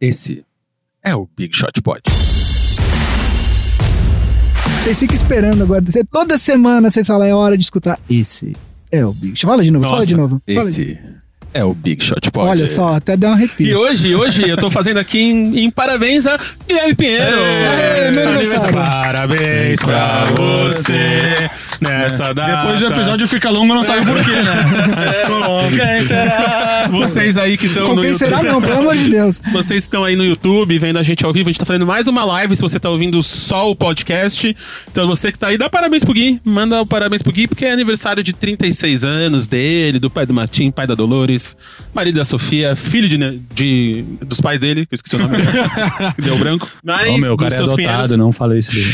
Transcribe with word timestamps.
Esse 0.00 0.44
é 1.02 1.14
o 1.14 1.26
Big 1.36 1.56
Shot 1.56 1.80
Pod. 1.82 2.02
Vocês 4.82 4.98
ficam 5.00 5.16
esperando 5.16 5.62
agora. 5.62 5.80
Você- 5.82 6.04
Toda 6.04 6.36
semana 6.38 6.90
vocês 6.90 7.06
falam, 7.06 7.26
é 7.26 7.34
hora 7.34 7.56
de 7.56 7.64
escutar. 7.64 7.98
Esse 8.08 8.54
é 8.92 9.04
o 9.04 9.12
Big 9.12 9.36
Shot. 9.38 9.46
Fala 9.50 9.64
de 9.64 9.70
novo, 9.70 9.84
fala 9.84 9.96
Nossa, 9.96 10.06
de 10.06 10.14
novo. 10.16 10.40
Fala 10.46 10.70
de- 10.70 10.82
Esse 10.82 11.00
é 11.54 11.64
o 11.64 11.74
Big 11.74 12.04
Shot 12.04 12.30
Pod. 12.30 12.46
Olha 12.50 12.66
só, 12.66 12.94
até 12.94 13.16
deu 13.16 13.30
um 13.30 13.32
E 13.32 13.34
arrepio. 13.36 13.78
hoje, 13.80 14.14
hoje 14.14 14.46
eu 14.48 14.56
tô 14.58 14.70
fazendo 14.70 14.98
aqui 14.98 15.18
em, 15.18 15.60
em 15.64 15.70
parabéns 15.70 16.26
a 16.26 16.38
Guilherme 16.68 16.94
Pinheiro. 16.94 17.36
É, 17.38 18.10
meu 18.10 18.28
aniversário. 18.28 18.74
Parabéns 18.74 19.80
pra 19.80 20.26
você 20.26 21.48
nessa 21.80 22.32
data. 22.32 22.56
Depois 22.62 22.82
o 22.82 22.86
episódio 22.86 23.28
fica 23.28 23.50
longo, 23.50 23.74
não 23.74 23.82
sabe 23.82 24.04
por 24.06 24.16
quê, 24.24 24.30
né? 24.30 25.24
Com 25.26 25.76
quem 25.76 26.06
será? 26.06 26.88
Vocês 26.90 27.36
aí 27.36 27.56
que 27.56 27.66
estão 27.66 27.86
Com 27.88 27.94
no 27.94 28.02
quem 28.02 28.10
YouTube. 28.12 28.28
será 28.30 28.42
não, 28.42 28.60
pelo 28.60 28.78
amor 28.80 28.96
de 28.96 29.10
Deus. 29.10 29.40
Vocês 29.52 29.80
que 29.82 29.86
estão 29.88 30.04
aí 30.04 30.16
no 30.16 30.24
YouTube 30.24 30.78
vendo 30.78 30.98
a 30.98 31.02
gente 31.02 31.24
ao 31.24 31.32
vivo, 31.32 31.48
a 31.48 31.52
gente 31.52 31.58
tá 31.58 31.66
fazendo 31.66 31.86
mais 31.86 32.06
uma 32.08 32.24
live. 32.24 32.54
Se 32.56 32.62
você 32.62 32.78
tá 32.78 32.88
ouvindo 32.90 33.22
só 33.22 33.70
o 33.70 33.76
podcast, 33.76 34.54
então 34.90 35.06
você 35.06 35.30
que 35.32 35.38
tá 35.38 35.48
aí, 35.48 35.58
dá 35.58 35.68
parabéns 35.68 36.04
pro 36.04 36.12
Gui. 36.14 36.40
Manda 36.44 36.80
o 36.82 36.86
parabéns 36.86 37.22
pro 37.22 37.32
Gui, 37.32 37.46
porque 37.48 37.64
é 37.64 37.72
aniversário 37.72 38.22
de 38.22 38.32
36 38.32 39.04
anos 39.04 39.46
dele, 39.46 39.98
do 39.98 40.08
pai 40.10 40.26
do 40.26 40.34
Martim, 40.34 40.70
pai 40.70 40.86
da 40.86 40.94
Dolores, 40.94 41.56
marido 41.94 42.16
da 42.16 42.24
Sofia, 42.24 42.74
filho 42.76 43.08
de, 43.08 43.16
de- 43.54 44.04
dos 44.24 44.40
pais 44.40 44.58
dele, 44.60 44.86
que 44.86 44.94
eu 44.94 44.96
esqueci 44.96 45.16
o 45.16 45.18
nome 45.18 45.36
dele, 45.36 45.48
que 46.16 46.22
deu 46.22 46.36
branco. 46.38 46.68
Mas 46.84 47.08
Ô, 47.08 47.18
meu, 47.18 47.34
o 47.34 47.36
cara 47.36 47.52
é 47.52 47.56
adotado, 47.56 47.76
pinheiros. 47.76 48.10
não 48.16 48.32
falei 48.32 48.58
isso 48.58 48.72
dele. 48.72 48.86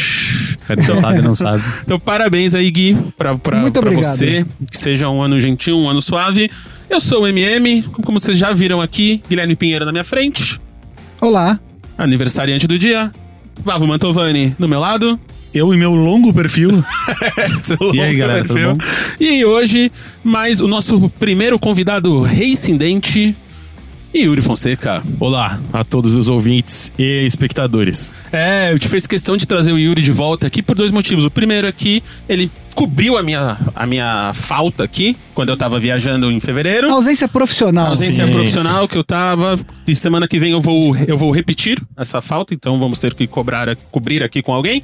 É 0.69 1.19
e 1.19 1.23
não 1.23 1.35
sabe. 1.35 1.63
Então, 1.85 1.99
parabéns 1.99 2.55
aí, 2.55 2.71
Gui, 2.71 2.97
pra, 3.17 3.37
pra, 3.37 3.61
Muito 3.61 3.81
pra 3.81 3.91
obrigado. 3.91 4.15
você. 4.17 4.47
Que 4.71 4.79
seja 4.79 5.09
um 5.09 5.21
ano 5.23 5.41
gentil, 5.41 5.77
um 5.79 5.89
ano 5.89 6.01
suave. 6.03 6.51
Eu 6.89 7.01
sou 7.01 7.23
o 7.23 7.27
MM, 7.27 7.83
como 8.03 8.19
vocês 8.21 8.37
já 8.39 8.53
viram 8.53 8.81
aqui, 8.81 9.23
Guilherme 9.29 9.57
Pinheiro 9.57 9.85
na 9.85 9.93
minha 9.93 10.05
frente. 10.05 10.61
Olá. 11.21 11.59
aniversariante 11.97 12.67
do 12.67 12.79
dia. 12.79 13.11
Vavo 13.65 13.87
Mantovani 13.87 14.55
no 14.59 14.67
meu 14.69 14.81
lado. 14.81 15.19
Eu 15.55 15.73
e 15.75 15.77
meu 15.77 15.95
longo 15.95 16.33
perfil. 16.33 16.83
Seu 17.61 17.77
E 17.95 18.01
aí, 18.01 18.07
longo 18.09 18.19
galera, 18.19 18.43
tudo 18.43 18.55
perfil. 18.55 18.73
bom? 18.75 18.79
E 19.21 19.45
hoje, 19.45 19.93
mais 20.25 20.61
o 20.61 20.67
nosso 20.69 21.11
primeiro 21.19 21.59
convidado 21.59 22.23
reincidente, 22.23 23.37
Yuri 24.15 24.43
Fonseca. 24.43 25.03
Olá 25.19 25.59
a 25.73 25.83
todos 25.85 26.15
os 26.15 26.29
ouvintes 26.29 26.93
e 26.99 27.25
espectadores. 27.27 28.13
É, 28.31 28.71
eu 28.71 28.79
te 28.79 28.87
fiz 28.87 29.07
questão 29.07 29.39
de 29.39 29.47
trazer 29.47 29.73
o 29.73 29.79
Yuri 29.79 30.03
de 30.03 30.13
volta 30.13 30.47
aqui 30.47 30.63
por 30.63 30.77
dois 30.77 30.93
motivos. 30.93 31.25
O 31.25 31.31
primeiro 31.31 31.67
é 31.67 31.73
que 31.73 32.03
ele 32.29 32.51
cobriu 32.75 33.17
a 33.17 33.23
minha, 33.23 33.57
a 33.75 33.87
minha 33.87 34.33
falta 34.35 34.85
aqui, 34.85 35.17
quando 35.35 35.49
eu 35.49 35.57
tava 35.57 35.81
viajando 35.81 36.31
em 36.31 36.39
fevereiro. 36.41 36.91
Ausência 36.91 37.27
profissional. 37.27 37.87
A 37.87 37.91
ausência 37.91 38.27
Sim, 38.27 38.33
profissional 38.33 38.87
que 38.87 38.99
eu 38.99 39.05
tava. 39.05 39.59
E 39.87 39.95
semana 39.95 40.29
que 40.29 40.39
vem 40.39 40.53
eu 40.53 40.61
vou, 40.61 40.95
eu 41.07 41.17
vou 41.17 41.31
repetir 41.31 41.83
essa 41.97 42.21
falta, 42.21 42.53
então 42.53 42.79
vamos 42.79 42.99
ter 42.99 43.15
que 43.15 43.27
cobrar, 43.27 43.75
cobrir 43.91 44.23
aqui 44.23 44.43
com 44.43 44.53
alguém. 44.53 44.83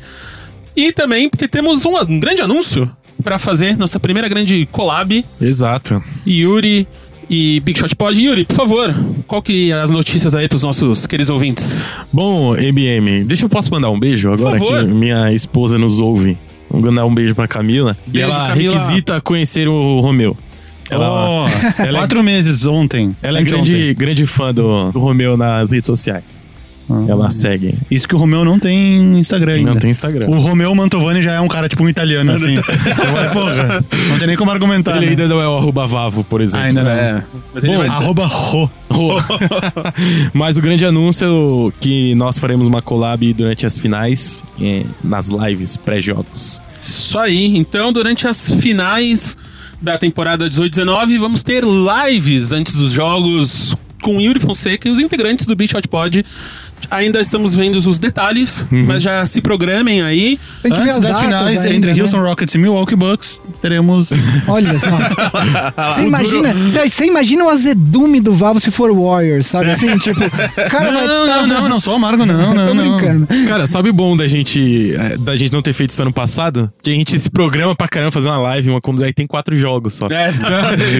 E 0.75 0.91
também 0.91 1.29
porque 1.29 1.47
temos 1.47 1.85
um, 1.85 1.98
um 1.98 2.19
grande 2.19 2.41
anúncio 2.41 2.91
pra 3.23 3.39
fazer, 3.39 3.77
nossa 3.77 4.01
primeira 4.01 4.29
grande 4.29 4.67
collab. 4.70 5.25
Exato. 5.41 6.03
Yuri 6.27 6.87
e 7.31 7.61
Big 7.61 7.79
Shot 7.79 7.95
Pod. 7.97 8.19
Yuri, 8.21 8.45
por 8.45 8.55
favor, 8.57 8.95
qual 9.27 9.43
que 9.43 9.71
é 9.71 9.75
as 9.81 9.91
notícias 9.91 10.34
aí 10.34 10.48
pros 10.48 10.62
nossos 10.62 11.07
queridos 11.07 11.31
ouvintes? 11.31 11.83
Bom, 12.12 12.55
MBM, 12.57 13.25
deixa 13.25 13.45
eu 13.45 13.48
posso 13.48 13.70
mandar 13.70 13.91
um 13.91 13.98
beijo 13.98 14.33
agora 14.33 14.59
que 14.59 14.85
minha 14.95 15.33
esposa 15.33 15.79
nos 15.79 16.01
ouve. 16.01 16.37
Vou 16.70 16.81
mandar 16.83 17.05
um 17.07 17.15
beijo 17.15 17.35
pra 17.35 17.48
Camila. 17.48 17.97
e 18.07 18.11
Beijo, 18.11 18.29
ela 18.29 18.47
Camila. 18.48 18.75
requisita 18.75 19.20
conhecer 19.20 19.69
o 19.69 20.01
Romeu. 20.01 20.37
Ela, 20.91 21.09
Ó, 21.11 21.48
ela 21.79 21.89
é- 21.89 21.93
quatro 22.01 22.23
meses 22.23 22.65
ontem. 22.67 23.15
ela 23.23 23.39
é 23.39 23.42
grande, 23.42 23.92
grande 23.95 24.27
fã 24.27 24.55
do, 24.55 24.91
do 24.91 24.98
Romeu 24.98 25.37
nas 25.37 25.70
redes 25.70 25.87
sociais. 25.87 26.42
Ela 27.06 27.31
segue. 27.31 27.75
Isso 27.91 28.08
que 28.08 28.14
o 28.14 28.19
Romeu 28.19 28.44
não 28.44 28.58
tem 28.58 29.19
Instagram 29.19 29.55
ainda. 29.55 29.75
Não 29.75 29.81
tem 29.81 29.91
Instagram. 29.91 30.27
O 30.28 30.39
Romeu 30.39 30.75
Mantovani 30.75 31.20
já 31.20 31.33
é 31.34 31.41
um 31.41 31.48
cara 31.48 31.69
tipo 31.69 31.84
um 31.84 31.89
italiano, 31.89 32.33
assim. 32.33 32.55
Porra, 33.33 33.84
não 34.08 34.18
tem 34.18 34.27
nem 34.27 34.36
como 34.36 34.51
argumentar. 34.51 34.96
Ele 34.96 35.07
né? 35.07 35.11
ainda 35.11 35.29
não 35.29 35.40
é 35.40 35.48
o 35.48 35.58
arroba 35.58 35.86
Vavo, 35.86 36.24
por 36.24 36.40
exemplo. 36.40 36.67
Ainda 36.67 36.83
não. 36.83 36.90
É. 36.90 37.24
Mas 37.52 37.64
ele 37.64 37.73
Bom, 37.74 37.79
vai 37.79 37.89
Arroba 37.89 38.27
Ro. 38.27 38.70
Mas 40.33 40.57
o 40.57 40.63
grande 40.63 40.86
anúncio 40.86 41.68
é 41.68 41.73
que 41.80 42.14
nós 42.14 42.39
faremos 42.39 42.67
uma 42.67 42.80
collab 42.80 43.33
durante 43.34 43.67
as 43.67 43.79
finais, 43.79 44.42
eh, 44.61 44.84
nas 45.05 45.29
lives 45.29 45.77
pré-jogos. 45.77 46.61
Isso 46.80 47.18
aí. 47.18 47.57
Então, 47.57 47.92
durante 47.92 48.27
as 48.27 48.51
finais 48.52 49.36
da 49.80 49.98
temporada 49.98 50.48
18-19, 50.48 51.18
vamos 51.18 51.42
ter 51.42 51.64
lives 51.64 52.52
antes 52.52 52.74
dos 52.74 52.92
jogos 52.92 53.77
com 54.02 54.17
o 54.17 54.20
Yuri 54.20 54.40
Fonseca 54.40 54.89
e 54.89 54.90
os 54.90 55.01
integrantes 55.01 55.46
do 55.46 55.55
Beach 55.55 55.77
Hot 55.77 55.86
Pod. 55.89 56.24
Ainda 56.91 57.21
estamos 57.21 57.55
vendo 57.55 57.77
os 57.77 57.99
detalhes, 57.99 58.67
mas 58.71 59.03
já 59.03 59.25
se 59.27 59.41
programem 59.41 60.03
aí. 60.03 60.39
Tem 60.63 60.73
que 60.73 60.79
ver 60.79 60.85
Antes 60.85 60.97
as 60.97 61.03
das 61.03 61.13
datas 61.13 61.27
finais 61.27 61.61
ainda, 61.65 61.77
entre 61.77 61.95
né? 61.95 62.01
Houston 62.01 62.21
Rockets 62.23 62.55
e 62.55 62.59
Milwaukee 62.59 62.97
Bucks, 62.97 63.41
teremos... 63.61 64.11
Olha 64.49 64.79
só. 64.79 64.89
Você 65.93 66.03
imagina, 66.03 66.55
você- 66.55 66.89
você 66.89 67.05
imagina 67.07 67.45
o 67.45 67.49
azedume 67.49 68.21
do 68.21 68.33
Valvo 68.33 68.61
se 68.61 68.71
for 68.71 68.91
Warriors, 68.93 69.47
sabe? 69.47 69.71
Assim, 69.71 69.97
tipo, 69.99 70.21
o 70.25 70.71
cara 70.71 70.91
vai 70.91 71.07
Não, 71.07 71.27
tá- 71.27 71.37
não, 71.37 71.47
não, 71.47 71.69
não 71.69 71.81
sou 71.81 71.95
amargo, 71.95 72.25
não, 72.25 72.55
não, 72.55 72.67
Tô 72.69 72.75
não. 72.75 72.99
brincando. 72.99 73.27
Cara, 73.47 73.67
sabe 73.67 73.91
o 73.91 73.93
bom 73.93 74.17
da 74.17 74.27
gente, 74.29 74.95
eh, 74.95 75.17
da 75.19 75.37
gente 75.37 75.53
não 75.53 75.63
ter 75.63 75.73
feito 75.73 75.91
isso 75.91 76.01
ano 76.03 76.13
passado? 76.13 76.73
Que 76.83 76.91
a 76.91 76.95
gente 76.95 77.19
se 77.19 77.31
programa 77.31 77.75
pra 77.75 77.89
caramba 77.89 78.11
fazer 78.13 78.29
uma 78.29 78.39
live, 78.39 78.70
uma 78.70 78.81
quando 78.81 79.03
aí 79.05 79.13
tem 79.13 79.27
quatro 79.27 79.57
jogos 79.57 79.95
só. 79.95 80.07
É, 80.07 80.31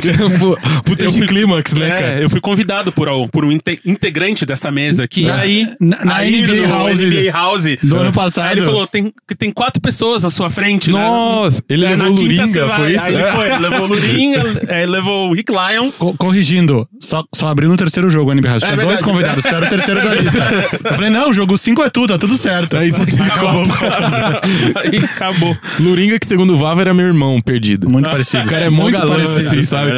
Tipo, 0.01 0.59
Puta, 0.85 1.03
Eu 1.05 1.07
eu 1.09 1.13
fui- 1.13 1.27
clímax, 1.27 1.73
né, 1.73 1.87
É, 1.89 1.91
cara? 1.93 2.21
eu 2.23 2.31
fui 2.31 2.41
convidado 2.41 2.93
por, 2.93 3.09
por 3.31 3.45
um 3.45 3.53
inte- 3.53 3.81
integrante 3.87 4.45
dessa 4.47 4.71
mesa 4.71 5.05
aqui. 5.05 5.25
Na- 5.27 5.37
aí, 5.37 5.69
na- 5.81 6.05
na 6.05 6.17
aí 6.17 6.43
NBA 6.43 6.67
no 6.67 6.69
House 6.69 7.01
NBA 7.01 7.31
House 7.33 7.65
do 7.83 7.97
ano 7.99 8.13
passado. 8.13 8.47
Aí 8.47 8.53
ele 8.59 8.65
falou: 8.65 8.87
tem, 8.87 9.13
tem 9.39 9.53
quatro 9.53 9.81
pessoas 9.81 10.25
à 10.25 10.31
sua 10.31 10.51
frente, 10.51 10.91
né? 10.93 10.99
Nossa, 10.99 11.63
ele 11.69 11.85
É, 11.85 11.91
levou 11.91 12.17
você 12.17 12.23
Luringa, 12.23 12.67
vai- 12.67 12.77
foi 12.79 12.93
isso? 12.97 13.07
Aí 13.07 13.15
ele 13.15 13.25
foi, 13.33 13.47
ele 13.51 13.59
levou 13.59 13.81
o 13.81 13.87
Luringa, 13.89 14.43
é, 14.69 14.87
levou 14.87 15.31
o 15.31 15.35
Rick 15.35 15.53
Lyon. 15.53 15.91
Co- 15.99 16.15
corrigindo, 16.15 16.89
só, 17.01 17.23
só 17.35 17.49
abriu 17.49 17.69
no 17.69 17.77
terceiro 17.77 18.09
jogo 18.11 18.31
o 18.31 18.35
NBA 18.35 18.49
House. 18.49 18.63
Tinha 18.63 18.77
dois 18.77 19.01
convidados, 19.03 19.45
era 19.45 19.67
o 19.67 19.69
terceiro 19.69 20.03
da 20.03 20.15
lista. 20.15 20.39
Eu 20.85 20.95
falei, 20.95 21.11
não, 21.11 21.31
o 21.31 21.33
jogo 21.33 21.57
5 21.57 21.83
é 21.83 21.91
tudo, 21.91 22.13
tá 22.13 22.19
tudo 22.19 22.37
certo. 22.37 22.77
Aí 22.77 22.91
acabou. 22.91 23.63
Aí 24.83 24.99
acabou. 24.99 25.57
Luringa, 25.81 26.19
que 26.19 26.27
segundo 26.27 26.55
o 26.55 26.57
Vava 26.57 26.81
era 26.81 26.93
meu 26.95 27.07
irmão 27.07 27.41
perdido. 27.41 27.89
Muito 27.89 28.09
parecido. 28.11 28.45
O 28.45 28.51
cara 28.51 28.65
é 28.65 28.71
mó 28.71 28.83
muito 28.83 28.99
galã, 28.99 29.23
assim, 29.23 29.63
sabe? 29.63 29.93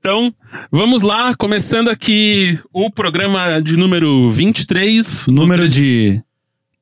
Então, 0.00 0.34
vamos 0.72 1.02
lá, 1.02 1.34
começando 1.36 1.88
aqui 1.90 2.58
o 2.72 2.90
programa 2.90 3.60
de 3.60 3.76
número 3.76 4.30
23. 4.30 5.26
Número 5.26 5.68
de. 5.68 6.22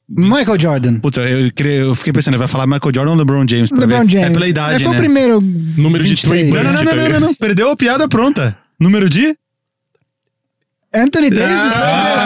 Michael 0.08 0.58
Jordan. 0.58 1.00
Puta, 1.00 1.20
eu, 1.22 1.52
queria- 1.52 1.80
eu 1.80 1.94
fiquei 1.96 2.12
pensando, 2.12 2.38
vai 2.38 2.46
falar 2.46 2.66
Michael 2.66 2.94
Jordan 2.94 3.10
ou 3.10 3.16
LeBron 3.18 3.44
James? 3.46 3.70
LeBron 3.72 4.04
ver? 4.04 4.10
James. 4.10 4.28
É 4.28 4.30
pela 4.30 4.48
idade, 4.48 4.76
É, 4.76 4.78
foi 4.78 4.90
né? 4.92 4.96
o 4.96 5.00
primeiro. 5.00 5.40
Número 5.40 6.02
de 6.04 6.10
23. 6.10 6.22
Twin 6.22 6.50
Não, 6.54 6.62
não, 6.62 6.72
não, 6.72 6.94
não, 6.94 7.08
não, 7.08 7.20
não, 7.20 7.34
Perdeu 7.34 7.70
a 7.72 7.76
piada 7.76 8.08
pronta. 8.08 8.56
Número 8.80 9.10
de? 9.10 9.36
Anthony 10.94 11.28
Davis. 11.28 11.72
Ah, 11.74 12.17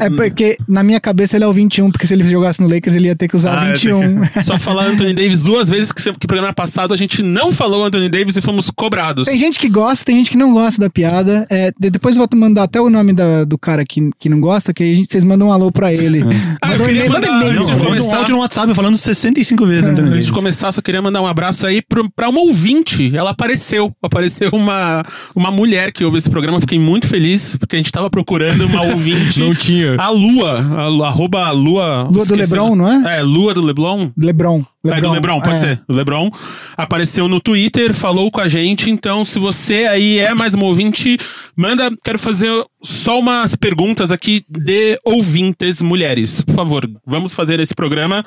É 0.00 0.10
porque 0.10 0.56
na 0.68 0.82
minha 0.82 1.00
cabeça 1.00 1.36
ele 1.36 1.44
é 1.44 1.46
o 1.48 1.52
21, 1.52 1.90
porque 1.90 2.06
se 2.06 2.14
ele 2.14 2.28
jogasse 2.28 2.60
no 2.60 2.68
Lakers 2.68 2.94
ele 2.96 3.06
ia 3.08 3.16
ter 3.16 3.28
que 3.28 3.36
usar 3.36 3.56
Ah, 3.58 3.64
o 3.64 3.68
eu 3.68 3.72
21. 4.00 4.24
Só 4.42 4.58
falar 4.58 4.86
Anthony 4.86 5.14
Davis 5.14 5.42
duas 5.42 5.68
vezes, 5.68 5.92
que 5.92 6.00
sempre 6.02 6.18
que 6.20 6.26
programa 6.26 6.52
passado 6.52 6.92
a 6.92 6.96
gente 6.96 7.22
não 7.22 7.50
falou 7.50 7.84
Anthony 7.84 8.08
Davis 8.08 8.36
e 8.36 8.40
fomos 8.42 8.70
cobrados. 8.70 9.28
Tem 9.28 9.38
gente 9.38 9.58
que 9.58 9.68
gosta, 9.68 10.04
tem 10.04 10.16
gente 10.16 10.30
que 10.30 10.36
não 10.36 10.52
gosta 10.52 10.80
da 10.80 10.90
piada. 10.90 11.46
É, 11.50 11.72
de- 11.78 11.90
depois 11.90 12.16
eu 12.16 12.26
vou 12.30 12.38
mandar 12.38 12.64
até 12.64 12.80
o 12.80 12.88
nome 12.90 13.12
da- 13.12 13.44
do 13.44 13.56
cara 13.58 13.84
que, 13.84 14.10
que 14.18 14.28
não 14.28 14.40
gosta, 14.40 14.72
que 14.74 14.82
a 14.82 14.94
gente, 14.94 15.10
vocês 15.10 15.24
mandam 15.24 15.48
um 15.48 15.52
alô 15.52 15.70
pra 15.70 15.92
ele. 15.92 16.22
Ah, 16.62 16.72
eu 16.72 16.78
Manda 16.78 16.82
um 16.82 16.86
queria 16.86 17.04
e-mail, 17.06 17.12
manda 17.12 17.30
mandar- 17.30 17.44
e-mail. 17.46 17.60
Antes 17.60 17.68
manda 17.68 17.82
um 17.82 17.86
começar- 17.86 18.16
áudio 18.18 18.34
no 18.34 18.40
WhatsApp 18.40 18.74
falando 18.74 18.96
65 18.96 19.66
vezes, 19.66 19.84
Anthony 19.90 20.00
Antes 20.08 20.10
Davis. 20.10 20.26
de 20.26 20.32
começar, 20.32 20.72
só 20.72 20.80
queria 20.80 21.00
mandar 21.02 21.20
um 21.22 21.26
abraço 21.26 21.66
aí 21.66 21.80
pro, 21.82 22.10
pra 22.10 22.28
uma 22.28 22.40
ouvinte. 22.40 23.14
Ela 23.14 23.30
apareceu. 23.30 23.92
Apareceu 24.02 24.50
uma, 24.52 25.02
uma 25.34 25.50
mulher 25.50 25.92
que 25.92 26.04
ouve 26.04 26.18
esse 26.18 26.30
programa. 26.30 26.58
Fiquei 26.60 26.78
muito 26.78 27.06
feliz, 27.06 27.56
porque 27.58 27.76
a 27.76 27.78
gente 27.78 27.92
tava 27.92 28.08
procurando 28.10 28.66
uma 28.66 28.82
ouvinte. 28.92 29.40
Não 29.40 29.54
tinha. 29.54 29.75
A 29.98 30.08
Lua. 30.10 30.58
A, 30.82 30.86
Lu- 30.88 31.04
arroba 31.04 31.50
Lua. 31.50 32.02
Lua 32.02 32.08
do 32.10 32.18
esqueci 32.22 32.40
Lebron, 32.52 32.70
o- 32.72 32.76
não 32.76 33.06
é? 33.08 33.18
É, 33.18 33.22
Lua 33.22 33.52
do 33.54 33.60
Leblon. 33.60 34.10
Lebron. 34.16 34.64
É 34.86 35.00
do 35.00 35.10
Lebron, 35.10 35.40
pode 35.40 35.56
é. 35.56 35.58
ser. 35.58 35.82
O 35.88 35.92
Lebron 35.92 36.30
apareceu 36.76 37.26
no 37.28 37.40
Twitter, 37.40 37.92
falou 37.92 38.30
com 38.30 38.40
a 38.40 38.48
gente. 38.48 38.90
Então, 38.90 39.24
se 39.24 39.38
você 39.38 39.86
aí 39.86 40.18
é 40.18 40.32
mais 40.34 40.54
um 40.54 40.62
ouvinte, 40.62 41.16
manda. 41.56 41.90
Quero 42.04 42.18
fazer 42.18 42.50
só 42.82 43.18
umas 43.18 43.56
perguntas 43.56 44.12
aqui 44.12 44.44
de 44.48 44.98
ouvintes 45.04 45.82
mulheres. 45.82 46.40
Por 46.40 46.54
favor, 46.54 46.88
vamos 47.04 47.34
fazer 47.34 47.58
esse 47.60 47.74
programa. 47.74 48.24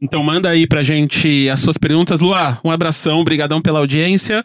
Então, 0.00 0.22
manda 0.24 0.48
aí 0.50 0.66
pra 0.66 0.82
gente 0.82 1.48
as 1.48 1.60
suas 1.60 1.78
perguntas. 1.78 2.18
Lua, 2.18 2.58
um 2.64 2.70
abração, 2.72 3.20
obrigadão 3.20 3.60
pela 3.62 3.78
audiência. 3.78 4.44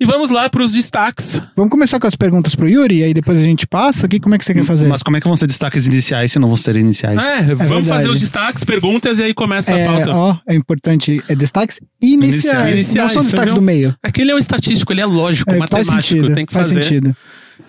E 0.00 0.06
vamos 0.06 0.30
lá 0.30 0.48
pros 0.48 0.74
destaques. 0.74 1.42
Vamos 1.56 1.70
começar 1.72 1.98
com 1.98 2.06
as 2.06 2.14
perguntas 2.14 2.54
pro 2.54 2.68
Yuri, 2.68 3.02
aí 3.02 3.12
depois 3.12 3.36
a 3.36 3.42
gente 3.42 3.66
passa 3.66 4.06
aqui. 4.06 4.20
Como 4.20 4.32
é 4.32 4.38
que 4.38 4.44
você 4.44 4.54
quer 4.54 4.64
fazer? 4.64 4.86
Mas 4.86 5.02
como 5.02 5.16
é 5.16 5.20
que 5.20 5.26
vão 5.26 5.34
ser 5.34 5.48
destaques 5.48 5.86
iniciais 5.88 6.30
se 6.30 6.38
não 6.38 6.46
vão 6.46 6.56
ser 6.56 6.76
iniciais? 6.76 7.18
É, 7.20 7.42
vamos 7.42 7.58
verdade. 7.68 7.88
fazer 7.88 8.08
os 8.08 8.20
destaques, 8.20 8.62
perguntas 8.62 9.18
e 9.18 9.24
aí 9.24 9.34
começa 9.34 9.74
a 9.74 9.78
É, 9.78 9.86
pauta. 9.86 10.14
ó, 10.14 10.36
é 10.46 10.54
importante. 10.54 11.20
É 11.28 11.34
destaques 11.34 11.80
iniciais. 12.00 12.74
Iniciais, 12.74 13.08
não 13.08 13.14
são 13.14 13.22
destaques 13.24 13.54
do 13.54 13.60
meio. 13.62 13.92
Aquele 14.00 14.30
é 14.30 14.34
um 14.36 14.38
estatístico, 14.38 14.92
ele 14.92 15.00
é 15.00 15.06
lógico, 15.06 15.50
É, 15.50 15.58
faz 15.66 15.86
matemático, 15.88 16.02
sentido. 16.20 16.34
tem 16.34 16.46
que 16.46 16.52
faz 16.52 16.68
fazer. 16.68 16.84
sentido. 16.84 17.16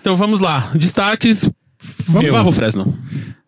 Então 0.00 0.16
vamos 0.16 0.38
lá. 0.40 0.70
Destaques. 0.74 1.50
Viva 2.06 2.42
o 2.46 2.52
Fresno. 2.52 2.96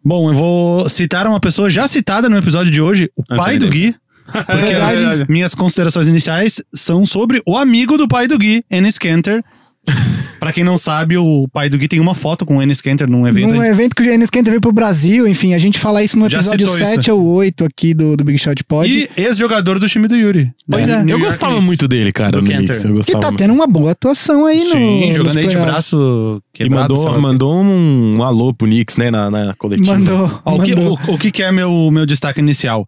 Bom, 0.04 0.28
eu 0.28 0.34
vou 0.34 0.88
citar 0.88 1.28
uma 1.28 1.38
pessoa 1.38 1.70
já 1.70 1.86
citada 1.86 2.28
no 2.28 2.36
episódio 2.36 2.72
de 2.72 2.80
hoje, 2.80 3.08
o 3.16 3.22
Anthony 3.22 3.38
pai 3.40 3.58
do 3.58 3.66
Davis. 3.66 3.80
Gui. 3.90 3.94
Porque 4.24 4.54
Verdade. 4.64 5.26
minhas 5.28 5.54
considerações 5.54 6.08
iniciais 6.08 6.62
são 6.74 7.04
sobre 7.04 7.42
o 7.46 7.56
amigo 7.56 7.96
do 7.98 8.06
pai 8.08 8.26
do 8.28 8.38
Gui, 8.38 8.64
Enes 8.70 8.98
Kanter. 8.98 9.42
pra 10.38 10.52
quem 10.52 10.62
não 10.62 10.78
sabe, 10.78 11.16
o 11.16 11.48
pai 11.52 11.68
do 11.68 11.76
Gui 11.76 11.88
tem 11.88 11.98
uma 11.98 12.14
foto 12.14 12.46
com 12.46 12.58
o 12.58 12.62
Enes 12.62 12.80
Kanter 12.80 13.10
num 13.10 13.26
evento. 13.26 13.52
Num 13.52 13.64
evento 13.64 13.96
que 13.96 14.02
o 14.02 14.08
Enes 14.08 14.30
Kanter 14.30 14.52
veio 14.52 14.60
pro 14.60 14.72
Brasil, 14.72 15.26
enfim, 15.26 15.54
a 15.54 15.58
gente 15.58 15.76
fala 15.76 16.04
isso 16.04 16.16
no 16.16 16.30
Já 16.30 16.38
episódio 16.38 16.66
citou 16.70 16.86
7 16.86 17.00
isso. 17.00 17.12
ou 17.16 17.24
8 17.34 17.64
aqui 17.64 17.92
do, 17.92 18.16
do 18.16 18.22
Big 18.22 18.38
Shot 18.38 18.62
Pod. 18.62 18.88
E 18.88 19.08
ex-jogador 19.20 19.80
do 19.80 19.88
time 19.88 20.06
do 20.06 20.14
Yuri. 20.14 20.52
Pois 20.70 20.86
né? 20.86 20.92
é. 20.94 20.98
New 20.98 21.16
Eu 21.16 21.18
York 21.18 21.26
gostava 21.26 21.52
Knicks. 21.54 21.66
muito 21.66 21.88
dele, 21.88 22.12
cara, 22.12 22.30
Do 22.30 22.42
no 22.42 22.48
Cantor. 22.48 22.58
Knicks. 22.66 22.84
Eu 22.84 22.90
que 22.90 22.96
gostava 22.96 23.20
tá 23.22 23.26
muito. 23.28 23.38
tendo 23.40 23.54
uma 23.54 23.66
boa 23.66 23.90
atuação 23.90 24.46
aí 24.46 24.62
no. 24.62 24.70
Sim, 24.70 25.06
nos 25.06 25.14
jogando 25.16 25.38
aí 25.38 25.46
de 25.48 25.56
braço 25.56 26.40
E 26.54 26.58
quebrado. 26.58 26.96
sei 26.96 27.04
mandou, 27.10 27.20
mandou 27.20 27.60
um 27.60 28.22
alô 28.22 28.54
pro 28.54 28.68
Knicks, 28.68 28.96
né, 28.96 29.10
na, 29.10 29.28
na 29.32 29.52
coletiva. 29.54 29.94
Mandou. 29.94 30.40
Ó, 30.44 30.58
o, 30.58 30.62
que, 30.62 30.76
mandou. 30.76 30.98
o, 31.08 31.12
o 31.14 31.18
que 31.18 31.32
que 31.32 31.42
é 31.42 31.50
meu, 31.50 31.90
meu 31.90 32.06
destaque 32.06 32.38
inicial? 32.38 32.86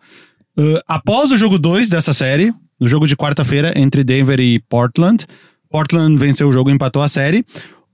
Uh, 0.57 0.81
após 0.87 1.31
o 1.33 1.37
jogo 1.37 1.59
2 1.59 1.89
dessa 1.89 2.13
série, 2.13 2.53
no 2.79 2.89
jogo 2.89 3.07
de 3.07 3.17
quarta-feira 3.17 3.73
entre 3.77 4.05
Denver 4.05 4.41
e 4.41 4.61
Portland, 4.69 5.25
Portland 5.71 6.17
venceu 6.17 6.49
o 6.49 6.53
jogo 6.53 6.71
e 6.71 6.73
empatou 6.73 7.03
a 7.03 7.09
série. 7.09 7.45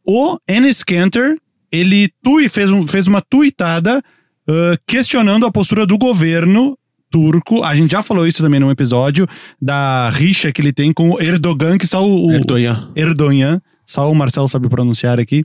O 0.06 0.36
Enes 0.46 0.82
Kanter, 0.82 1.36
ele 1.72 2.08
tui, 2.22 2.48
fez, 2.48 2.70
um, 2.70 2.86
fez 2.86 3.06
uma 3.06 3.20
tuitada 3.22 3.98
uh, 3.98 4.78
questionando 4.86 5.46
a 5.46 5.50
postura 5.50 5.86
do 5.86 5.96
governo 5.96 6.76
turco. 7.10 7.62
A 7.62 7.74
gente 7.74 7.92
já 7.92 8.02
falou 8.02 8.26
isso 8.26 8.42
também 8.42 8.60
num 8.60 8.70
episódio 8.70 9.26
da 9.60 10.08
rixa 10.10 10.52
que 10.52 10.60
ele 10.60 10.72
tem 10.72 10.92
com 10.92 11.10
o 11.10 11.20
Erdogan, 11.20 11.76
que 11.76 11.86
só 11.86 12.06
o, 12.06 12.30
Erdogan. 12.32 12.92
Erdogan, 12.94 13.60
só 13.86 14.10
o 14.10 14.14
Marcel 14.14 14.46
sabe 14.46 14.68
pronunciar 14.68 15.18
aqui. 15.18 15.44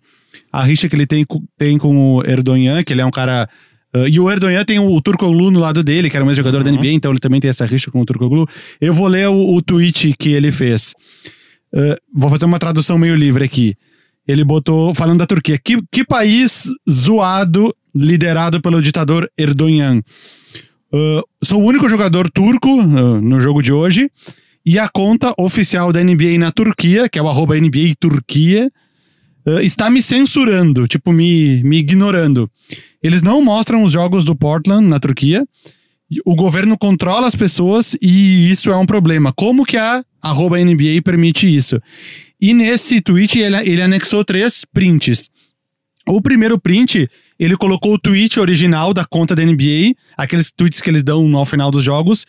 A 0.51 0.63
rixa 0.63 0.87
que 0.87 0.95
ele 0.95 1.07
tem, 1.07 1.25
tem 1.57 1.77
com 1.77 2.17
o 2.17 2.23
Erdogan, 2.25 2.83
que 2.83 2.93
ele 2.93 3.01
é 3.01 3.05
um 3.05 3.11
cara. 3.11 3.49
Uh, 3.95 4.07
e 4.07 4.19
o 4.19 4.29
Erdogan 4.29 4.63
tem 4.65 4.79
o, 4.79 5.01
Turkoglu 5.01 5.49
no 5.49 5.59
lado 5.59 5.83
dele, 5.83 6.09
que 6.09 6.15
era 6.15 6.25
um 6.25 6.29
ex-jogador 6.29 6.63
da 6.63 6.71
NBA, 6.71 6.87
então 6.87 7.11
ele 7.11 7.19
também 7.19 7.39
tem 7.39 7.49
essa 7.49 7.65
rixa 7.65 7.89
com 7.89 8.01
o 8.01 8.05
Turkoglu. 8.05 8.47
Eu 8.81 8.93
vou 8.93 9.07
ler 9.07 9.27
o, 9.29 9.55
o 9.55 9.61
tweet 9.61 10.13
que 10.17 10.29
ele 10.29 10.51
fez. 10.51 10.93
Uh, 11.73 11.95
vou 12.13 12.29
fazer 12.29 12.45
uma 12.45 12.59
tradução 12.59 12.97
meio 12.97 13.15
livre 13.15 13.43
aqui. 13.43 13.75
Ele 14.27 14.43
botou, 14.43 14.93
falando 14.93 15.19
da 15.19 15.25
Turquia, 15.25 15.57
que, 15.57 15.77
que 15.91 16.03
país 16.03 16.67
zoado 16.89 17.73
liderado 17.95 18.61
pelo 18.61 18.81
ditador 18.81 19.29
Erdogan. 19.37 20.01
Uh, 20.91 21.21
sou 21.43 21.61
o 21.61 21.65
único 21.65 21.87
jogador 21.87 22.29
turco 22.29 22.69
no 23.21 23.39
jogo 23.39 23.61
de 23.61 23.71
hoje. 23.71 24.09
E 24.65 24.79
a 24.79 24.89
conta 24.89 25.31
oficial 25.37 25.93
da 25.93 26.03
NBA 26.03 26.39
na 26.39 26.51
Turquia, 26.51 27.07
que 27.07 27.19
é 27.19 27.21
o 27.21 27.29
arroba 27.29 27.55
NBA 27.55 27.93
Turquia, 27.99 28.67
está 29.61 29.91
me 29.91 30.01
censurando, 30.01 30.87
tipo, 30.87 31.13
me, 31.13 31.61
me 31.63 31.77
ignorando. 31.77 32.49
Eles 33.05 33.21
não 33.21 33.39
mostram 33.39 33.83
os 33.83 33.91
jogos 33.91 34.25
do 34.25 34.35
Portland 34.35 34.87
na 34.87 34.99
Turquia. 34.99 35.45
O 36.25 36.35
governo 36.35 36.75
controla 36.75 37.27
as 37.27 37.35
pessoas 37.35 37.95
e 38.01 38.49
isso 38.49 38.71
é 38.71 38.75
um 38.75 38.85
problema. 38.87 39.31
Como 39.31 39.63
que 39.63 39.77
a 39.77 40.03
NBA 40.57 41.03
permite 41.03 41.45
isso? 41.45 41.79
E 42.41 42.51
nesse 42.51 42.99
tweet 43.01 43.37
ele, 43.37 43.57
ele 43.57 43.81
anexou 43.83 44.25
três 44.25 44.65
prints. 44.65 45.29
O 46.09 46.19
primeiro 46.19 46.59
print, 46.59 47.07
ele 47.37 47.55
colocou 47.55 47.93
o 47.93 47.99
tweet 47.99 48.39
original 48.39 48.91
da 48.91 49.05
conta 49.05 49.35
da 49.35 49.45
NBA, 49.45 49.93
aqueles 50.17 50.51
tweets 50.51 50.81
que 50.81 50.89
eles 50.89 51.03
dão 51.03 51.37
ao 51.37 51.45
final 51.45 51.69
dos 51.69 51.83
jogos, 51.83 52.25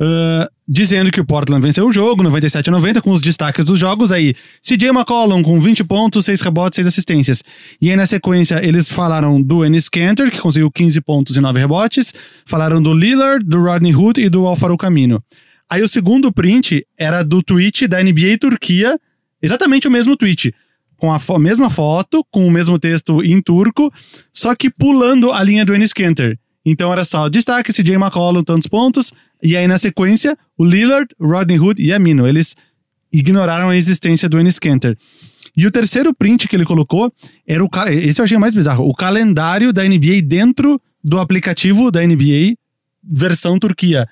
ah, 0.00 0.50
dizendo 0.66 1.10
que 1.10 1.20
o 1.20 1.24
Portland 1.24 1.62
venceu 1.62 1.86
o 1.86 1.92
jogo, 1.92 2.22
97 2.22 2.68
a 2.68 2.72
90, 2.72 3.02
com 3.02 3.10
os 3.10 3.20
destaques 3.20 3.64
dos 3.64 3.78
jogos. 3.78 4.10
Aí, 4.10 4.34
CJ 4.62 4.88
McCollum 4.88 5.42
com 5.42 5.60
20 5.60 5.84
pontos, 5.84 6.24
6 6.24 6.40
rebotes, 6.40 6.76
6 6.76 6.86
assistências. 6.86 7.42
E 7.80 7.90
aí, 7.90 7.96
na 7.96 8.06
sequência, 8.06 8.64
eles 8.66 8.88
falaram 8.88 9.40
do 9.40 9.64
Ennis 9.64 9.88
Cantor, 9.88 10.30
que 10.30 10.38
conseguiu 10.38 10.70
15 10.70 11.00
pontos 11.02 11.36
e 11.36 11.40
9 11.40 11.58
rebotes. 11.60 12.12
Falaram 12.46 12.82
do 12.82 12.92
Lillard, 12.92 13.44
do 13.44 13.62
Rodney 13.62 13.94
Hood 13.94 14.20
e 14.20 14.28
do 14.28 14.46
Alfaro 14.46 14.76
Camino. 14.76 15.22
Aí, 15.70 15.82
o 15.82 15.88
segundo 15.88 16.32
print 16.32 16.86
era 16.98 17.22
do 17.22 17.42
tweet 17.42 17.86
da 17.86 18.02
NBA 18.02 18.38
Turquia, 18.40 18.98
exatamente 19.42 19.88
o 19.88 19.90
mesmo 19.90 20.16
tweet 20.16 20.52
com 20.96 21.12
a 21.12 21.38
mesma 21.38 21.68
foto, 21.68 22.24
com 22.30 22.46
o 22.46 22.50
mesmo 22.50 22.78
texto 22.78 23.22
em 23.22 23.42
turco, 23.42 23.92
só 24.32 24.54
que 24.54 24.70
pulando 24.70 25.32
a 25.32 25.42
linha 25.42 25.64
do 25.64 25.74
Enes 25.74 25.92
Kanter. 25.92 26.38
Então 26.64 26.92
era 26.92 27.04
só 27.04 27.28
destaque 27.28 27.72
CJ 27.72 27.94
McCollum, 27.96 28.42
tantos 28.42 28.66
pontos, 28.66 29.12
e 29.42 29.56
aí 29.56 29.66
na 29.66 29.76
sequência 29.76 30.36
o 30.56 30.64
Lillard, 30.64 31.08
Rodney 31.20 31.58
Hood 31.58 31.82
e 31.82 31.92
Amino. 31.92 32.26
Eles 32.26 32.56
ignoraram 33.12 33.68
a 33.68 33.76
existência 33.76 34.28
do 34.28 34.38
Enes 34.38 34.58
Kanter. 34.58 34.96
E 35.56 35.66
o 35.66 35.70
terceiro 35.70 36.12
print 36.12 36.48
que 36.48 36.56
ele 36.56 36.64
colocou 36.64 37.12
era 37.46 37.64
o. 37.64 37.68
Esse 37.90 38.20
eu 38.20 38.24
achei 38.24 38.38
mais 38.38 38.54
bizarro. 38.54 38.88
O 38.88 38.94
calendário 38.94 39.72
da 39.72 39.84
NBA 39.84 40.22
dentro 40.24 40.80
do 41.02 41.18
aplicativo 41.18 41.90
da 41.90 42.04
NBA, 42.04 42.56
versão 43.02 43.58
Turquia. 43.58 44.08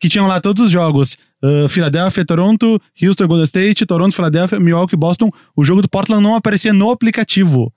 Que 0.00 0.08
tinham 0.08 0.26
lá 0.26 0.40
todos 0.40 0.62
os 0.64 0.70
jogos. 0.70 1.18
Uh, 1.42 1.68
Filadélfia, 1.68 2.24
Toronto, 2.24 2.80
Houston, 3.00 3.26
Golden 3.26 3.44
State, 3.44 3.84
Toronto, 3.84 4.14
Filadélfia, 4.14 4.58
Milwaukee, 4.58 4.96
Boston. 4.96 5.30
O 5.54 5.62
jogo 5.62 5.82
do 5.82 5.88
Portland 5.88 6.22
não 6.22 6.34
aparecia 6.34 6.72
no 6.72 6.90
aplicativo. 6.90 7.70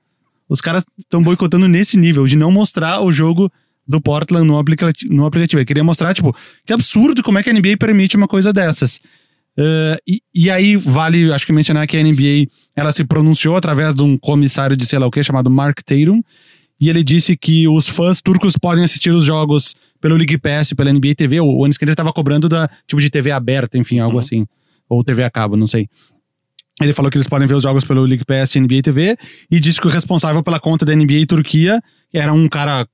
Os 0.48 0.62
caras 0.62 0.86
estão 0.98 1.22
boicotando 1.22 1.68
nesse 1.68 1.98
nível 1.98 2.26
de 2.26 2.38
não 2.38 2.52
mostrar 2.52 3.02
o 3.02 3.12
jogo 3.12 3.52
do 3.90 4.00
Portland 4.00 4.46
no, 4.46 4.58
aplica 4.58 4.92
no 5.10 5.26
aplicativo. 5.26 5.60
Ele 5.60 5.66
queria 5.66 5.84
mostrar, 5.84 6.14
tipo, 6.14 6.36
que 6.64 6.72
absurdo 6.72 7.24
como 7.24 7.40
é 7.40 7.44
que 7.44 7.50
a 7.50 7.54
NBA 7.54 7.76
permite 7.80 8.16
uma 8.16 8.28
coisa 8.28 8.54
dessas. 8.54 8.98
Uh, 9.58 9.98
e, 10.08 10.22
e 10.34 10.50
aí 10.50 10.78
vale, 10.78 11.34
acho 11.34 11.46
que 11.46 11.52
mencionar 11.52 11.88
que 11.88 11.98
a 11.98 12.04
NBA 12.04 12.48
ela 12.76 12.92
se 12.92 13.04
pronunciou 13.04 13.58
através 13.58 13.96
de 13.96 14.04
um 14.04 14.18
comissário 14.18 14.78
de 14.78 14.86
sei 14.86 15.00
lá 15.00 15.08
o 15.08 15.12
que 15.12 15.22
chamado 15.22 15.50
Mark 15.50 15.82
Tatum 15.82 16.22
e 16.80 16.90
ele 16.90 17.04
disse 17.04 17.36
que 17.36 17.68
os 17.68 17.90
fãs 17.90 18.22
turcos 18.22 18.56
podem 18.56 18.84
assistir 18.84 19.10
os 19.10 19.26
jogos 19.26 19.76
pelo 20.00 20.16
League 20.16 20.38
Pass, 20.38 20.72
pela 20.72 20.94
NBA 20.94 21.14
TV. 21.16 21.42
O 21.42 21.66
Anis 21.66 21.78
Kanter 21.78 21.94
estava 21.94 22.14
cobrando 22.14 22.48
da 22.48 22.70
tipo 22.88 23.02
de 23.02 23.10
TV 23.10 23.32
aberta, 23.32 23.78
enfim, 23.78 24.00
algo 24.00 24.18
assim, 24.18 24.48
ou 24.88 25.04
TV 25.04 25.24
a 25.24 25.30
cabo, 25.30 25.58
não 25.58 25.68
sei. 25.68 25.90
Ele 26.82 26.94
falou 26.94 27.12
que 27.12 27.18
eles 27.18 27.28
podem 27.28 27.46
ver 27.46 27.56
os 27.56 27.64
jogos 27.64 27.84
pelo 27.84 28.06
League 28.06 28.24
Pass 28.24 28.56
e 28.56 28.62
NBA 28.62 28.82
TV 28.82 29.18
e 29.52 29.60
disse 29.60 29.82
que 29.82 29.88
o 29.88 29.90
responsável 29.90 30.42
pela 30.42 30.60
conta 30.60 30.86
da 30.86 30.96
NBA 30.96 31.26
Turquia 31.28 31.82
era 32.14 32.32
um 32.32 32.48
cara 32.48 32.88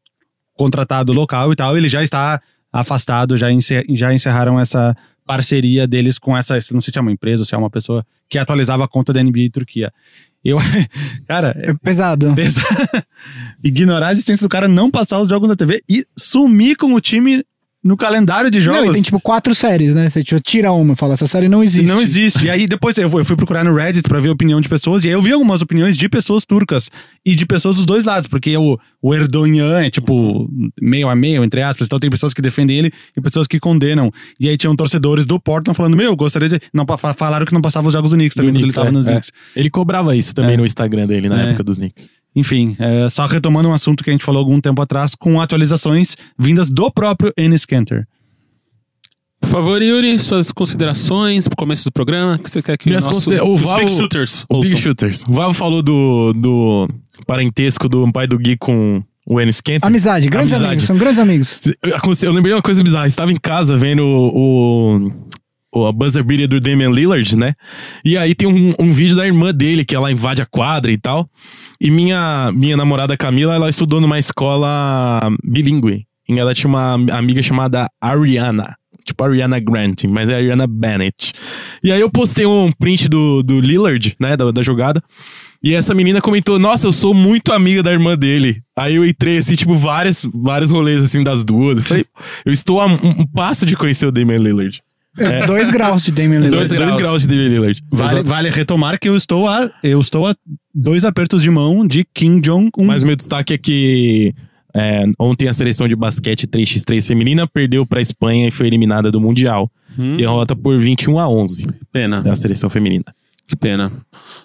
contratado 0.57 1.13
local 1.13 1.51
e 1.53 1.55
tal. 1.55 1.77
Ele 1.77 1.87
já 1.89 2.01
está 2.03 2.41
afastado, 2.71 3.37
já, 3.37 3.51
encer- 3.51 3.85
já 3.89 4.13
encerraram 4.13 4.59
essa 4.59 4.95
parceria 5.25 5.87
deles 5.87 6.19
com 6.19 6.35
essa, 6.37 6.53
não 6.71 6.81
sei 6.81 6.91
se 6.93 6.97
é 6.99 7.01
uma 7.01 7.11
empresa 7.11 7.43
se 7.45 7.55
é 7.55 7.57
uma 7.57 7.69
pessoa 7.69 8.05
que 8.29 8.37
atualizava 8.37 8.83
a 8.83 8.87
conta 8.87 9.11
da 9.13 9.23
NBA 9.23 9.49
Turquia. 9.51 9.91
Eu, 10.43 10.57
cara, 11.27 11.55
é 11.59 11.73
pesado. 11.73 12.33
Pesa- 12.35 12.61
Ignorar 13.63 14.07
a 14.09 14.11
existência 14.11 14.45
do 14.45 14.49
cara, 14.49 14.67
não 14.67 14.91
passar 14.91 15.19
os 15.19 15.27
jogos 15.29 15.49
na 15.49 15.55
TV 15.55 15.81
e 15.89 16.05
sumir 16.17 16.75
com 16.77 16.93
o 16.93 17.01
time 17.01 17.43
no 17.85 17.95
calendário 17.95 18.49
de 18.49 18.57
Não, 18.57 18.73
e 18.73 18.77
jogos. 18.77 18.93
tem 18.95 19.01
tipo 19.03 19.19
quatro 19.19 19.53
séries, 19.53 19.93
né? 19.93 20.09
Você 20.09 20.23
tipo, 20.23 20.41
tira 20.41 20.71
uma 20.71 20.93
e 20.93 20.95
fala, 20.95 21.13
essa 21.13 21.27
série 21.27 21.47
não 21.47 21.63
existe. 21.63 21.85
Não 21.85 22.01
existe. 22.01 22.45
E 22.47 22.49
aí 22.49 22.65
depois 22.65 22.97
eu 22.97 23.07
fui, 23.07 23.21
eu 23.21 23.25
fui 23.25 23.35
procurar 23.35 23.63
no 23.63 23.75
Reddit 23.75 24.09
pra 24.09 24.19
ver 24.19 24.29
a 24.29 24.31
opinião 24.31 24.59
de 24.59 24.67
pessoas 24.67 25.05
e 25.05 25.07
aí 25.09 25.13
eu 25.13 25.21
vi 25.21 25.31
algumas 25.31 25.61
opiniões 25.61 25.95
de 25.95 26.09
pessoas 26.09 26.43
turcas 26.45 26.89
e 27.23 27.35
de 27.35 27.45
pessoas 27.45 27.75
dos 27.75 27.85
dois 27.85 28.03
lados, 28.03 28.27
porque 28.27 28.57
o, 28.57 28.79
o 28.99 29.13
Erdogan 29.13 29.83
é 29.85 29.91
tipo 29.91 30.49
meio 30.81 31.07
a 31.07 31.15
meio, 31.15 31.43
entre 31.43 31.61
aspas, 31.61 31.85
então 31.85 31.99
tem 31.99 32.09
pessoas 32.09 32.33
que 32.33 32.41
defendem 32.41 32.75
ele 32.75 32.91
e 33.15 33.21
pessoas 33.21 33.45
que 33.45 33.59
condenam. 33.59 34.11
E 34.39 34.49
aí 34.49 34.57
tinham 34.57 34.75
torcedores 34.75 35.27
do 35.27 35.39
Portland 35.39 35.77
falando, 35.77 35.95
meu, 35.95 36.15
gostaria 36.15 36.49
de... 36.49 36.59
Não, 36.73 36.85
falaram 37.15 37.45
que 37.45 37.53
não 37.53 37.61
passava 37.61 37.85
os 37.85 37.93
jogos 37.93 38.09
do 38.09 38.15
Knicks 38.15 38.33
também, 38.35 38.51
Do 38.51 38.57
quando 38.57 38.63
Knicks, 38.63 38.77
ele 38.77 38.83
tava 38.83 38.89
é, 38.89 38.97
nos 38.97 39.05
é. 39.05 39.11
Knicks. 39.11 39.31
Ele 39.55 39.69
cobrava 39.69 40.15
isso 40.15 40.33
também 40.33 40.55
É. 40.55 40.57
no 40.57 40.65
Instagram 40.65 41.05
dele 41.05 41.29
na 41.29 41.39
É. 41.39 41.45
época 41.49 41.63
dos 41.63 41.77
Knicks. 41.77 42.09
Enfim, 42.35 42.75
é, 42.79 43.07
só 43.09 43.25
retomando 43.25 43.69
um 43.69 43.73
assunto 43.73 44.03
que 44.03 44.09
a 44.09 44.13
gente 44.13 44.25
falou 44.25 44.39
algum 44.39 44.59
tempo 44.59 44.81
atrás, 44.81 45.15
com 45.15 45.39
atualizações 45.39 46.15
vindas 46.37 46.67
do 46.69 46.91
próprio 46.91 47.31
Enes 47.37 47.65
Kanter. 47.65 48.05
Por 49.39 49.49
favor, 49.49 49.81
Yuri, 49.81 50.17
suas 50.17 50.51
considerações 50.51 51.47
pro 51.47 51.55
começo 51.55 51.83
do 51.85 51.91
programa. 51.91 52.35
O 52.35 52.39
que 52.39 52.49
você 52.49 52.61
quer 52.63 52.77
que 52.77 52.89
Minhas 52.89 53.05
o 53.05 53.09
nosso, 53.11 53.29
o 53.43 53.55
Val- 53.57 53.79
Big 53.79 53.91
Shooters 53.91 54.45
O 54.49 54.59
Big? 54.61 54.75
Shooters. 54.75 55.23
O 55.27 55.33
Vavo 55.33 55.53
falou 55.53 55.81
do, 55.83 56.33
do 56.33 56.89
parentesco 57.27 57.87
do 57.87 58.11
pai 58.11 58.25
do 58.27 58.39
Gui 58.39 58.57
com 58.57 59.03
o 59.25 59.39
Enes 59.39 59.61
Kanter. 59.61 59.85
Amizade, 59.85 60.27
grandes 60.29 60.53
Amizade. 60.53 60.71
amigos, 60.71 60.85
são 60.87 60.97
grandes 60.97 61.19
amigos. 61.19 61.59
Eu, 62.23 62.31
lembrei 62.33 62.51
de 62.53 62.55
uma 62.57 62.61
coisa 62.61 62.83
bizarra. 62.83 63.07
Estava 63.07 63.31
em 63.31 63.37
casa 63.37 63.77
vendo 63.77 64.03
o, 64.03 64.97
o, 65.05 65.11
a 65.83 65.91
buzzer 65.91 66.23
beater 66.23 66.47
do 66.47 66.59
Damian 66.59 66.89
Lillard, 66.89 67.35
né? 67.35 67.53
E 68.03 68.17
aí 68.17 68.33
tem 68.35 68.47
um, 68.47 68.73
um 68.79 68.93
vídeo 68.93 69.15
da 69.15 69.25
irmã 69.25 69.53
dele 69.53 69.83
que 69.83 69.95
ela 69.95 70.11
invade 70.11 70.41
a 70.41 70.45
quadra 70.45 70.91
e 70.91 70.97
tal. 70.97 71.29
E 71.81 71.91
minha, 71.91 72.51
minha 72.53 72.77
namorada 72.77 73.17
Camila, 73.17 73.55
ela 73.55 73.69
estudou 73.69 73.99
numa 73.99 74.19
escola 74.19 75.19
bilíngue. 75.43 76.05
E 76.27 76.39
ela 76.39 76.53
tinha 76.53 76.69
uma 76.69 76.93
amiga 77.17 77.41
chamada 77.43 77.87
Ariana. 78.01 78.75
Tipo 79.03 79.23
Ariana 79.23 79.59
Grant, 79.59 80.05
mas 80.05 80.29
é 80.29 80.35
Ariana 80.35 80.65
Bennett. 80.65 81.33
E 81.83 81.91
aí 81.91 82.01
eu 82.01 82.09
postei 82.09 82.45
um 82.45 82.71
print 82.71 83.07
do, 83.07 83.43
do 83.43 83.59
Lillard, 83.59 84.15
né? 84.19 84.35
Da, 84.35 84.49
da 84.49 84.63
jogada. 84.63 85.03
E 85.63 85.73
essa 85.73 85.93
menina 85.93 86.21
comentou: 86.21 86.59
Nossa, 86.59 86.87
eu 86.87 86.93
sou 86.93 87.13
muito 87.13 87.51
amiga 87.51 87.81
da 87.81 87.91
irmã 87.91 88.15
dele. 88.15 88.61
Aí 88.75 88.95
eu 88.95 89.05
entrei, 89.05 89.37
assim, 89.37 89.55
tipo, 89.55 89.75
vários, 89.75 90.27
vários 90.33 90.71
rolês, 90.71 90.99
assim, 91.01 91.23
das 91.23 91.43
duas. 91.43 91.77
Eu 91.77 91.83
falei: 91.83 92.05
Eu 92.45 92.53
estou 92.53 92.81
a 92.81 92.85
um, 92.87 92.93
um 92.93 93.25
passo 93.25 93.65
de 93.65 93.75
conhecer 93.75 94.05
o 94.05 94.11
Damian 94.11 94.37
Lillard. 94.37 94.81
É, 95.17 95.45
Dois 95.45 95.69
graus 95.69 96.03
de 96.03 96.11
Damian 96.11 96.39
Lillard. 96.39 96.67
Dois, 96.67 96.71
dois 96.71 96.95
graus 96.95 97.21
de 97.21 97.27
Damian 97.27 97.49
Lillard. 97.49 97.81
Vale, 97.91 98.23
vale 98.23 98.49
retomar 98.49 98.99
que 98.99 99.07
eu 99.07 99.15
estou 99.15 99.47
a, 99.47 99.69
eu 99.83 99.99
estou 100.01 100.27
a 100.27 100.35
dois 100.73 101.05
apertos 101.05 101.41
de 101.41 101.49
mão 101.49 101.85
de 101.87 102.05
Kim 102.13 102.39
Jong-un. 102.39 102.83
Mas 102.85 103.03
meu 103.03 103.15
destaque 103.15 103.53
é 103.53 103.57
que 103.57 104.33
é, 104.75 105.05
ontem 105.17 105.47
a 105.47 105.53
seleção 105.53 105.87
de 105.87 105.95
basquete 105.95 106.45
3x3 106.47 107.07
feminina 107.07 107.47
perdeu 107.47 107.85
pra 107.85 108.01
Espanha 108.01 108.47
e 108.47 108.51
foi 108.51 108.67
eliminada 108.67 109.09
do 109.09 109.21
Mundial. 109.21 109.71
Hum. 109.97 110.17
Derrota 110.17 110.53
por 110.53 110.77
21 110.77 111.17
a 111.17 111.29
11 111.29 111.67
Pena, 111.93 112.21
da 112.21 112.35
seleção 112.35 112.69
feminina. 112.69 113.05
Que 113.47 113.55
pena. 113.55 113.91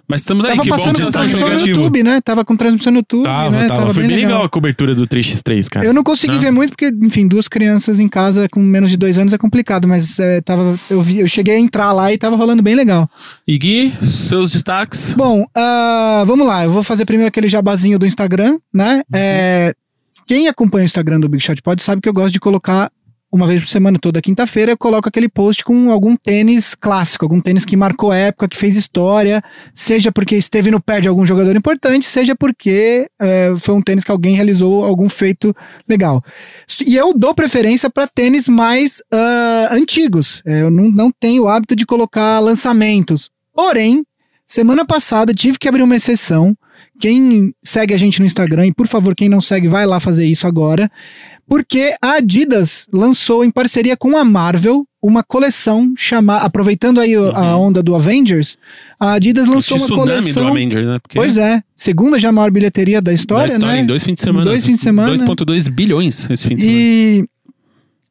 Mas 0.07 0.21
estamos 0.21 0.45
aí, 0.45 0.50
Tava 0.50 0.62
que 0.62 0.69
bom 0.69 0.76
passando 0.76 0.97
que 0.97 1.02
está 1.02 1.21
transmissão 1.21 1.49
no. 1.49 1.66
YouTube, 1.66 2.02
né? 2.02 2.21
Tava 2.21 2.45
com 2.45 2.57
transmissão 2.57 2.92
no 2.92 2.99
YouTube, 2.99 3.25
Tava, 3.25 3.50
né? 3.50 3.66
tava. 3.66 3.95
Foi 3.95 4.07
bem 4.07 4.16
legal. 4.16 4.45
a 4.45 4.49
cobertura 4.49 4.95
do 4.95 5.07
3x3, 5.07 5.69
cara. 5.69 5.87
Eu 5.87 5.95
não 5.95 6.02
consegui 6.02 6.35
Né? 6.35 6.40
ver 6.40 6.50
muito 6.50 6.71
porque, 6.71 6.92
enfim, 7.02 7.26
duas 7.26 7.49
crianças 7.49 7.99
em 7.99 8.09
casa 8.09 8.49
com 8.49 8.61
menos 8.61 8.90
de 8.90 8.97
dois 8.97 9.16
anos 9.16 9.33
é 9.33 9.38
complicado, 9.38 9.88
mas 9.88 10.19
é, 10.19 10.40
tava, 10.42 10.78
eu, 10.90 11.00
vi, 11.00 11.21
eu 11.21 11.28
cheguei 11.28 11.54
a 11.54 11.59
entrar 11.59 11.92
lá 11.92 12.12
e 12.12 12.19
tava 12.19 12.37
rolando 12.37 12.62
bem 12.62 12.75
legal. 12.75 13.09
E 13.47 13.57
Gui, 13.57 13.90
seus 14.02 14.52
destaques? 14.52 15.14
Bom, 15.16 15.47
ah, 15.57 16.23
vamos 16.26 16.47
lá. 16.47 16.64
Eu 16.64 16.71
vou 16.71 16.83
fazer 16.83 17.07
primeiro 17.07 17.28
aquele 17.28 17.49
jabazinho 17.49 17.99
do 17.99 18.07
Instagram, 18.07 18.59
né? 18.73 19.02
É, 19.14 19.75
quem 20.26 20.47
acompanha 20.47 20.83
o 20.83 20.87
Instagram 20.87 21.21
do 21.21 21.28
Big 21.28 21.42
Shot 21.42 21.61
Pod 21.62 21.83
sabe 21.83 22.00
que 22.02 22.09
eu 22.09 22.12
gosto 22.12 22.33
de 22.33 22.38
colocar 22.38 22.90
uma 23.32 23.46
vez 23.46 23.60
por 23.60 23.68
semana, 23.68 23.99
toda 23.99 24.20
quinta-feira, 24.20 24.72
eu 24.72 24.78
coloco 24.78 25.08
aquele 25.08 25.28
post 25.28 25.62
com 25.64 25.90
algum 25.90 26.16
tênis 26.16 26.75
clássico, 26.75 27.25
algum 27.25 27.40
tênis 27.40 27.64
que 27.64 27.76
marcou 27.76 28.12
época, 28.12 28.49
que 28.49 28.56
fez 28.56 28.76
história, 28.76 29.42
seja 29.75 30.10
porque 30.10 30.37
esteve 30.37 30.70
no 30.70 30.80
pé 30.80 31.00
de 31.00 31.08
algum 31.08 31.25
jogador 31.25 31.54
importante, 31.54 32.06
seja 32.06 32.34
porque 32.34 33.08
é, 33.20 33.54
foi 33.58 33.75
um 33.75 33.82
tênis 33.82 34.04
que 34.04 34.10
alguém 34.10 34.34
realizou 34.34 34.84
algum 34.84 35.08
feito 35.08 35.54
legal. 35.88 36.22
E 36.84 36.96
eu 36.96 37.12
dou 37.14 37.34
preferência 37.34 37.88
para 37.88 38.06
tênis 38.06 38.49
mais 38.49 39.02
ah, 39.12 39.68
antigos. 39.72 40.42
É, 40.44 40.62
Eu 40.62 40.70
não, 40.70 40.90
não 40.90 41.10
tenho 41.10 41.44
o 41.44 41.49
hábito 41.49 41.76
de 41.76 41.87
colocar 41.87 42.40
lançamentos. 42.40 43.30
Porém, 43.54 44.04
Semana 44.50 44.84
passada 44.84 45.32
tive 45.32 45.60
que 45.60 45.68
abrir 45.68 45.84
uma 45.84 45.94
exceção. 45.94 46.56
Quem 47.00 47.54
segue 47.62 47.95
a 47.95 47.97
gente 47.99 48.21
no 48.21 48.26
Instagram, 48.26 48.66
e 48.66 48.75
por 48.75 48.87
favor, 48.87 49.14
quem 49.14 49.28
não 49.28 49.40
segue, 49.40 49.66
vai 49.69 49.87
lá 49.87 49.99
fazer 49.99 50.26
isso 50.26 50.47
agora. 50.47 50.90
Porque 51.49 51.95
a 52.02 52.12
Adidas 52.16 52.87
lançou 52.92 53.45
em 53.45 53.50
parceria 53.50 53.97
com 53.97 54.16
a 54.19 54.25
Marvel 54.25 54.87
uma 55.02 55.23
coleção 55.25 55.95
chamada. 55.97 56.45
Aproveitando 56.45 57.00
aí 57.00 57.16
o- 57.16 57.35
a 57.35 57.57
onda 57.57 57.83
do 57.83 57.95
Avengers, 57.95 58.59
a 59.00 59.14
Adidas 59.14 59.47
lançou 59.47 59.78
uma 59.78 59.88
coleção. 59.88 60.42
do 60.45 60.49
Avengers, 60.50 60.87
né? 60.87 60.99
Porque 61.02 61.19
Pois 61.19 61.37
é, 61.38 61.62
segunda 61.75 62.19
já 62.19 62.30
maior 62.30 62.50
bilheteria 62.50 63.00
da 63.00 63.11
da 63.11 63.14
história, 63.14 63.50
história, 63.50 63.76
né? 63.76 63.83
em 63.83 63.87
dois 63.87 64.04
fins 64.04 64.14
de 64.16 64.21
semana. 64.21 64.45
Dois 64.45 64.64
fins 64.66 64.76
de 64.76 64.83
semana. 64.83 65.09
2,2 65.09 65.69
bilhões 65.69 66.28
esse 66.30 66.47
fim 66.49 66.54
de 66.57 66.61
semana. 66.62 66.78
E 66.78 67.25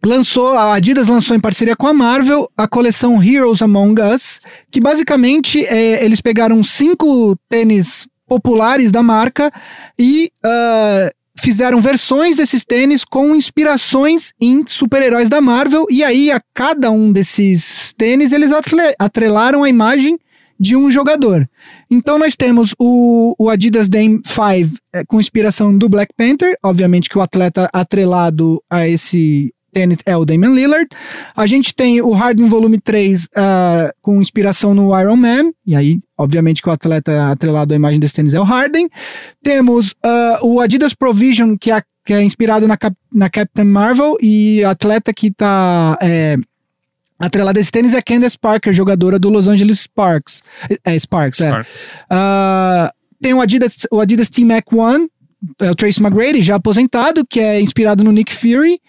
lançou, 0.03 0.57
a 0.57 0.73
Adidas 0.73 1.07
lançou 1.07 1.35
em 1.35 1.39
parceria 1.39 1.75
com 1.75 1.85
a 1.87 1.93
Marvel 1.93 2.49
a 2.57 2.67
coleção 2.67 3.21
Heroes 3.23 3.61
Among 3.61 4.01
Us, 4.01 4.39
que 4.71 4.79
basicamente 4.81 5.63
é, 5.65 6.03
eles 6.03 6.21
pegaram 6.21 6.63
cinco 6.63 7.35
tênis 7.49 8.07
populares 8.29 8.91
da 8.91 9.03
marca 9.03 9.51
e 9.97 10.31
ah, 10.45 11.09
fizeram 11.39 11.81
versões 11.81 12.35
desses 12.35 12.63
tênis 12.63 13.03
com 13.03 13.35
inspirações 13.35 14.31
em 14.39 14.63
super-heróis 14.67 15.27
da 15.27 15.41
Marvel. 15.41 15.87
E 15.89 16.03
aí, 16.03 16.31
a 16.31 16.39
cada 16.53 16.91
um 16.91 17.11
desses 17.11 17.93
tênis, 17.97 18.31
eles 18.31 18.51
atrelaram 18.99 19.63
a 19.63 19.69
imagem 19.69 20.17
de 20.59 20.75
um 20.75 20.91
jogador. 20.91 21.49
Então 21.89 22.19
nós 22.19 22.35
temos 22.35 22.75
o, 22.77 23.33
o 23.39 23.49
Adidas 23.49 23.87
Dame 23.87 24.21
5 24.25 24.77
é, 24.93 25.05
com 25.05 25.19
inspiração 25.19 25.75
do 25.77 25.87
Black 25.87 26.13
Panther, 26.17 26.57
obviamente 26.61 27.09
que 27.09 27.17
o 27.17 27.21
atleta 27.21 27.69
atrelado 27.71 28.61
a 28.69 28.85
esse 28.85 29.53
tênis 29.71 29.99
é 30.05 30.15
o 30.15 30.25
Damian 30.25 30.53
Lillard. 30.53 30.87
A 31.35 31.45
gente 31.45 31.73
tem 31.73 32.01
o 32.01 32.11
Harden 32.11 32.47
Volume 32.49 32.79
3 32.79 33.27
ah, 33.35 33.93
com 34.01 34.21
inspiração 34.21 34.73
no 34.73 34.97
Iron 34.99 35.15
Man, 35.15 35.51
e 35.65 35.75
aí 35.75 35.99
obviamente 36.17 36.61
que 36.61 36.69
o 36.69 36.71
atleta 36.71 37.31
atrelado 37.31 37.73
à 37.73 37.75
imagem 37.75 37.99
desse 37.99 38.15
tênis 38.15 38.33
é 38.33 38.39
o 38.39 38.43
Harden. 38.43 38.89
Temos 39.43 39.95
ah, 40.03 40.39
o 40.43 40.59
Adidas 40.59 40.93
Provision, 40.93 41.55
que 41.57 41.71
é, 41.71 41.81
que 42.05 42.13
é 42.13 42.21
inspirado 42.23 42.67
na, 42.67 42.77
Cap- 42.77 42.97
na 43.13 43.29
Captain 43.29 43.65
Marvel, 43.65 44.17
e 44.21 44.63
a 44.63 44.71
atleta 44.71 45.13
que 45.13 45.27
está 45.27 45.97
atrelada 47.19 47.59
a 47.59 47.61
esse 47.61 47.71
tênis 47.71 47.93
é 47.93 48.01
Candace 48.01 48.37
Parker, 48.39 48.71
jogadora 48.73 49.19
do 49.19 49.29
Los 49.29 49.47
Angeles 49.47 49.81
Sparks. 49.81 50.41
É, 50.83 50.97
Sparks, 50.97 51.41
é. 51.41 51.49
Sparks. 51.49 51.71
Ah, 52.09 52.91
tem 53.21 53.33
o 53.33 53.41
Adidas, 53.41 53.85
o 53.91 53.99
Adidas 53.99 54.29
T-Mac 54.29 54.71
One, 54.71 55.07
é 55.59 55.71
o 55.71 55.75
Trace 55.75 56.01
McGrady, 56.01 56.41
já 56.41 56.55
aposentado, 56.55 57.25
que 57.25 57.39
é 57.39 57.61
inspirado 57.61 58.03
no 58.03 58.11
Nick 58.11 58.33
Fury. 58.33 58.79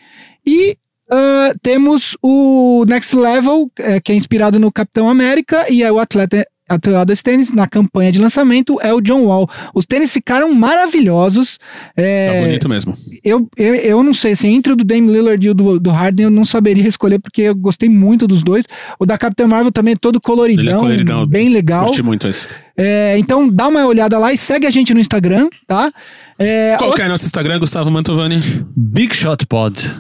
E 0.46 0.76
ah, 1.12 1.52
temos 1.62 2.16
o 2.22 2.84
Next 2.88 3.14
Level, 3.16 3.70
é, 3.78 4.00
que 4.00 4.12
é 4.12 4.14
inspirado 4.14 4.58
no 4.58 4.70
Capitão 4.72 5.08
América, 5.08 5.66
e 5.70 5.82
é 5.82 5.90
o 5.90 5.98
atleta 5.98 6.46
atrelado 6.68 7.10
a 7.10 7.12
esse 7.12 7.22
tênis 7.24 7.52
na 7.52 7.66
campanha 7.66 8.12
de 8.12 8.20
lançamento 8.20 8.78
é 8.80 8.94
o 8.94 9.00
John 9.00 9.24
Wall. 9.24 9.50
Os 9.74 9.84
tênis 9.84 10.12
ficaram 10.12 10.54
maravilhosos. 10.54 11.58
É, 11.96 12.32
Tá 12.32 12.46
bonito 12.46 12.68
mesmo. 12.68 12.96
eu, 13.24 13.48
eu, 13.56 13.74
eu 13.74 14.02
não 14.04 14.14
sei, 14.14 14.34
assim, 14.34 14.54
entre 14.54 14.72
o 14.72 14.76
do 14.76 14.84
Dame 14.84 15.10
Lillard 15.12 15.44
e 15.44 15.50
o 15.50 15.52
do, 15.54 15.80
do 15.80 15.90
Harden, 15.90 16.26
eu 16.26 16.30
não 16.30 16.44
saberia 16.44 16.86
escolher, 16.86 17.18
porque 17.18 17.42
eu 17.42 17.56
gostei 17.56 17.88
muito 17.88 18.24
dos 18.28 18.44
dois. 18.44 18.66
O 19.00 19.04
da 19.04 19.18
Capitã 19.18 19.48
Marvel 19.48 19.72
também 19.72 19.94
é 19.94 19.96
todo 20.00 20.20
coloridão, 20.20 20.76
é 20.76 20.78
coloridão. 20.78 21.26
bem 21.26 21.48
legal. 21.48 21.86
Curti 21.86 22.04
muito 22.04 22.28
esse. 22.28 22.46
É, 22.76 23.18
então 23.18 23.48
dá 23.48 23.66
uma 23.66 23.84
olhada 23.84 24.16
lá 24.16 24.32
e 24.32 24.38
segue 24.38 24.64
a 24.64 24.70
gente 24.70 24.94
no 24.94 25.00
Instagram, 25.00 25.48
tá? 25.66 25.90
É, 26.38 26.76
Qual 26.78 26.90
o- 26.90 26.94
que 26.94 27.02
é 27.02 27.08
nosso 27.08 27.24
Instagram, 27.26 27.58
Gustavo 27.58 27.90
Mantovani? 27.90 28.40
Big 28.76 29.12
Shot 29.16 29.44
Pod. 29.48 29.90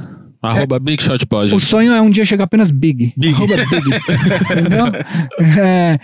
Arroba 0.42 0.78
Big 0.78 1.02
Shot 1.02 1.26
Pod. 1.26 1.54
o 1.54 1.60
sonho 1.60 1.92
é 1.92 2.00
um 2.00 2.10
dia 2.10 2.24
chegar 2.24 2.44
apenas 2.44 2.70
big. 2.70 3.12
Big. 3.16 3.34
Arroba 3.34 3.56
big. 3.56 3.88
Entendeu? 4.52 4.86
É. 5.58 5.98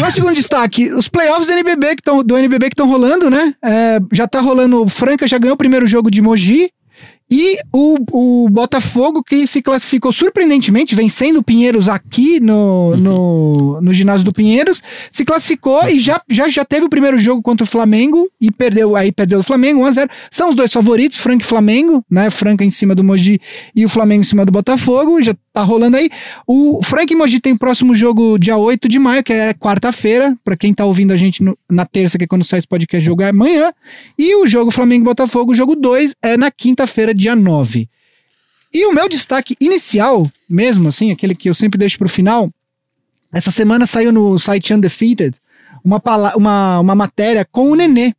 Nosso 0.00 0.12
segundo 0.14 0.34
destaque, 0.34 0.92
os 0.92 1.08
playoffs 1.08 1.46
do 1.46 1.52
NBB 1.52 1.86
que 1.88 2.00
estão 2.00 2.22
do 2.22 2.36
NBB 2.36 2.66
que 2.66 2.72
estão 2.74 2.88
rolando, 2.88 3.30
né? 3.30 3.54
É, 3.64 3.98
já 4.12 4.26
tá 4.26 4.40
rolando, 4.40 4.82
o 4.82 4.88
Franca 4.88 5.28
já 5.28 5.38
ganhou 5.38 5.54
o 5.54 5.58
primeiro 5.58 5.86
jogo 5.86 6.10
de 6.10 6.20
Mogi. 6.20 6.70
E 7.30 7.58
o, 7.72 7.96
o 8.44 8.48
Botafogo, 8.50 9.22
que 9.22 9.46
se 9.46 9.60
classificou 9.60 10.12
surpreendentemente, 10.12 10.94
vencendo 10.94 11.38
o 11.38 11.42
Pinheiros 11.42 11.88
aqui 11.88 12.38
no, 12.38 12.96
no, 12.96 13.80
no 13.80 13.92
ginásio 13.92 14.24
do 14.24 14.32
Pinheiros, 14.32 14.80
se 15.10 15.24
classificou 15.24 15.88
e 15.88 15.98
já, 15.98 16.20
já, 16.28 16.48
já 16.48 16.64
teve 16.64 16.86
o 16.86 16.88
primeiro 16.88 17.18
jogo 17.18 17.42
contra 17.42 17.64
o 17.64 17.66
Flamengo 17.66 18.28
e 18.40 18.52
perdeu, 18.52 18.94
aí 18.94 19.10
perdeu 19.10 19.40
o 19.40 19.42
Flamengo 19.42 19.80
1x0. 19.80 20.08
São 20.30 20.50
os 20.50 20.54
dois 20.54 20.72
favoritos, 20.72 21.18
Franca 21.18 21.44
e 21.44 21.48
Flamengo, 21.48 22.04
né? 22.08 22.30
Franca 22.30 22.64
em 22.64 22.70
cima 22.70 22.94
do 22.94 23.02
Mogi 23.02 23.40
e 23.74 23.84
o 23.84 23.88
Flamengo 23.88 24.20
em 24.20 24.24
cima 24.24 24.44
do 24.44 24.52
Botafogo, 24.52 25.20
já 25.20 25.34
tá 25.56 25.62
rolando 25.62 25.96
aí. 25.96 26.10
O 26.46 26.82
Franca 26.82 27.14
e 27.14 27.16
Mogi 27.16 27.40
tem 27.40 27.54
o 27.54 27.58
próximo 27.58 27.94
jogo 27.94 28.38
dia 28.38 28.58
8 28.58 28.88
de 28.88 28.98
maio, 28.98 29.24
que 29.24 29.32
é 29.32 29.54
quarta-feira, 29.54 30.36
pra 30.44 30.54
quem 30.54 30.74
tá 30.74 30.84
ouvindo 30.84 31.12
a 31.12 31.16
gente 31.16 31.42
no- 31.42 31.56
na 31.70 31.86
terça, 31.86 32.18
que 32.18 32.24
é 32.24 32.26
quando 32.26 32.44
sai 32.44 32.58
esse 32.58 32.68
podcast, 32.68 33.02
jogo 33.04 33.22
é 33.22 33.30
amanhã. 33.30 33.72
E 34.18 34.34
o 34.36 34.46
jogo 34.46 34.70
Flamengo 34.70 35.04
e 35.04 35.06
Botafogo, 35.06 35.52
o 35.52 35.54
jogo 35.54 35.74
2, 35.74 36.14
é 36.22 36.36
na 36.36 36.50
quinta-feira, 36.50 37.14
dia 37.14 37.34
9. 37.34 37.88
E 38.72 38.84
o 38.86 38.92
meu 38.92 39.08
destaque 39.08 39.56
inicial, 39.58 40.30
mesmo 40.48 40.88
assim, 40.88 41.10
aquele 41.10 41.34
que 41.34 41.48
eu 41.48 41.54
sempre 41.54 41.78
deixo 41.78 41.96
pro 41.96 42.08
final, 42.08 42.50
essa 43.32 43.50
semana 43.50 43.86
saiu 43.86 44.12
no 44.12 44.38
site 44.38 44.74
Undefeated 44.74 45.36
uma, 45.82 46.02
uma, 46.36 46.80
uma 46.80 46.94
matéria 46.94 47.46
com 47.50 47.70
o 47.70 47.74
Nenê. 47.74 48.12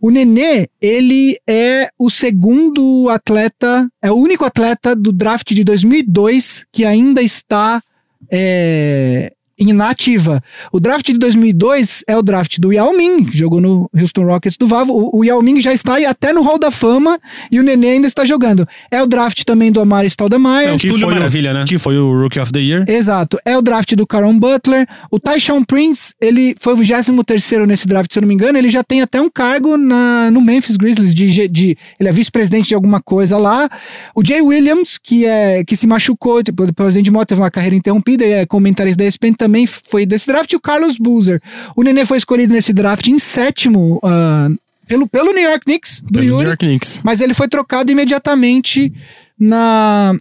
O 0.00 0.10
Nenê, 0.10 0.68
ele 0.80 1.38
é 1.48 1.88
o 1.98 2.10
segundo 2.10 3.08
atleta, 3.08 3.90
é 4.02 4.10
o 4.10 4.16
único 4.16 4.44
atleta 4.44 4.94
do 4.94 5.12
draft 5.12 5.52
de 5.52 5.64
2002 5.64 6.66
que 6.72 6.84
ainda 6.84 7.22
está 7.22 7.82
é, 8.30 9.32
inativa. 9.60 10.42
O 10.72 10.80
draft 10.80 11.06
de 11.06 11.18
2002 11.18 12.04
é 12.06 12.16
o 12.16 12.22
draft 12.22 12.58
do 12.58 12.72
Yao 12.72 12.96
Ming, 12.96 13.24
que 13.24 13.36
jogou 13.36 13.60
no 13.60 13.88
Houston 13.94 14.24
Rockets 14.24 14.56
do 14.56 14.66
Vavo. 14.66 14.92
O, 14.92 15.18
o 15.20 15.24
Yao 15.24 15.42
Ming 15.42 15.60
já 15.60 15.72
está 15.72 15.96
até 16.08 16.32
no 16.32 16.42
Hall 16.42 16.58
da 16.58 16.70
Fama 16.70 17.18
e 17.50 17.60
o 17.60 17.62
Nenê 17.62 17.90
ainda 17.92 18.06
está 18.06 18.24
jogando. 18.24 18.66
É 18.90 19.02
o 19.02 19.06
draft 19.06 19.42
também 19.44 19.70
do 19.70 19.80
Amari 19.80 20.08
Stoudemire. 20.08 20.66
É 20.66 20.72
o 20.74 20.78
Túlio 20.78 21.08
Maravilha, 21.08 21.52
né? 21.52 21.64
Que 21.66 21.78
foi 21.78 21.98
o 21.98 22.20
Rookie 22.22 22.40
of 22.40 22.52
the 22.52 22.60
Year. 22.60 22.84
Exato. 22.88 23.38
É 23.44 23.56
o 23.56 23.62
draft 23.62 23.94
do 23.94 24.06
Caron 24.06 24.38
Butler. 24.38 24.86
O 25.10 25.18
Tyshawn 25.18 25.62
Prince, 25.64 26.14
ele 26.20 26.54
foi 26.58 26.72
o 26.74 26.76
23 26.76 27.66
nesse 27.66 27.86
draft, 27.86 28.12
se 28.12 28.18
eu 28.18 28.22
não 28.22 28.28
me 28.28 28.34
engano. 28.34 28.56
Ele 28.56 28.70
já 28.70 28.82
tem 28.82 29.02
até 29.02 29.20
um 29.20 29.28
cargo 29.30 29.76
na, 29.76 30.30
no 30.30 30.40
Memphis 30.40 30.76
Grizzlies. 30.76 31.14
De, 31.14 31.48
de- 31.48 31.76
ele 31.98 32.08
é 32.08 32.12
vice-presidente 32.12 32.68
de 32.68 32.74
alguma 32.74 33.00
coisa 33.00 33.36
lá. 33.36 33.68
O 34.14 34.24
Jay 34.24 34.40
Williams, 34.40 34.98
que, 35.02 35.24
é, 35.26 35.62
que 35.64 35.76
se 35.76 35.86
machucou, 35.86 36.42
tipo, 36.42 36.64
o 36.64 36.72
presidente 36.74 37.04
de 37.04 37.10
moto 37.10 37.28
teve 37.28 37.40
uma 37.40 37.50
carreira 37.50 37.74
interrompida, 37.76 38.24
e 38.24 38.32
é 38.32 38.46
comentarista 38.46 39.02
da 39.02 39.08
ESPN, 39.08 39.32
também 39.34 39.49
foi 39.66 40.06
desse 40.06 40.26
draft. 40.26 40.52
E 40.52 40.56
o 40.56 40.60
Carlos 40.60 40.96
Boozer. 40.98 41.40
O 41.76 41.82
Nenê 41.82 42.04
foi 42.04 42.18
escolhido 42.18 42.52
nesse 42.52 42.72
draft 42.72 43.06
em 43.06 43.18
sétimo 43.18 44.00
ah, 44.02 44.48
pelo, 44.86 45.08
pelo 45.08 45.32
New 45.32 45.48
York 45.48 45.64
Knicks, 45.64 46.00
do 46.00 46.12
Pelo 46.12 46.24
New 46.24 46.34
Yuri. 46.34 46.46
York 46.46 46.66
Knicks. 46.66 47.00
Mas 47.04 47.20
ele 47.20 47.32
foi 47.34 47.48
trocado 47.48 47.92
imediatamente 47.92 48.92
na 49.38 50.14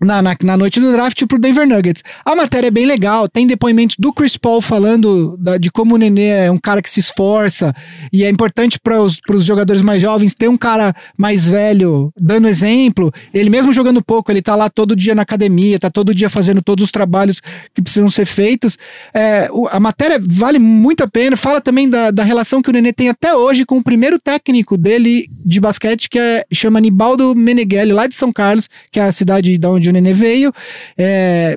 na, 0.00 0.22
na, 0.22 0.36
na 0.42 0.56
noite 0.56 0.80
do 0.80 0.92
draft 0.92 1.24
pro 1.26 1.38
Denver 1.38 1.66
Nuggets. 1.66 2.02
A 2.24 2.34
matéria 2.36 2.68
é 2.68 2.70
bem 2.70 2.86
legal, 2.86 3.28
tem 3.28 3.46
depoimentos 3.46 3.96
do 3.98 4.12
Chris 4.12 4.36
Paul 4.36 4.60
falando 4.60 5.36
da- 5.38 5.56
de 5.58 5.70
como 5.70 5.94
o 5.94 5.98
Nenê 5.98 6.28
é 6.28 6.50
um 6.50 6.58
cara 6.58 6.80
que 6.82 6.90
se 6.90 7.00
esforça 7.00 7.74
e 8.12 8.24
é 8.24 8.28
importante 8.30 8.78
para 8.78 9.00
os 9.02 9.20
jogadores 9.44 9.82
mais 9.82 10.00
jovens 10.00 10.34
ter 10.34 10.48
um 10.48 10.56
cara 10.56 10.94
mais 11.16 11.44
velho 11.46 12.12
dando 12.18 12.46
exemplo. 12.48 13.12
Ele 13.34 13.50
mesmo 13.50 13.72
jogando 13.72 14.02
pouco, 14.02 14.30
ele 14.30 14.42
tá 14.42 14.54
lá 14.54 14.70
todo 14.70 14.94
dia 14.94 15.14
na 15.14 15.22
academia, 15.22 15.78
tá 15.78 15.90
todo 15.90 16.14
dia 16.14 16.30
fazendo 16.30 16.62
todos 16.62 16.84
os 16.84 16.90
trabalhos 16.90 17.40
que 17.74 17.82
precisam 17.82 18.10
ser 18.10 18.24
feitos. 18.26 18.76
É, 19.12 19.48
o- 19.52 19.66
a 19.68 19.80
matéria 19.80 20.18
vale 20.20 20.58
muito 20.58 21.02
a 21.02 21.08
pena, 21.08 21.36
fala 21.36 21.60
também 21.60 21.88
da, 21.88 22.10
da 22.10 22.22
relação 22.22 22.62
que 22.62 22.70
o 22.70 22.72
Nenê 22.72 22.92
tem 22.92 23.08
até 23.08 23.34
hoje 23.34 23.64
com 23.64 23.78
o 23.78 23.82
primeiro 23.82 24.18
técnico 24.18 24.76
dele 24.76 25.28
de 25.44 25.60
basquete, 25.60 26.08
que 26.08 26.18
é, 26.18 26.44
chama 26.52 26.80
Nibaldo 26.80 27.34
Meneghelli, 27.34 27.92
lá 27.92 28.06
de 28.06 28.14
São 28.14 28.32
Carlos, 28.32 28.68
que 28.92 29.00
é 29.00 29.02
a 29.04 29.12
cidade 29.12 29.56
da 29.58 29.70
onde 29.70 29.87
o 29.88 29.92
Nenê 29.92 30.12
veio. 30.12 30.52
É, 30.96 31.56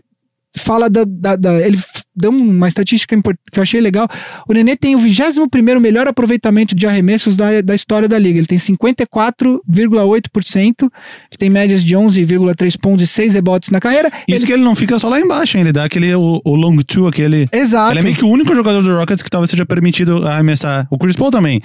fala 0.57 0.89
da, 0.89 1.03
da- 1.07 1.35
da- 1.35 1.61
Ele 1.65 1.77
deu 2.13 2.29
uma 2.29 2.67
estatística 2.67 3.15
que 3.51 3.57
eu 3.59 3.63
achei 3.63 3.79
legal. 3.79 4.07
O 4.47 4.53
Nenê 4.53 4.75
tem 4.75 4.95
o 4.95 4.97
21 4.97 5.79
melhor 5.79 6.07
aproveitamento 6.07 6.75
de 6.75 6.85
arremessos 6.85 7.35
da, 7.37 7.61
da 7.61 7.73
história 7.73 8.07
da 8.07 8.19
liga. 8.19 8.37
Ele 8.37 8.47
tem 8.47 8.57
54,8%, 8.57 10.81
ele 10.81 11.37
tem 11.37 11.49
médias 11.49 11.83
de 11.83 11.95
11,3 11.95 12.77
pontos 12.79 13.03
e 13.03 13.07
6 13.07 13.33
rebotes 13.33 13.69
na 13.69 13.79
carreira. 13.79 14.09
Isso 14.27 14.39
Ele- 14.39 14.45
que 14.45 14.53
ele 14.53 14.63
não 14.63 14.75
fica 14.75 14.97
só 14.99 15.09
lá 15.09 15.19
embaixo, 15.19 15.57
hein? 15.57 15.61
Ele 15.63 15.71
dá 15.71 15.85
aquele 15.85 16.13
o, 16.15 16.41
o 16.43 16.55
long 16.55 16.75
two, 16.77 17.07
aquele. 17.07 17.47
Exato. 17.51 17.93
Ele 17.93 17.99
é 17.99 18.03
meio 18.03 18.15
que 18.15 18.25
o 18.25 18.29
único 18.29 18.53
jogador 18.53 18.81
do 18.81 18.95
Rockets 18.97 19.23
que 19.23 19.29
talvez 19.29 19.49
seja 19.51 19.65
permitido 19.65 20.27
arremessar. 20.27 20.87
O 20.89 20.97
Chris 20.97 21.15
Paul 21.15 21.31
também. 21.31 21.61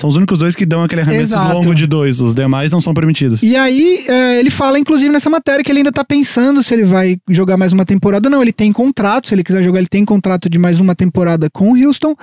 São 0.00 0.08
os 0.08 0.16
únicos 0.16 0.38
dois 0.38 0.56
que 0.56 0.64
dão 0.64 0.82
aquele 0.82 1.02
arremesso 1.02 1.34
Exato. 1.34 1.54
longo 1.54 1.74
de 1.74 1.86
dois. 1.86 2.20
Os 2.20 2.34
demais 2.34 2.72
não 2.72 2.80
são 2.80 2.94
permitidos. 2.94 3.42
E 3.42 3.54
aí, 3.54 4.02
é, 4.08 4.38
ele 4.38 4.48
fala, 4.48 4.78
inclusive, 4.78 5.10
nessa 5.10 5.28
matéria 5.28 5.62
que 5.62 5.70
ele 5.70 5.80
ainda 5.80 5.92
tá 5.92 6.02
pensando 6.02 6.62
se 6.62 6.72
ele 6.72 6.84
vai 6.84 7.18
jogar 7.28 7.58
mais 7.58 7.74
uma 7.74 7.84
temporada 7.84 8.26
ou 8.26 8.30
não. 8.30 8.40
Ele 8.40 8.50
tem 8.50 8.72
contrato, 8.72 9.28
se 9.28 9.34
ele 9.34 9.44
quiser 9.44 9.62
jogar, 9.62 9.78
ele 9.78 9.88
tem 9.88 10.02
contrato 10.02 10.48
de 10.48 10.58
mais 10.58 10.80
uma 10.80 10.94
temporada 10.94 11.50
com 11.52 11.72
o 11.72 11.76
Houston. 11.76 12.16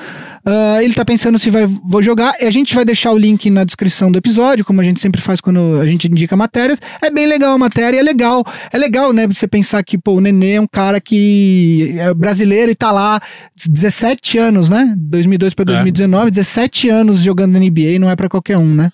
Ah, 0.44 0.80
ele 0.82 0.96
tá 0.96 1.06
pensando 1.06 1.38
se 1.38 1.52
vai 1.52 1.68
vou 1.68 2.02
jogar. 2.02 2.34
E 2.42 2.46
a 2.46 2.52
gente 2.52 2.74
vai 2.74 2.84
deixar 2.84 3.12
o 3.12 3.18
link 3.18 3.48
na 3.52 3.64
descrição 3.64 4.12
do 4.12 4.18
episódio, 4.18 4.66
como 4.66 4.82
a 4.82 4.84
gente 4.84 5.00
sempre 5.00 5.22
faz 5.22 5.40
quando 5.40 5.80
a 5.80 5.86
gente 5.86 6.08
indica 6.08 6.36
matérias. 6.36 6.80
É 7.00 7.12
bem 7.12 7.28
legal 7.28 7.54
a 7.54 7.58
matéria, 7.60 8.00
é 8.00 8.02
legal. 8.02 8.44
É 8.74 8.78
legal, 8.80 9.14
né, 9.14 9.28
você 9.28 9.48
pensar 9.48 9.84
que, 9.84 10.00
pô, 10.00 10.14
o 10.14 10.20
Nenê 10.20 10.54
é 10.54 10.62
um 10.62 10.66
cara 10.68 11.00
que 11.00 11.94
é 12.00 12.12
brasileiro 12.12 12.72
e 12.72 12.76
tá 12.76 12.92
lá 12.92 13.22
17 13.68 14.40
anos, 14.40 14.68
né? 14.68 14.96
2002 14.98 15.54
pra 15.54 15.64
2019, 15.64 16.32
17 16.32 16.90
anos 16.90 17.20
jogando 17.20 17.52
na 17.52 17.67
NBA, 17.70 18.00
não 18.00 18.10
é 18.10 18.16
pra 18.16 18.30
qualquer 18.30 18.58
um, 18.58 18.74
né? 18.74 18.92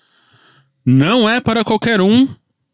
Não 0.84 1.28
é 1.28 1.40
para 1.40 1.64
qualquer 1.64 2.00
um, 2.00 2.28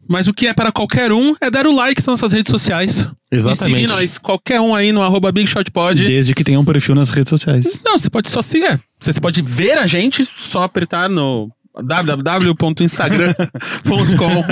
mas 0.08 0.26
o 0.26 0.34
que 0.34 0.46
é 0.46 0.52
para 0.52 0.72
qualquer 0.72 1.12
um 1.12 1.34
é 1.40 1.50
dar 1.50 1.66
o 1.66 1.74
like 1.74 2.00
nas 2.00 2.06
nossas 2.06 2.32
redes 2.32 2.50
sociais. 2.50 3.06
Exatamente. 3.30 3.76
E 3.76 3.80
seguir 3.82 3.86
nós, 3.86 4.18
qualquer 4.18 4.60
um 4.60 4.74
aí 4.74 4.90
no 4.90 5.02
arroba 5.02 5.30
BigShotPod. 5.30 6.04
Desde 6.04 6.34
que 6.34 6.42
tenha 6.42 6.58
um 6.58 6.64
perfil 6.64 6.96
nas 6.96 7.10
redes 7.10 7.30
sociais. 7.30 7.80
Não, 7.84 7.96
você 7.96 8.10
pode 8.10 8.28
só 8.28 8.42
seguir. 8.42 8.80
Você 9.00 9.20
pode 9.20 9.40
ver 9.40 9.78
a 9.78 9.86
gente, 9.86 10.24
só 10.24 10.64
apertar 10.64 11.08
no 11.08 11.48
www.instagram.com 11.82 14.44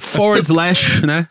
forward 0.00 0.46
slash, 0.46 1.04
né? 1.06 1.26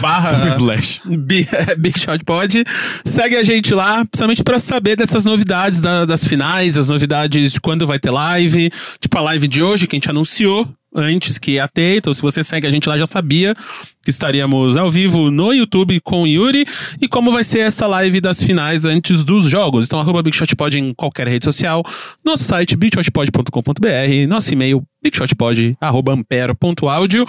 Barra 0.00 0.48
Slash. 0.48 1.00
Bi- 1.04 1.46
Big 1.78 1.98
Shot 1.98 2.24
Pod. 2.24 2.64
Segue 3.04 3.36
a 3.36 3.42
gente 3.44 3.74
lá, 3.74 4.04
principalmente 4.04 4.42
pra 4.44 4.58
saber 4.58 4.96
dessas 4.96 5.24
novidades 5.24 5.80
da- 5.80 6.04
das 6.04 6.26
finais, 6.26 6.76
as 6.76 6.88
novidades 6.88 7.52
de 7.52 7.60
quando 7.60 7.86
vai 7.86 7.98
ter 7.98 8.10
live. 8.10 8.70
Tipo 9.00 9.18
a 9.18 9.22
live 9.22 9.48
de 9.48 9.62
hoje, 9.62 9.86
que 9.86 9.94
a 9.94 9.98
gente 9.98 10.10
anunciou 10.10 10.68
antes 10.94 11.38
que 11.38 11.52
ia 11.52 11.66
ter. 11.66 11.96
Então, 11.96 12.12
se 12.14 12.22
você 12.22 12.44
segue 12.44 12.66
a 12.66 12.70
gente 12.70 12.88
lá, 12.88 12.96
já 12.96 13.06
sabia 13.06 13.54
que 14.02 14.10
estaríamos 14.10 14.76
ao 14.76 14.90
vivo 14.90 15.30
no 15.30 15.52
YouTube 15.52 15.98
com 16.00 16.22
o 16.22 16.26
Yuri. 16.26 16.66
E 17.00 17.08
como 17.08 17.32
vai 17.32 17.42
ser 17.42 17.60
essa 17.60 17.86
live 17.86 18.20
das 18.20 18.42
finais 18.42 18.84
antes 18.84 19.24
dos 19.24 19.46
jogos. 19.46 19.86
Então, 19.86 19.98
arroba 19.98 20.22
Big 20.22 20.36
Shot 20.36 20.54
Pod 20.54 20.78
em 20.78 20.92
qualquer 20.94 21.26
rede 21.26 21.44
social. 21.44 21.82
Nosso 22.24 22.44
site, 22.44 22.76
bigshotpod.com.br. 22.76 24.28
Nosso 24.28 24.52
e-mail, 24.52 24.84
bigshotpod.ampere.audio. 25.02 27.24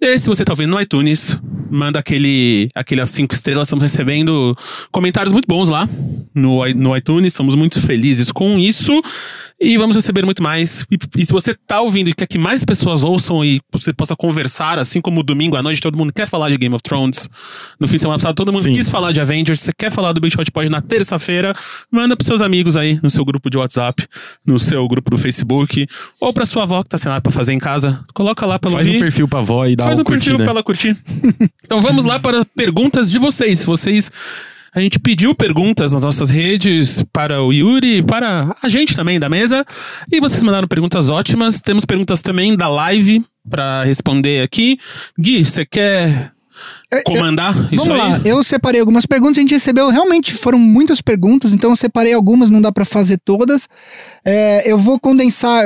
E 0.00 0.16
se 0.16 0.28
você 0.28 0.44
tá 0.44 0.52
ouvindo 0.52 0.70
no 0.70 0.80
iTunes, 0.80 1.36
manda 1.68 1.98
aquele, 1.98 2.68
aquele 2.72 3.00
as 3.00 3.10
cinco 3.10 3.34
estrelas. 3.34 3.66
Estamos 3.66 3.82
recebendo 3.82 4.56
comentários 4.92 5.32
muito 5.32 5.48
bons 5.48 5.68
lá 5.68 5.88
no, 6.32 6.64
no 6.74 6.96
iTunes. 6.96 7.34
Somos 7.34 7.56
muito 7.56 7.80
felizes 7.80 8.30
com 8.30 8.60
isso. 8.60 8.92
E 9.60 9.76
vamos 9.76 9.96
receber 9.96 10.24
muito 10.24 10.40
mais. 10.40 10.84
E, 10.88 10.96
e 11.20 11.26
se 11.26 11.32
você 11.32 11.52
tá 11.52 11.80
ouvindo 11.80 12.08
e 12.08 12.14
quer 12.14 12.26
que 12.28 12.38
mais 12.38 12.64
pessoas 12.64 13.02
ouçam 13.02 13.44
e 13.44 13.60
você 13.72 13.92
possa 13.92 14.14
conversar, 14.14 14.78
assim 14.78 15.00
como 15.00 15.20
domingo 15.20 15.56
à 15.56 15.62
noite, 15.62 15.80
todo 15.80 15.98
mundo 15.98 16.12
quer 16.12 16.28
falar 16.28 16.48
de 16.48 16.56
Game 16.56 16.72
of 16.74 16.82
Thrones. 16.82 17.28
No 17.80 17.88
fim 17.88 17.96
de 17.96 18.02
semana 18.02 18.18
passado, 18.20 18.36
todo 18.36 18.52
mundo 18.52 18.62
Sim. 18.62 18.72
quis 18.72 18.88
falar 18.88 19.10
de 19.10 19.20
Avengers. 19.20 19.58
Você 19.60 19.72
quer 19.76 19.90
falar 19.90 20.12
do 20.12 20.20
Big 20.20 20.32
Shot 20.32 20.48
Pod 20.52 20.68
na 20.70 20.80
terça-feira? 20.80 21.56
Manda 21.90 22.16
pros 22.16 22.28
seus 22.28 22.40
amigos 22.40 22.76
aí, 22.76 23.00
no 23.02 23.10
seu 23.10 23.24
grupo 23.24 23.50
de 23.50 23.58
WhatsApp, 23.58 24.06
no 24.46 24.60
seu 24.60 24.86
grupo 24.86 25.10
do 25.10 25.18
Facebook, 25.18 25.86
ou 26.20 26.32
pra 26.32 26.46
sua 26.46 26.62
avó 26.62 26.80
que 26.84 26.90
tá 26.90 26.98
sem 26.98 27.08
nada 27.08 27.20
pra 27.20 27.32
fazer 27.32 27.52
em 27.52 27.58
casa. 27.58 28.04
Coloca 28.14 28.46
lá 28.46 28.60
pra 28.60 28.70
ela 28.70 28.78
Faz 28.78 28.88
um 28.88 28.92
ouvir. 28.92 29.02
perfil 29.02 29.26
pra 29.26 29.40
avó 29.40 29.66
e 29.66 29.74
dá 29.74 29.84
Faz 29.84 29.98
um 29.98 30.02
um 30.02 30.04
perfil 30.04 30.34
curtir, 30.34 30.38
né? 30.38 30.44
pra 30.44 30.52
ela 30.52 30.62
curtir. 30.62 30.96
então 31.66 31.82
vamos 31.82 32.04
lá 32.04 32.20
para 32.20 32.44
perguntas 32.44 33.10
de 33.10 33.18
vocês. 33.18 33.64
Vocês. 33.64 34.08
A 34.78 34.80
gente 34.80 35.00
pediu 35.00 35.34
perguntas 35.34 35.90
nas 35.90 36.02
nossas 36.02 36.30
redes 36.30 37.04
para 37.12 37.42
o 37.42 37.52
Yuri, 37.52 38.00
para 38.00 38.54
a 38.62 38.68
gente 38.68 38.94
também 38.94 39.18
da 39.18 39.28
mesa. 39.28 39.64
E 40.08 40.20
vocês 40.20 40.40
mandaram 40.44 40.68
perguntas 40.68 41.08
ótimas. 41.08 41.60
Temos 41.60 41.84
perguntas 41.84 42.22
também 42.22 42.56
da 42.56 42.68
live 42.68 43.24
para 43.50 43.82
responder 43.82 44.40
aqui. 44.40 44.78
Gui, 45.18 45.44
você 45.44 45.66
quer 45.66 46.30
comandar 47.04 47.52
isso 47.72 47.84
Vamos 47.86 48.00
aí? 48.00 48.10
lá, 48.12 48.20
eu 48.24 48.44
separei 48.44 48.80
algumas 48.80 49.04
perguntas, 49.04 49.38
a 49.38 49.40
gente 49.40 49.54
recebeu, 49.54 49.88
realmente 49.90 50.34
foram 50.34 50.58
muitas 50.60 51.00
perguntas, 51.00 51.52
então 51.52 51.70
eu 51.70 51.76
separei 51.76 52.12
algumas, 52.12 52.48
não 52.48 52.60
dá 52.60 52.70
pra 52.70 52.84
fazer 52.84 53.18
todas. 53.24 53.68
É, 54.24 54.62
eu 54.70 54.78
vou 54.78 54.98
condensar 54.98 55.64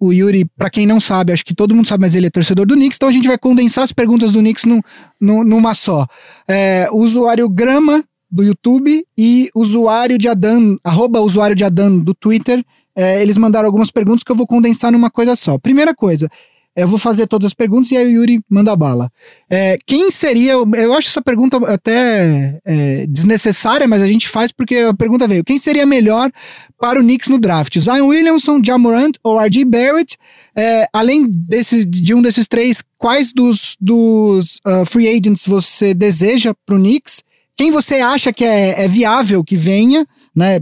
o 0.00 0.12
Yuri, 0.12 0.44
pra 0.56 0.70
quem 0.70 0.86
não 0.86 1.00
sabe, 1.00 1.32
acho 1.32 1.44
que 1.44 1.54
todo 1.54 1.74
mundo 1.74 1.86
sabe, 1.88 2.02
mas 2.02 2.14
ele 2.14 2.26
é 2.26 2.30
torcedor 2.30 2.64
do 2.66 2.74
Knicks, 2.74 2.96
então 2.96 3.08
a 3.08 3.12
gente 3.12 3.26
vai 3.28 3.38
condensar 3.38 3.82
as 3.84 3.92
perguntas 3.92 4.32
do 4.32 4.38
Knicks 4.40 4.64
num, 4.64 4.80
num- 5.20 5.42
numa 5.44 5.74
só. 5.74 6.06
É, 6.48 6.86
o 6.92 6.98
usuário 6.98 7.48
Grama 7.48 8.04
do 8.30 8.42
YouTube 8.42 9.04
e 9.16 9.48
usuário 9.54 10.18
de 10.18 10.28
Adan, 10.28 10.76
arroba 10.82 11.20
usuário 11.20 11.56
de 11.56 11.64
Adan 11.64 11.98
do 11.98 12.14
Twitter, 12.14 12.64
é, 12.94 13.20
eles 13.22 13.36
mandaram 13.36 13.66
algumas 13.66 13.90
perguntas 13.90 14.22
que 14.22 14.32
eu 14.32 14.36
vou 14.36 14.46
condensar 14.46 14.90
numa 14.90 15.10
coisa 15.10 15.36
só. 15.36 15.58
Primeira 15.58 15.94
coisa, 15.94 16.28
eu 16.76 16.86
vou 16.86 16.98
fazer 16.98 17.26
todas 17.26 17.46
as 17.46 17.54
perguntas 17.54 17.90
e 17.90 17.96
aí 17.96 18.06
o 18.06 18.20
Yuri 18.20 18.40
manda 18.50 18.76
bala. 18.76 19.10
É, 19.48 19.78
quem 19.86 20.10
seria. 20.10 20.52
Eu 20.52 20.92
acho 20.92 21.08
essa 21.08 21.22
pergunta 21.22 21.56
até 21.72 22.60
é, 22.66 23.06
desnecessária, 23.06 23.88
mas 23.88 24.02
a 24.02 24.06
gente 24.06 24.28
faz 24.28 24.52
porque 24.52 24.76
a 24.76 24.92
pergunta 24.92 25.26
veio: 25.26 25.42
quem 25.42 25.56
seria 25.56 25.86
melhor 25.86 26.30
para 26.78 27.00
o 27.00 27.02
Knicks 27.02 27.30
no 27.30 27.38
draft? 27.38 27.78
Zion 27.78 28.08
Williamson, 28.08 28.60
Jamorant 28.62 29.12
ou 29.24 29.40
R.J. 29.40 29.64
Barrett? 29.64 30.18
É, 30.54 30.86
além 30.92 31.26
desse, 31.26 31.82
de 31.82 32.12
um 32.12 32.20
desses 32.20 32.46
três, 32.46 32.84
quais 32.98 33.32
dos, 33.32 33.74
dos 33.80 34.60
ah, 34.64 34.84
free 34.84 35.08
agents 35.08 35.46
você 35.46 35.94
deseja 35.94 36.52
para 36.66 36.76
o 36.76 36.78
Knicks? 36.78 37.22
Quem 37.56 37.70
você 37.70 37.96
acha 37.96 38.32
que 38.32 38.44
é, 38.44 38.84
é 38.84 38.88
viável 38.88 39.42
que 39.42 39.56
venha, 39.56 40.06
né? 40.34 40.60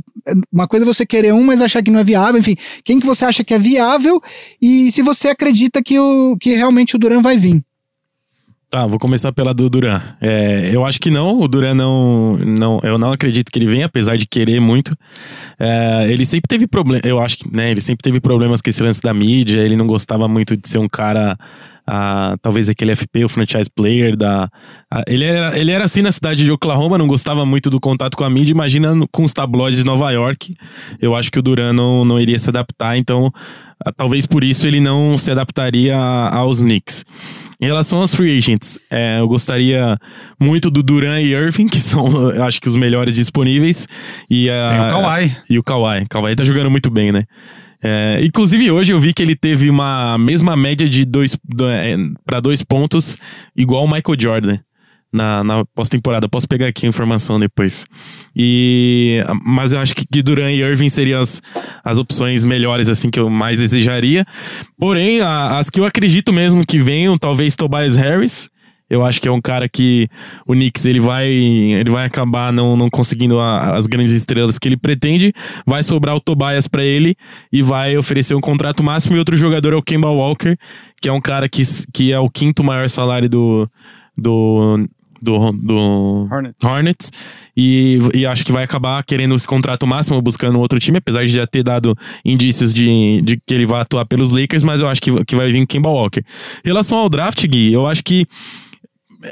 Uma 0.52 0.68
coisa 0.68 0.84
é 0.84 0.86
você 0.86 1.04
querer 1.04 1.34
um, 1.34 1.42
mas 1.42 1.60
achar 1.60 1.82
que 1.82 1.90
não 1.90 2.00
é 2.00 2.04
viável, 2.04 2.38
enfim. 2.38 2.56
Quem 2.84 3.00
que 3.00 3.06
você 3.06 3.24
acha 3.24 3.42
que 3.42 3.52
é 3.52 3.58
viável 3.58 4.20
e 4.62 4.92
se 4.92 5.02
você 5.02 5.28
acredita 5.28 5.82
que, 5.82 5.98
o, 5.98 6.36
que 6.38 6.54
realmente 6.54 6.94
o 6.94 6.98
Duran 6.98 7.20
vai 7.20 7.36
vir? 7.36 7.64
Tá, 8.74 8.88
vou 8.88 8.98
começar 8.98 9.30
pela 9.32 9.54
do 9.54 9.70
Duran. 9.70 10.02
É, 10.20 10.68
eu 10.72 10.84
acho 10.84 10.98
que 10.98 11.08
não, 11.08 11.38
o 11.38 11.46
Duran 11.46 11.74
não, 11.74 12.36
não. 12.38 12.80
Eu 12.82 12.98
não 12.98 13.12
acredito 13.12 13.52
que 13.52 13.58
ele 13.60 13.68
venha, 13.68 13.86
apesar 13.86 14.16
de 14.16 14.26
querer 14.26 14.58
muito. 14.58 14.92
É, 15.60 16.08
ele 16.10 16.24
sempre 16.24 16.48
teve 16.48 16.66
problema. 16.66 17.00
Eu 17.06 17.20
acho 17.20 17.36
que, 17.36 17.56
né? 17.56 17.70
Ele 17.70 17.80
sempre 17.80 18.02
teve 18.02 18.20
problemas 18.20 18.60
com 18.60 18.68
esse 18.68 18.82
lance 18.82 19.00
da 19.00 19.14
mídia. 19.14 19.60
Ele 19.60 19.76
não 19.76 19.86
gostava 19.86 20.26
muito 20.26 20.56
de 20.56 20.68
ser 20.68 20.78
um 20.78 20.88
cara. 20.88 21.38
Ah, 21.86 22.36
talvez 22.40 22.68
aquele 22.68 22.94
FP, 22.94 23.24
o 23.24 23.28
franchise 23.28 23.68
player 23.74 24.16
da. 24.16 24.48
ah, 24.90 25.02
ele, 25.06 25.24
era, 25.24 25.58
ele 25.58 25.70
era 25.70 25.84
assim 25.84 26.02
na 26.02 26.12
cidade 26.12 26.44
de 26.44 26.50
Oklahoma, 26.50 26.96
não 26.98 27.06
gostava 27.06 27.44
muito 27.44 27.68
do 27.70 27.78
contato 27.80 28.16
com 28.16 28.24
a 28.24 28.30
mídia. 28.30 28.52
Imagina 28.52 28.94
com 29.12 29.24
os 29.24 29.32
tabloides 29.32 29.78
de 29.78 29.84
Nova 29.84 30.10
York. 30.10 30.54
Eu 31.00 31.14
acho 31.14 31.30
que 31.30 31.38
o 31.38 31.42
Duran 31.42 31.72
não, 31.72 32.04
não 32.04 32.18
iria 32.20 32.38
se 32.38 32.48
adaptar, 32.48 32.96
então 32.96 33.30
ah, 33.84 33.92
talvez 33.96 34.26
por 34.26 34.42
isso 34.44 34.66
ele 34.66 34.80
não 34.80 35.18
se 35.18 35.30
adaptaria 35.30 35.96
a- 35.96 36.36
aos 36.36 36.60
Knicks. 36.60 37.04
Em 37.60 37.66
relação 37.66 38.00
aos 38.00 38.14
free 38.14 38.36
agents, 38.36 38.78
é, 38.90 39.20
eu 39.20 39.28
gostaria 39.28 39.96
muito 40.40 40.70
do 40.70 40.82
Duran 40.82 41.20
e 41.20 41.32
Irving, 41.32 41.66
que 41.66 41.80
são, 41.80 42.04
acho 42.44 42.60
que, 42.60 42.68
os 42.68 42.74
melhores 42.76 43.14
disponíveis. 43.14 43.86
E, 44.28 44.50
a- 44.50 44.68
Tem 44.68 44.80
o 44.80 44.90
Kawhi. 45.02 45.36
E 45.50 45.58
o 45.58 45.62
Kawhi. 45.62 46.06
Kawhi 46.08 46.34
tá 46.36 46.44
jogando 46.44 46.70
muito 46.70 46.90
bem, 46.90 47.12
né? 47.12 47.24
É, 47.86 48.20
inclusive, 48.24 48.70
hoje 48.70 48.92
eu 48.92 48.98
vi 48.98 49.12
que 49.12 49.22
ele 49.22 49.36
teve 49.36 49.68
uma 49.68 50.16
mesma 50.16 50.56
média 50.56 50.88
de 50.88 51.04
dois 51.04 51.36
para 52.24 52.40
dois 52.40 52.62
pontos, 52.62 53.18
igual 53.54 53.84
o 53.84 53.86
Michael 53.86 54.16
Jordan. 54.18 54.58
Na, 55.12 55.44
na 55.44 55.64
pós-temporada. 55.66 56.28
Posso 56.28 56.48
pegar 56.48 56.66
aqui 56.66 56.86
a 56.86 56.88
informação 56.88 57.38
depois. 57.38 57.86
E, 58.34 59.22
mas 59.44 59.72
eu 59.72 59.78
acho 59.80 59.94
que, 59.94 60.04
que 60.10 60.20
Duran 60.20 60.50
e 60.50 60.60
Irving 60.60 60.88
seriam 60.88 61.20
as, 61.20 61.40
as 61.84 61.98
opções 61.98 62.44
melhores, 62.44 62.88
assim, 62.88 63.08
que 63.10 63.20
eu 63.20 63.30
mais 63.30 63.60
desejaria. 63.60 64.26
Porém, 64.76 65.20
a- 65.20 65.56
as 65.58 65.70
que 65.70 65.78
eu 65.78 65.84
acredito 65.84 66.32
mesmo 66.32 66.66
que 66.66 66.80
venham, 66.82 67.16
talvez 67.16 67.54
Tobias 67.54 67.94
Harris 67.94 68.48
Eu 68.88 69.04
acho 69.04 69.20
que 69.20 69.26
é 69.26 69.32
um 69.32 69.40
cara 69.40 69.68
que 69.68 70.06
o 70.46 70.52
Knicks 70.52 70.84
ele 70.84 71.00
vai, 71.00 71.26
ele 71.26 71.90
vai 71.90 72.04
acabar 72.06 72.52
não, 72.52 72.76
não 72.76 72.90
conseguindo 72.90 73.40
a- 73.40 73.74
as 73.74 73.86
grandes 73.86 74.12
estrelas 74.12 74.58
que 74.58 74.68
ele 74.68 74.76
pretende. 74.76 75.32
Vai 75.66 75.82
sobrar 75.82 76.14
o 76.14 76.20
Tobias 76.20 76.68
pra 76.68 76.84
ele 76.84 77.16
e 77.52 77.62
vai 77.62 77.96
oferecer 77.96 78.34
um 78.34 78.40
contrato 78.40 78.84
máximo. 78.84 79.16
E 79.16 79.18
outro 79.18 79.36
jogador 79.36 79.72
é 79.72 79.76
o 79.76 79.82
Kemba 79.82 80.10
Walker, 80.10 80.54
que 81.00 81.08
é 81.08 81.12
um 81.12 81.20
cara 81.20 81.48
que, 81.48 81.62
que 81.92 82.12
é 82.12 82.18
o 82.18 82.28
quinto 82.28 82.62
maior 82.62 82.88
salário 82.90 83.28
do, 83.28 83.68
do, 84.16 84.86
do, 85.20 85.52
do 85.52 86.28
Hornets. 86.30 86.64
Hornets. 86.64 87.12
E, 87.56 87.98
e 88.14 88.26
acho 88.26 88.44
que 88.44 88.52
vai 88.52 88.64
acabar 88.64 89.02
querendo 89.04 89.34
esse 89.34 89.46
contrato 89.46 89.86
máximo, 89.86 90.20
buscando 90.20 90.58
outro 90.60 90.78
time, 90.78 90.98
apesar 90.98 91.24
de 91.24 91.32
já 91.32 91.46
ter 91.46 91.62
dado 91.62 91.96
indícios 92.24 92.74
de, 92.74 93.22
de 93.22 93.38
que 93.46 93.54
ele 93.54 93.64
vai 93.64 93.80
atuar 93.80 94.04
pelos 94.04 94.30
Lakers, 94.30 94.62
mas 94.62 94.80
eu 94.80 94.88
acho 94.88 95.00
que, 95.00 95.24
que 95.24 95.34
vai 95.36 95.50
vir 95.50 95.62
o 95.62 95.66
Kemba 95.66 95.88
Walker. 95.88 96.20
Em 96.64 96.68
relação 96.68 96.98
ao 96.98 97.08
draft, 97.08 97.46
Gui, 97.46 97.72
eu 97.72 97.86
acho 97.86 98.02
que 98.04 98.26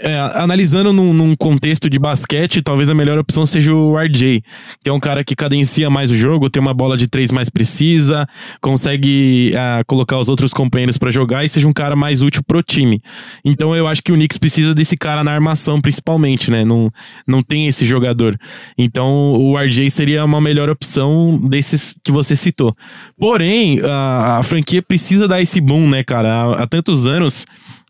é, 0.02 0.18
analisando 0.34 0.92
num, 0.92 1.12
num 1.12 1.36
contexto 1.36 1.90
de 1.90 1.98
basquete, 1.98 2.62
talvez 2.62 2.88
a 2.88 2.94
melhor 2.94 3.18
opção 3.18 3.44
seja 3.44 3.74
o 3.74 3.98
RJ, 3.98 4.42
que 4.82 4.88
é 4.88 4.92
um 4.92 5.00
cara 5.00 5.22
que 5.22 5.36
cadencia 5.36 5.90
mais 5.90 6.10
o 6.10 6.14
jogo, 6.14 6.48
tem 6.48 6.60
uma 6.60 6.72
bola 6.72 6.96
de 6.96 7.08
três 7.08 7.30
mais 7.30 7.50
precisa, 7.50 8.26
consegue 8.60 9.52
ah, 9.56 9.82
colocar 9.86 10.18
os 10.18 10.28
outros 10.28 10.52
companheiros 10.52 10.96
pra 10.96 11.10
jogar 11.10 11.44
e 11.44 11.48
seja 11.48 11.68
um 11.68 11.72
cara 11.72 11.94
mais 11.94 12.22
útil 12.22 12.42
pro 12.46 12.62
time. 12.62 13.02
Então 13.44 13.76
eu 13.76 13.86
acho 13.86 14.02
que 14.02 14.12
o 14.12 14.14
Knicks 14.14 14.38
precisa 14.38 14.74
desse 14.74 14.96
cara 14.96 15.22
na 15.22 15.32
armação, 15.32 15.80
principalmente, 15.80 16.50
né? 16.50 16.64
Não, 16.64 16.90
não 17.26 17.42
tem 17.42 17.66
esse 17.66 17.84
jogador. 17.84 18.38
Então 18.78 19.32
o 19.34 19.58
RJ 19.58 19.90
seria 19.90 20.24
uma 20.24 20.40
melhor 20.40 20.70
opção 20.70 21.38
desses 21.42 21.94
que 22.02 22.10
você 22.10 22.34
citou. 22.34 22.74
Porém, 23.18 23.80
a, 23.80 24.38
a 24.38 24.42
franquia 24.42 24.82
precisa 24.82 25.28
dar 25.28 25.42
esse 25.42 25.60
boom, 25.60 25.88
né, 25.88 26.02
cara? 26.02 26.32
Há, 26.32 26.62
há 26.62 26.66
tantos 26.66 27.06
anos 27.06 27.44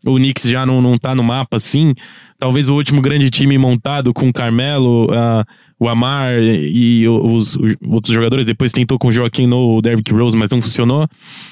o 0.05 0.15
Knicks 0.15 0.43
já 0.49 0.65
não, 0.65 0.81
não 0.81 0.97
tá 0.97 1.15
no 1.15 1.23
mapa 1.23 1.57
assim. 1.57 1.93
Talvez 2.39 2.67
o 2.67 2.75
último 2.75 3.01
grande 3.01 3.29
time 3.29 3.57
montado 3.57 4.13
com 4.13 4.27
o 4.27 4.33
Carmelo, 4.33 5.07
ah, 5.13 5.45
o 5.79 5.87
Amar 5.87 6.33
e 6.41 7.07
os, 7.07 7.55
os 7.55 7.75
outros 7.87 8.13
jogadores. 8.13 8.45
Depois 8.45 8.71
tentou 8.71 8.99
com 8.99 9.07
o 9.07 9.11
Joaquim 9.11 9.47
no 9.47 9.81
Derrick 9.81 10.11
Rose, 10.13 10.35
mas 10.35 10.49
não 10.49 10.61
funcionou. 10.61 11.07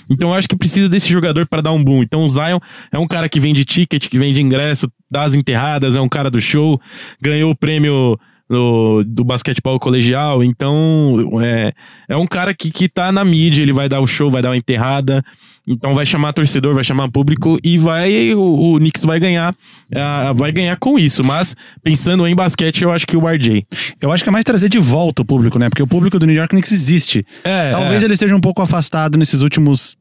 Então 0.10 0.30
eu 0.30 0.36
acho 0.36 0.50
que 0.50 0.56
precisa 0.56 0.90
desse 0.90 1.10
jogador 1.12 1.48
para 1.48 1.62
dar 1.62 1.72
um 1.72 1.84
boom. 1.84 2.04
Então 2.04 2.24
o 2.24 2.30
Zion 2.30 2.60
é 2.92 3.00
um 3.00 3.08
cara 3.08 3.30
que 3.30 3.40
vende 3.40 3.64
ticket, 3.64 4.08
que 4.08 4.20
vende 4.20 4.42
ingresso, 4.42 4.92
dá 5.10 5.24
as 5.24 5.34
enterradas, 5.34 5.96
é 5.96 6.02
um 6.02 6.10
cara 6.10 6.30
do 6.30 6.42
show, 6.42 6.80
ganhou 7.22 7.52
o 7.52 7.56
prêmio 7.56 8.20
do, 8.52 9.04
do 9.06 9.24
basquetebol 9.24 9.80
colegial. 9.80 10.44
Então, 10.44 11.18
é, 11.42 11.72
é 12.10 12.18
um 12.18 12.28
cara 12.28 12.54
que, 12.54 12.70
que 12.70 12.90
tá 12.90 13.12
na 13.12 13.24
mídia, 13.24 13.62
ele 13.64 13.72
vai 13.74 13.88
dar 13.88 14.02
o 14.02 14.08
show, 14.08 14.30
vai 14.30 14.42
dar 14.42 14.50
uma 14.50 14.58
enterrada. 14.58 15.24
Então 15.68 15.94
vai 15.94 16.06
chamar 16.06 16.34
torcedor, 16.34 16.74
vai 16.74 16.84
chamar 16.84 17.10
público 17.12 17.58
e 17.64 17.78
vai 17.78 18.34
o, 18.34 18.74
o 18.74 18.78
Knicks 18.80 19.04
vai 19.04 19.20
ganhar, 19.20 19.56
ah, 19.96 20.34
vai 20.36 20.52
ganhar 20.52 20.76
com 20.76 20.98
isso. 20.98 21.24
Mas 21.24 21.56
pensando 21.84 22.28
em 22.28 22.36
basquete, 22.36 22.82
eu 22.82 22.92
acho 22.92 23.06
que 23.06 23.16
o 23.16 23.28
RJ. 23.28 23.64
Eu 24.02 24.12
acho 24.12 24.24
que 24.24 24.30
é 24.30 24.32
mais 24.32 24.44
trazer 24.44 24.68
de 24.70 24.80
volta 24.80 25.22
o 25.22 25.26
público, 25.26 25.60
né? 25.60 25.70
Porque 25.70 25.84
o 25.84 25.88
público 25.88 26.18
do 26.20 26.26
New 26.26 26.36
York 26.36 26.50
Knicks 26.50 26.72
existe. 26.72 27.24
É, 27.44 27.72
Talvez 27.72 28.02
é. 28.02 28.06
ele 28.06 28.14
esteja 28.14 28.36
um 28.36 28.42
pouco 28.42 28.62
afastado 28.62 29.18
nesses 29.18 29.42
últimos 29.42 29.96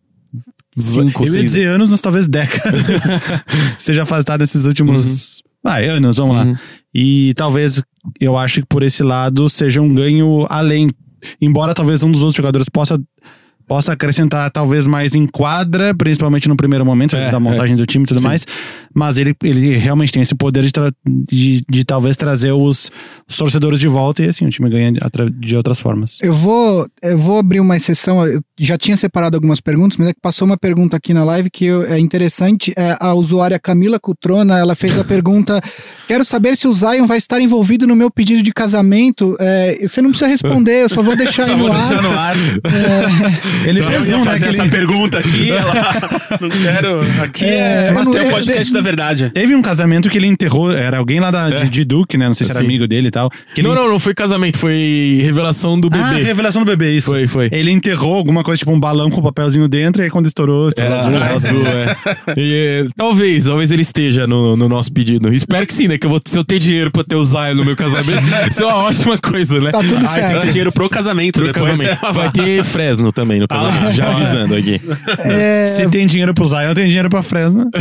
Cinco, 0.79 1.23
eu 1.23 1.27
ia 1.27 1.33
seis. 1.33 1.45
dizer 1.45 1.65
anos, 1.67 1.91
mas 1.91 2.01
talvez 2.01 2.27
décadas. 2.27 2.81
Seja 3.79 4.03
afastado 4.05 4.41
nesses 4.41 4.65
últimos 4.65 5.43
Uhum. 5.65 5.71
ah, 5.71 5.77
anos, 5.79 6.17
vamos 6.17 6.37
lá. 6.37 6.61
E 6.95 7.35
talvez 7.37 7.83
eu 8.21 8.37
acho 8.37 8.61
que 8.61 8.67
por 8.69 8.83
esse 8.83 9.03
lado 9.03 9.49
seja 9.49 9.81
um 9.81 9.93
ganho 9.95 10.47
além. 10.49 10.89
Embora 11.41 11.75
talvez 11.75 12.03
um 12.03 12.11
dos 12.11 12.23
outros 12.23 12.37
jogadores 12.37 12.69
possa, 12.69 12.99
possa 13.69 13.93
acrescentar 13.93 14.51
talvez 14.51 14.87
mais 14.87 15.15
em 15.15 15.27
quadra, 15.27 15.95
principalmente 15.95 16.49
no 16.49 16.57
primeiro 16.57 16.85
momento, 16.85 17.15
É, 17.15 17.31
da 17.31 17.39
montagem 17.39 17.77
do 17.77 17.85
time 17.87 18.05
e 18.05 18.09
tudo 18.09 18.21
Sim. 18.21 18.27
mais. 18.27 18.47
Mas 18.95 19.19
ele, 19.19 19.35
ele 19.45 19.77
realmente 19.77 20.13
tem 20.13 20.23
esse 20.23 20.35
poder 20.35 20.65
de, 20.65 20.73
tra- 20.73 20.91
de, 21.31 21.63
de 21.71 21.85
talvez 21.85 22.17
trazer 22.17 22.53
os, 22.53 22.91
os 23.29 23.37
torcedores 23.37 23.79
de 23.79 23.87
volta 23.87 24.23
e 24.23 24.29
assim 24.29 24.47
o 24.47 24.51
time 24.51 24.69
ganha 24.71 24.91
de, 24.93 25.01
de 25.39 25.57
outras 25.57 25.79
formas. 25.79 26.19
Eu 26.23 26.33
vou, 26.33 26.89
eu 27.03 27.19
vou 27.19 27.39
abrir 27.39 27.61
uma 27.61 27.77
exceção. 27.77 28.27
Eu 28.27 28.43
já 28.65 28.77
tinha 28.79 28.97
separado 28.97 29.37
algumas 29.37 29.61
perguntas, 29.61 29.97
mas 29.97 30.09
é 30.09 30.13
que 30.13 30.21
passou 30.21 30.47
uma 30.47 30.57
pergunta 30.57 30.97
aqui 30.97 31.13
na 31.15 31.25
live 31.25 31.51
que 31.51 31.65
eu- 31.65 31.85
é 31.85 31.99
interessante. 31.99 32.73
É, 32.77 32.97
a 33.01 33.15
usuária 33.15 33.59
Camila 33.59 33.99
Cutrona, 33.99 34.59
ela 34.59 34.75
fez 34.75 34.99
a 34.99 35.05
pergunta: 35.05 35.61
Quero 36.07 36.25
saber 36.25 36.57
se 36.57 36.67
o 36.69 36.73
Zion 36.73 37.07
vai 37.07 37.19
estar 37.19 37.41
envolvido 37.41 37.87
no 37.87 37.97
meu 37.97 38.11
pedido 38.11 38.43
de 38.43 38.53
casamento. 38.53 39.37
É, 39.41 39.79
você 39.87 40.01
não 40.03 40.11
precisa 40.11 40.29
responder, 40.31 40.83
eu 40.83 40.89
só 40.89 41.03
vou 41.03 41.17
deixar 41.17 41.45
aí 41.45 41.51
Só 41.51 41.57
no 41.57 41.65
vou 41.69 41.73
ar. 41.73 41.79
deixar 41.87 42.03
no 42.03 42.11
ar. 42.19 42.35
Ele 43.65 43.81
Então, 43.81 43.91
eu 43.93 43.99
fez 43.99 44.09
ia 44.09 44.17
um, 44.17 44.19
né? 44.21 44.25
fazer 44.25 44.45
que 44.45 44.51
essa 44.51 44.63
ele- 44.63 44.71
pergunta 44.71 45.19
aqui. 45.19 45.51
Ela... 45.51 45.75
Não 46.41 46.49
quero. 46.49 47.01
Aqui 47.23 47.45
é, 47.45 47.87
É, 47.89 47.93
mas 47.93 48.07
eu 48.07 48.13
tem 48.13 48.23
o 48.23 48.25
eu- 48.25 48.31
podcast 48.31 48.73
da 48.73 48.81
verdade. 48.81 49.31
Teve 49.31 49.55
um 49.55 49.63
casamento 49.63 50.09
que 50.09 50.19
ele 50.19 50.27
enterrou, 50.27 50.73
era 50.73 50.99
alguém 50.99 51.21
lá 51.21 51.31
da, 51.31 51.51
de, 51.51 51.71
de 51.71 51.85
Duke, 51.85 52.17
né? 52.17 52.27
Não 52.27 52.35
sei 52.35 52.47
se 52.47 52.51
era 52.53 52.61
Sim. 52.61 52.67
amigo 52.67 52.87
dele 52.87 53.09
e 53.09 53.11
tal. 53.11 53.31
que 53.55 53.61
ele 53.61 53.69
Não, 53.69 53.75
não, 53.75 53.89
não 53.89 54.01
foi 54.01 54.15
casamento, 54.15 54.59
foi 54.59 55.21
revelação 55.23 55.79
do 55.81 55.89
bebê. 55.91 56.03
Ah, 56.03 56.13
revelação 56.13 56.63
do 56.65 56.67
bebê, 56.71 56.93
isso. 56.97 57.11
Foi, 57.11 57.27
foi. 57.27 57.49
Ele 57.53 57.71
enterrou 57.71 58.15
alguma 58.17 58.43
coisa, 58.43 58.50
tipo 58.59 58.73
um 58.73 58.81
balão 58.81 59.11
com 59.11 59.21
um 59.21 59.23
papelzinho 59.25 59.69
dentro, 59.69 60.03
e 60.03 60.05
aí 60.05 60.11
quando 60.11 60.27
estourou, 60.27 60.69
estourou 60.69 60.93
Era 60.93 61.01
azul. 61.03 61.17
azul, 61.17 61.61
azul, 61.61 61.67
é. 61.67 62.35
E, 62.37 62.85
é, 62.87 62.89
talvez, 62.97 63.45
talvez 63.45 63.71
ele 63.71 63.83
esteja 63.83 64.27
no, 64.27 64.57
no 64.57 64.69
nosso 64.69 64.93
pedido. 64.93 65.33
Espero 65.33 65.67
que 65.67 65.75
sim, 65.75 65.89
né? 65.89 65.97
Que 65.99 66.07
eu 66.07 66.11
vou, 66.11 66.21
se 66.25 66.37
eu 66.37 66.45
ter 66.45 66.59
dinheiro 66.59 66.91
pra 66.91 67.05
ter 67.05 67.17
o 67.17 67.25
Zion 67.25 67.55
no 67.55 67.65
meu 67.65 67.77
casamento, 67.77 68.23
isso 68.51 68.63
é 68.63 68.67
uma 68.67 68.77
ótima 68.77 69.19
coisa, 69.19 69.61
né? 69.61 69.71
Tá 69.71 69.79
tudo 69.81 69.95
Ah, 69.97 69.99
tem 69.99 70.09
que 70.09 70.15
certo. 70.29 70.41
ter 70.43 70.49
dinheiro 70.49 70.73
pro 70.73 70.89
casamento 70.89 71.41
Pro 71.41 71.53
depois. 71.53 71.69
casamento. 71.81 72.13
Vai 72.13 72.31
ter 72.33 72.65
Fresno 72.65 73.13
também 73.13 73.41
no 73.41 73.49
casamento, 73.49 73.93
já 73.93 74.11
avisando 74.11 74.55
aqui. 74.55 74.81
É, 75.19 75.67
Se 75.67 75.87
tem 75.89 76.07
dinheiro 76.07 76.35
pro 76.35 76.47
Zion, 76.47 76.75
tem 76.75 76.87
dinheiro 76.89 77.09
pra 77.11 77.23
Fresno. 77.23 77.69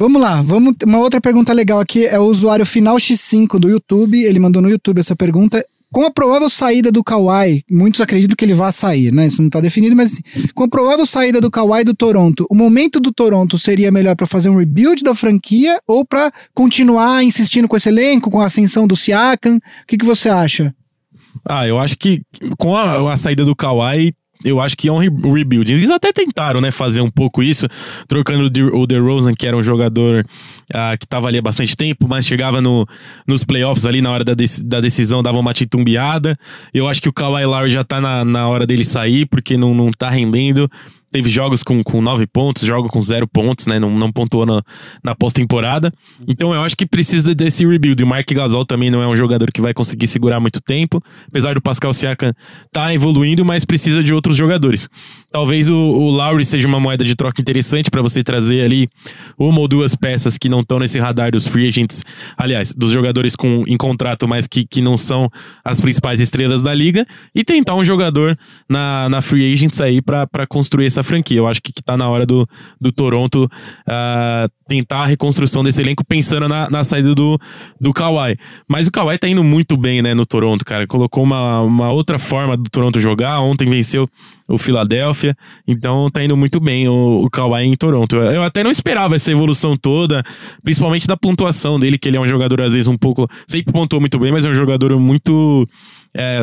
Vamos 0.00 0.22
lá, 0.22 0.40
vamos. 0.42 0.74
Uma 0.86 0.98
outra 0.98 1.20
pergunta 1.20 1.52
legal 1.52 1.80
aqui 1.80 2.06
é 2.06 2.16
o 2.20 2.22
usuário 2.22 2.64
Final 2.64 2.94
X5 2.98 3.58
do 3.58 3.68
YouTube. 3.68 4.22
Ele 4.22 4.38
mandou 4.38 4.62
no 4.62 4.70
YouTube 4.70 5.00
essa 5.00 5.16
pergunta. 5.16 5.64
Com 5.90 6.04
a 6.04 6.10
provável 6.10 6.50
saída 6.50 6.92
do 6.92 7.02
Kawhi, 7.02 7.64
muitos 7.70 8.00
acreditam 8.00 8.36
que 8.36 8.44
ele 8.44 8.52
vai 8.52 8.70
sair, 8.70 9.12
né? 9.12 9.26
Isso 9.26 9.40
não 9.40 9.48
tá 9.48 9.60
definido, 9.60 9.96
mas 9.96 10.12
assim, 10.12 10.48
com 10.54 10.64
a 10.64 10.68
provável 10.68 11.06
saída 11.06 11.40
do 11.40 11.50
Kawhi 11.50 11.82
do 11.82 11.94
Toronto, 11.94 12.46
o 12.50 12.54
momento 12.54 13.00
do 13.00 13.10
Toronto 13.10 13.58
seria 13.58 13.90
melhor 13.90 14.14
pra 14.14 14.26
fazer 14.26 14.50
um 14.50 14.56
rebuild 14.56 15.02
da 15.02 15.14
franquia 15.14 15.80
ou 15.86 16.04
pra 16.04 16.30
continuar 16.54 17.24
insistindo 17.24 17.66
com 17.66 17.76
esse 17.76 17.88
elenco, 17.88 18.30
com 18.30 18.40
a 18.40 18.46
ascensão 18.46 18.86
do 18.86 18.94
Siakam? 18.94 19.56
O 19.56 19.60
que, 19.86 19.96
que 19.96 20.04
você 20.04 20.28
acha? 20.28 20.74
Ah, 21.44 21.66
eu 21.66 21.78
acho 21.78 21.96
que 21.96 22.20
com 22.58 22.76
a, 22.76 23.12
a 23.12 23.16
saída 23.16 23.44
do 23.44 23.56
Kawhi, 23.56 24.12
eu 24.44 24.60
acho 24.60 24.76
que 24.76 24.88
é 24.88 24.92
um 24.92 24.98
re- 24.98 25.10
rebuild. 25.34 25.72
Eles 25.72 25.90
até 25.90 26.12
tentaram, 26.12 26.60
né, 26.60 26.70
fazer 26.70 27.00
um 27.00 27.10
pouco 27.10 27.42
isso, 27.42 27.66
trocando 28.06 28.44
o 28.44 28.50
De- 28.50 28.62
o 28.62 28.86
DeRozan, 28.86 29.34
que 29.34 29.46
era 29.46 29.56
um 29.56 29.62
jogador 29.62 30.24
ah, 30.74 30.96
que 30.96 31.06
tava 31.06 31.28
ali 31.28 31.38
há 31.38 31.42
bastante 31.42 31.76
tempo, 31.76 32.06
mas 32.08 32.26
chegava 32.26 32.60
no, 32.60 32.86
nos 33.26 33.44
playoffs 33.44 33.84
ali 33.86 34.00
na 34.00 34.10
hora 34.10 34.24
da, 34.24 34.34
dec- 34.34 34.62
da 34.64 34.80
decisão, 34.80 35.22
dava 35.22 35.38
uma 35.38 35.52
titumbiada. 35.52 36.38
Eu 36.72 36.86
acho 36.88 37.00
que 37.02 37.08
o 37.08 37.12
Kawhi 37.12 37.44
Lowry 37.44 37.70
já 37.70 37.82
tá 37.84 38.00
na, 38.00 38.24
na 38.24 38.48
hora 38.48 38.66
dele 38.66 38.84
sair, 38.84 39.26
porque 39.26 39.56
não, 39.56 39.74
não 39.74 39.90
tá 39.90 40.08
rendendo. 40.10 40.70
Teve 41.10 41.30
jogos 41.30 41.62
com, 41.62 41.82
com 41.82 42.02
nove 42.02 42.26
pontos, 42.26 42.64
jogo 42.64 42.88
com 42.88 43.02
zero 43.02 43.26
pontos, 43.26 43.66
né? 43.66 43.78
Não, 43.78 43.90
não 43.90 44.12
pontuou 44.12 44.44
na, 44.44 44.62
na 45.02 45.14
pós-temporada. 45.14 45.92
Então 46.26 46.52
eu 46.52 46.62
acho 46.62 46.76
que 46.76 46.86
precisa 46.86 47.34
desse 47.34 47.66
rebuild. 47.66 48.02
O 48.02 48.06
Mark 48.06 48.30
Gasol 48.30 48.64
também 48.64 48.90
não 48.90 49.00
é 49.00 49.06
um 49.06 49.16
jogador 49.16 49.50
que 49.50 49.60
vai 49.60 49.72
conseguir 49.72 50.06
segurar 50.06 50.38
muito 50.38 50.60
tempo. 50.60 51.02
Apesar 51.26 51.54
do 51.54 51.62
Pascal 51.62 51.94
Siakam 51.94 52.34
tá 52.70 52.92
evoluindo, 52.92 53.44
mas 53.44 53.64
precisa 53.64 54.02
de 54.02 54.12
outros 54.12 54.36
jogadores. 54.36 54.86
Talvez 55.30 55.68
o, 55.68 55.76
o 55.76 56.10
Lowry 56.10 56.44
seja 56.44 56.66
uma 56.66 56.80
moeda 56.80 57.04
de 57.04 57.14
troca 57.14 57.40
interessante 57.40 57.90
para 57.90 58.00
você 58.00 58.24
trazer 58.24 58.62
ali 58.62 58.88
uma 59.38 59.60
ou 59.60 59.68
duas 59.68 59.94
peças 59.94 60.38
que 60.38 60.48
não 60.48 60.60
estão 60.60 60.78
nesse 60.78 60.98
radar 60.98 61.30
dos 61.30 61.46
free 61.46 61.68
agents. 61.68 62.02
Aliás, 62.36 62.74
dos 62.74 62.92
jogadores 62.92 63.36
com, 63.36 63.62
em 63.66 63.76
contrato, 63.76 64.26
mas 64.26 64.46
que, 64.46 64.64
que 64.64 64.80
não 64.80 64.96
são 64.96 65.30
as 65.62 65.80
principais 65.80 66.18
estrelas 66.20 66.62
da 66.62 66.72
liga. 66.72 67.06
E 67.34 67.44
tentar 67.44 67.74
um 67.74 67.84
jogador 67.84 68.36
na, 68.68 69.08
na 69.10 69.20
free 69.20 69.52
agents 69.52 69.80
aí 69.80 70.00
para 70.00 70.46
construir 70.48 70.86
essa 70.86 71.02
franquia. 71.02 71.38
Eu 71.38 71.46
acho 71.46 71.60
que, 71.60 71.72
que 71.72 71.82
tá 71.82 71.96
na 71.96 72.08
hora 72.08 72.24
do, 72.24 72.48
do 72.80 72.90
Toronto 72.90 73.50
ah, 73.86 74.48
tentar 74.66 75.02
a 75.02 75.06
reconstrução 75.06 75.62
desse 75.62 75.82
elenco 75.82 76.04
pensando 76.06 76.48
na, 76.48 76.70
na 76.70 76.82
saída 76.84 77.14
do, 77.14 77.38
do 77.78 77.92
Kawhi. 77.92 78.34
Mas 78.66 78.86
o 78.86 78.90
Kawhi 78.90 79.18
tá 79.18 79.28
indo 79.28 79.44
muito 79.44 79.76
bem, 79.76 80.00
né, 80.00 80.14
no 80.14 80.24
Toronto, 80.24 80.64
cara. 80.64 80.86
Colocou 80.86 81.22
uma, 81.22 81.60
uma 81.60 81.92
outra 81.92 82.18
forma 82.18 82.56
do 82.56 82.70
Toronto 82.70 82.98
jogar. 82.98 83.40
Ontem 83.40 83.68
venceu 83.68 84.08
o 84.48 84.56
Philadelphia. 84.56 85.36
Então 85.66 86.08
tá 86.10 86.24
indo 86.24 86.36
muito 86.36 86.58
bem 86.58 86.88
o, 86.88 87.22
o 87.24 87.30
Kawhi 87.30 87.64
em 87.64 87.76
Toronto. 87.76 88.16
Eu, 88.16 88.42
até 88.42 88.64
não 88.64 88.70
esperava 88.70 89.14
essa 89.14 89.30
evolução 89.30 89.76
toda, 89.76 90.22
principalmente 90.64 91.06
da 91.06 91.16
pontuação 91.16 91.78
dele, 91.78 91.98
que 91.98 92.08
ele 92.08 92.16
é 92.16 92.20
um 92.20 92.26
jogador, 92.28 92.60
às 92.62 92.72
vezes, 92.72 92.86
um 92.86 92.96
pouco. 92.96 93.28
Sempre 93.46 93.72
pontuou 93.72 94.00
muito 94.00 94.18
bem, 94.18 94.32
mas 94.32 94.44
é 94.44 94.48
um 94.48 94.54
jogador 94.54 94.98
muito. 94.98 95.66
É, 96.16 96.42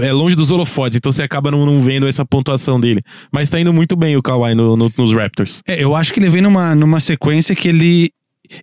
é 0.00 0.12
longe 0.12 0.36
dos 0.36 0.50
holofotes, 0.50 0.96
então 0.96 1.10
você 1.10 1.22
acaba 1.24 1.50
não, 1.50 1.66
não 1.66 1.82
vendo 1.82 2.06
essa 2.06 2.24
pontuação 2.24 2.78
dele. 2.78 3.02
Mas 3.32 3.50
tá 3.50 3.58
indo 3.60 3.72
muito 3.72 3.96
bem 3.96 4.16
o 4.16 4.22
Kawhi 4.22 4.54
no- 4.54 4.76
no- 4.76 4.92
nos 4.96 5.12
Raptors. 5.12 5.60
É, 5.66 5.82
eu 5.82 5.96
acho 5.96 6.12
que 6.14 6.20
ele 6.20 6.28
vem 6.28 6.40
numa, 6.40 6.74
numa 6.74 7.00
sequência 7.00 7.54
que 7.54 7.68
ele. 7.68 8.10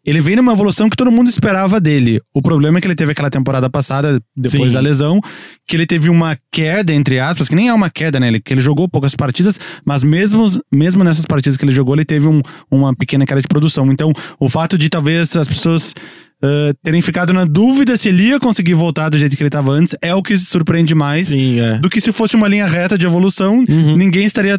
Ele 0.05 0.19
vem 0.21 0.35
numa 0.35 0.51
evolução 0.53 0.89
que 0.89 0.95
todo 0.95 1.11
mundo 1.11 1.29
esperava 1.29 1.79
dele. 1.79 2.19
O 2.33 2.41
problema 2.41 2.77
é 2.77 2.81
que 2.81 2.87
ele 2.87 2.95
teve 2.95 3.11
aquela 3.11 3.29
temporada 3.29 3.69
passada, 3.69 4.19
depois 4.35 4.71
Sim. 4.71 4.73
da 4.75 4.79
lesão, 4.79 5.19
que 5.67 5.75
ele 5.75 5.85
teve 5.85 6.09
uma 6.09 6.37
queda, 6.51 6.93
entre 6.93 7.19
aspas, 7.19 7.47
que 7.47 7.55
nem 7.55 7.69
é 7.69 7.73
uma 7.73 7.89
queda, 7.89 8.19
né? 8.19 8.27
Ele, 8.27 8.39
que 8.39 8.53
ele 8.53 8.61
jogou 8.61 8.87
poucas 8.87 9.15
partidas, 9.15 9.59
mas 9.85 10.03
mesmo, 10.03 10.45
mesmo 10.71 11.03
nessas 11.03 11.25
partidas 11.25 11.57
que 11.57 11.65
ele 11.65 11.71
jogou, 11.71 11.95
ele 11.95 12.05
teve 12.05 12.27
um- 12.27 12.41
uma 12.71 12.95
pequena 12.95 13.25
queda 13.25 13.41
de 13.41 13.47
produção. 13.47 13.89
Então, 13.91 14.11
o 14.39 14.49
fato 14.49 14.77
de 14.77 14.89
talvez 14.89 15.35
as 15.35 15.47
pessoas 15.47 15.93
ah, 16.41 16.71
terem 16.81 17.01
ficado 17.01 17.33
na 17.33 17.43
dúvida 17.43 17.97
se 17.97 18.07
ele 18.07 18.23
ia 18.29 18.39
conseguir 18.39 18.73
voltar 18.73 19.09
do 19.09 19.17
jeito 19.17 19.35
que 19.35 19.43
ele 19.43 19.49
estava 19.49 19.71
antes 19.71 19.93
é 20.01 20.15
o 20.15 20.23
que 20.23 20.37
surpreende 20.39 20.95
mais 20.95 21.27
Sim, 21.27 21.59
é. 21.59 21.77
do 21.79 21.89
que 21.89 21.99
se 21.99 22.13
fosse 22.13 22.35
uma 22.37 22.47
linha 22.47 22.65
reta 22.65 22.97
de 22.97 23.05
evolução, 23.05 23.61
ninguém 23.67 24.25
estaria, 24.25 24.57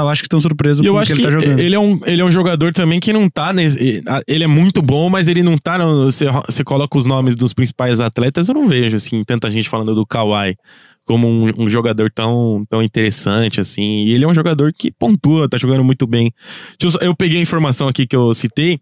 eu 0.00 0.08
acho 0.08 0.22
que 0.22 0.28
tão 0.28 0.40
surpreso 0.40 0.82
E 0.82 0.86
eu 0.86 0.94
com 0.94 0.98
o 1.00 1.02
que 1.02 1.06
que 1.06 1.12
ele 1.12 1.22
tá 1.22 1.30
jogando. 1.30 1.58
ele 1.58 1.74
é, 1.74 1.78
um, 1.78 2.00
ele 2.06 2.22
é 2.22 2.24
um 2.24 2.30
jogador 2.30 2.72
também 2.72 2.98
que 2.98 3.12
não 3.12 3.28
tá 3.28 3.52
nesse. 3.52 4.02
Ele 4.26 4.44
é 4.44 4.46
muito 4.46 4.80
bom, 4.82 5.08
mas 5.10 5.28
ele 5.28 5.42
não 5.42 5.56
tá. 5.58 5.78
no- 5.78 6.06
Você, 6.10 6.26
você 6.46 6.64
coloca 6.64 6.96
os 6.98 7.04
nomes 7.06 7.36
dos 7.36 7.52
principais 7.52 8.00
atletas, 8.00 8.48
eu 8.48 8.54
não 8.54 8.66
vejo, 8.66 8.96
assim, 8.96 9.22
tanta 9.24 9.50
gente 9.50 9.68
falando 9.68 9.94
do 9.94 10.06
Kawhi 10.06 10.56
como 11.04 11.28
um, 11.28 11.52
um 11.58 11.70
jogador 11.70 12.10
tão, 12.10 12.64
tão 12.68 12.82
interessante, 12.82 13.60
assim. 13.60 14.04
E 14.04 14.12
ele 14.12 14.24
é 14.24 14.28
um 14.28 14.34
jogador 14.34 14.72
que 14.72 14.90
pontua, 14.92 15.48
tá 15.48 15.58
jogando 15.58 15.82
muito 15.82 16.06
bem. 16.06 16.32
Deixa 16.78 16.98
eu, 17.00 17.14
peguei 17.14 17.38
a 17.38 17.42
informação 17.42 17.88
aqui 17.88 18.06
que 18.06 18.14
eu 18.14 18.32
citei. 18.32 18.78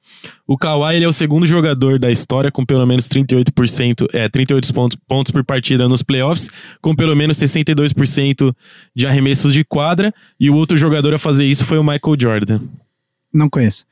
O 0.47 0.57
Kawhi 0.57 0.97
ele 0.97 1.05
é 1.05 1.09
o 1.09 1.13
segundo 1.13 1.47
jogador 1.47 1.99
da 1.99 2.11
história 2.11 2.51
com 2.51 2.65
pelo 2.65 2.87
menos 2.87 3.09
38%, 3.09 4.07
é, 4.13 4.29
38 4.29 4.75
pontos, 4.75 4.99
pontos 5.09 5.33
por 5.33 5.45
partida 5.45 5.89
nos 5.89 6.03
playoffs, 6.03 6.51
com 6.81 6.95
pelo 6.95 7.17
menos 7.17 7.39
62% 7.39 8.55
de 8.95 9.07
arremessos 9.07 9.53
de 9.53 9.65
quadra. 9.65 10.13
E 10.39 10.51
o 10.51 10.57
outro 10.57 10.77
jogador 10.77 11.15
a 11.15 11.19
fazer 11.19 11.47
isso 11.47 11.65
foi 11.65 11.79
o 11.79 11.85
Michael 11.85 12.17
Jordan. 12.19 12.61
Não 13.33 13.49
conheço. 13.49 13.87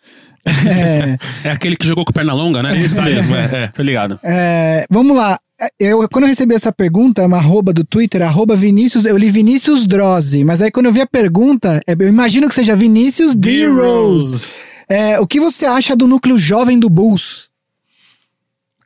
É, 0.45 1.19
É 1.49 1.51
aquele 1.51 1.77
que 1.77 1.87
jogou 1.87 2.05
com 2.05 2.13
perna 2.13 2.33
longa, 2.33 2.63
né? 2.63 2.77
Isso 2.77 3.01
mesmo, 3.03 3.37
é, 3.37 3.65
é. 3.65 3.67
Tá 3.69 3.83
ligado. 3.83 4.19
é, 4.23 4.85
vamos 4.91 5.17
lá. 5.17 5.39
Eu, 5.79 6.09
quando 6.09 6.25
eu 6.25 6.29
recebi 6.29 6.55
essa 6.55 6.73
pergunta, 6.73 7.27
uma 7.27 7.39
arroba 7.39 7.73
do 7.73 7.85
Twitter, 7.85 8.23
arroba 8.23 8.55
Vinícius, 8.55 9.05
eu 9.05 9.17
li 9.17 9.29
Vinícius 9.29 9.87
Drozzi, 9.87 10.45
mas 10.45 10.63
aí 10.63 10.71
quando 10.71 10.87
eu 10.87 10.93
vi 10.93 11.01
a 11.01 11.07
pergunta, 11.07 11.81
é, 11.85 11.95
eu 11.99 12.09
imagino 12.09 12.49
que 12.49 12.55
seja 12.55 12.77
Vinícius 12.77 13.35
D. 13.35 13.67
Rose. 13.67 14.47
É, 14.89 15.19
o 15.19 15.27
que 15.27 15.41
você 15.41 15.67
acha 15.67 15.97
do 15.97 16.07
núcleo 16.07 16.39
jovem 16.39 16.79
do 16.79 16.89
Bulls? 16.89 17.48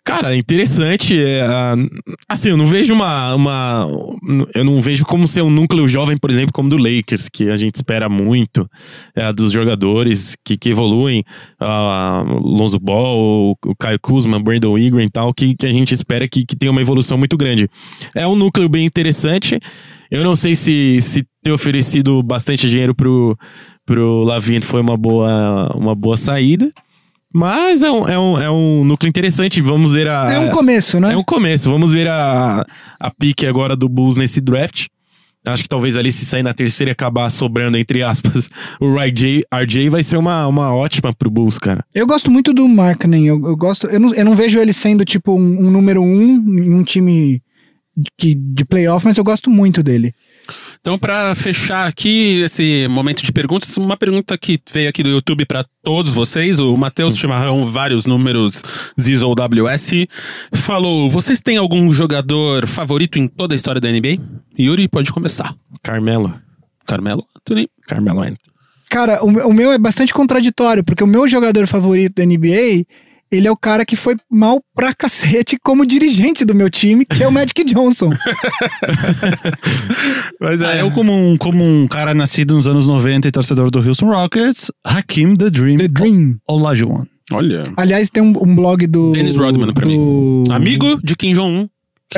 Cara, 0.04 0.34
interessante. 0.34 1.16
é, 1.16 1.46
assim, 2.28 2.48
eu 2.48 2.56
não 2.56 2.66
vejo 2.66 2.92
uma, 2.92 3.34
uma. 3.36 3.88
Eu 4.52 4.64
não 4.64 4.82
vejo 4.82 5.04
como 5.04 5.28
ser 5.28 5.42
um 5.42 5.50
núcleo 5.50 5.86
jovem, 5.86 6.16
por 6.16 6.28
exemplo, 6.28 6.52
como 6.52 6.68
do 6.68 6.76
Lakers, 6.76 7.28
que 7.28 7.48
a 7.48 7.56
gente 7.56 7.76
espera 7.76 8.08
muito 8.08 8.68
é, 9.14 9.32
dos 9.32 9.52
jogadores 9.52 10.36
que, 10.44 10.56
que 10.56 10.70
evoluem. 10.70 11.22
ah, 11.60 12.24
Lonzo 12.40 12.80
Ball, 12.80 13.56
o 13.64 13.76
Caio 13.78 13.98
Kuzma, 14.00 14.40
Brandon 14.40 14.76
Ingram 14.76 15.04
e 15.04 15.10
tal, 15.10 15.32
que, 15.32 15.54
que 15.54 15.66
a 15.66 15.72
gente 15.72 15.94
espera 15.94 16.26
que, 16.28 16.44
que 16.44 16.56
tenha 16.56 16.72
uma 16.72 16.80
evolução 16.80 17.16
muito 17.16 17.36
grande. 17.36 17.68
É 18.14 18.26
um 18.26 18.34
núcleo 18.34 18.68
bem 18.68 18.84
interessante. 18.84 19.60
Eu 20.10 20.24
não 20.24 20.34
sei 20.34 20.56
se, 20.56 21.00
se 21.00 21.24
ter 21.44 21.52
oferecido 21.52 22.22
bastante 22.24 22.68
dinheiro 22.68 22.94
pro, 22.94 23.36
pro 23.86 24.24
Lavine 24.24 24.62
foi 24.62 24.80
uma 24.80 24.96
boa, 24.96 25.72
uma 25.76 25.94
boa 25.94 26.16
saída. 26.16 26.70
Mas 27.32 27.82
é 27.82 27.90
um, 27.90 28.08
é, 28.08 28.18
um, 28.18 28.40
é 28.42 28.50
um 28.50 28.84
núcleo 28.84 29.08
interessante. 29.08 29.60
Vamos 29.60 29.92
ver 29.92 30.08
a. 30.08 30.32
É 30.32 30.38
um 30.38 30.50
começo, 30.50 31.00
né? 31.00 31.12
É 31.12 31.16
um 31.16 31.24
começo. 31.24 31.70
Vamos 31.70 31.92
ver 31.92 32.08
a, 32.08 32.64
a 33.00 33.10
pique 33.10 33.46
agora 33.46 33.74
do 33.74 33.88
Bulls 33.88 34.16
nesse 34.16 34.40
draft. 34.40 34.86
Acho 35.44 35.64
que 35.64 35.68
talvez 35.68 35.96
ali 35.96 36.12
se 36.12 36.24
sair 36.24 36.42
na 36.44 36.54
terceira 36.54 36.90
e 36.90 36.92
acabar 36.92 37.28
sobrando, 37.28 37.76
entre 37.76 38.00
aspas, 38.00 38.48
o 38.80 38.96
RJ, 38.96 39.42
RJ 39.52 39.88
vai 39.88 40.02
ser 40.04 40.16
uma, 40.16 40.46
uma 40.46 40.72
ótima 40.72 41.12
pro 41.12 41.28
Bulls, 41.28 41.58
cara. 41.58 41.84
Eu 41.92 42.06
gosto 42.06 42.30
muito 42.30 42.52
do 42.52 42.68
Markkinen. 42.68 43.26
Eu, 43.26 43.44
eu 43.44 43.56
gosto. 43.56 43.88
Eu 43.88 43.98
não, 43.98 44.14
eu 44.14 44.24
não 44.24 44.36
vejo 44.36 44.60
ele 44.60 44.72
sendo 44.72 45.04
tipo 45.04 45.32
um, 45.34 45.66
um 45.66 45.70
número 45.70 46.00
um 46.00 46.36
em 46.58 46.72
um 46.72 46.84
time 46.84 47.42
de, 48.18 48.34
de 48.34 48.64
playoff, 48.64 49.04
mas 49.04 49.16
eu 49.16 49.24
gosto 49.24 49.50
muito 49.50 49.82
dele. 49.82 50.14
Então, 50.82 50.98
pra 50.98 51.32
fechar 51.36 51.86
aqui 51.86 52.40
esse 52.42 52.88
momento 52.88 53.22
de 53.22 53.30
perguntas, 53.32 53.76
uma 53.76 53.96
pergunta 53.96 54.36
que 54.36 54.58
veio 54.72 54.88
aqui 54.88 55.00
do 55.00 55.10
YouTube 55.10 55.46
pra 55.46 55.64
todos 55.80 56.12
vocês. 56.12 56.58
O 56.58 56.76
Matheus 56.76 57.16
Chimarrão, 57.16 57.64
vários 57.64 58.04
números, 58.04 58.64
Zizo 59.00 59.32
WS, 59.32 60.08
falou: 60.52 61.08
Vocês 61.08 61.40
têm 61.40 61.56
algum 61.56 61.92
jogador 61.92 62.66
favorito 62.66 63.16
em 63.16 63.28
toda 63.28 63.54
a 63.54 63.56
história 63.56 63.80
da 63.80 63.88
NBA? 63.92 64.18
Yuri, 64.58 64.88
pode 64.88 65.12
começar. 65.12 65.54
Carmelo. 65.84 66.34
Carmelo 66.84 67.24
Anthony. 67.36 67.68
Carmelo 67.86 68.18
Anthony. 68.20 68.38
Cara, 68.90 69.24
o, 69.24 69.30
meu- 69.30 69.48
o 69.48 69.54
meu 69.54 69.70
é 69.70 69.78
bastante 69.78 70.12
contraditório, 70.12 70.82
porque 70.82 71.04
o 71.04 71.06
meu 71.06 71.28
jogador 71.28 71.64
favorito 71.68 72.16
da 72.16 72.26
NBA, 72.26 72.84
ele 73.32 73.48
é 73.48 73.50
o 73.50 73.56
cara 73.56 73.84
que 73.84 73.96
foi 73.96 74.14
mal 74.30 74.60
pra 74.74 74.92
cacete 74.94 75.56
como 75.64 75.86
dirigente 75.86 76.44
do 76.44 76.54
meu 76.54 76.68
time, 76.68 77.04
que 77.06 77.22
é 77.24 77.26
o 77.26 77.32
Magic 77.32 77.64
Johnson. 77.64 78.10
Mas 80.40 80.62
Ah, 80.62 80.76
eu, 80.76 80.90
como 80.90 81.12
um, 81.12 81.36
como 81.36 81.64
um 81.64 81.86
cara 81.88 82.14
nascido 82.14 82.54
nos 82.54 82.66
anos 82.66 82.86
90 82.86 83.28
e 83.28 83.30
torcedor 83.30 83.70
do 83.70 83.78
Houston 83.80 84.06
Rockets, 84.06 84.70
Hakim 84.84 85.34
The 85.36 85.50
Dream, 85.50 85.78
The 85.78 85.88
Dream. 85.88 86.36
Olajuwon. 86.48 87.04
Olha. 87.32 87.64
Aliás, 87.76 88.10
tem 88.10 88.22
um, 88.22 88.32
um 88.42 88.54
blog 88.54 88.86
do. 88.86 89.12
Dennis 89.12 89.36
Rodman 89.36 89.72
pra 89.72 89.86
do- 89.86 90.44
Amigo 90.50 90.98
de 91.02 91.16
Kim 91.16 91.32
Jong-un. 91.32 91.68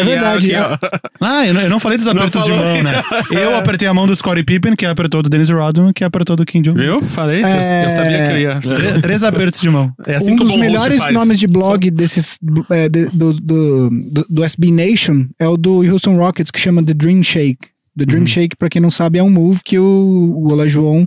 É 0.00 0.04
verdade, 0.04 0.46
que 0.48 0.54
é. 0.54 0.78
Ah, 1.20 1.46
eu 1.46 1.54
não, 1.54 1.60
eu 1.62 1.70
não 1.70 1.80
falei 1.80 1.96
dos 1.98 2.06
apertos 2.06 2.44
de 2.44 2.50
mão, 2.52 2.82
né? 2.82 2.92
Eu 3.30 3.56
apertei 3.56 3.86
a 3.88 3.94
mão 3.94 4.06
do 4.06 4.14
Scottie 4.14 4.44
Pippen, 4.44 4.74
que 4.76 4.84
apertou 4.86 5.22
do 5.22 5.28
Dennis 5.28 5.50
Rodman, 5.50 5.92
que 5.92 6.04
apertou 6.04 6.36
do 6.36 6.44
Kim 6.44 6.60
Jong. 6.62 6.78
Viu? 6.78 7.02
Falei, 7.02 7.42
eu- 7.42 7.46
eu 7.48 7.90
sabia 7.90 8.24
que 8.24 8.30
eu 8.32 8.38
ia. 8.40 8.60
Três, 8.60 9.00
três 9.00 9.24
apertos 9.24 9.60
de 9.60 9.70
mão. 9.70 9.92
É 10.06 10.16
assim 10.16 10.32
um 10.32 10.36
dos 10.36 10.50
melhores 10.56 10.98
nomes 11.12 11.38
de 11.38 11.46
blog 11.46 11.90
desses 11.90 12.38
é, 12.70 12.88
de- 12.88 13.06
do, 13.06 13.32
do, 13.34 13.90
do, 13.90 14.26
do 14.28 14.44
SB 14.44 14.70
Nation 14.70 15.26
é 15.38 15.46
o 15.48 15.56
do 15.56 15.82
Houston 15.82 16.16
Rockets 16.16 16.50
que 16.50 16.60
chama 16.60 16.82
The 16.82 16.94
Dream 16.94 17.22
Shake. 17.22 17.58
The 17.96 18.04
Dream 18.04 18.26
Shake, 18.26 18.56
pra 18.56 18.68
quem 18.68 18.82
não 18.82 18.90
sabe, 18.90 19.18
é 19.18 19.22
um 19.22 19.30
move 19.30 19.60
que 19.64 19.78
o, 19.78 19.84
o 19.84 20.52
Olajuwon 20.52 21.06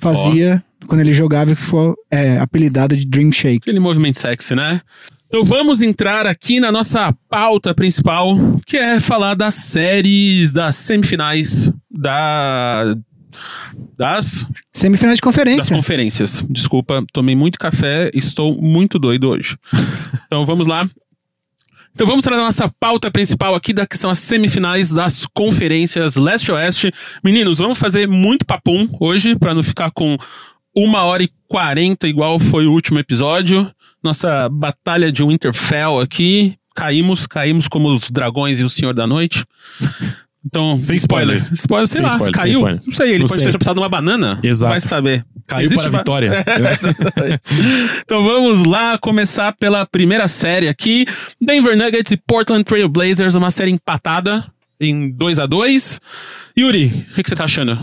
fazia 0.00 0.62
quando 0.86 1.00
ele 1.00 1.12
jogava, 1.12 1.54
que 1.54 1.60
foi 1.60 1.92
é, 2.10 2.38
apelidado 2.38 2.96
de 2.96 3.04
Dream 3.06 3.30
Shake. 3.32 3.58
Aquele 3.62 3.80
movimento 3.80 4.18
sexy, 4.18 4.54
né? 4.54 4.80
Então 5.28 5.44
vamos 5.44 5.82
entrar 5.82 6.26
aqui 6.26 6.58
na 6.58 6.72
nossa 6.72 7.14
pauta 7.28 7.74
principal, 7.74 8.34
que 8.66 8.78
é 8.78 8.98
falar 8.98 9.34
das 9.34 9.54
séries, 9.54 10.52
das 10.52 10.74
semifinais, 10.74 11.70
da... 11.90 12.96
das, 13.96 14.46
Semifinal 14.72 15.14
de 15.14 15.20
das 15.20 15.20
conferência. 15.20 15.76
conferências. 15.76 16.42
Desculpa, 16.48 17.04
tomei 17.12 17.36
muito 17.36 17.58
café, 17.58 18.10
estou 18.14 18.60
muito 18.60 18.98
doido 18.98 19.28
hoje. 19.28 19.56
Então 20.24 20.46
vamos 20.46 20.66
lá. 20.66 20.88
Então 21.94 22.06
vamos 22.06 22.24
para 22.24 22.36
a 22.36 22.40
nossa 22.40 22.72
pauta 22.80 23.10
principal 23.10 23.54
aqui, 23.54 23.74
da, 23.74 23.86
que 23.86 23.98
são 23.98 24.08
as 24.08 24.20
semifinais 24.20 24.90
das 24.90 25.26
conferências 25.34 26.16
leste-oeste. 26.16 26.90
Meninos, 27.22 27.58
vamos 27.58 27.78
fazer 27.78 28.08
muito 28.08 28.46
papum 28.46 28.88
hoje, 28.98 29.36
para 29.36 29.52
não 29.52 29.62
ficar 29.62 29.90
com 29.90 30.16
uma 30.74 31.02
hora 31.02 31.22
e 31.22 31.30
quarenta, 31.48 32.08
igual 32.08 32.38
foi 32.38 32.66
o 32.66 32.72
último 32.72 32.98
episódio. 32.98 33.70
Nossa 34.08 34.48
batalha 34.48 35.12
de 35.12 35.22
Winterfell 35.22 36.00
aqui. 36.00 36.54
Caímos, 36.74 37.26
caímos 37.26 37.68
como 37.68 37.92
os 37.92 38.10
dragões 38.10 38.58
e 38.58 38.64
o 38.64 38.70
Senhor 38.70 38.94
da 38.94 39.06
Noite. 39.06 39.44
Então, 40.46 40.82
Sem 40.82 40.96
spoilers. 40.96 41.50
Spoiler, 41.52 41.86
sei 41.86 41.96
Sem 41.98 42.06
lá, 42.06 42.12
spoilers, 42.12 42.36
caiu. 42.36 42.60
spoilers. 42.60 42.86
Não 42.86 42.94
sei, 42.94 43.10
ele 43.10 43.18
Não 43.18 43.26
pode 43.26 43.38
sei. 43.40 43.44
ter 43.44 43.50
tropeçado 43.50 43.78
numa 43.78 43.88
banana. 43.88 44.38
Exato. 44.42 44.70
Vai 44.70 44.80
saber. 44.80 45.26
Caiu 45.46 45.66
Existe 45.66 45.82
para 45.88 45.96
a 45.96 45.98
vitória. 45.98 46.32
então 48.02 48.24
vamos 48.24 48.64
lá 48.64 48.96
começar 48.96 49.52
pela 49.52 49.84
primeira 49.84 50.26
série 50.26 50.68
aqui. 50.68 51.04
Denver 51.38 51.76
Nuggets 51.76 52.12
e 52.12 52.16
Portland 52.16 52.64
Trail 52.64 52.88
Blazers, 52.88 53.34
uma 53.34 53.50
série 53.50 53.70
empatada 53.72 54.42
em 54.80 55.10
2 55.10 55.38
a 55.38 55.44
2 55.46 56.00
Yuri, 56.58 56.86
o 57.10 57.14
que, 57.14 57.22
que 57.24 57.28
você 57.28 57.36
tá 57.36 57.44
achando? 57.44 57.78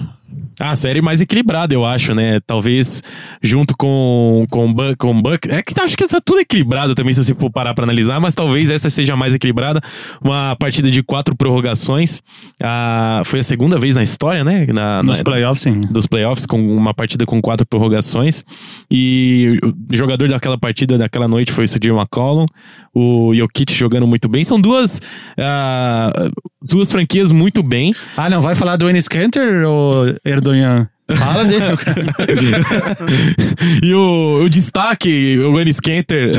Ah, 0.60 0.72
a 0.72 0.76
série 0.76 1.02
mais 1.02 1.22
equilibrada, 1.22 1.74
eu 1.74 1.86
acho, 1.86 2.14
né? 2.16 2.40
Talvez 2.46 3.02
junto 3.42 3.76
com 3.78 4.46
com 4.50 4.74
Buck, 4.74 4.96
com 4.98 5.22
Buck, 5.22 5.50
é 5.52 5.62
que 5.62 5.74
tá- 5.74 5.84
acho 5.84 5.98
que 5.98 6.08
tá 6.08 6.20
tudo 6.24 6.40
equilibrado 6.40 6.96
também 6.96 7.14
se 7.14 7.24
você 7.24 7.34
for 7.36 7.50
parar 7.52 7.74
pra 7.74 7.84
analisar, 7.84 8.20
mas 8.20 8.34
talvez 8.36 8.70
essa 8.70 8.90
seja 8.90 9.14
a 9.14 9.18
mais 9.18 9.34
equilibrada. 9.34 9.82
Uma 10.24 10.56
partida 10.60 10.90
de 10.90 11.02
quatro 11.04 11.36
prorrogações. 11.36 12.22
Ah, 12.62 13.22
foi 13.26 13.40
a 13.40 13.44
segunda 13.44 13.78
vez 13.80 13.96
na 13.96 14.04
história, 14.04 14.44
né? 14.44 14.66
Na, 14.68 15.02
Nos 15.04 15.18
na- 15.20 15.24
playoffs, 15.24 15.62
sim. 15.64 15.82
dos 15.82 16.06
playoffs 16.08 16.46
com 16.46 16.58
uma 16.76 16.94
partida 16.94 17.26
com 17.26 17.42
quatro 17.42 17.66
prorrogações 17.68 18.44
e 18.90 19.60
o 19.64 19.74
jogador 19.96 20.28
daquela 20.30 20.58
partida 20.58 20.98
daquela 20.98 21.28
noite 21.28 21.52
foi 21.52 21.66
o 21.66 21.68
CJ 21.68 21.92
McCollum 21.92 22.46
o 22.94 23.34
Jokic 23.36 23.74
jogando 23.74 24.08
muito 24.08 24.30
bem 24.30 24.44
são 24.44 24.60
duas 24.60 25.02
ah, 25.38 26.12
duas 26.62 26.92
franquias 26.92 27.32
muito 27.32 27.62
bem 27.62 27.94
Ah, 28.18 28.30
não, 28.30 28.42
vai 28.42 28.56
falar 28.56 28.76
do 28.78 28.90
Enes 28.90 29.08
Kanter 29.08 29.68
ou 29.68 30.06
Erdogan? 30.46 30.95
Fala 31.14 31.46
dele. 31.46 31.66
e 33.84 33.94
o, 33.94 34.44
o 34.44 34.50
destaque, 34.50 35.38
o 35.40 35.60
Ennis 35.60 35.80
Kanter. 35.80 36.32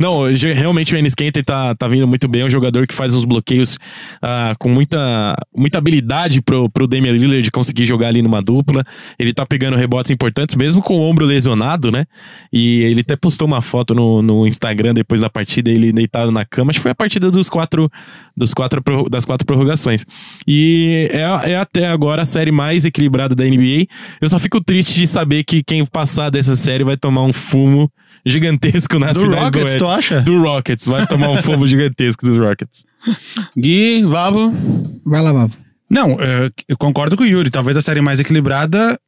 não, 0.00 0.32
realmente 0.54 0.94
o 0.94 0.98
Ennis 0.98 1.14
Kanter 1.14 1.44
tá, 1.44 1.74
tá 1.74 1.88
vindo 1.88 2.06
muito 2.06 2.28
bem. 2.28 2.42
É 2.42 2.44
um 2.44 2.50
jogador 2.50 2.86
que 2.86 2.94
faz 2.94 3.14
uns 3.14 3.24
bloqueios 3.24 3.76
ah, 4.22 4.54
com 4.60 4.68
muita, 4.68 5.36
muita 5.54 5.78
habilidade 5.78 6.40
pro, 6.40 6.70
pro 6.70 6.86
Damian 6.86 7.12
Lillard 7.12 7.50
conseguir 7.50 7.84
jogar 7.84 8.08
ali 8.08 8.22
numa 8.22 8.40
dupla. 8.40 8.84
Ele 9.18 9.32
tá 9.32 9.44
pegando 9.44 9.76
rebotes 9.76 10.12
importantes, 10.12 10.54
mesmo 10.54 10.80
com 10.80 10.94
o 10.94 11.00
ombro 11.00 11.24
lesionado, 11.24 11.90
né? 11.90 12.04
E 12.52 12.82
ele 12.82 13.00
até 13.00 13.16
postou 13.16 13.48
uma 13.48 13.60
foto 13.60 13.92
no, 13.92 14.22
no 14.22 14.46
Instagram 14.46 14.94
depois 14.94 15.20
da 15.20 15.28
partida, 15.28 15.68
ele 15.68 15.92
deitado 15.92 16.30
na 16.30 16.44
cama. 16.44 16.70
Acho 16.70 16.78
que 16.78 16.82
foi 16.82 16.92
a 16.92 16.94
partida 16.94 17.28
dos 17.28 17.48
quatro, 17.48 17.90
dos 18.36 18.54
quatro, 18.54 18.80
das 19.10 19.24
quatro 19.24 19.44
prorrogações. 19.44 20.06
E 20.46 21.08
é, 21.10 21.50
é 21.50 21.56
até 21.56 21.88
agora 21.88 22.22
a 22.22 22.24
série 22.24 22.52
mais 22.52 22.84
equilibrada 22.84 23.34
da 23.34 23.44
NBA. 23.44 23.95
Eu 24.20 24.28
só 24.28 24.38
fico 24.38 24.62
triste 24.62 24.94
de 24.94 25.06
saber 25.06 25.44
que 25.44 25.62
quem 25.62 25.84
passar 25.86 26.30
dessa 26.30 26.56
série 26.56 26.84
vai 26.84 26.96
tomar 26.96 27.22
um 27.22 27.32
fumo 27.32 27.90
gigantesco 28.24 28.98
nas 28.98 29.16
Do 29.16 29.22
finais 29.24 29.44
Rockets, 29.44 29.72
do 29.74 29.78
tu 29.78 29.84
Oeste. 29.86 30.14
acha? 30.14 30.20
Do 30.22 30.40
Rockets, 30.42 30.86
vai 30.86 31.06
tomar 31.06 31.30
um 31.30 31.42
fumo 31.42 31.66
gigantesco 31.66 32.24
dos 32.26 32.36
Rockets. 32.38 32.84
Gui, 33.56 34.02
Vavo. 34.04 34.52
Vai 35.04 35.22
lá, 35.22 35.32
Vavo. 35.32 35.56
Não, 35.88 36.12
eh, 36.20 36.50
eu 36.68 36.76
concordo 36.76 37.16
com 37.16 37.22
o 37.22 37.26
Yuri. 37.26 37.50
Talvez 37.50 37.76
a 37.76 37.80
série 37.80 38.00
mais 38.00 38.18
equilibrada. 38.18 38.98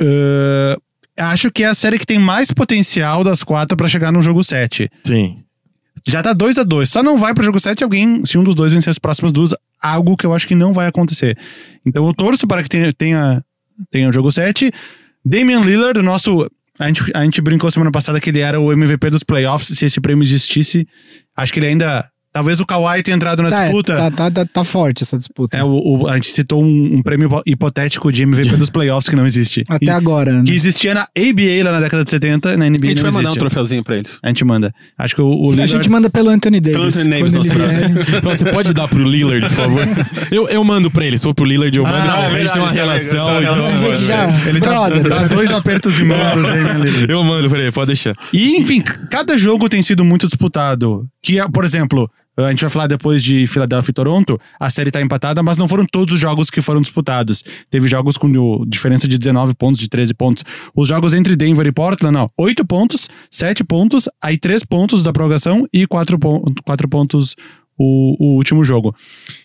eh, 0.00 0.76
acho 1.18 1.50
que 1.50 1.64
é 1.64 1.66
a 1.68 1.74
série 1.74 1.98
que 1.98 2.06
tem 2.06 2.18
mais 2.18 2.50
potencial 2.52 3.24
das 3.24 3.42
quatro 3.42 3.76
pra 3.76 3.88
chegar 3.88 4.12
no 4.12 4.20
jogo 4.22 4.44
7. 4.44 4.90
Sim. 5.04 5.38
Já 6.06 6.22
tá 6.22 6.32
2 6.32 6.58
a 6.58 6.62
2 6.62 6.88
Só 6.88 7.02
não 7.02 7.18
vai 7.18 7.34
pro 7.34 7.42
jogo 7.42 7.58
7 7.58 7.78
se 7.78 7.84
alguém, 7.84 8.24
se 8.24 8.38
um 8.38 8.44
dos 8.44 8.54
dois 8.54 8.72
vencer 8.72 8.90
as 8.90 8.98
próximas 9.00 9.32
duas, 9.32 9.52
algo 9.82 10.16
que 10.16 10.24
eu 10.24 10.32
acho 10.32 10.46
que 10.46 10.54
não 10.54 10.72
vai 10.72 10.86
acontecer. 10.86 11.36
Então 11.84 12.06
eu 12.06 12.14
torço 12.14 12.46
para 12.46 12.62
que 12.62 12.68
tenha, 12.68 12.92
tenha, 12.92 13.42
tenha 13.90 14.08
o 14.08 14.12
jogo 14.12 14.30
7. 14.30 14.70
Damian 15.24 15.60
Lillard, 15.60 15.98
o 15.98 16.02
nosso. 16.02 16.50
A 16.78 16.86
gente, 16.86 17.02
a 17.14 17.24
gente 17.24 17.40
brincou 17.40 17.70
semana 17.70 17.90
passada 17.90 18.20
que 18.20 18.30
ele 18.30 18.40
era 18.40 18.60
o 18.60 18.72
MVP 18.72 19.10
dos 19.10 19.24
playoffs. 19.24 19.76
Se 19.76 19.84
esse 19.84 20.00
prêmio 20.00 20.22
existisse, 20.22 20.86
acho 21.36 21.52
que 21.52 21.58
ele 21.58 21.66
ainda. 21.66 22.08
Talvez 22.32 22.60
o 22.60 22.66
Kawhi 22.66 23.02
tenha 23.02 23.16
entrado 23.16 23.42
na 23.42 23.50
Tá, 23.50 23.62
disputa. 23.64 23.96
tá, 23.96 24.10
tá, 24.10 24.30
tá, 24.30 24.44
tá 24.46 24.62
forte 24.64 25.02
essa 25.02 25.16
disputa. 25.16 25.56
É, 25.56 25.64
o, 25.64 25.68
o- 26.02 26.08
a 26.08 26.14
gente 26.14 26.28
citou 26.28 26.62
um, 26.62 26.96
um 26.96 27.02
prêmio 27.02 27.26
hipo- 27.26 27.42
hipotético 27.46 28.12
de 28.12 28.22
MVP 28.22 28.54
dos 28.56 28.68
playoffs 28.70 29.08
que 29.08 29.16
não 29.16 29.26
existe. 29.26 29.64
Até 29.68 29.86
E- 29.86 29.90
agora, 29.90 30.32
né? 30.32 30.42
Que 30.46 30.54
existia 30.54 30.92
na 30.94 31.02
ABA 31.16 31.64
lá 31.64 31.72
na 31.72 31.80
década 31.80 32.04
de 32.04 32.10
70, 32.10 32.56
na 32.56 32.66
NBA 32.68 32.84
A 32.84 32.88
gente 32.90 32.96
não 32.96 33.02
vai 33.04 33.10
mandar 33.12 33.18
um 33.20 33.32
existe. 33.32 33.38
troféuzinho 33.40 33.82
pra 33.82 33.96
eles. 33.96 34.18
A 34.22 34.28
gente 34.28 34.44
manda. 34.44 34.72
Acho 34.96 35.14
que 35.16 35.22
o, 35.22 35.26
o 35.26 35.48
A 35.48 35.50
Lillard... 35.52 35.72
gente 35.72 35.88
manda 35.90 36.10
pelo 36.10 36.28
Anthony 36.28 36.60
Davis. 36.60 36.76
Pelo 36.78 36.88
Anthony 36.88 37.10
Davis, 37.10 37.34
vier. 37.34 37.90
Então, 38.18 38.30
Você 38.36 38.44
pode 38.52 38.72
dar 38.74 38.86
pro 38.88 39.02
Lillard, 39.02 39.40
por 39.48 39.54
favor? 39.54 39.82
Eu, 40.30 40.48
eu 40.48 40.62
mando 40.62 40.90
pra 40.90 41.06
ele. 41.06 41.16
Se 41.16 41.24
for 41.24 41.34
pro 41.34 41.44
Lillard, 41.46 41.76
eu 41.76 41.82
mando. 41.84 41.96
Ah, 41.96 42.26
a 42.28 42.36
é 42.36 42.40
gente 42.40 42.52
tem 42.52 42.60
uma 42.62 42.70
verdade, 42.70 42.98
relação. 43.04 43.18
é 43.20 43.22
uma 43.32 43.40
então- 43.42 43.54
relação. 43.54 43.74
A 43.76 43.96
gente 43.96 44.06
já. 44.06 44.48
Ele 44.48 44.60
dá, 44.60 44.70
brother. 44.90 45.08
dá 45.08 45.26
dois 45.28 45.50
apertos 45.50 45.94
de 45.94 46.04
mão. 46.04 46.18
Eu 47.08 47.24
mando 47.24 47.48
pra 47.48 47.58
ele, 47.58 47.72
pode 47.72 47.86
deixar. 47.88 48.14
E, 48.32 48.56
enfim, 48.58 48.82
cada 49.10 49.36
jogo 49.36 49.68
tem 49.68 49.80
sido 49.82 50.04
muito 50.04 50.26
disputado. 50.26 51.06
Que, 51.22 51.38
por 51.52 51.64
exemplo, 51.64 52.10
a 52.46 52.50
gente 52.50 52.60
vai 52.60 52.70
falar 52.70 52.86
depois 52.86 53.22
de 53.22 53.46
Filadélfia 53.46 53.90
e 53.90 53.94
Toronto, 53.94 54.40
a 54.60 54.70
série 54.70 54.90
tá 54.90 55.00
empatada, 55.00 55.42
mas 55.42 55.58
não 55.58 55.66
foram 55.66 55.84
todos 55.84 56.14
os 56.14 56.20
jogos 56.20 56.50
que 56.50 56.60
foram 56.60 56.80
disputados. 56.80 57.44
Teve 57.70 57.88
jogos 57.88 58.16
com 58.16 58.64
diferença 58.66 59.08
de 59.08 59.18
19 59.18 59.54
pontos, 59.54 59.80
de 59.80 59.88
13 59.88 60.14
pontos. 60.14 60.44
Os 60.74 60.88
jogos 60.88 61.12
entre 61.14 61.34
Denver 61.34 61.66
e 61.66 61.72
Portland, 61.72 62.14
não. 62.14 62.30
8 62.38 62.64
pontos, 62.64 63.08
7 63.30 63.64
pontos, 63.64 64.08
aí 64.22 64.38
3 64.38 64.64
pontos 64.64 65.02
da 65.02 65.12
prorrogação 65.12 65.66
e 65.72 65.86
4, 65.86 66.18
pon 66.18 66.44
4 66.64 66.88
pontos 66.88 67.34
o, 67.78 68.16
o 68.18 68.36
último 68.36 68.64
jogo. 68.64 68.94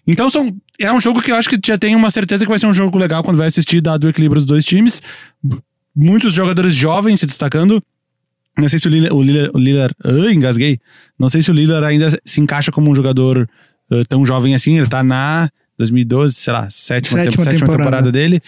Então 0.05 0.29
são, 0.29 0.55
é 0.79 0.91
um 0.91 0.99
jogo 0.99 1.21
que 1.21 1.31
eu 1.31 1.35
acho 1.35 1.49
que 1.49 1.59
já 1.63 1.77
tem 1.77 1.95
uma 1.95 2.09
certeza 2.09 2.43
que 2.43 2.49
vai 2.49 2.59
ser 2.59 2.67
um 2.67 2.73
jogo 2.73 2.97
legal 2.97 3.23
quando 3.23 3.37
vai 3.37 3.47
assistir, 3.47 3.79
dado 3.79 4.05
o 4.05 4.09
equilíbrio 4.09 4.41
dos 4.41 4.47
dois 4.47 4.65
times. 4.65 5.01
Muitos 5.95 6.33
jogadores 6.33 6.73
jovens 6.73 7.19
se 7.19 7.25
destacando. 7.25 7.81
Não 8.57 8.69
sei 8.69 8.77
se 8.79 8.87
o 8.87 8.91
Lillard, 8.91 9.15
o 9.15 9.21
Lillard, 9.23 9.51
o 9.53 9.57
Lillard 9.57 9.95
engasguei. 10.35 10.77
Não 11.19 11.27
sei 11.29 11.41
se 11.41 11.49
o 11.49 11.53
Lillard 11.53 11.85
ainda 11.85 12.07
se 12.23 12.39
encaixa 12.41 12.71
como 12.71 12.91
um 12.91 12.95
jogador 12.95 13.49
ah, 13.91 14.01
tão 14.07 14.25
jovem 14.25 14.53
assim. 14.55 14.77
Ele 14.77 14.87
tá 14.87 15.03
na 15.03 15.49
2012, 15.77 16.35
sei 16.35 16.53
lá, 16.53 16.67
sétima, 16.69 17.17
Sétima 17.17 17.23
sétima, 17.23 17.43
sétima 17.43 17.59
temporada. 17.67 17.83
temporada. 17.83 18.11
dele. 18.11 18.39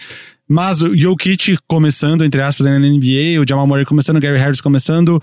Mas 0.48 0.80
o 0.80 0.96
Jokic 0.96 1.58
começando, 1.66 2.24
entre 2.24 2.40
aspas, 2.40 2.64
na 2.66 2.78
NBA, 2.78 3.40
o 3.40 3.44
Jamal 3.48 3.66
Murray 3.66 3.84
começando, 3.84 4.16
o 4.16 4.20
Gary 4.20 4.38
Harris 4.38 4.60
começando. 4.60 5.20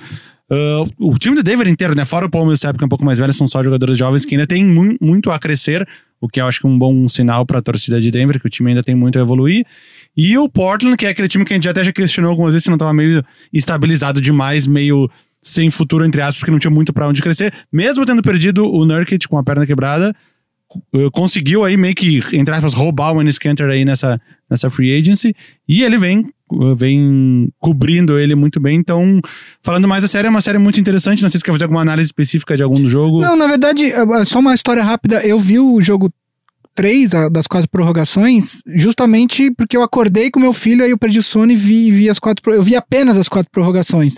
ah, 0.52 0.84
o 1.00 1.18
time 1.18 1.36
do 1.38 1.44
Denver 1.44 1.68
inteiro, 1.70 1.96
né? 1.96 2.04
Fora 2.04 2.26
o 2.26 2.30
Paul 2.30 2.46
Millsap, 2.46 2.78
que 2.78 2.84
é 2.84 2.86
um 2.86 2.90
pouco 2.90 3.06
mais 3.06 3.20
velho, 3.20 3.32
são 3.32 3.48
só 3.48 3.64
jogadores 3.64 3.98
jovens 3.98 4.26
que 4.26 4.36
ainda 4.36 4.46
tem 4.46 4.66
mu- 4.66 4.98
muito 5.00 5.32
a 5.32 5.40
crescer, 5.40 5.88
o 6.20 6.28
que 6.28 6.42
eu 6.42 6.46
acho 6.46 6.60
que 6.60 6.68
é 6.68 6.70
um 6.70 6.78
bom 6.78 7.08
sinal 7.08 7.46
pra 7.46 7.62
torcida 7.62 8.02
de 8.02 8.12
Denver, 8.12 8.38
que 8.40 8.48
o 8.48 8.50
time 8.50 8.72
ainda 8.72 8.84
tem 8.84 8.96
muito 8.96 9.18
a 9.18 9.22
evoluir. 9.22 9.66
E 10.16 10.38
o 10.38 10.48
Portland, 10.48 10.96
que 10.96 11.06
é 11.06 11.10
aquele 11.10 11.28
time 11.28 11.44
que 11.44 11.54
a 11.54 11.56
gente 11.56 11.68
até 11.68 11.84
já 11.84 11.92
questionou 11.92 12.32
algumas 12.32 12.54
vezes 12.54 12.66
se 12.66 12.70
não 12.70 12.78
tava 12.78 12.94
meio 12.94 13.24
estabilizado 13.52 14.22
demais, 14.22 14.68
meio 14.68 15.10
sem 15.42 15.70
futuro, 15.70 16.06
entre 16.06 16.22
aspas, 16.22 16.38
porque 16.38 16.52
não 16.52 16.60
tinha 16.60 16.72
muito 16.72 16.94
pra 16.94 17.08
onde 17.08 17.22
crescer. 17.22 17.54
Mesmo 17.72 18.06
tendo 18.06 18.22
perdido 18.22 18.66
o 18.72 18.86
Nurkic 18.86 19.28
com 19.28 19.38
a 19.38 19.44
perna 19.44 19.66
quebrada, 19.66 20.16
eh, 20.96 21.10
conseguiu 21.12 21.66
aí 21.66 21.76
meio 21.76 21.94
que, 21.94 22.22
entre 22.34 22.54
aspas, 22.54 22.74
roubar 22.74 23.12
o 23.12 23.40
Kanter 23.40 23.70
aí 23.70 23.84
nessa, 23.84 24.20
nessa 24.50 24.70
free 24.70 24.98
agency. 24.98 25.36
E 25.68 25.84
ele 25.84 25.98
vem, 25.98 26.26
eh, 26.52 26.76
vem 26.76 27.50
cobrindo 27.60 28.18
ele 28.18 28.36
muito 28.36 28.60
bem. 28.60 28.78
Então, 28.78 29.20
falando 29.62 29.88
mais 29.88 30.04
a 30.04 30.08
série, 30.08 30.28
é 30.28 30.30
uma 30.30 30.42
série 30.42 30.58
muito 30.58 30.80
interessante. 30.80 31.22
Não 31.22 31.30
sei 31.30 31.40
se 31.40 31.44
quer 31.44 31.52
fazer 31.52 31.66
alguma 31.66 31.82
análise 31.82 32.08
específica 32.08 32.56
de 32.56 32.64
algum 32.64 32.88
jogo. 32.88 33.22
Não, 33.22 33.36
na 33.36 33.48
verdade, 33.48 33.86
é, 33.86 34.26
só 34.26 34.40
uma 34.40 34.56
história 34.56 34.84
rápida. 34.84 35.26
Eu 35.26 35.40
vi 35.40 35.60
o 35.60 35.82
jogo 35.82 36.12
3 36.76 37.14
a- 37.14 37.30
das 37.30 37.48
quatro 37.48 37.70
prorrogações, 37.70 38.62
justamente 38.76 39.52
porque 39.52 39.76
eu 39.78 39.84
acordei 39.84 40.30
com 40.32 40.40
meu 40.40 40.54
filho, 40.54 40.84
aí 40.84 40.92
eu 40.92 40.98
perdi 40.98 41.20
o 41.20 41.24
sono 41.24 41.52
e 41.52 41.56
vi, 41.56 41.92
vi 41.92 42.10
as 42.10 42.20
quatro. 42.20 42.52
Eu 42.54 42.64
vi 42.64 42.76
apenas 42.76 43.18
as 43.18 43.28
quatro 43.30 43.50
prorrogações. 43.52 44.16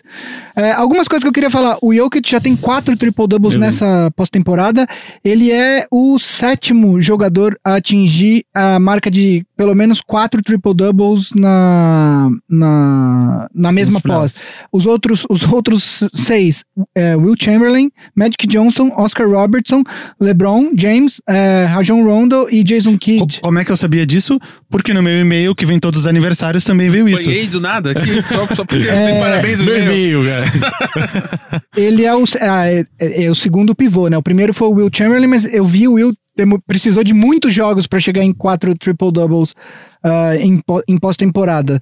É, 0.55 0.71
algumas 0.73 1.07
coisas 1.07 1.23
que 1.23 1.27
eu 1.27 1.33
queria 1.33 1.49
falar. 1.49 1.77
O 1.81 1.93
Jokic 1.93 2.29
já 2.29 2.39
tem 2.39 2.55
quatro 2.55 2.95
triple-doubles 2.97 3.53
nessa 3.59 4.11
pós-temporada. 4.15 4.87
Ele 5.23 5.51
é 5.51 5.85
o 5.91 6.17
sétimo 6.19 7.01
jogador 7.01 7.57
a 7.63 7.75
atingir 7.75 8.45
a 8.53 8.79
marca 8.79 9.09
de 9.11 9.45
pelo 9.57 9.73
menos 9.75 10.01
quatro 10.01 10.41
triple-doubles 10.41 11.31
na, 11.35 12.29
na, 12.49 13.47
na 13.53 13.71
mesma 13.71 13.99
pós. 14.01 14.35
Os 14.71 14.85
outros, 14.85 15.25
os 15.29 15.43
outros 15.43 16.03
seis, 16.13 16.63
é, 16.95 17.15
Will 17.15 17.35
Chamberlain, 17.39 17.89
Magic 18.15 18.47
Johnson, 18.47 18.91
Oscar 18.95 19.29
Robertson, 19.29 19.83
LeBron, 20.19 20.71
James, 20.77 21.21
é, 21.27 21.65
Rajon 21.65 22.03
Rondo 22.03 22.44
e 22.49 22.63
Jason 22.63 22.93
Co- 22.93 22.99
Kidd. 22.99 23.39
Como 23.41 23.59
é 23.59 23.65
que 23.65 23.71
eu 23.71 23.77
sabia 23.77 24.05
disso? 24.05 24.39
Porque 24.69 24.93
no 24.93 25.01
meu 25.03 25.19
e-mail, 25.19 25.53
que 25.55 25.65
vem 25.65 25.79
todos 25.79 26.01
os 26.01 26.07
aniversários, 26.07 26.63
também 26.63 26.89
veio 26.89 27.07
isso. 27.09 27.25
Banhei 27.25 27.47
do 27.47 27.59
nada 27.61 27.91
aqui, 27.91 28.21
só, 28.21 28.45
só 28.55 28.65
porque 28.65 28.87
É, 28.87 29.19
parabéns 29.19 29.59
no 29.59 29.65
Meu 29.65 29.77
e-mail. 29.77 30.21
cara. 30.23 31.61
Ele 31.75 32.03
é 32.05 32.15
o, 32.15 32.23
é, 32.39 32.85
é- 32.99 33.23
é 33.25 33.29
o 33.31 33.35
segundo 33.35 33.75
pivô, 33.75 34.07
né? 34.07 34.17
O 34.17 34.23
primeiro 34.23 34.53
foi 34.53 34.67
o 34.67 34.71
Will 34.73 34.89
Chamberlain, 34.93 35.27
mas 35.27 35.45
eu 35.53 35.63
vi 35.65 35.87
o 35.87 35.93
Will 35.93 36.13
precisou 36.67 37.03
de 37.03 37.13
muitos 37.13 37.53
jogos 37.53 37.87
para 37.87 37.99
chegar 37.99 38.21
em 38.23 38.33
quatro 38.33 38.75
triple-doubles 38.77 39.53
ah, 40.03 40.35
em, 40.37 40.57
pó- 40.57 40.81
em 40.87 40.97
pós-temporada. 40.97 41.79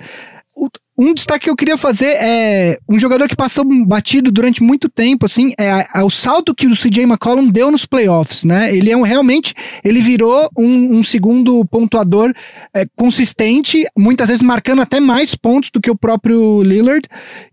Um 0.97 1.13
destaque 1.13 1.45
que 1.45 1.49
eu 1.49 1.55
queria 1.55 1.77
fazer 1.77 2.09
é 2.19 2.77
um 2.87 2.99
jogador 2.99 3.27
que 3.27 3.35
passou 3.35 3.65
batido 3.85 4.31
durante 4.31 4.61
muito 4.61 4.87
tempo, 4.87 5.25
assim, 5.25 5.51
é, 5.59 5.87
é 5.95 6.03
o 6.03 6.09
salto 6.09 6.53
que 6.53 6.67
o 6.67 6.75
CJ 6.75 7.03
McCollum 7.03 7.47
deu 7.49 7.71
nos 7.71 7.85
playoffs, 7.85 8.43
né? 8.43 8.75
Ele 8.75 8.91
é 8.91 8.95
um, 8.97 9.01
realmente, 9.01 9.53
ele 9.83 10.01
virou 10.01 10.47
um, 10.57 10.97
um 10.97 11.03
segundo 11.03 11.65
pontuador 11.65 12.31
é, 12.75 12.85
consistente, 12.95 13.83
muitas 13.97 14.27
vezes 14.29 14.43
marcando 14.43 14.81
até 14.81 14.99
mais 14.99 15.33
pontos 15.35 15.69
do 15.73 15.81
que 15.81 15.89
o 15.89 15.95
próprio 15.95 16.61
Lillard. 16.61 17.07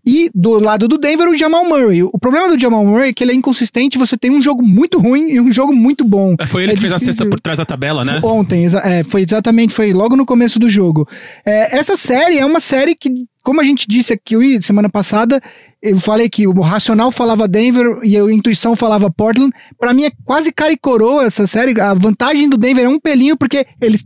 E 0.05 0.29
do 0.35 0.59
lado 0.59 0.87
do 0.87 0.97
Denver, 0.97 1.27
o 1.29 1.37
Jamal 1.37 1.65
Murray. 1.65 2.03
O 2.03 2.19
problema 2.19 2.49
do 2.49 2.59
Jamal 2.59 2.85
Murray 2.85 3.09
é 3.09 3.13
que 3.13 3.23
ele 3.23 3.31
é 3.31 3.35
inconsistente, 3.35 3.97
você 3.97 4.15
tem 4.17 4.29
um 4.31 4.41
jogo 4.41 4.61
muito 4.61 4.99
ruim 4.99 5.29
e 5.31 5.41
um 5.41 5.51
jogo 5.51 5.73
muito 5.73 6.03
bom. 6.03 6.35
É, 6.39 6.45
Foi 6.45 6.63
ele 6.63 6.73
É 6.73 6.75
que 6.75 6.81
fez 6.81 6.93
a 6.93 6.99
cesta 6.99 7.25
por 7.25 7.39
trás 7.39 7.57
da 7.57 7.65
tabela, 7.65 8.03
né? 8.05 8.19
Ontem, 8.23 8.65
exa- 8.65 8.81
é, 8.85 9.03
foi 9.03 9.21
exatamente, 9.21 9.73
foi 9.73 9.93
logo 9.93 10.15
no 10.15 10.25
começo 10.25 10.59
do 10.59 10.69
jogo. 10.69 11.07
É, 11.45 11.75
essa 11.77 11.97
série 11.97 12.37
é 12.37 12.45
uma 12.45 12.59
série 12.59 12.93
que, 12.95 13.09
como 13.43 13.61
a 13.61 13.63
gente 13.63 13.87
disse 13.87 14.13
aqui 14.13 14.61
semana 14.61 14.89
passada, 14.89 15.41
eu 15.81 15.97
falei 15.97 16.29
que 16.29 16.47
o 16.47 16.61
racional 16.61 17.11
falava 17.11 17.47
Denver 17.47 17.99
e 18.03 18.17
a 18.17 18.21
intuição 18.31 18.75
falava 18.75 19.11
Portland. 19.11 19.51
Pra 19.79 19.93
mim 19.93 20.05
é 20.05 20.11
quase 20.25 20.51
cara 20.51 20.71
e 20.71 20.77
coroa 20.77 21.25
essa 21.25 21.47
série. 21.47 21.79
A 21.79 21.93
vantagem 21.93 22.47
do 22.49 22.57
Denver 22.57 22.85
é 22.85 22.89
um 22.89 22.99
pelinho 22.99 23.37
porque 23.37 23.65
eles 23.81 24.05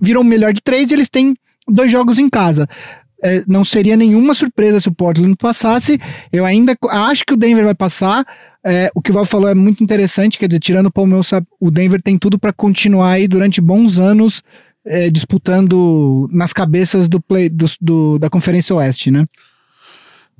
viram 0.00 0.20
o 0.20 0.24
melhor 0.24 0.52
de 0.52 0.60
três 0.60 0.90
e 0.90 0.94
eles 0.94 1.08
têm 1.08 1.34
dois 1.68 1.90
jogos 1.90 2.18
em 2.18 2.28
casa. 2.28 2.68
É, 3.22 3.42
não 3.48 3.64
seria 3.64 3.96
nenhuma 3.96 4.34
surpresa 4.34 4.80
se 4.80 4.88
o 4.88 4.94
Portland 4.94 5.34
passasse. 5.36 5.98
Eu 6.30 6.44
ainda 6.44 6.76
acho 6.90 7.24
que 7.24 7.32
o 7.32 7.36
Denver 7.36 7.64
vai 7.64 7.74
passar. 7.74 8.22
É, 8.62 8.90
o 8.94 9.00
que 9.00 9.10
o 9.10 9.14
Val 9.14 9.24
falou 9.24 9.48
é 9.48 9.54
muito 9.54 9.82
interessante, 9.82 10.38
quer 10.38 10.46
dizer, 10.46 10.60
tirando 10.60 10.90
o 10.94 11.06
Millsap, 11.06 11.46
o 11.58 11.70
Denver 11.70 12.02
tem 12.02 12.18
tudo 12.18 12.38
para 12.38 12.52
continuar 12.52 13.12
aí 13.12 13.26
durante 13.26 13.60
bons 13.60 13.98
anos 13.98 14.42
é, 14.86 15.08
disputando 15.10 16.28
nas 16.32 16.52
cabeças 16.52 17.08
do 17.08 17.20
play 17.20 17.48
do, 17.48 17.66
do- 17.80 18.18
da 18.18 18.28
Conferência 18.30 18.74
Oeste, 18.76 19.10
né? 19.10 19.24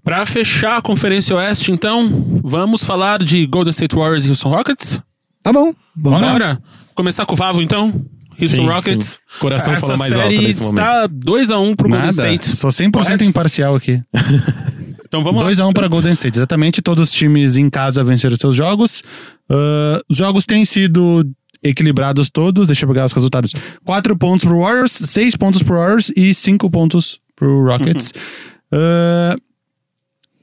Pra 0.02 0.26
fechar 0.26 0.76
a 0.76 0.82
Conferência 0.82 1.34
Oeste, 1.36 1.72
então, 1.72 2.08
vamos 2.44 2.84
falar 2.84 3.22
de 3.22 3.46
Golden 3.46 3.70
State 3.70 3.94
Warriors 3.96 4.26
e 4.26 4.28
Houston 4.28 4.50
Rockets? 4.50 5.00
Tá 5.42 5.52
bom, 5.52 5.72
vamos 5.96 6.20
lá. 6.20 6.32
Bora? 6.32 6.62
Começar 6.94 7.24
com 7.24 7.32
o 7.32 7.36
Vavo, 7.36 7.62
então? 7.62 7.86
Houston 8.40 8.56
Sim, 8.56 8.66
Rockets. 8.66 9.06
sim. 9.06 9.16
Coração 9.40 9.72
Essa 9.72 9.86
fala 9.86 9.96
mais 9.98 10.12
alto 10.12 10.24
série 10.24 10.38
nesse 10.46 10.60
momento. 10.62 10.78
está 10.80 11.08
2x1 11.08 11.76
pro 11.76 11.88
Golden 11.88 12.00
Nada. 12.00 12.10
State. 12.12 12.56
Sou 12.56 12.70
100% 12.70 12.90
Correto? 12.92 13.24
imparcial 13.24 13.74
aqui. 13.76 14.02
Então 15.06 15.22
vamos 15.22 15.44
lá. 15.44 15.50
2x1 15.52 15.72
para 15.72 15.86
Golden 15.86 16.12
State. 16.14 16.36
Exatamente, 16.38 16.82
todos 16.82 17.04
os 17.04 17.10
times 17.14 17.56
em 17.56 17.70
casa 17.70 18.02
venceram 18.02 18.34
seus 18.36 18.56
jogos. 18.56 19.04
Ah, 19.48 20.00
os 20.10 20.16
jogos 20.18 20.44
têm 20.44 20.64
sido 20.64 21.24
equilibrados 21.64 22.28
todos. 22.28 22.66
Deixa 22.68 22.84
eu 22.84 22.88
pegar 22.88 23.06
os 23.06 23.12
resultados. 23.12 23.52
4 23.84 24.16
pontos 24.16 24.44
pro 24.44 24.60
Warriors, 24.60 24.92
6 24.92 25.36
pontos 25.36 25.62
pro 25.62 25.76
Warriors 25.76 26.12
e 26.14 26.34
5 26.34 26.70
pontos 26.70 27.18
pro 27.34 27.64
Rockets. 27.64 28.12
Ah, 28.70 29.36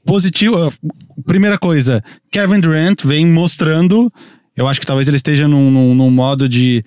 positivo. 0.04 0.56
ah, 0.56 0.72
primeira 1.24 1.58
coisa, 1.58 2.02
Kevin 2.30 2.60
Durant 2.60 3.04
vem 3.04 3.26
mostrando. 3.26 4.12
Eu 4.56 4.66
acho 4.68 4.80
que 4.80 4.86
talvez 4.86 5.08
ele 5.08 5.16
esteja 5.16 5.46
num, 5.46 5.70
num, 5.70 5.94
num 5.94 6.10
modo 6.10 6.48
de. 6.48 6.84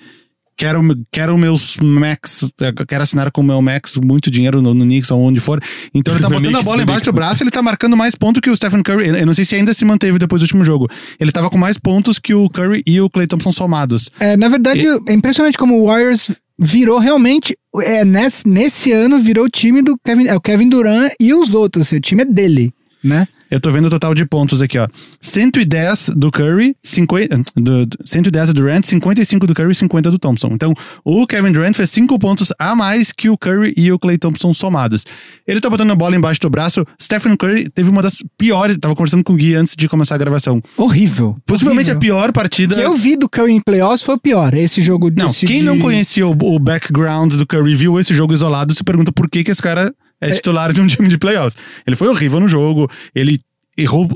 Quero, 0.58 0.82
quero 1.12 1.38
meus 1.38 1.78
max, 1.82 2.50
quero 2.88 3.04
assinar 3.04 3.30
com 3.30 3.42
o 3.42 3.44
meu 3.44 3.62
max 3.62 3.98
muito 3.98 4.32
dinheiro 4.32 4.62
no, 4.62 4.74
no 4.74 4.86
Knicks 4.86 5.12
ou 5.12 5.22
onde 5.22 5.40
for. 5.40 5.62
Então 5.94 6.14
ele 6.14 6.22
tá 6.22 6.30
botando 6.30 6.46
a 6.46 6.50
Knicks, 6.50 6.66
bola 6.66 6.78
no 6.78 6.84
embaixo 6.84 7.06
do 7.06 7.14
braço, 7.14 7.44
ele 7.44 7.52
tá 7.52 7.62
marcando 7.62 7.98
mais 7.98 8.16
pontos 8.16 8.40
que 8.40 8.50
o 8.50 8.56
Stephen 8.56 8.82
Curry. 8.82 9.08
Eu 9.20 9.26
não 9.26 9.34
sei 9.34 9.44
se 9.44 9.56
ainda 9.56 9.74
se 9.74 9.84
manteve 9.84 10.18
depois 10.18 10.42
do 10.42 10.44
último 10.44 10.64
jogo. 10.64 10.90
Ele 11.20 11.32
tava 11.32 11.50
com 11.50 11.58
mais 11.58 11.78
pontos 11.78 12.20
que 12.20 12.34
o 12.34 12.50
Curry 12.50 12.84
e 12.88 13.02
o 13.02 13.10
Clay 13.10 13.28
Thompson 13.28 13.52
somados. 13.52 14.10
É, 14.20 14.38
na 14.38 14.48
verdade, 14.48 14.86
é 15.08 15.14
impressionante 15.14 15.58
como 15.58 15.82
o 15.82 15.88
Warriors 15.88 16.32
virou 16.58 17.00
realmente. 17.00 17.58
É, 17.82 18.06
nesse, 18.06 18.48
nesse 18.48 18.92
ano 18.92 19.20
virou 19.20 19.46
o 19.46 19.50
time 19.50 19.82
do 19.82 19.98
Kevin, 20.06 20.28
é, 20.28 20.36
o 20.36 20.42
Kevin 20.42 20.70
Durant 20.70 21.12
e 21.20 21.34
os 21.34 21.54
outros. 21.54 21.88
assim, 21.88 21.98
o 21.98 22.02
time 22.02 22.22
é 22.22 22.26
dele, 22.26 22.72
né? 23.06 23.28
Eu 23.52 23.60
tô 23.60 23.70
vendo 23.72 23.86
o 23.86 23.90
total 23.90 24.14
de 24.16 24.26
pontos 24.26 24.62
aqui, 24.62 24.78
ó. 24.78 24.88
110 25.22 26.12
do 26.16 26.32
Curry, 26.32 26.76
50, 26.84 27.44
do, 27.56 27.86
do- 27.86 27.98
110 28.04 28.48
do 28.50 28.54
Durant, 28.56 28.84
55 28.86 29.46
do 29.46 29.54
Curry 29.54 29.72
e 29.72 29.76
50 29.76 30.10
do 30.12 30.18
Thompson. 30.18 30.50
Então, 30.52 30.74
o 31.04 31.28
Kevin 31.28 31.52
Durant 31.52 31.76
fez 31.76 31.90
5 31.92 32.18
pontos 32.18 32.52
a 32.60 32.76
mais 32.76 33.12
que 33.12 33.30
o 33.30 33.38
Curry 33.38 33.74
e 33.78 33.92
o 33.92 34.00
Clay 34.00 34.18
Thompson 34.18 34.54
somados. 34.54 35.06
Ele 35.48 35.60
tá 35.62 35.70
botando 35.70 35.92
a 35.92 35.96
bola 35.96 36.16
embaixo 36.16 36.40
do 36.42 36.50
braço. 36.50 36.84
Stephen 37.02 37.36
Curry 37.36 37.70
teve 37.70 37.90
uma 37.90 38.02
das 38.02 38.24
piores. 38.38 38.78
Tava 38.78 38.96
conversando 38.96 39.24
com 39.24 39.34
o 39.34 39.36
Gui 39.36 39.54
antes 39.56 39.76
de 39.76 39.88
começar 39.88 40.16
a 40.16 40.18
gravação. 40.18 40.62
Horrível. 40.78 41.38
Possivelmente 41.46 41.92
a 41.92 41.94
horrível. 41.94 42.16
pior 42.16 42.32
partida. 42.32 42.76
O 42.76 42.78
que 42.78 42.84
eu 42.84 42.98
vi 42.98 43.16
do 43.16 43.30
Curry 43.30 43.52
em 43.54 43.62
playoffs 43.62 44.02
foi 44.02 44.16
o 44.16 44.20
pior. 44.20 44.54
Esse 44.56 44.82
jogo 44.82 45.12
Não, 45.16 45.30
quem 45.32 45.60
de- 45.60 45.64
não 45.64 45.78
conhecia 45.78 46.26
o, 46.28 46.32
o 46.32 46.60
background 46.60 47.34
do 47.36 47.46
Curry 47.46 47.76
viu 47.76 48.00
esse 48.00 48.14
jogo 48.14 48.34
isolado 48.34 48.74
se 48.74 48.84
pergunta 48.84 49.12
por 49.12 49.30
que, 49.30 49.44
que 49.44 49.52
esse 49.52 49.62
cara 49.62 49.94
é 50.32 50.36
titular 50.36 50.74
de 50.74 50.82
um 50.82 50.88
time 50.88 51.08
de 51.08 51.18
playoffs. 51.18 51.56
Ele 51.86 51.96
foi 51.96 52.08
horrível 52.08 52.40
no 52.40 52.48
jogo, 52.48 52.90
ele 53.14 53.40
errou 53.78 54.08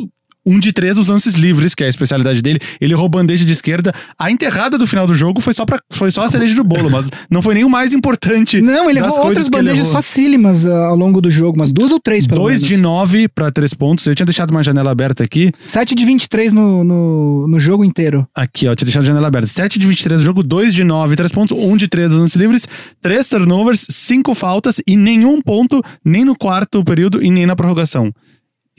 um 0.45 0.59
de 0.59 0.71
três 0.71 0.97
os 0.97 1.07
lances 1.07 1.35
livres, 1.35 1.75
que 1.75 1.83
é 1.83 1.87
a 1.87 1.89
especialidade 1.89 2.41
dele. 2.41 2.59
Ele 2.79 2.93
errou 2.93 3.09
bandeja 3.09 3.45
de 3.45 3.53
esquerda. 3.53 3.93
A 4.17 4.31
enterrada 4.31 4.77
do 4.77 4.87
final 4.87 5.05
do 5.05 5.15
jogo 5.15 5.41
foi 5.41 5.53
só, 5.53 5.65
pra, 5.65 5.79
foi 5.91 6.11
só 6.11 6.23
a 6.23 6.27
cereja 6.27 6.55
do 6.55 6.63
bolo, 6.63 6.89
mas 6.89 7.09
não 7.29 7.41
foi 7.41 7.53
nem 7.53 7.63
o 7.63 7.69
mais 7.69 7.93
importante. 7.93 8.61
Não, 8.61 8.89
ele 8.89 8.99
errou 8.99 9.19
outras 9.19 9.49
bandejas 9.49 9.79
errou. 9.79 9.93
facílimas 9.93 10.65
ah, 10.65 10.87
ao 10.87 10.95
longo 10.95 11.21
do 11.21 11.29
jogo, 11.29 11.59
umas 11.59 11.71
duas 11.71 11.91
ou 11.91 11.99
três, 11.99 12.25
pelo 12.25 12.41
2 12.41 12.55
menos. 12.55 12.67
de 12.67 12.77
9 12.77 13.27
para 13.27 13.51
3 13.51 13.73
pontos. 13.73 14.05
Eu 14.05 14.15
tinha 14.15 14.25
deixado 14.25 14.51
uma 14.51 14.63
janela 14.63 14.91
aberta 14.91 15.23
aqui. 15.23 15.51
7 15.65 15.93
de 15.93 16.05
23 16.05 16.51
no, 16.51 16.83
no, 16.83 17.47
no 17.47 17.59
jogo 17.59 17.83
inteiro. 17.83 18.27
Aqui, 18.33 18.67
ó, 18.67 18.75
tinha 18.75 18.85
deixado 18.85 19.03
a 19.03 19.07
janela 19.07 19.27
aberta. 19.27 19.47
7 19.47 19.77
de 19.77 19.85
23 19.85 20.19
no 20.19 20.25
jogo, 20.25 20.43
2 20.43 20.73
de 20.73 20.83
9, 20.83 21.15
3 21.15 21.31
pontos, 21.31 21.57
1 21.57 21.77
de 21.77 21.87
3 21.87 22.11
lances 22.13 22.35
livres, 22.35 22.67
3 23.01 23.27
turnovers, 23.29 23.85
5 23.89 24.33
faltas 24.33 24.81
e 24.87 24.95
nenhum 24.95 25.41
ponto, 25.41 25.81
nem 26.03 26.23
no 26.23 26.35
quarto 26.35 26.83
período 26.83 27.23
e 27.23 27.29
nem 27.29 27.45
na 27.45 27.55
prorrogação. 27.55 28.11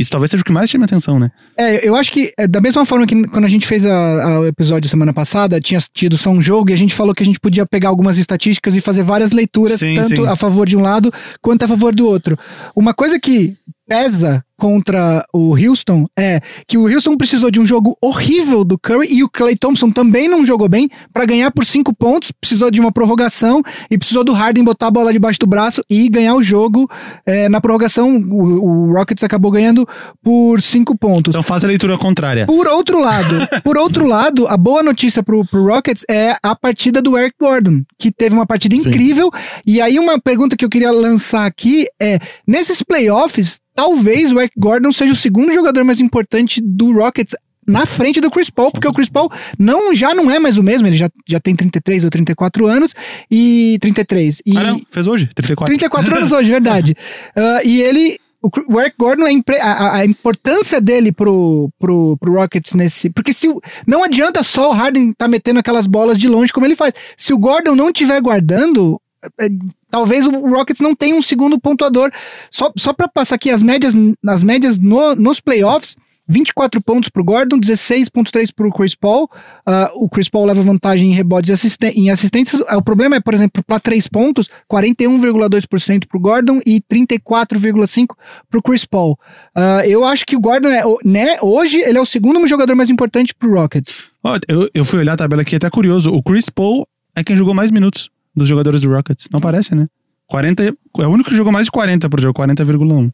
Isso 0.01 0.11
talvez 0.11 0.30
seja 0.30 0.40
o 0.40 0.44
que 0.44 0.51
mais 0.51 0.70
chama 0.70 0.86
atenção, 0.86 1.18
né? 1.18 1.30
É, 1.59 1.86
eu 1.86 1.94
acho 1.94 2.11
que 2.11 2.32
é, 2.38 2.46
da 2.46 2.59
mesma 2.59 2.86
forma 2.86 3.07
que 3.07 3.22
quando 3.28 3.44
a 3.44 3.48
gente 3.48 3.66
fez 3.66 3.84
o 3.84 4.46
episódio 4.46 4.88
semana 4.88 5.12
passada, 5.12 5.61
tinha 5.61 5.78
tido 5.92 6.16
só 6.16 6.30
um 6.30 6.40
jogo 6.40 6.70
e 6.70 6.72
a 6.72 6.76
gente 6.76 6.94
falou 6.94 7.14
que 7.14 7.22
a 7.22 7.26
gente 7.26 7.38
podia 7.38 7.66
pegar 7.66 7.90
algumas 7.90 8.16
estatísticas 8.16 8.74
e 8.74 8.80
fazer 8.80 9.03
várias 9.03 9.32
leituras, 9.32 9.78
Sim, 9.78 9.92
tanto 9.92 10.09
sim. 10.09 10.26
a 10.26 10.34
favor 10.34 10.66
de 10.66 10.74
um 10.74 10.80
lado 10.80 11.12
quanto 11.42 11.64
a 11.64 11.68
favor 11.68 11.94
do 11.94 12.07
outro. 12.07 12.38
Uma 12.74 12.94
coisa 12.94 13.20
que 13.20 13.55
pesa 13.86 14.42
contra 14.61 15.24
o 15.32 15.56
Houston 15.56 16.04
é 16.16 16.38
que 16.68 16.76
o 16.76 16.86
Houston 16.86 17.16
precisou 17.16 17.50
de 17.50 17.58
um 17.58 17.64
jogo 17.64 17.96
horrível 18.00 18.62
do 18.62 18.78
Curry 18.78 19.08
e 19.11 19.24
o 19.24 19.28
Clay 19.28 19.56
Thompson 19.56 19.90
também 19.90 20.28
não 20.28 20.44
jogou 20.44 20.68
bem 20.68 20.90
pra 21.14 21.24
ganhar 21.24 21.50
por 21.50 21.64
cinco 21.64 21.94
pontos, 21.94 22.30
precisou 22.30 22.70
de 22.70 22.78
uma 22.78 22.92
prorrogação 22.92 23.62
e 23.90 23.96
precisou 23.96 24.22
do 24.22 24.34
Harden 24.34 24.62
botar 24.62 24.88
a 24.88 24.90
bola 24.90 25.14
debaixo 25.14 25.38
do 25.38 25.46
braço 25.46 25.82
e 25.88 26.11
ganhar 26.11 26.34
o 26.34 26.42
jogo. 26.42 26.88
É, 27.24 27.48
na 27.48 27.58
prorrogação, 27.58 28.18
o, 28.18 28.90
o 28.90 28.92
Rockets 28.92 29.24
acabou 29.24 29.50
ganhando 29.50 29.88
por 30.22 30.61
cinco 30.61 30.96
pontos. 30.96 31.30
Então 31.30 31.42
faz 31.42 31.64
a 31.64 31.66
leitura 31.66 31.96
contrária. 31.96 32.44
Por 32.44 32.66
outro 32.66 33.00
lado, 33.00 33.34
por 33.64 33.78
outro 33.78 34.06
lado, 34.06 34.46
a 34.46 34.58
boa 34.58 34.82
notícia 34.82 35.22
pro, 35.22 35.42
pro 35.46 35.64
Rockets 35.64 36.04
é 36.11 36.36
a 36.42 36.54
partida 36.54 37.00
do 37.00 37.16
Eric 37.16 37.34
Gordon, 37.40 37.82
que 37.98 38.12
teve 38.12 38.34
uma 38.34 38.46
partida 38.46 38.76
Sim. 38.76 38.90
incrível. 38.90 39.30
E 39.66 39.80
aí 39.80 39.98
uma 39.98 40.20
pergunta 40.20 40.54
que 40.54 40.64
eu 40.64 40.68
queria 40.68 40.90
lançar 40.90 41.46
aqui 41.46 41.86
é, 41.98 42.18
nesses 42.46 42.82
playoffs, 42.82 43.58
talvez 43.74 44.30
o 44.32 44.40
Eric 44.51 44.59
Gordon 44.59 44.92
seja 44.92 45.12
o 45.12 45.16
segundo 45.16 45.53
jogador 45.53 45.84
mais 45.84 46.01
importante 46.01 46.61
do 46.62 46.92
Rockets 46.92 47.34
na 47.68 47.86
frente 47.86 48.20
do 48.20 48.30
Chris 48.30 48.51
Paul, 48.51 48.72
porque 48.72 48.88
o 48.88 48.92
Chris 48.92 49.09
Paul 49.09 49.30
não, 49.59 49.94
já 49.94 50.12
não 50.14 50.28
é 50.30 50.38
mais 50.40 50.57
o 50.57 50.62
mesmo, 50.62 50.86
ele 50.88 50.96
já, 50.96 51.09
já 51.28 51.38
tem 51.38 51.55
33 51.55 52.03
ou 52.05 52.11
34 52.11 52.66
anos 52.66 52.92
e 53.30 53.78
33. 53.80 54.42
E, 54.44 54.57
Ah, 54.57 54.62
não, 54.64 54.80
fez 54.90 55.07
hoje, 55.07 55.28
34. 55.34 55.66
34 55.72 56.16
anos 56.16 56.32
hoje, 56.32 56.51
verdade. 56.51 56.96
Ah, 57.36 57.61
e 57.64 57.80
ele. 57.80 58.16
O 58.42 58.80
Eric 58.80 58.96
Gordon, 58.98 59.24
a, 59.26 59.30
impre- 59.32 59.61
a- 59.61 59.96
a- 59.96 60.07
importância 60.07 60.80
dele 60.80 61.12
pro, 61.12 61.70
pro, 61.78 62.16
pro 62.16 62.32
Rockets 62.32 62.72
nesse. 62.72 63.11
Porque 63.11 63.34
se 63.34 63.46
o- 63.46 63.61
não 63.86 64.03
adianta 64.03 64.42
só 64.42 64.70
o 64.70 64.72
Harden 64.72 65.12
tá 65.12 65.28
metendo 65.28 65.61
aquelas 65.61 65.86
bolas 65.86 66.16
de 66.18 66.26
longe 66.26 66.51
como 66.51 66.64
ele 66.64 66.74
faz. 66.74 66.94
Se 67.18 67.34
o 67.34 67.38
Gordon 67.38 67.74
não 67.76 67.88
estiver 67.90 68.18
guardando, 68.22 68.98
é, 69.38 69.46
talvez 69.91 70.26
o 70.26 70.30
Rockets 70.30 70.80
não 70.80 70.95
tenha 70.95 71.14
um 71.14 71.22
segundo 71.22 71.59
pontuador. 71.61 72.11
Só, 72.51 72.70
só 72.76 72.93
para 72.93 73.09
passar 73.09 73.34
aqui 73.36 73.51
as 73.51 73.62
médias, 73.62 73.93
as 74.26 74.43
médias 74.43 74.78
no- 74.78 75.14
nos 75.14 75.41
playoffs. 75.41 75.97
24 76.32 76.80
pontos 76.80 77.09
pro 77.09 77.24
Gordon, 77.24 77.59
16.3 77.59 78.53
pro 78.55 78.70
Chris 78.70 78.95
Paul. 78.95 79.28
Ah, 79.66 79.91
o 79.97 80.09
Chris 80.09 80.28
Paul 80.28 80.45
leva 80.45 80.62
vantagem 80.62 81.11
em 81.11 81.12
rebotes 81.12 81.51
e 81.82 81.86
em 82.01 82.09
assistências. 82.09 82.62
Ah, 82.68 82.76
o 82.76 82.82
problema 82.82 83.16
é, 83.16 83.20
por 83.20 83.34
exemplo, 83.34 83.64
para 83.66 83.80
3 83.80 84.07
pontos, 84.07 84.47
41,2% 84.68 86.07
pro 86.09 86.20
Gordon 86.20 86.61
e 86.64 86.80
34,5% 86.80 88.07
pro 88.49 88.62
Chris 88.62 88.84
Paul. 88.84 89.18
Ah, 89.57 89.82
eu 89.86 90.05
acho 90.05 90.24
que 90.24 90.36
o 90.36 90.41
Gordon, 90.41 90.68
é, 90.68 90.86
o- 90.86 90.99
né, 91.05 91.36
hoje, 91.43 91.78
ele 91.80 91.99
é 91.99 92.01
o 92.01 92.07
segundo 92.07 92.47
jogador 92.47 92.76
mais 92.76 92.91
importante 92.91 93.34
pro 93.34 93.53
Rockets. 93.55 94.05
Ó, 94.22 94.38
eu, 94.49 94.68
eu 94.72 94.84
fui 94.84 95.01
olhar 95.01 95.14
a 95.14 95.16
tabela 95.16 95.43
aqui, 95.43 95.55
é 95.55 95.59
até 95.59 95.68
curioso. 95.70 96.11
O 96.12 96.22
Chris 96.22 96.49
Paul 96.49 96.86
é 97.16 97.24
quem 97.24 97.36
jogou 97.36 97.55
mais 97.55 97.70
minutos 97.70 98.09
dos 98.34 98.48
jogadores 98.48 98.80
do 98.80 98.90
Rockets. 98.90 99.28
Não 99.32 99.40
parece, 99.40 99.74
né? 99.74 99.86
40, 100.26 100.62
é 100.64 101.06
o 101.06 101.10
único 101.10 101.28
que 101.30 101.36
jogou 101.36 101.52
mais 101.52 101.66
de 101.66 101.72
40 101.72 102.08
por 102.08 102.20
jogo, 102.20 102.34
40,1. 102.40 103.10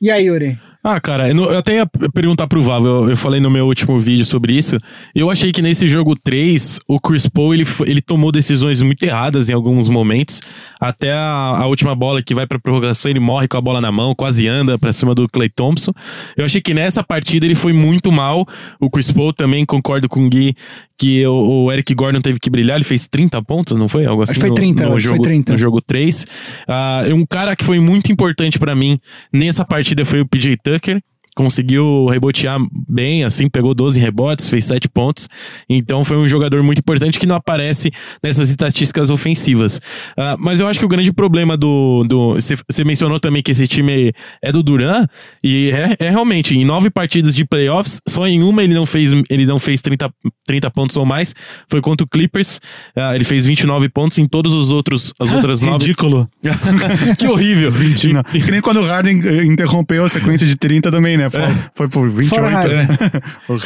E 0.00 0.10
aí, 0.12 0.26
Yuri? 0.26 0.56
Ah, 0.84 1.00
cara, 1.00 1.28
eu, 1.28 1.34
não- 1.34 1.50
eu 1.50 1.58
até 1.58 1.74
ia 1.74 1.86
perguntar 2.14 2.46
pro 2.46 2.62
Vavo, 2.62 2.86
eu, 2.86 3.10
eu 3.10 3.16
falei 3.16 3.40
no 3.40 3.50
meu 3.50 3.66
último 3.66 3.98
vídeo 3.98 4.24
sobre 4.24 4.52
isso. 4.56 4.78
Eu 5.12 5.28
achei 5.28 5.50
que 5.50 5.60
nesse 5.60 5.88
jogo 5.88 6.14
3, 6.14 6.78
o 6.86 7.00
Chris 7.00 7.28
Paul, 7.28 7.52
ele, 7.52 7.66
ele 7.84 8.00
tomou 8.00 8.30
decisões 8.30 8.80
muito 8.80 9.02
erradas 9.02 9.48
em 9.48 9.52
alguns 9.54 9.88
momentos. 9.88 10.40
Até 10.80 11.12
a, 11.12 11.18
a 11.58 11.66
última 11.66 11.96
bola 11.96 12.22
que 12.22 12.32
vai 12.32 12.46
pra 12.46 12.60
prorrogação, 12.60 13.10
ele 13.10 13.18
morre 13.18 13.48
com 13.48 13.56
a 13.56 13.60
bola 13.60 13.80
na 13.80 13.90
mão, 13.90 14.14
quase 14.14 14.46
anda 14.46 14.78
pra 14.78 14.92
cima 14.92 15.16
do 15.16 15.28
Clay 15.28 15.48
Thompson. 15.48 15.92
Eu 16.36 16.44
achei 16.44 16.60
que 16.60 16.72
nessa 16.72 17.02
partida 17.02 17.44
ele 17.44 17.56
foi 17.56 17.72
muito 17.72 18.12
mal. 18.12 18.46
O 18.80 18.88
Chris 18.88 19.10
Paul 19.10 19.32
também, 19.32 19.66
concordo 19.66 20.08
com 20.08 20.24
o 20.24 20.28
Gui, 20.30 20.54
que 20.98 21.24
o, 21.26 21.64
o 21.66 21.72
Eric 21.72 21.94
Gordon 21.94 22.20
teve 22.20 22.40
que 22.40 22.50
brilhar, 22.50 22.76
ele 22.76 22.84
fez 22.84 23.06
30 23.06 23.40
pontos, 23.44 23.78
não 23.78 23.88
foi? 23.88 24.04
Algo 24.04 24.22
assim 24.22 24.34
que 24.34 24.40
foi 24.40 24.48
no- 24.48 24.54
30, 24.56 24.82
no, 24.82 24.88
acho 24.88 24.96
que 24.96 25.02
foi 25.08 25.16
jogo, 25.16 25.22
30. 25.22 25.52
no 25.52 25.58
jogo 25.58 25.80
3. 25.80 26.26
Ah, 26.66 27.02
um 27.14 27.24
cara 27.24 27.54
que 27.54 27.64
foi 27.64 27.78
muito 27.78 28.10
importante 28.10 28.58
pra 28.58 28.74
mim 28.74 28.98
nessa 29.32 29.64
partida 29.64 30.04
foi 30.04 30.20
o 30.20 30.26
PJ 30.26 30.56
Tucker. 30.62 31.00
Conseguiu 31.38 32.06
rebotear 32.06 32.58
bem, 32.88 33.22
assim, 33.22 33.48
pegou 33.48 33.72
12 33.72 34.00
rebotes, 34.00 34.50
fez 34.50 34.64
7 34.64 34.88
pontos. 34.88 35.28
Então 35.70 36.04
foi 36.04 36.16
um 36.16 36.28
jogador 36.28 36.64
muito 36.64 36.80
importante 36.80 37.16
que 37.16 37.26
não 37.26 37.36
aparece 37.36 37.92
nessas 38.20 38.50
estatísticas 38.50 39.08
ofensivas. 39.08 39.80
Ah, 40.16 40.34
mas 40.36 40.58
eu 40.58 40.66
acho 40.66 40.80
que 40.80 40.84
o 40.84 40.88
grande 40.88 41.12
problema 41.12 41.56
do. 41.56 42.04
do 42.08 42.34
você 42.34 42.82
mencionou 42.82 43.20
também 43.20 43.40
que 43.40 43.52
esse 43.52 43.68
time 43.68 44.12
é 44.42 44.50
do 44.50 44.64
Duran, 44.64 45.06
e 45.44 45.70
é, 45.70 46.06
é 46.06 46.10
realmente, 46.10 46.58
em 46.58 46.64
nove 46.64 46.90
partidas 46.90 47.36
de 47.36 47.44
playoffs, 47.44 48.00
só 48.08 48.26
em 48.26 48.42
uma 48.42 48.64
ele 48.64 48.74
não 48.74 48.84
fez, 48.84 49.12
ele 49.30 49.46
não 49.46 49.60
fez 49.60 49.80
30, 49.80 50.10
30 50.44 50.70
pontos 50.72 50.96
ou 50.96 51.06
mais. 51.06 51.36
Foi 51.68 51.80
contra 51.80 52.04
o 52.04 52.08
Clippers. 52.08 52.58
Ah, 52.96 53.14
ele 53.14 53.22
fez 53.22 53.46
29 53.46 53.88
pontos 53.90 54.18
em 54.18 54.26
todos 54.26 54.52
os 54.52 54.72
outros, 54.72 55.14
as 55.20 55.30
outras 55.30 55.62
nove. 55.62 55.84
Ridículo. 55.84 56.28
que 57.16 57.28
horrível. 57.28 57.70
20, 57.70 58.12
não. 58.12 58.22
Que 58.24 58.50
nem 58.50 58.60
quando 58.60 58.78
o 58.78 58.84
Harden 58.84 59.20
eh, 59.24 59.44
interrompeu 59.44 60.04
a 60.04 60.08
sequência 60.08 60.44
de 60.44 60.56
30 60.56 60.90
também, 60.90 61.16
né? 61.16 61.27
Né? 61.36 61.70
Foi, 61.74 61.88
foi 61.88 61.88
por 61.88 62.08
28. 62.08 62.28
Fora 62.28 62.48
raiva. 62.54 62.74
né? 62.74 62.88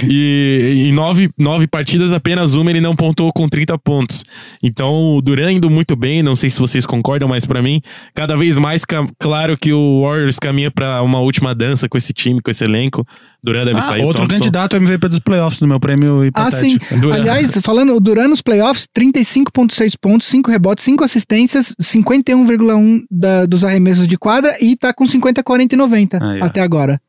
E 0.09 0.87
em 0.89 0.93
nove, 0.93 1.31
nove 1.39 1.67
partidas, 1.67 2.13
apenas 2.13 2.55
uma 2.55 2.71
ele 2.71 2.81
não 2.81 2.95
pontuou 2.97 3.33
com 3.33 3.49
30 3.49 3.77
pontos. 3.79 4.25
Então, 4.63 5.17
o 5.17 5.23
Duran 5.23 5.53
indo 5.53 5.69
muito 5.71 5.95
bem, 5.97 6.23
não 6.23 6.35
sei 6.37 6.51
se 6.51 6.59
vocês 6.59 6.85
concordam, 6.87 7.29
mas 7.29 7.45
pra 7.45 7.63
mim, 7.63 7.81
cada 8.15 8.37
vez 8.37 8.59
mais 8.59 8.85
claro 9.19 9.57
que 9.57 9.73
o 9.73 10.03
Warriors 10.03 10.39
caminha 10.39 10.71
pra 10.71 11.03
uma 11.03 11.19
última 11.21 11.55
dança 11.55 11.89
com 11.89 11.99
esse 11.99 12.13
time, 12.13 12.41
com 12.41 12.51
esse 12.51 12.65
elenco. 12.65 13.07
Duran 13.45 13.65
deve 13.65 13.79
Ah, 13.79 13.83
sair. 13.83 14.03
o 14.03 14.07
outro 14.07 14.23
Thompson. 14.23 14.39
candidato 14.39 14.77
MVP 14.77 15.09
dos 15.09 15.19
playoffs 15.19 15.61
no 15.61 15.67
meu 15.67 15.81
prêmio 15.81 16.21
Ah, 16.35 16.51
sim. 16.51 16.75
hipotético. 16.75 17.01
Duran. 17.01 17.15
Aliás, 17.17 17.53
falando, 17.63 17.95
o 17.95 18.01
Duran 18.01 18.29
nos 18.29 18.41
playoffs, 18.41 18.87
35,6 18.97 19.97
pontos, 20.01 20.29
5 20.29 20.51
rebotes, 20.51 20.85
5 20.85 21.03
assistências, 21.05 21.75
51,1 21.81 23.03
da- 23.11 23.47
dos 23.47 23.65
arremessos 23.65 24.07
de 24.07 24.17
quadra 24.17 24.57
e 24.61 24.77
tá 24.77 24.93
com 24.93 25.07
50, 25.07 25.43
40 25.43 25.75
e 25.75 25.79
90 25.79 26.19
Aí, 26.25 26.41
ó. 26.41 26.45
até 26.45 26.61
agora. 26.61 27.01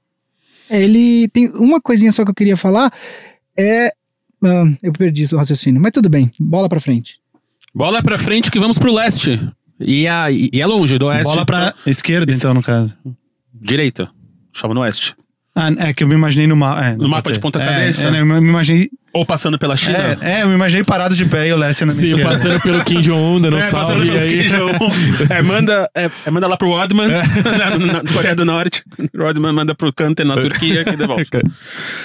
Ele 0.69 1.27
tem 1.29 1.49
uma 1.49 1.79
coisinha 1.81 2.11
só 2.11 2.23
que 2.23 2.31
eu 2.31 2.35
queria 2.35 2.57
falar. 2.57 2.91
É. 3.57 3.91
ah, 4.43 4.65
eu 4.81 4.91
perdi 4.93 5.23
o 5.33 5.37
raciocínio, 5.37 5.81
mas 5.81 5.91
tudo 5.91 6.09
bem, 6.09 6.31
bola 6.39 6.67
pra 6.67 6.79
frente. 6.79 7.19
Bola 7.73 8.03
pra 8.03 8.17
frente 8.17 8.51
que 8.51 8.59
vamos 8.59 8.77
pro 8.77 8.93
leste. 8.93 9.39
E, 9.79 10.07
a, 10.07 10.29
e 10.31 10.49
é 10.53 10.65
longe, 10.65 10.97
do 10.97 11.07
oeste. 11.07 11.25
Bola 11.25 11.45
pra 11.45 11.73
esquerda, 11.85 12.31
então, 12.31 12.53
no 12.53 12.61
caso. 12.61 12.95
Direita. 13.53 14.09
Chama 14.51 14.73
no 14.73 14.81
oeste. 14.81 15.15
Ah, 15.55 15.69
é 15.77 15.93
que 15.93 16.03
eu 16.03 16.07
me 16.07 16.15
imaginei 16.15 16.47
no, 16.47 16.55
ma 16.55 16.83
é, 16.85 16.95
No 16.95 17.07
mapa 17.07 17.29
de 17.29 17.35
ser. 17.35 17.41
ponta 17.41 17.61
É? 17.61 17.89
É, 17.89 18.11
né, 18.11 18.21
eu 18.21 18.25
me 18.25 18.49
imaginei. 18.49 18.89
Ou 19.15 19.23
passando 19.25 19.59
pela 19.59 19.75
China. 19.75 19.97
É, 20.21 20.39
é, 20.39 20.43
eu 20.43 20.47
me 20.47 20.55
imaginei 20.55 20.83
parado 20.83 21.15
de 21.15 21.23
pé 21.25 21.47
e 21.47 21.53
o 21.53 21.57
Lester 21.57 21.85
na 21.85 21.93
minha 21.93 21.99
Sim, 22.07 22.13
esquerda. 22.15 22.31
passando 22.31 22.59
pelo 22.61 22.83
Kim 22.83 22.99
Jong-un, 23.01 23.39
dando 23.39 23.57
um 23.57 23.59
É, 23.59 23.61
salve 23.61 24.05
pelo 24.07 24.17
aí. 24.17 24.43
Kim 24.43 24.47
Jong-un. 24.55 24.89
É, 25.29 25.41
manda, 25.43 25.89
é, 25.95 26.09
é, 26.25 26.31
manda 26.31 26.47
lá 26.47 26.57
pro 26.57 26.69
Rodman, 26.69 27.07
na, 27.11 27.93
na 28.01 28.11
Coreia 28.11 28.35
do 28.35 28.43
Norte. 28.43 28.83
Rodman 29.15 29.53
manda 29.53 29.75
pro 29.75 29.93
Kanter 29.93 30.25
na 30.25 30.35
Turquia, 30.35 30.83
que 30.83 30.95
devolve. 30.95 31.27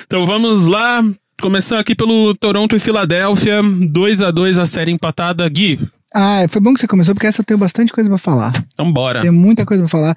Então 0.06 0.26
vamos 0.26 0.66
lá. 0.66 1.02
Começando 1.40 1.78
aqui 1.78 1.94
pelo 1.94 2.34
Toronto 2.34 2.74
e 2.76 2.80
Filadélfia. 2.80 3.62
2 3.62 4.22
a 4.22 4.30
2 4.30 4.58
a 4.58 4.66
série 4.66 4.90
empatada. 4.90 5.48
Gui, 5.48 5.78
Ah, 6.14 6.44
foi 6.48 6.60
bom 6.60 6.74
que 6.74 6.80
você 6.80 6.86
começou, 6.88 7.14
porque 7.14 7.26
essa 7.28 7.40
eu 7.40 7.44
tenho 7.44 7.58
bastante 7.58 7.92
coisa 7.92 8.10
pra 8.10 8.18
falar. 8.18 8.52
então 8.74 8.92
bora. 8.92 9.20
Tem 9.22 9.30
muita 9.30 9.64
coisa 9.64 9.82
pra 9.84 9.88
falar. 9.88 10.16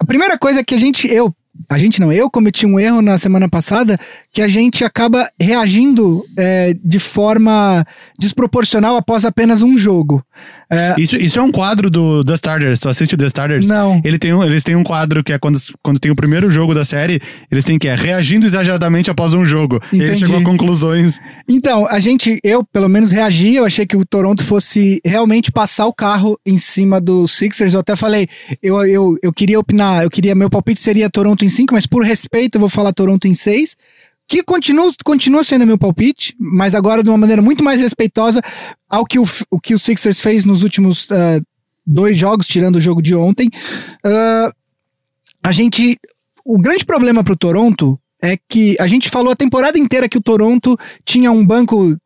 A 0.00 0.04
primeira 0.04 0.36
coisa 0.36 0.60
é 0.60 0.64
que 0.64 0.74
a 0.74 0.78
gente, 0.78 1.06
eu, 1.12 1.32
a 1.70 1.78
gente 1.78 2.00
não, 2.00 2.12
eu 2.12 2.28
cometi 2.30 2.66
um 2.66 2.78
erro 2.78 3.00
na 3.02 3.16
semana 3.18 3.48
passada 3.48 3.98
que 4.38 4.42
a 4.42 4.46
gente 4.46 4.84
acaba 4.84 5.28
reagindo 5.40 6.24
é, 6.36 6.72
de 6.84 7.00
forma 7.00 7.84
desproporcional 8.16 8.94
após 8.94 9.24
apenas 9.24 9.62
um 9.62 9.76
jogo. 9.76 10.22
É, 10.70 10.94
Isso, 10.96 11.16
isso 11.16 11.40
é 11.40 11.42
um 11.42 11.50
quadro 11.50 11.90
do 11.90 12.22
The 12.22 12.34
Starters. 12.34 12.78
Tu 12.78 12.88
assiste 12.88 13.14
o 13.16 13.18
The 13.18 13.26
Starters? 13.26 13.66
Não. 13.66 14.00
Ele 14.04 14.16
tem 14.16 14.32
um, 14.32 14.44
eles 14.44 14.62
têm 14.62 14.76
um 14.76 14.84
quadro 14.84 15.24
que 15.24 15.32
é 15.32 15.38
quando, 15.40 15.58
quando 15.82 15.98
tem 15.98 16.12
o 16.12 16.14
primeiro 16.14 16.48
jogo 16.52 16.72
da 16.72 16.84
série, 16.84 17.20
eles 17.50 17.64
têm 17.64 17.80
que 17.80 17.88
é 17.88 17.96
reagindo 17.96 18.46
exageradamente 18.46 19.10
após 19.10 19.34
um 19.34 19.44
jogo. 19.44 19.80
E 19.92 19.96
eles 19.96 20.10
Entendi. 20.10 20.26
chegam 20.26 20.38
a 20.40 20.44
conclusões. 20.44 21.18
Então, 21.48 21.84
a 21.88 21.98
gente, 21.98 22.38
eu 22.44 22.62
pelo 22.62 22.88
menos 22.88 23.10
reagi, 23.10 23.56
eu 23.56 23.64
achei 23.64 23.86
que 23.86 23.96
o 23.96 24.06
Toronto 24.06 24.44
fosse 24.44 25.00
realmente 25.04 25.50
passar 25.50 25.86
o 25.86 25.92
carro 25.92 26.38
em 26.46 26.58
cima 26.58 27.00
do 27.00 27.26
Sixers. 27.26 27.74
Eu 27.74 27.80
até 27.80 27.96
falei, 27.96 28.28
eu, 28.62 28.86
eu, 28.86 29.16
eu 29.20 29.32
queria 29.32 29.58
opinar, 29.58 30.04
eu 30.04 30.10
queria, 30.10 30.32
meu 30.36 30.48
palpite 30.48 30.78
seria 30.78 31.10
Toronto 31.10 31.44
em 31.44 31.48
5, 31.48 31.74
mas 31.74 31.88
por 31.88 32.04
respeito 32.04 32.54
eu 32.54 32.60
vou 32.60 32.68
falar 32.68 32.92
Toronto 32.92 33.26
em 33.26 33.34
6. 33.34 33.74
Que 34.28 34.42
continua, 34.42 34.92
continua 35.04 35.42
sendo 35.42 35.66
meu 35.66 35.78
palpite, 35.78 36.36
mas 36.38 36.74
agora 36.74 37.02
de 37.02 37.08
uma 37.08 37.16
maneira 37.16 37.40
muito 37.40 37.64
mais 37.64 37.80
respeitosa 37.80 38.42
ao 38.88 39.06
que 39.06 39.18
o, 39.18 39.24
o, 39.50 39.58
que 39.58 39.74
o 39.74 39.78
Sixers 39.78 40.20
fez 40.20 40.44
nos 40.44 40.62
últimos 40.62 41.06
ah, 41.10 41.40
dois 41.86 42.18
jogos, 42.18 42.46
tirando 42.46 42.76
o 42.76 42.80
jogo 42.80 43.00
de 43.00 43.14
ontem. 43.14 43.48
Ah, 44.04 44.52
a 45.42 45.52
gente. 45.52 45.98
O 46.44 46.58
grande 46.58 46.84
problema 46.84 47.24
pro 47.24 47.36
Toronto 47.36 47.98
é 48.22 48.36
que 48.48 48.76
a 48.80 48.86
gente 48.86 49.08
falou 49.08 49.32
a 49.32 49.36
temporada 49.36 49.78
inteira 49.78 50.08
que 50.08 50.18
o 50.18 50.22
Toronto 50.22 50.78
tinha 51.04 51.30
um 51.30 51.44
banco 51.44 51.96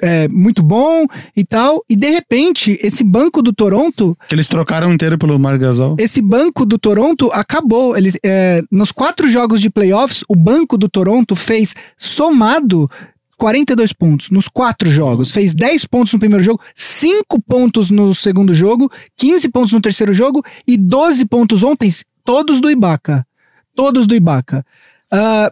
é, 0.00 0.28
muito 0.28 0.62
bom 0.62 1.06
e 1.36 1.44
tal, 1.44 1.82
e 1.88 1.96
de 1.96 2.08
repente, 2.10 2.78
esse 2.82 3.02
banco 3.04 3.42
do 3.42 3.52
Toronto, 3.52 4.16
Que 4.28 4.34
eles 4.34 4.46
trocaram 4.46 4.92
inteiro 4.92 5.16
pelo 5.18 5.38
Margasol. 5.38 5.96
esse 5.98 6.20
banco 6.22 6.64
do 6.66 6.78
Toronto 6.78 7.30
acabou. 7.32 7.96
Ele, 7.96 8.12
é, 8.24 8.62
nos 8.70 8.92
quatro 8.92 9.28
jogos 9.28 9.60
de 9.60 9.70
playoffs, 9.70 10.22
o 10.28 10.36
banco 10.36 10.76
do 10.76 10.88
Toronto 10.88 11.34
fez 11.34 11.74
somado 11.96 12.90
42 13.36 13.92
pontos 13.94 14.30
nos 14.30 14.48
quatro 14.48 14.90
jogos. 14.90 15.32
Fez 15.32 15.54
10 15.54 15.86
pontos 15.86 16.12
no 16.12 16.18
primeiro 16.18 16.44
jogo, 16.44 16.60
5 16.74 17.40
pontos 17.40 17.90
no 17.90 18.14
segundo 18.14 18.52
jogo, 18.52 18.90
15 19.16 19.48
pontos 19.48 19.72
no 19.72 19.80
terceiro 19.80 20.12
jogo 20.12 20.44
e 20.66 20.76
12 20.76 21.24
pontos 21.24 21.62
ontem, 21.62 21.90
todos 22.24 22.60
do 22.60 22.70
Ibaka. 22.70 23.26
Todos 23.74 24.06
do 24.06 24.14
Ibaka. 24.14 24.64
Ah, 25.10 25.50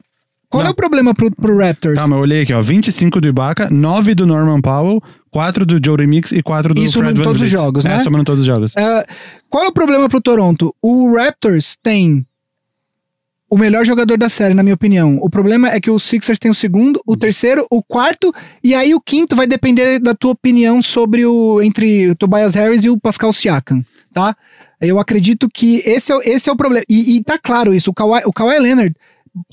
qual 0.49 0.63
Não. 0.63 0.71
é 0.71 0.73
o 0.73 0.75
problema 0.75 1.15
pro, 1.15 1.31
pro 1.31 1.59
Raptors? 1.59 1.95
Tá, 1.97 2.07
mas 2.07 2.17
eu 2.17 2.23
olhei 2.23 2.43
aqui, 2.43 2.53
ó. 2.53 2.61
25 2.61 3.21
do 3.21 3.29
Ibaka, 3.29 3.69
9 3.71 4.15
do 4.15 4.27
Norman 4.27 4.61
Powell, 4.61 5.03
4 5.31 5.67
do 5.67 5.79
Joe 5.85 5.97
Remix 5.99 6.33
e 6.33 6.43
4 6.43 6.73
do 6.75 6.83
Isso 6.83 6.99
Fred 6.99 7.21
em 7.21 7.23
todos 7.23 7.43
os 7.43 7.51
jogos, 7.51 7.85
é, 7.85 7.89
né? 7.91 8.03
somando 8.03 8.25
todos 8.25 8.41
os 8.41 8.47
jogos. 8.47 8.75
Ah, 8.77 9.05
qual 9.51 9.65
é 9.65 9.69
o 9.69 9.73
problema 9.73 10.09
pro 10.09 10.21
Toronto? 10.21 10.75
O 10.83 11.15
Raptors 11.17 11.77
tem 11.83 12.25
o 13.51 13.57
melhor 13.57 13.85
jogador 13.85 14.19
da 14.19 14.29
série, 14.29 14.53
na 14.53 14.63
minha 14.63 14.75
opinião. 14.75 15.19
O 15.23 15.31
problema 15.31 15.71
é 15.71 15.81
que 15.81 15.91
o 15.91 15.99
Sixers 15.99 16.39
tem 16.39 16.51
o 16.51 16.55
segundo, 16.55 17.01
o 17.07 17.17
terceiro, 17.17 17.67
o 17.71 17.83
quarto, 17.83 18.33
e 18.63 18.75
aí 18.75 18.95
o 18.95 19.01
quinto 19.01 19.35
vai 19.35 19.47
depender 19.47 19.99
da 19.99 20.15
tua 20.15 20.33
opinião 20.33 20.83
sobre 20.83 21.25
o 21.25 21.63
entre 21.63 22.11
o 22.11 22.15
Tobias 22.15 22.55
Harris 22.55 22.85
e 22.85 22.91
o 22.91 22.99
Pascal 23.01 23.33
Siakam, 23.33 23.83
tá? 24.13 24.37
Eu 24.81 24.99
acredito 25.01 25.49
que 25.53 25.83
esse 25.87 26.13
é, 26.13 26.17
o- 26.17 26.23
esse 26.23 26.49
é 26.49 26.53
o 26.53 26.57
problema. 26.57 26.85
E, 26.89 27.17
e 27.17 27.25
tá 27.25 27.39
claro 27.39 27.75
isso, 27.75 27.91
o 27.91 27.95
Kawhi, 27.95 28.23
o 28.27 28.33
Kawhi 28.33 28.59
Leonard 28.61 28.95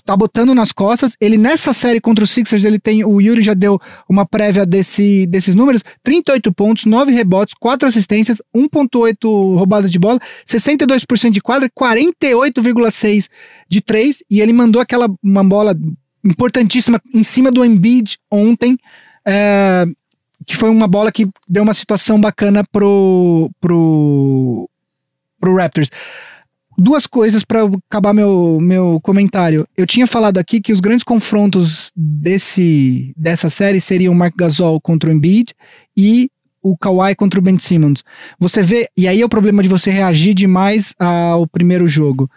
tá 0.05 0.15
botando 0.15 0.53
nas 0.53 0.71
costas. 0.71 1.13
Ele 1.19 1.37
nessa 1.37 1.73
série 1.73 1.99
contra 1.99 2.23
os 2.23 2.29
Sixers, 2.31 2.63
ele 2.65 2.79
tem. 2.79 3.03
O 3.03 3.19
Yuri 3.21 3.41
já 3.41 3.53
deu 3.53 3.79
uma 4.09 4.25
prévia 4.25 4.65
desse, 4.65 5.25
desses 5.27 5.55
números: 5.55 5.83
38 6.03 6.53
pontos, 6.53 6.85
9 6.85 7.11
rebotes, 7.11 7.55
4 7.59 7.87
assistências, 7.87 8.41
1,8 8.55 9.57
roubadas 9.57 9.91
de 9.91 9.99
bola, 9.99 10.19
62% 10.47 11.31
de 11.31 11.41
quadra, 11.41 11.69
48,6% 11.69 13.27
de 13.69 13.81
3. 13.81 14.23
E 14.29 14.41
ele 14.41 14.53
mandou 14.53 14.81
aquela 14.81 15.07
uma 15.23 15.43
bola 15.43 15.77
importantíssima 16.23 17.01
em 17.13 17.23
cima 17.23 17.51
do 17.51 17.63
Embiid 17.63 18.17
ontem. 18.31 18.77
é, 19.25 19.85
que 20.45 20.55
foi 20.55 20.69
uma 20.69 20.87
bola 20.87 21.11
que 21.11 21.27
deu 21.47 21.63
uma 21.63 21.73
situação 21.73 22.19
bacana 22.19 22.63
pro, 22.71 23.49
pro, 23.59 24.69
pro 25.39 25.55
Raptors. 25.55 25.89
Duas 26.77 27.07
coisas 27.07 27.45
para 27.45 27.61
acabar 27.89 28.13
meu, 28.13 28.59
meu 28.59 28.99
comentário. 29.01 29.67
Eu 29.77 29.87
tinha 29.87 30.05
falado 30.05 30.37
aqui 30.37 30.59
que 30.59 30.73
os 30.73 30.79
grandes 30.79 31.03
confrontos 31.03 31.91
desse, 31.95 33.13
dessa 33.15 33.49
série 33.49 33.79
seriam 33.79 34.13
o 34.13 34.15
Mark 34.15 34.35
Gasol 34.35 34.79
contra 34.81 35.09
o 35.09 35.13
Embiid 35.13 35.53
e 35.95 36.29
o 36.61 36.75
Kawhi 36.75 37.15
contra 37.15 37.39
o 37.39 37.43
Ben 37.43 37.57
Simmons. 37.59 38.03
Você 38.39 38.61
vê, 38.61 38.89
e 38.97 39.07
aí 39.07 39.21
é 39.21 39.25
o 39.25 39.29
problema 39.29 39.61
de 39.61 39.69
você 39.69 39.91
reagir 39.91 40.33
demais 40.33 40.93
ao 40.99 41.47
primeiro 41.47 41.87
jogo. 41.87 42.29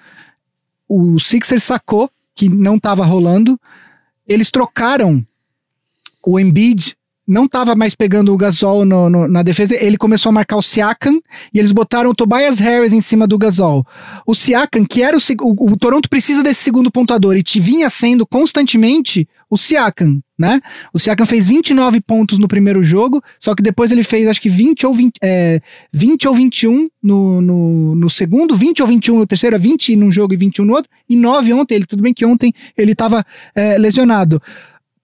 O 0.89 1.19
Sixers 1.19 1.65
sacou 1.65 2.11
que 2.35 2.49
não 2.49 2.77
estava 2.77 3.05
rolando. 3.05 3.59
Eles 4.27 4.51
trocaram 4.51 5.25
o 6.25 6.39
Embiid 6.39 6.95
não 7.29 7.45
estava 7.45 7.77
mais 7.77 7.95
pegando 7.95 8.33
o 8.33 8.37
Gasol 8.39 8.87
no- 8.87 9.11
no- 9.11 9.29
na 9.29 9.43
defesa, 9.43 9.77
ele 9.79 9.99
começou 9.99 10.31
a 10.31 10.33
marcar 10.33 10.57
o 10.57 10.63
Siakam 10.63 11.21
e 11.53 11.59
eles 11.59 11.73
botaram 11.73 12.09
o 12.09 12.15
Tobias 12.15 12.59
Harris 12.59 12.95
em 12.95 13.01
cima 13.01 13.27
do 13.27 13.37
Gasol. 13.37 13.87
O 14.27 14.35
Siakam, 14.35 14.87
que 14.87 15.03
era 15.03 15.15
o, 15.17 15.21
o, 15.43 15.73
o 15.73 15.77
Toronto 15.77 16.09
precisa 16.09 16.43
desse 16.43 16.63
segundo 16.63 16.91
pontuador 16.91 17.37
e 17.37 17.43
te 17.43 17.61
vinha 17.61 17.91
sendo 17.91 18.27
constantemente 18.27 19.29
o 19.51 19.57
Siakam, 19.57 20.21
né? 20.39 20.61
O 20.93 20.99
Siakam 20.99 21.27
fez 21.27 21.49
29 21.49 22.01
pontos 22.01 22.39
no 22.39 22.49
primeiro 22.49 22.83
jogo, 22.83 23.23
só 23.41 23.55
que 23.55 23.63
depois 23.63 23.91
ele 23.93 24.03
fez 24.03 24.27
acho 24.27 24.41
que 24.41 24.49
20 24.49 24.87
ou 24.87 24.95
20, 24.95 25.13
é, 25.23 25.61
20 25.93 26.29
ou 26.29 26.35
21 26.35 26.89
no, 27.03 27.41
no, 27.41 27.95
no 27.95 28.11
segundo, 28.11 28.57
20 28.57 28.83
ou 28.83 28.89
21 28.89 29.19
no 29.19 29.27
terceiro, 29.27 29.57
é 29.57 29.59
20 29.59 29.97
num 29.97 30.11
jogo 30.13 30.33
e 30.35 30.37
21 30.37 30.65
no 30.65 30.75
outro, 30.75 30.91
e 31.09 31.17
9 31.17 31.53
ontem, 31.53 31.75
ele, 31.77 31.87
tudo 31.87 32.03
bem 32.03 32.13
que 32.15 32.25
ontem 32.25 32.53
ele 32.77 32.93
estava 32.93 33.25
lesionado. 33.79 34.41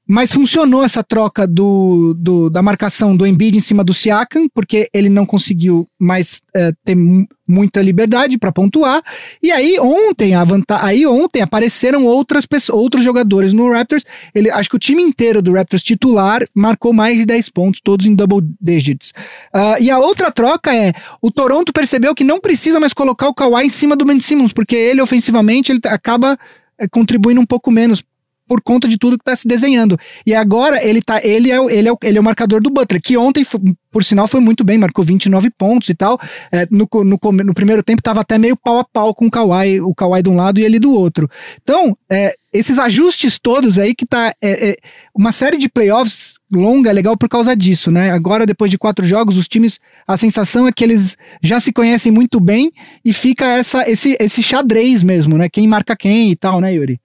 Mas 0.07 0.31
funcionou 0.31 0.85
essa 0.85 1.03
troca 1.03 1.47
do, 1.47 2.13
do- 2.19 2.51
da 2.51 2.61
marcação 2.61 3.17
do 3.17 3.27
Embiid 3.27 3.57
em 3.57 3.61
cima 3.61 3.83
do 3.83 3.95
Siakam, 3.95 4.47
porque 4.53 4.87
ele 4.93 5.09
não 5.09 5.25
conseguiu 5.25 5.89
mais 5.99 6.43
é, 6.55 6.73
ter 6.85 6.95
mu- 6.95 7.27
muita 7.49 7.81
liberdade 7.81 8.37
para 8.37 8.53
pontuar. 8.53 9.03
E 9.43 9.51
aí 9.51 9.79
ontem, 9.81 10.35
a 10.35 10.45
aí 10.83 11.07
ontem 11.07 11.41
apareceram 11.41 12.05
outras 12.05 12.45
outros 12.69 13.03
jogadores 13.03 13.55
no 13.55 13.73
Raptors. 13.73 14.05
Ele, 14.35 14.51
acho 14.51 14.69
que 14.69 14.77
o 14.77 14.79
time 14.79 15.03
inteiro 15.03 15.41
do 15.41 15.55
Raptors 15.55 15.83
titular 15.83 16.45
marcou 16.55 16.93
mais 16.93 17.17
de 17.17 17.25
10 17.25 17.49
pontos, 17.49 17.81
todos 17.83 18.05
em 18.05 18.15
double 18.15 18.47
digits. 18.61 19.11
Ah, 19.55 19.77
e 19.81 19.91
a 19.91 19.99
outra 19.99 20.31
troca 20.31 20.75
é, 20.75 20.93
o 21.23 21.31
Toronto 21.31 21.73
percebeu 21.73 22.15
que 22.15 22.25
não 22.25 22.39
precisa 22.41 22.79
mais 22.79 22.93
colocar 22.93 23.29
o 23.29 23.35
Kawhi 23.35 23.65
em 23.65 23.71
cima 23.71 23.97
do 23.97 24.05
Ben 24.05 24.21
Simmons, 24.21 24.53
porque 24.53 24.77
ele 24.77 25.01
ofensivamente 25.01 25.73
ele 25.73 25.81
acaba 25.87 26.39
é, 26.79 26.87
contribuindo 26.89 27.41
um 27.41 27.47
pouco 27.47 27.71
menos 27.71 28.03
por 28.47 28.63
conta 28.63 28.87
de 28.87 28.99
tudo 28.99 29.19
que 29.19 29.25
tá 29.25 29.35
se 29.35 29.47
desenhando. 29.47 29.99
E 30.27 30.35
agora 30.35 30.85
ele 30.87 31.01
tá, 31.01 31.21
ele 31.25 31.51
é, 31.51 31.57
ele 31.73 31.89
é, 31.89 31.93
ele 32.03 32.19
é 32.19 32.21
o 32.21 32.25
marcador 32.25 32.63
do 32.63 32.71
Butler, 32.71 33.01
que 33.01 33.17
ontem, 33.17 33.45
por 33.91 34.05
sinal, 34.05 34.29
foi 34.29 34.41
muito 34.41 34.65
bem, 34.65 34.79
marcou 34.79 35.05
29 35.05 35.51
pontos 35.51 35.89
e 35.89 35.95
tal. 35.95 36.19
É, 36.53 36.67
no, 36.71 36.89
no, 37.05 37.19
no 37.45 37.55
primeiro 37.55 37.83
tempo 37.83 38.03
tava 38.03 38.21
até 38.21 38.39
meio 38.39 38.57
pau 38.57 38.79
a 38.79 38.85
pau 38.85 39.15
com 39.15 39.27
o 39.27 39.31
Kawhi, 39.31 39.81
o 39.81 39.95
Kawhi 39.95 40.23
de 40.23 40.29
um 40.29 40.37
lado 40.37 40.61
e 40.61 40.65
ele 40.65 40.79
do 40.79 40.93
outro. 40.93 41.29
Então, 41.63 41.97
é, 42.11 42.35
esses 42.53 42.79
ajustes 42.79 43.39
todos 43.39 43.79
aí 43.79 43.95
que 43.95 44.07
tá. 44.07 44.33
é, 44.41 44.71
é, 44.71 44.77
uma 45.15 45.33
série 45.33 45.59
de 45.59 45.69
playoffs 45.69 46.35
longa 46.53 46.91
é 46.91 46.93
legal 46.93 47.17
por 47.17 47.29
causa 47.29 47.57
disso, 47.57 47.91
né? 47.91 48.11
Agora, 48.13 48.47
depois 48.47 48.71
de 48.71 48.79
quatro 48.79 49.05
jogos, 49.05 49.37
os 49.37 49.49
times, 49.49 49.81
a 50.07 50.17
sensação 50.17 50.69
é 50.69 50.73
que 50.73 50.85
eles 50.85 51.17
já 51.43 51.59
se 51.59 51.73
conhecem 51.73 52.13
muito 52.13 52.39
bem 52.39 52.71
e 53.05 53.13
fica 53.13 53.45
essa, 53.45 53.91
esse, 53.91 54.17
esse 54.21 54.43
xadrez 54.43 55.03
mesmo, 55.03 55.37
né? 55.37 55.49
Quem 55.49 55.67
marca 55.67 55.97
quem 55.97 56.31
e 56.31 56.37
tal, 56.37 56.61
né, 56.61 56.73
Yuri? 56.75 57.01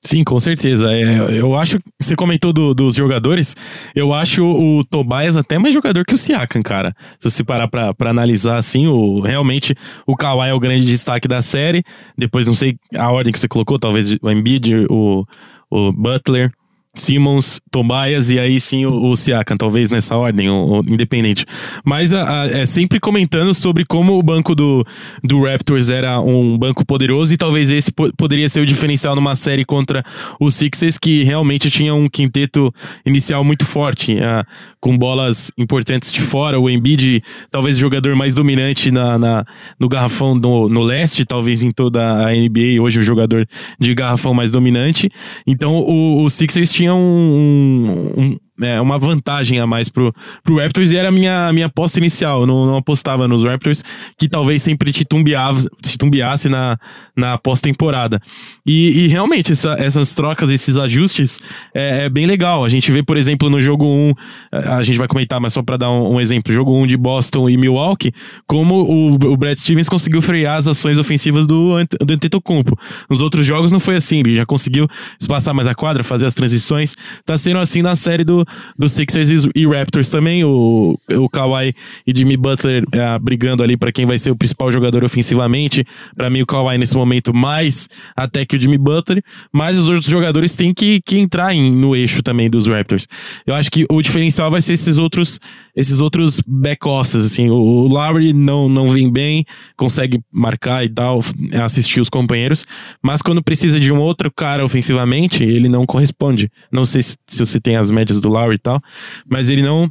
Sim, 0.00 0.22
com 0.22 0.38
certeza. 0.38 0.92
É, 0.92 1.38
eu 1.40 1.56
acho. 1.58 1.78
Você 2.00 2.14
comentou 2.14 2.52
do- 2.52 2.72
dos 2.72 2.94
jogadores. 2.94 3.54
Eu 3.94 4.14
acho 4.14 4.44
o, 4.44 4.84
Tobias 4.84 5.36
até 5.36 5.58
mais 5.58 5.74
jogador 5.74 6.04
que 6.04 6.14
o 6.14 6.18
Siakam, 6.18 6.62
cara. 6.62 6.94
Se 7.18 7.28
você 7.30 7.42
parar 7.44 7.66
pra, 7.68 7.92
analisar 8.08 8.58
assim, 8.58 8.86
o, 8.86 9.20
realmente 9.20 9.74
o 10.06 10.16
Kawhi 10.16 10.50
é 10.50 10.54
o 10.54 10.60
grande 10.60 10.86
destaque 10.86 11.26
da 11.26 11.42
série. 11.42 11.82
Depois, 12.16 12.46
não 12.46 12.54
sei 12.54 12.76
a 12.96 13.10
ordem 13.10 13.32
que 13.32 13.38
você 13.40 13.48
colocou, 13.48 13.78
talvez 13.78 14.16
o 14.22 14.30
Embiid, 14.30 14.86
o, 14.88 15.24
o 15.70 15.92
Butler. 15.92 16.52
Simmons, 16.94 17.60
Tobias 17.70 18.28
e 18.30 18.38
aí 18.40 18.60
sim 18.60 18.84
o, 18.84 19.10
o 19.10 19.16
Siakam, 19.16 19.56
talvez 19.56 19.88
nessa 19.90 20.16
ordem, 20.16 20.48
o, 20.50 20.80
o 20.80 20.84
independente. 20.88 21.44
Mas 21.84 22.12
a- 22.12 22.42
a- 22.42 22.46
é 22.48 22.66
sempre 22.66 22.98
comentando 22.98 23.54
sobre 23.54 23.84
como 23.84 24.18
o 24.18 24.22
banco 24.22 24.54
do, 24.54 24.84
do 25.22 25.42
Raptors 25.44 25.90
era 25.90 26.20
um 26.20 26.58
banco 26.58 26.84
poderoso 26.84 27.32
e 27.32 27.36
talvez 27.36 27.70
esse 27.70 27.92
po- 27.92 28.12
poderia 28.16 28.48
ser 28.48 28.60
o 28.60 28.66
diferencial 28.66 29.14
numa 29.14 29.36
série 29.36 29.64
contra 29.64 30.02
os 30.40 30.54
Sixers, 30.54 30.98
que 30.98 31.22
realmente 31.22 31.70
tinha 31.70 31.94
um 31.94 32.08
quinteto 32.08 32.72
inicial 33.06 33.44
muito 33.44 33.64
forte, 33.64 34.18
ah, 34.20 34.44
com 34.80 34.96
bolas 34.98 35.52
importantes 35.56 36.10
de 36.10 36.20
fora. 36.20 36.58
O 36.58 36.68
Embiid, 36.68 37.22
talvez 37.50 37.76
o 37.76 37.80
jogador 37.80 38.16
mais 38.16 38.34
dominante 38.34 38.90
na, 38.90 39.16
na- 39.18 39.44
no 39.78 39.88
garrafão 39.88 40.34
no, 40.34 40.68
no 40.68 40.80
leste, 40.82 41.24
talvez 41.24 41.62
em 41.62 41.70
toda 41.70 42.26
a 42.26 42.32
NBA, 42.34 42.80
hoje 42.82 42.98
o 42.98 43.02
jogador 43.02 43.46
de 43.78 43.94
garrafão 43.94 44.34
mais 44.34 44.50
dominante. 44.50 45.08
Então 45.46 45.76
o, 45.76 46.24
o 46.24 46.30
Sixers 46.30 46.72
tinha 46.72 46.87
um, 46.90 48.14
um- 48.16 48.20
um- 48.20 48.47
é, 48.60 48.80
uma 48.80 48.98
vantagem 48.98 49.58
a 49.60 49.66
mais 49.66 49.88
pro, 49.88 50.12
pro 50.42 50.58
Raptors 50.58 50.90
e 50.90 50.96
era 50.96 51.08
a 51.08 51.12
minha, 51.12 51.52
minha 51.52 51.66
aposta 51.66 51.98
inicial. 51.98 52.40
Eu 52.40 52.46
não, 52.46 52.66
não 52.66 52.76
apostava 52.76 53.26
nos 53.28 53.42
Raptors, 53.44 53.82
que 54.18 54.28
talvez 54.28 54.62
sempre 54.62 54.92
titubeava, 54.92 55.60
titubeasse 55.82 56.48
na, 56.48 56.78
na 57.16 57.38
pós-temporada. 57.38 58.20
E, 58.66 59.04
e 59.04 59.06
realmente, 59.08 59.52
essa- 59.52 59.76
essas 59.78 60.14
trocas, 60.14 60.50
esses 60.50 60.76
ajustes, 60.76 61.40
é, 61.74 62.04
é 62.04 62.08
bem 62.08 62.26
legal. 62.26 62.64
A 62.64 62.68
gente 62.68 62.90
vê, 62.90 63.02
por 63.02 63.16
exemplo, 63.16 63.48
no 63.50 63.60
jogo 63.60 63.86
1, 63.86 64.12
a 64.52 64.82
gente 64.82 64.98
vai 64.98 65.08
comentar, 65.08 65.40
mas 65.40 65.52
só 65.52 65.62
para 65.62 65.76
dar 65.76 65.90
um, 65.90 66.14
um 66.14 66.20
exemplo, 66.20 66.52
jogo 66.52 66.74
1 66.74 66.86
de 66.86 66.96
Boston 66.96 67.48
e 67.48 67.56
Milwaukee, 67.56 68.12
como 68.46 68.82
o, 68.82 69.14
o 69.14 69.36
Brad 69.36 69.56
Stevens 69.58 69.88
conseguiu 69.88 70.20
frear 70.22 70.56
as 70.56 70.66
ações 70.66 70.98
ofensivas 70.98 71.46
do, 71.46 71.74
do 72.00 72.12
Antetokounmpo. 72.14 72.78
Nos 73.08 73.20
outros 73.22 73.46
jogos 73.46 73.70
não 73.72 73.80
foi 73.80 73.96
assim, 73.96 74.20
ele 74.20 74.36
já 74.36 74.46
conseguiu 74.46 74.86
espaçar 75.20 75.54
mais 75.54 75.68
a 75.68 75.74
quadra, 75.74 76.02
fazer 76.04 76.26
as 76.26 76.34
transições. 76.34 76.94
Tá 77.24 77.36
sendo 77.36 77.58
assim 77.58 77.82
na 77.82 77.94
série 77.96 78.24
do, 78.24 78.44
do 78.78 78.88
Sixers 78.88 79.28
e- 79.54 79.66
Raptors 79.66 80.10
também, 80.10 80.44
o, 80.44 80.98
o 81.10 81.28
Kawhi 81.28 81.74
e 82.06 82.12
Jimmy 82.16 82.36
Butler 82.36 82.84
eh, 82.92 83.18
brigando 83.18 83.62
ali 83.62 83.76
para 83.76 83.92
quem 83.92 84.06
vai 84.06 84.18
ser 84.18 84.30
o 84.30 84.36
principal 84.36 84.70
jogador 84.72 85.04
ofensivamente. 85.04 85.84
Para 86.16 86.30
mim 86.30 86.42
o 86.42 86.46
Kawhi 86.46 86.78
nesse 86.78 86.96
momento 86.96 87.34
mais 87.34 87.88
até 88.16 88.44
que 88.44 88.56
o 88.56 88.60
Jimmy 88.60 88.78
Butler, 88.78 89.22
mas 89.52 89.78
os 89.78 89.88
outros 89.88 90.06
jogadores 90.06 90.54
têm 90.54 90.72
que, 90.72 91.00
que 91.04 91.18
entrar 91.18 91.54
em- 91.54 91.70
no 91.70 91.94
eixo 91.94 92.22
também 92.22 92.48
dos 92.48 92.66
Raptors. 92.66 93.06
Eu 93.46 93.54
acho 93.54 93.70
que 93.70 93.84
o 93.90 94.00
diferencial 94.02 94.50
vai 94.50 94.62
ser 94.62 94.72
esses 94.72 94.98
outros 94.98 95.38
esses 95.76 96.00
outros 96.00 96.42
back-offs, 96.44 97.14
assim, 97.14 97.50
o, 97.50 97.54
o 97.54 97.86
Lowry 97.86 98.32
não, 98.32 98.68
não 98.68 98.88
vem 98.90 99.08
bem, 99.12 99.44
consegue 99.76 100.18
marcar 100.32 100.84
e 100.84 100.88
tal, 100.88 101.20
assistir 101.62 102.00
os 102.00 102.08
companheiros, 102.08 102.66
mas 103.00 103.22
quando 103.22 103.40
precisa 103.40 103.78
de 103.78 103.92
um 103.92 104.00
outro 104.00 104.28
cara 104.34 104.64
ofensivamente, 104.64 105.44
ele 105.44 105.68
não 105.68 105.86
corresponde. 105.86 106.50
Não 106.72 106.84
sei 106.84 107.02
se, 107.02 107.16
se 107.28 107.38
você 107.46 107.60
tem 107.60 107.76
as 107.76 107.90
médias 107.90 108.18
do 108.18 108.28
Lowry 108.38 108.56
e 108.56 108.58
tal, 108.58 108.80
mas 109.28 109.50
ele 109.50 109.62
não 109.62 109.90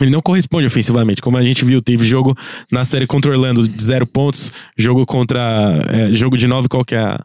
ele 0.00 0.10
não 0.10 0.22
corresponde 0.22 0.66
ofensivamente. 0.66 1.20
Como 1.20 1.36
a 1.36 1.42
gente 1.42 1.64
viu, 1.64 1.80
teve 1.80 2.06
jogo 2.06 2.36
na 2.70 2.84
série 2.84 3.06
contra 3.06 3.30
o 3.30 3.34
Orlando 3.34 3.66
de 3.66 3.82
zero 3.82 4.06
pontos, 4.06 4.52
jogo 4.76 5.04
contra. 5.04 5.84
é, 5.90 6.12
jogo 6.12 6.36
de 6.36 6.46
nove, 6.46 6.68
qual 6.68 6.84
que 6.84 6.94
é 6.94 6.98
a. 6.98 7.24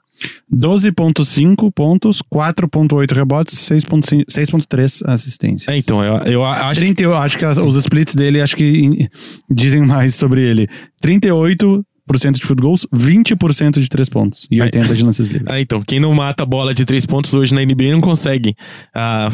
12.5 0.54 1.72
pontos, 1.74 2.22
4.8 2.34 3.14
rebotes, 3.14 3.56
6.5 3.56 4.24
6.3 4.26 5.02
assistências. 5.06 5.68
É, 5.68 5.78
então, 5.78 6.04
eu, 6.04 6.18
eu 6.32 6.46
acho 6.46 6.80
que 6.80 6.86
30, 6.86 7.04
eu 7.04 7.18
acho 7.18 7.38
que 7.38 7.46
os 7.46 7.76
splits 7.76 8.16
dele 8.16 8.40
acho 8.40 8.56
que 8.56 9.10
dizem 9.50 9.82
mais 9.86 10.16
sobre 10.16 10.42
ele. 10.42 10.68
38% 11.04 11.84
de 12.32 12.46
field 12.46 12.62
goals, 12.62 12.88
20% 12.96 13.80
de 13.82 13.90
3 13.90 14.10
pontos 14.10 14.48
e 14.50 14.62
80 14.62 14.96
de 14.96 15.04
lances 15.04 15.28
livres. 15.28 15.48
Ah, 15.50 15.60
então, 15.60 15.82
quem 15.82 16.00
não 16.00 16.14
mata 16.14 16.44
a 16.44 16.46
bola 16.46 16.74
de 16.74 16.86
três 16.86 17.06
pontos 17.06 17.34
hoje 17.34 17.54
na 17.54 17.66
NBA 17.66 17.92
não 17.92 18.00
consegue. 18.02 18.56
ah, 18.96 19.30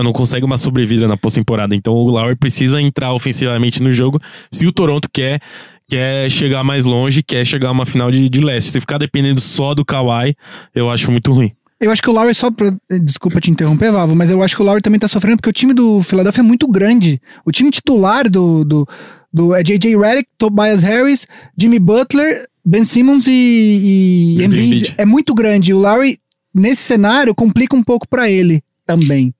não 0.00 0.12
consegue 0.12 0.44
uma 0.44 0.56
sobrevida 0.56 1.08
na 1.08 1.16
pós-temporada. 1.16 1.74
Então 1.74 1.92
o 1.94 2.08
Lowry 2.08 2.36
precisa 2.36 2.80
entrar 2.80 3.12
ofensivamente 3.12 3.82
no 3.82 3.92
jogo 3.92 4.20
se 4.50 4.66
o 4.66 4.72
Toronto 4.72 5.08
quer, 5.12 5.40
quer 5.88 6.30
chegar 6.30 6.62
mais 6.64 6.84
longe, 6.84 7.22
quer 7.22 7.44
chegar 7.44 7.68
a 7.68 7.72
uma 7.72 7.86
final 7.86 8.10
de, 8.10 8.28
de 8.28 8.40
leste. 8.40 8.70
Se 8.70 8.80
ficar 8.80 8.98
dependendo 8.98 9.40
só 9.40 9.74
do 9.74 9.84
Kawhi, 9.84 10.34
eu 10.74 10.90
acho 10.90 11.10
muito 11.10 11.32
ruim. 11.32 11.52
Eu 11.80 11.90
acho 11.90 12.00
que 12.00 12.08
o 12.08 12.12
Lowry 12.12 12.34
só 12.34 12.50
pra, 12.50 12.72
desculpa 13.02 13.40
te 13.40 13.50
interromper, 13.50 13.92
Vavo, 13.92 14.14
mas 14.14 14.30
eu 14.30 14.42
acho 14.42 14.56
que 14.56 14.62
o 14.62 14.64
Lowry 14.64 14.80
também 14.80 14.98
tá 14.98 15.08
sofrendo 15.08 15.36
porque 15.36 15.50
o 15.50 15.52
time 15.52 15.74
do 15.74 16.02
Philadelphia 16.02 16.40
é 16.40 16.44
muito 16.44 16.66
grande. 16.68 17.20
O 17.44 17.50
time 17.50 17.70
titular 17.70 18.30
do, 18.30 18.64
do, 18.64 18.88
do 19.32 19.54
é 19.54 19.62
JJ 19.62 19.96
Redick, 19.96 20.30
Tobias 20.38 20.82
Harris, 20.82 21.26
Jimmy 21.58 21.78
Butler, 21.78 22.46
Ben 22.64 22.84
Simmons 22.84 23.26
e, 23.26 24.38
e 24.38 24.44
Embiid. 24.44 24.94
É 24.96 25.04
muito 25.04 25.34
grande. 25.34 25.74
O 25.74 25.78
Lowry 25.78 26.18
nesse 26.54 26.82
cenário 26.82 27.34
complica 27.34 27.76
um 27.76 27.82
pouco 27.82 28.08
pra 28.08 28.30
ele 28.30 28.62
também. 28.86 29.34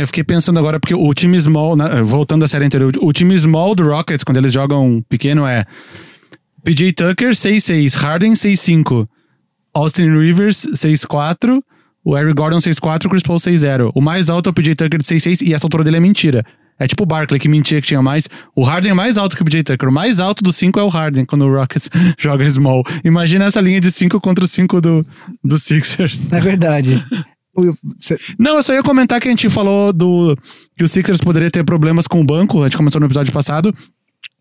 Eu 0.00 0.06
fiquei 0.06 0.24
pensando 0.24 0.58
agora, 0.58 0.80
porque 0.80 0.94
o 0.94 1.12
time 1.12 1.38
small, 1.38 1.76
né, 1.76 2.00
voltando 2.02 2.42
à 2.42 2.48
série 2.48 2.64
anterior, 2.64 2.90
o 3.02 3.12
time 3.12 3.36
small 3.38 3.74
do 3.74 3.86
Rockets, 3.86 4.24
quando 4.24 4.38
eles 4.38 4.50
jogam 4.50 5.04
pequeno, 5.10 5.46
é 5.46 5.62
PJ 6.64 6.94
Tucker, 6.94 7.32
6'6, 7.32 7.96
Harden, 7.96 8.32
6'5, 8.32 9.06
Austin 9.74 10.18
Rivers, 10.18 10.66
6'4, 10.72 11.60
o 12.02 12.16
Eric 12.16 12.32
Gordon, 12.32 12.56
6'4, 12.56 13.10
Chris 13.10 13.22
Paul, 13.22 13.38
6'0. 13.38 13.92
O 13.94 14.00
mais 14.00 14.30
alto 14.30 14.48
é 14.48 14.50
o 14.50 14.54
PJ 14.54 14.74
Tucker 14.74 14.98
de 14.98 15.04
6'6 15.04 15.46
e 15.46 15.52
essa 15.52 15.66
altura 15.66 15.84
dele 15.84 15.98
é 15.98 16.00
mentira. 16.00 16.46
É 16.78 16.86
tipo 16.86 17.02
o 17.02 17.06
Barkley, 17.06 17.38
que 17.38 17.46
mentia 17.46 17.78
que 17.78 17.88
tinha 17.88 18.00
mais. 18.00 18.26
O 18.56 18.62
Harden 18.62 18.92
é 18.92 18.94
mais 18.94 19.18
alto 19.18 19.36
que 19.36 19.42
o 19.42 19.44
PJ 19.44 19.64
Tucker. 19.64 19.90
O 19.90 19.92
mais 19.92 20.18
alto 20.18 20.42
dos 20.42 20.56
5 20.56 20.80
é 20.80 20.82
o 20.82 20.88
Harden, 20.88 21.26
quando 21.26 21.44
o 21.44 21.54
Rockets 21.54 21.90
joga 22.18 22.48
small. 22.48 22.82
Imagina 23.04 23.44
essa 23.44 23.60
linha 23.60 23.82
de 23.82 23.90
5 23.90 24.18
contra 24.18 24.42
o 24.42 24.48
5 24.48 24.80
do, 24.80 25.06
do 25.44 25.58
Sixers. 25.58 26.22
É 26.32 26.40
verdade. 26.40 27.04
O- 27.54 27.74
Não, 28.38 28.56
eu 28.56 28.62
só 28.62 28.72
ia 28.72 28.82
comentar 28.82 29.20
que 29.20 29.28
a 29.28 29.30
gente 29.30 29.48
falou 29.50 29.92
do 29.92 30.36
que 30.76 30.84
o 30.84 30.88
Sixers 30.88 31.20
poderia 31.20 31.50
ter 31.50 31.64
problemas 31.64 32.06
com 32.06 32.20
o 32.20 32.24
banco, 32.24 32.60
a 32.60 32.64
gente 32.68 32.76
comentou 32.76 33.00
no 33.00 33.06
episódio 33.06 33.32
passado, 33.32 33.74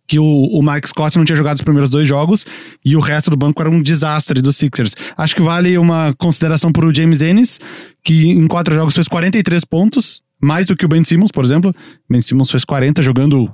que 0.08 0.18
o, 0.20 0.24
o 0.26 0.62
Mike 0.64 0.88
Scott 0.90 1.18
não 1.18 1.26
tinha 1.26 1.36
jogado 1.36 1.58
os 1.58 1.64
primeiros 1.64 1.90
dois 1.90 2.08
jogos 2.08 2.46
e 2.84 2.96
o 2.96 3.00
resto 3.00 3.30
do 3.30 3.38
banco 3.38 3.62
era 3.62 3.70
um 3.70 3.82
desastre 3.82 4.42
dos 4.42 4.56
Sixers. 4.58 4.96
Acho 5.18 5.36
que 5.36 5.42
vale 5.42 5.78
uma 5.78 6.14
consideração 6.18 6.72
pro 6.72 6.94
James 6.94 7.22
Ennis, 7.22 7.60
que 8.04 8.30
em 8.30 8.48
quatro 8.48 8.74
jogos 8.74 8.96
fez 8.96 9.08
43 9.08 9.64
pontos, 9.66 10.22
mais 10.42 10.66
do 10.66 10.76
que 10.76 10.86
o 10.86 10.88
Ben 10.88 11.04
Simmons, 11.04 11.32
por 11.32 11.44
exemplo. 11.44 11.76
Ben 12.10 12.22
Simmons 12.22 12.50
fez 12.50 12.64
40 12.66 13.02
jogando 13.04 13.54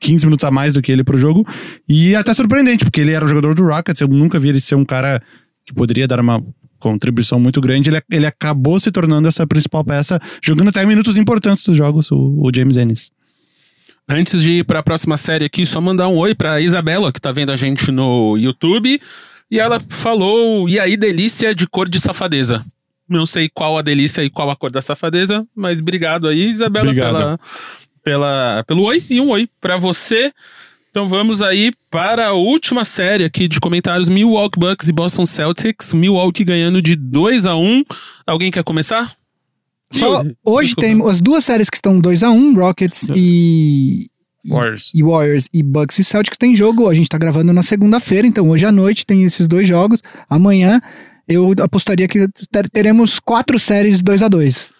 15 0.00 0.26
minutos 0.26 0.44
a 0.44 0.50
mais 0.50 0.72
do 0.74 0.82
que 0.82 0.90
ele 0.90 1.04
pro 1.04 1.16
jogo. 1.18 1.46
E 1.88 2.16
até 2.16 2.34
surpreendente, 2.34 2.84
porque 2.84 3.00
ele 3.00 3.12
era 3.12 3.24
o 3.24 3.28
jogador 3.28 3.54
do 3.54 3.62
Rockets, 3.64 4.00
eu 4.00 4.08
nunca 4.08 4.40
vi 4.40 4.48
ele 4.48 4.60
ser 4.60 4.74
um 4.74 4.84
cara 4.84 5.22
que 5.64 5.72
poderia 5.72 6.08
dar 6.08 6.18
uma 6.18 6.42
contribuição 6.82 7.38
muito 7.38 7.60
grande. 7.60 7.90
Ele, 7.90 8.02
ele 8.10 8.26
acabou 8.26 8.78
se 8.80 8.90
tornando 8.90 9.28
essa 9.28 9.46
principal 9.46 9.84
peça, 9.84 10.20
jogando 10.42 10.68
até 10.68 10.84
minutos 10.84 11.16
importantes 11.16 11.62
dos 11.62 11.76
jogos, 11.76 12.10
o, 12.10 12.16
o 12.38 12.50
James 12.54 12.76
Ennis. 12.76 13.10
Antes 14.08 14.42
de 14.42 14.50
ir 14.58 14.64
pra 14.64 14.82
próxima 14.82 15.16
série 15.16 15.44
aqui, 15.44 15.64
só 15.64 15.80
mandar 15.80 16.08
um 16.08 16.16
oi 16.16 16.34
pra 16.34 16.60
Isabela, 16.60 17.12
que 17.12 17.20
tá 17.20 17.30
vendo 17.30 17.52
a 17.52 17.56
gente 17.56 17.92
no 17.92 18.36
YouTube. 18.36 19.00
E 19.50 19.60
ela 19.60 19.78
falou: 19.88 20.68
e 20.68 20.80
aí, 20.80 20.96
delícia 20.96 21.54
de 21.54 21.66
cor 21.66 21.88
de 21.88 22.00
safadeza. 22.00 22.64
Não 23.08 23.26
sei 23.26 23.48
qual 23.48 23.78
a 23.78 23.82
delícia 23.82 24.22
e 24.24 24.30
qual 24.30 24.50
a 24.50 24.56
cor 24.56 24.72
da 24.72 24.82
safadeza, 24.82 25.46
mas 25.54 25.80
obrigado 25.80 26.26
aí, 26.26 26.50
Isabela, 26.50 26.86
Obrigado. 26.86 27.12
pela, 27.12 27.40
pela, 28.02 28.64
pelo 28.66 28.82
oi 28.82 29.04
e 29.08 29.20
um 29.20 29.30
oi 29.30 29.48
pra 29.60 29.76
você. 29.76 30.32
Então 30.92 31.08
vamos 31.08 31.40
aí 31.40 31.72
para 31.90 32.26
a 32.28 32.32
última 32.34 32.84
série 32.84 33.24
aqui 33.24 33.48
de 33.48 33.58
comentários: 33.58 34.10
Milwaukee 34.10 34.60
Bucks 34.60 34.88
e 34.88 34.92
Boston 34.92 35.24
Celtics. 35.24 35.94
Milwaukee 35.94 36.44
ganhando 36.44 36.82
de 36.82 36.94
2 36.94 37.46
a 37.46 37.56
1 37.56 37.82
Alguém 38.26 38.50
quer 38.50 38.62
começar? 38.62 39.10
Só 39.90 40.22
hoje 40.44 40.74
desculpa. 40.74 40.80
tem 40.82 41.10
as 41.10 41.18
duas 41.20 41.44
séries 41.44 41.70
que 41.70 41.76
estão 41.76 41.98
2 41.98 42.22
a 42.22 42.30
1 42.30 42.54
Rockets 42.56 43.06
e, 43.14 44.06
Warriors. 44.48 44.90
e 44.94 45.02
Warriors 45.02 45.48
e 45.52 45.62
Bucks 45.62 45.98
e 45.98 46.04
Celtics 46.04 46.36
tem 46.38 46.54
jogo. 46.54 46.88
A 46.88 46.94
gente 46.94 47.08
tá 47.08 47.16
gravando 47.16 47.52
na 47.54 47.62
segunda-feira, 47.62 48.26
então 48.26 48.50
hoje 48.50 48.66
à 48.66 48.72
noite 48.72 49.06
tem 49.06 49.22
esses 49.24 49.48
dois 49.48 49.66
jogos. 49.66 50.00
Amanhã 50.28 50.78
eu 51.26 51.54
apostaria 51.62 52.06
que 52.08 52.26
ter- 52.50 52.68
teremos 52.70 53.18
quatro 53.18 53.58
séries 53.58 54.02
2 54.02 54.22
a 54.22 54.28
2 54.28 54.71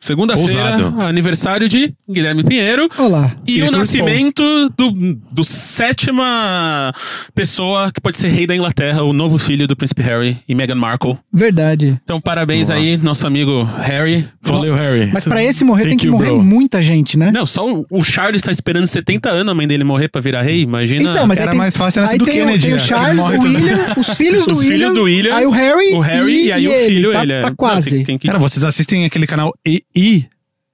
Segunda-feira, 0.00 0.72
Ousado. 0.76 1.00
aniversário 1.02 1.68
de 1.68 1.92
Guilherme 2.08 2.44
Pinheiro. 2.44 2.88
Olá. 2.98 3.34
E 3.46 3.58
E 3.58 3.62
o 3.62 3.70
nascimento 3.70 4.42
do, 4.76 4.92
do 5.32 5.44
sétima 5.44 6.92
pessoa 7.34 7.90
que 7.92 8.00
pode 8.00 8.16
ser 8.16 8.28
rei 8.28 8.46
da 8.46 8.54
Inglaterra, 8.54 9.02
o 9.02 9.12
novo 9.12 9.38
filho 9.38 9.66
do 9.66 9.76
príncipe 9.76 10.02
Harry 10.02 10.38
e 10.48 10.54
Meghan 10.54 10.74
Markle. 10.76 11.18
Verdade. 11.32 11.98
Então, 12.04 12.20
parabéns 12.20 12.70
aí, 12.70 12.96
nosso 12.96 13.26
amigo 13.26 13.64
Harry. 13.82 14.26
Valeu, 14.42 14.74
Harry. 14.74 15.10
Mas 15.12 15.24
pra 15.24 15.42
esse 15.42 15.64
morrer 15.64 15.82
tem 15.82 15.92
Thank 15.92 16.00
que 16.02 16.06
you, 16.06 16.12
morrer 16.12 16.26
bro. 16.30 16.42
muita 16.42 16.80
gente, 16.80 17.18
né? 17.18 17.30
Não, 17.32 17.44
só 17.44 17.68
o, 17.68 17.84
o 17.90 18.02
Charles 18.02 18.40
tá 18.42 18.50
esperando 18.52 18.86
70 18.86 19.28
anos 19.28 19.50
a 19.52 19.54
mãe 19.54 19.66
dele 19.66 19.84
morrer 19.84 20.08
pra 20.08 20.20
virar 20.20 20.42
rei, 20.42 20.62
imagina. 20.62 21.10
Então, 21.10 21.26
mas 21.26 21.38
Era 21.38 21.48
aí 21.48 21.50
tem, 21.52 21.58
mais 21.58 21.76
fácil 21.76 22.00
nascer 22.02 22.14
aí 22.14 22.18
do 22.18 22.24
tem, 22.24 22.40
o- 22.42 22.46
Kennedy, 22.46 22.66
tem 22.66 22.72
o 22.74 22.76
né? 22.76 22.82
Charles, 22.82 23.24
o 23.24 23.28
William, 23.40 23.94
os 23.96 24.08
filhos 24.16 24.46
do 24.46 24.52
Os 24.52 24.58
William, 24.58 24.72
filhos 24.74 24.92
do 24.92 25.02
William, 25.02 25.34
aí 25.34 25.46
o 25.46 25.50
Harry, 25.50 25.92
o 25.92 26.00
Harry 26.00 26.46
e, 26.46 26.52
aí 26.52 26.68
o 26.68 26.72
filho, 26.86 27.12
tá, 27.12 27.22
ele 27.22 27.40
tá 27.42 27.48
Não, 27.48 27.56
quase. 27.56 27.90
tem- 27.90 28.04
tem 28.04 28.18
que- 28.18 28.26
Cara, 28.26 28.38
vocês 28.38 28.64
assistem 28.64 29.04
aquele 29.04 29.26
canal 29.26 29.52
EI 29.94 30.28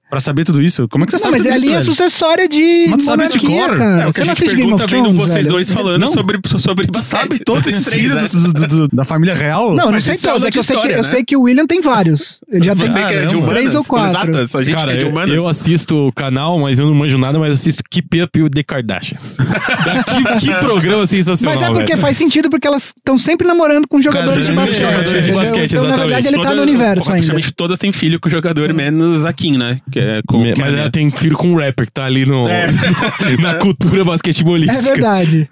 pra 0.09 0.19
saber 0.19 0.45
tudo 0.45 0.61
isso? 0.61 0.87
Como 0.87 1.03
é 1.03 1.05
que 1.05 1.11
você 1.11 1.17
Não, 1.17 1.23
sabe 1.23 1.31
mas 1.33 1.41
tudo 1.41 1.49
é 1.49 1.53
a 1.53 1.57
isso, 1.57 1.65
linha 1.65 1.79
velho? 1.79 1.91
sucessória 1.91 2.47
de 2.47 2.85
Mas 2.89 2.97
tu 2.97 3.05
sabe 3.05 3.23
de 3.27 3.29
monarquia, 3.45 3.67
cor? 3.67 3.77
cara. 3.77 4.03
É 4.03 4.07
o 4.07 4.13
que 4.13 4.15
Você 4.15 4.21
a 4.21 4.25
não 4.25 4.33
gente 4.35 4.43
assiste 4.43 4.55
Game 4.55 4.61
pergunta 4.61 4.85
of 4.85 4.93
vendo 4.95 5.03
Thrones, 5.03 5.17
vocês 5.21 5.33
velho? 5.35 5.49
dois 5.49 5.69
falando 5.71 6.01
Não. 6.01 6.07
sobre, 6.13 6.39
sobre 6.59 6.85
Tu 6.87 6.91
basquete. 6.93 7.09
sabe 7.19 7.39
todos 7.39 7.67
esses 7.67 7.85
três, 7.85 8.01
filhos 8.03 8.33
né? 8.33 8.41
do- 8.41 8.53
do- 8.53 8.87
do- 8.87 8.95
da 8.95 9.03
família 9.03 9.33
real? 9.35 9.69
Não, 9.75 9.85
não 9.85 9.91
Mas 9.91 10.03
sei 10.03 10.15
isso 10.15 10.27
é 10.27 10.31
todos. 10.31 10.45
É 10.47 10.51
que 10.51 10.57
eu 10.57 10.61
de 10.61 10.67
sei, 10.67 10.75
que, 10.75 10.81
história, 10.81 10.97
eu 10.99 11.03
né? 11.03 11.09
sei 11.09 11.23
que 11.25 11.35
o 11.37 11.41
William 11.41 11.65
tem 11.65 11.81
vários. 11.81 12.39
Ele 12.51 12.65
já 12.65 12.75
tem 12.75 12.87
Você 12.87 12.93
que 12.93 12.99
é 12.99 13.07
de 13.07 13.13
Caramba. 13.13 13.37
humanas? 13.37 13.53
três 13.53 13.75
ou 13.75 13.83
quatro. 13.83 14.09
Exato, 14.39 14.57
a 14.57 14.61
gente 14.61 14.75
Cara, 14.75 14.87
que 14.87 14.93
é 14.93 14.97
de 14.97 15.03
eu, 15.03 15.09
humanas. 15.09 15.35
eu 15.35 15.47
assisto 15.49 16.07
o 16.07 16.13
canal, 16.13 16.59
mas 16.59 16.79
eu 16.79 16.85
não 16.85 16.93
manjo 16.93 17.17
nada, 17.17 17.37
mas 17.39 17.51
assisto 17.53 17.83
Keep 17.89 18.21
Up 18.21 18.41
with 18.41 18.49
the 18.51 18.63
Kardashians. 18.63 19.37
que, 20.39 20.45
que 20.47 20.53
programa 20.59 21.05
sensacional, 21.07 21.55
Mas 21.57 21.63
é 21.67 21.71
porque 21.71 21.93
velho. 21.93 22.01
faz 22.01 22.17
sentido, 22.17 22.49
porque 22.49 22.67
elas 22.67 22.93
estão 22.95 23.17
sempre 23.17 23.47
namorando 23.47 23.87
com 23.87 23.99
jogadores 24.01 24.45
de 24.45 24.53
Cara, 24.53 24.61
basquete. 24.67 24.79
jogadores 24.81 25.09
de 25.11 25.17
entendeu? 25.17 25.39
basquete, 25.39 25.71
então, 25.71 25.83
na 25.83 25.89
exatamente. 25.89 26.13
verdade, 26.13 26.35
ele 26.35 26.43
tá 26.43 26.55
no 26.55 26.61
universo 26.61 27.01
ainda. 27.09 27.11
Praticamente 27.15 27.51
todas 27.53 27.79
têm 27.79 27.91
filho 27.91 28.19
com 28.19 28.29
jogador, 28.29 28.73
menos 28.73 29.25
a 29.25 29.33
Kim, 29.33 29.57
né? 29.57 29.77
Que 29.95 29.99
é 30.01 30.21
com, 30.27 30.39
Me- 30.41 30.51
que 30.51 30.59
é 30.61 30.65
Mas 30.65 30.73
ela 30.73 30.81
minha. 30.81 30.91
tem 30.91 31.09
filho 31.09 31.37
com 31.37 31.47
um 31.47 31.55
rapper 31.57 31.85
que 31.85 31.91
tá 31.93 32.03
ali 32.03 32.25
no, 32.25 32.45
na 33.41 33.53
cultura 33.55 34.01
É 34.01 34.03
basquetebolística. 34.03 34.81
verdade. 34.91 35.49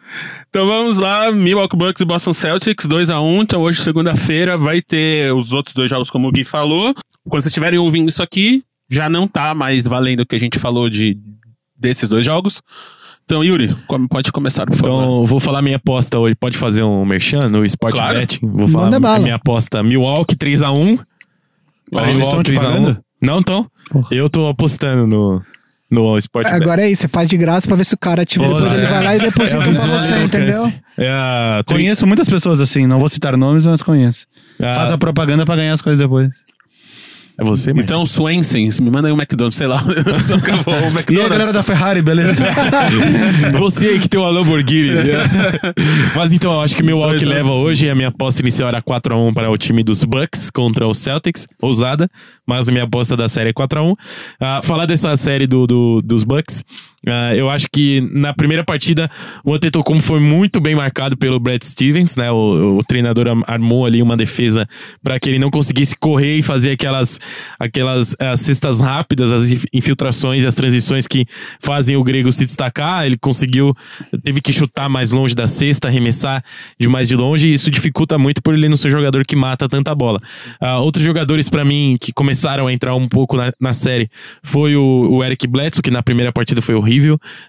Então 0.49 0.67
vamos 0.67 0.97
lá, 0.97 1.31
Milwaukee 1.31 1.77
Bucks 1.77 2.01
e 2.01 2.05
Boston 2.05 2.33
Celtics, 2.33 2.85
2x1. 2.85 3.41
Então 3.41 3.61
hoje, 3.61 3.81
segunda-feira, 3.81 4.57
vai 4.57 4.81
ter 4.81 5.33
os 5.33 5.53
outros 5.53 5.73
dois 5.73 5.89
jogos, 5.89 6.09
como 6.09 6.27
o 6.27 6.31
Gui 6.33 6.43
falou. 6.43 6.93
Quando 7.29 7.41
vocês 7.41 7.45
estiverem 7.45 7.79
ouvindo 7.79 8.09
isso 8.09 8.21
aqui, 8.21 8.63
já 8.91 9.07
não 9.09 9.29
tá 9.29 9.55
mais 9.55 9.87
valendo 9.87 10.19
o 10.19 10.25
que 10.25 10.35
a 10.35 10.39
gente 10.39 10.59
falou 10.59 10.89
de 10.89 11.17
desses 11.79 12.09
dois 12.09 12.25
jogos. 12.25 12.61
Então, 13.23 13.41
Yuri, 13.45 13.73
pode 14.09 14.29
começar, 14.33 14.65
por 14.65 14.75
favor. 14.75 15.03
Então, 15.03 15.25
vou 15.25 15.39
falar 15.39 15.61
minha 15.61 15.77
aposta 15.77 16.19
hoje. 16.19 16.35
Pode 16.35 16.57
fazer 16.57 16.83
um 16.83 17.05
merchan 17.05 17.47
no 17.47 17.65
Sport 17.65 17.95
Claro. 17.95 18.19
Betting? 18.19 18.41
Vou 18.45 18.67
falar 18.67 18.83
Manda 18.87 18.99
bala. 18.99 19.19
minha 19.19 19.35
aposta. 19.35 19.81
Milwaukee 19.81 20.35
3x1. 20.35 20.99
Ah, 21.95 22.11
eles 22.11 22.25
estão 22.25 22.43
te 22.43 22.53
pagando? 22.53 22.99
Não 23.23 23.39
estão. 23.39 23.65
Eu 24.11 24.29
tô 24.29 24.47
apostando 24.47 25.07
no, 25.07 25.41
no 25.89 26.17
Sport 26.17 26.45
Betting. 26.45 26.61
Agora 26.61 26.81
é 26.81 26.91
isso, 26.91 27.03
você 27.03 27.07
faz 27.07 27.29
de 27.29 27.37
graça 27.37 27.65
pra 27.65 27.77
ver 27.77 27.85
se 27.85 27.93
o 27.93 27.97
cara, 27.97 28.25
tipo, 28.25 28.43
Pô, 28.45 28.53
depois 28.53 28.71
é. 28.71 28.75
ele 28.75 28.87
vai 28.87 29.03
lá 29.03 29.15
e 29.15 29.19
deposita 29.19 29.57
É 29.57 29.61
pra 29.61 29.71
você, 29.71 30.23
entendeu? 30.23 30.73
É 30.97 31.09
a 31.09 31.63
Conheço 31.65 32.05
muitas 32.05 32.27
pessoas 32.27 32.59
assim, 32.59 32.85
não 32.85 32.99
vou 32.99 33.07
citar 33.07 33.37
nomes, 33.37 33.65
mas 33.65 33.81
conheço. 33.81 34.27
Ah. 34.61 34.75
Faz 34.75 34.91
a 34.91 34.97
propaganda 34.97 35.45
pra 35.45 35.55
ganhar 35.55 35.73
as 35.73 35.81
coisas 35.81 35.99
depois. 35.99 36.29
É 37.37 37.43
você, 37.43 37.71
mano? 37.71 37.81
Então, 37.83 38.05
Swensens, 38.05 38.79
me 38.79 38.91
manda 38.91 39.07
aí 39.07 39.11
um 39.13 39.17
McDonald's, 39.17 39.57
sei 39.57 39.65
lá. 39.65 39.81
Eu 39.83 40.57
vou, 40.63 40.73
um 40.73 40.77
E 40.77 40.83
a 40.83 40.89
McDonald's. 40.91 41.29
galera 41.29 41.53
da 41.53 41.63
Ferrari, 41.63 42.01
beleza? 42.01 42.43
Você 43.57 43.87
aí 43.87 43.99
que 43.99 44.07
tem 44.07 44.19
uma 44.19 44.29
Lamborghini. 44.29 44.91
Mas 46.15 46.31
então, 46.31 46.53
eu 46.53 46.61
acho 46.61 46.75
que 46.75 46.83
meu 46.83 46.97
Dois 46.99 47.23
a 47.23 47.25
um. 47.25 47.29
leva 47.29 47.51
hoje. 47.51 47.89
A 47.89 47.95
minha 47.95 48.09
aposta 48.09 48.41
inicial 48.41 48.67
era 48.67 48.81
4x1 48.81 49.33
para 49.33 49.49
o 49.49 49.57
time 49.57 49.83
dos 49.83 50.03
Bucks 50.03 50.49
contra 50.51 50.87
os 50.87 50.97
Celtics. 50.99 51.47
Ousada. 51.61 52.07
Mas 52.45 52.69
a 52.69 52.71
minha 52.71 52.83
aposta 52.83 53.17
da 53.17 53.27
série 53.27 53.49
é 53.49 53.53
4x1. 53.53 53.95
Ah, 54.39 54.61
falar 54.63 54.85
dessa 54.85 55.15
série 55.17 55.47
do, 55.47 55.65
do- 55.65 56.01
dos 56.03 56.23
Bucks. 56.23 56.63
Ah, 57.07 57.35
eu 57.35 57.49
acho 57.49 57.67
que 57.71 58.01
na 58.11 58.33
primeira 58.33 58.63
partida 58.63 59.09
o 59.43 59.53
Antetokounmpo 59.53 60.03
foi 60.03 60.19
muito 60.19 60.59
bem 60.59 60.75
marcado 60.75 61.17
pelo 61.17 61.39
Brad 61.39 61.61
Stevens, 61.63 62.15
né? 62.15 62.31
O, 62.31 62.77
o 62.77 62.83
treinador 62.83 63.27
armou 63.47 63.85
ali 63.85 64.01
uma 64.01 64.15
defesa 64.15 64.67
para 65.03 65.19
que 65.19 65.29
ele 65.29 65.39
não 65.39 65.49
conseguisse 65.49 65.95
correr 65.95 66.37
e 66.37 66.43
fazer 66.43 66.71
aquelas, 66.71 67.19
aquelas 67.59 68.15
ah, 68.19 68.37
cestas 68.37 68.79
rápidas, 68.79 69.31
as 69.31 69.51
inf- 69.51 69.65
infiltrações 69.73 70.45
as 70.45 70.55
transições 70.55 71.07
que 71.07 71.25
fazem 71.59 71.95
o 71.95 72.03
grego 72.03 72.31
se 72.31 72.45
destacar. 72.45 73.05
Ele 73.05 73.17
conseguiu, 73.17 73.75
teve 74.23 74.41
que 74.41 74.53
chutar 74.53 74.87
mais 74.89 75.11
longe 75.11 75.35
da 75.35 75.47
cesta, 75.47 75.87
arremessar 75.87 76.43
de 76.79 76.87
mais 76.87 77.07
de 77.07 77.15
longe, 77.15 77.47
e 77.47 77.53
isso 77.53 77.69
dificulta 77.69 78.17
muito 78.17 78.41
por 78.41 78.53
ele 78.53 78.69
não 78.69 78.77
ser 78.77 78.89
jogador 78.91 79.25
que 79.25 79.35
mata 79.35 79.67
tanta 79.67 79.93
bola. 79.93 80.19
Ah, 80.59 80.79
outros 80.79 81.03
jogadores, 81.03 81.49
para 81.49 81.65
mim, 81.65 81.97
que 81.99 82.13
começaram 82.13 82.67
a 82.67 82.73
entrar 82.73 82.95
um 82.95 83.07
pouco 83.07 83.35
na, 83.35 83.51
na 83.59 83.73
série 83.73 84.09
foi 84.41 84.75
o, 84.75 85.07
o 85.11 85.23
Eric 85.23 85.47
Bledsoe, 85.47 85.81
que 85.81 85.91
na 85.91 86.03
primeira 86.03 86.31
partida 86.31 86.61
foi 86.61 86.75
horrível. 86.75 86.92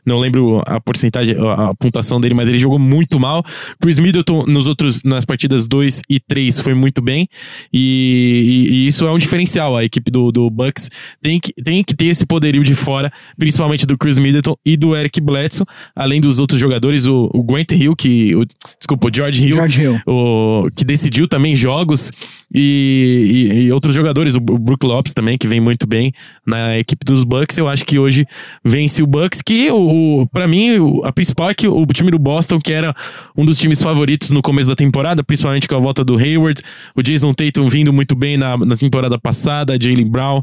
Não 0.05 0.19
lembro 0.19 0.63
a 0.67 0.81
porcentagem, 0.81 1.37
a, 1.39 1.71
a 1.71 1.75
pontuação 1.75 2.21
dele, 2.21 2.35
mas 2.35 2.49
ele 2.49 2.59
jogou 2.59 2.79
muito 2.79 3.19
mal. 3.21 3.43
Chris 3.81 3.99
Middleton, 3.99 4.45
nos 4.47 4.67
outros, 4.67 5.03
nas 5.05 5.25
partidas 5.25 5.67
2 5.67 6.03
e 6.09 6.21
3, 6.21 6.61
foi 6.61 6.75
muito 6.75 7.01
bem. 7.03 7.29
E, 7.73 8.67
e- 8.69 8.73
e 8.75 8.87
isso 8.89 9.07
é 9.07 9.11
um 9.13 9.19
diferencial. 9.19 9.77
A 9.77 9.85
equipe 9.85 10.11
do, 10.11 10.31
do 10.33 10.51
Bucks 10.51 10.91
tem 11.23 11.39
que, 11.41 11.53
tem 11.63 11.83
que 11.83 11.95
ter 11.95 12.07
esse 12.07 12.25
poderio 12.27 12.63
de 12.65 12.75
fora, 12.75 13.11
principalmente 13.39 13.87
do 13.87 13.97
Chris 13.99 14.19
Middleton 14.19 14.55
e 14.65 14.77
do 14.77 14.95
Eric 14.97 15.21
Bledsoe, 15.21 15.67
além 15.95 16.21
dos 16.21 16.39
outros 16.39 16.61
jogadores, 16.61 17.07
o, 17.07 17.31
o 17.35 17.43
Grant 17.43 17.73
Hill, 17.73 17.95
que. 17.97 18.35
O, 18.35 18.45
desculpa, 18.79 19.09
o 19.09 19.11
George 19.15 19.43
Hill, 19.45 19.57
George 19.57 19.81
Hill. 19.83 20.01
o, 20.07 20.69
que 20.77 20.85
decidiu 20.85 21.27
também 21.29 21.55
jogos, 21.57 22.11
e, 22.53 23.51
e- 23.53 23.63
e 23.65 23.73
outros 23.73 23.95
jogadores, 23.95 24.35
o, 24.35 24.39
o 24.39 24.59
Brook 24.59 24.87
Lopes 24.87 25.13
também, 25.13 25.37
que 25.37 25.47
vem 25.49 25.61
muito 25.61 25.87
bem 25.87 26.13
na 26.47 26.79
equipe 26.79 27.05
dos 27.05 27.25
Bucks. 27.25 27.57
Eu 27.59 27.69
acho 27.69 27.85
que 27.85 27.99
hoje 27.99 28.27
vence 28.65 29.03
o 29.03 29.07
Bucks, 29.07 29.34
que 29.43 29.71
o, 29.71 30.21
o, 30.23 30.27
para 30.29 30.47
mim, 30.47 30.79
o- 30.79 31.05
a 31.05 31.13
principal 31.13 31.51
é 31.51 31.55
que 31.55 31.67
o 31.69 31.87
time 31.87 32.11
do 32.11 32.19
Boston, 32.19 32.59
que 32.61 32.73
era 32.73 32.95
um 33.37 33.45
dos 33.45 33.59
times 33.59 33.81
favoritos 33.83 34.31
no 34.31 34.43
começo 34.43 34.69
da 34.69 34.75
temporada, 34.77 35.23
principalmente 35.25 35.67
com 35.69 35.75
a 35.75 35.79
volta 35.79 36.05
do 36.05 36.17
Hayward, 36.17 36.61
o 36.95 37.03
Jason 37.03 37.33
Tatum 37.33 37.69
vindo 37.69 37.93
muito 37.93 38.15
bem 38.15 38.37
na, 38.37 38.57
na 38.57 38.77
temporada 38.77 39.19
passada, 39.19 39.77
Jalen 39.81 40.09
Brown, 40.09 40.43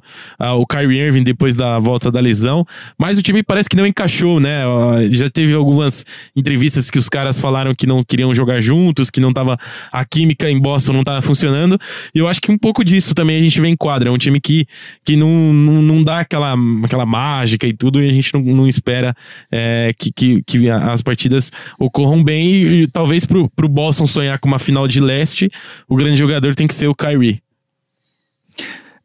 o 0.58 0.66
Kyrie 0.66 1.00
Irving 1.00 1.24
depois 1.24 1.56
da 1.56 1.80
volta 1.80 2.12
da 2.12 2.20
lesão, 2.20 2.66
mas 2.98 3.18
o 3.18 3.22
time 3.22 3.44
parece 3.44 3.70
que 3.70 3.76
não 3.78 3.86
encaixou, 3.86 4.40
né? 4.40 4.62
Já 5.12 5.30
teve 5.30 5.54
algumas 5.54 6.06
entrevistas 6.36 6.90
que 6.90 6.98
os 7.00 7.10
caras 7.10 7.40
falaram 7.40 7.74
que 7.76 7.86
não 7.88 8.04
queriam 8.04 8.34
jogar 8.34 8.62
juntos, 8.62 9.10
que 9.10 9.20
não 9.20 9.32
tava 9.34 9.58
a 9.92 10.06
química 10.06 10.50
em 10.50 10.60
Boston 10.60 10.94
não 10.94 11.04
tava 11.04 11.22
funcionando. 11.22 11.80
E 12.14 12.20
eu 12.20 12.28
acho 12.28 12.42
que 12.42 12.52
um 12.52 12.58
pouco 12.58 12.84
disso 12.84 13.14
também 13.14 13.38
a 13.40 13.42
gente 13.42 13.60
vê 13.62 13.68
em 13.68 13.76
quadra. 13.76 14.10
É 14.10 14.12
um 14.12 14.18
time 14.18 14.40
que, 14.40 14.66
que 15.06 15.16
não, 15.16 15.30
não, 15.54 15.82
não 15.82 16.04
dá 16.04 16.20
aquela, 16.20 16.56
aquela 16.84 17.06
mágica 17.06 17.66
e 17.68 17.74
tudo, 17.74 18.02
e 18.04 18.10
a 18.10 18.14
gente 18.14 18.34
não, 18.34 18.42
não 18.42 18.68
espera 18.82 19.16
é, 19.52 19.94
que, 19.98 20.12
que, 20.12 20.44
que 20.44 20.70
as 20.70 21.02
partidas 21.02 21.52
ocorram 21.80 22.24
bem. 22.24 22.48
E, 22.48 22.82
e 22.82 22.88
talvez 22.88 23.26
pro, 23.26 23.50
pro 23.56 23.70
Boston 23.70 24.08
sonhar 24.08 24.40
com 24.40 24.48
uma 24.48 24.60
final 24.60 24.88
de 24.88 25.00
leste, 25.00 25.50
o 25.88 25.96
grande 25.96 26.18
jogador 26.18 26.56
tem 26.56 26.68
que 26.68 26.74
ser 26.74 26.88
o 26.88 26.96
Kyrie. 26.96 27.42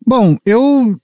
Bom, 0.05 0.37
eu. 0.47 0.97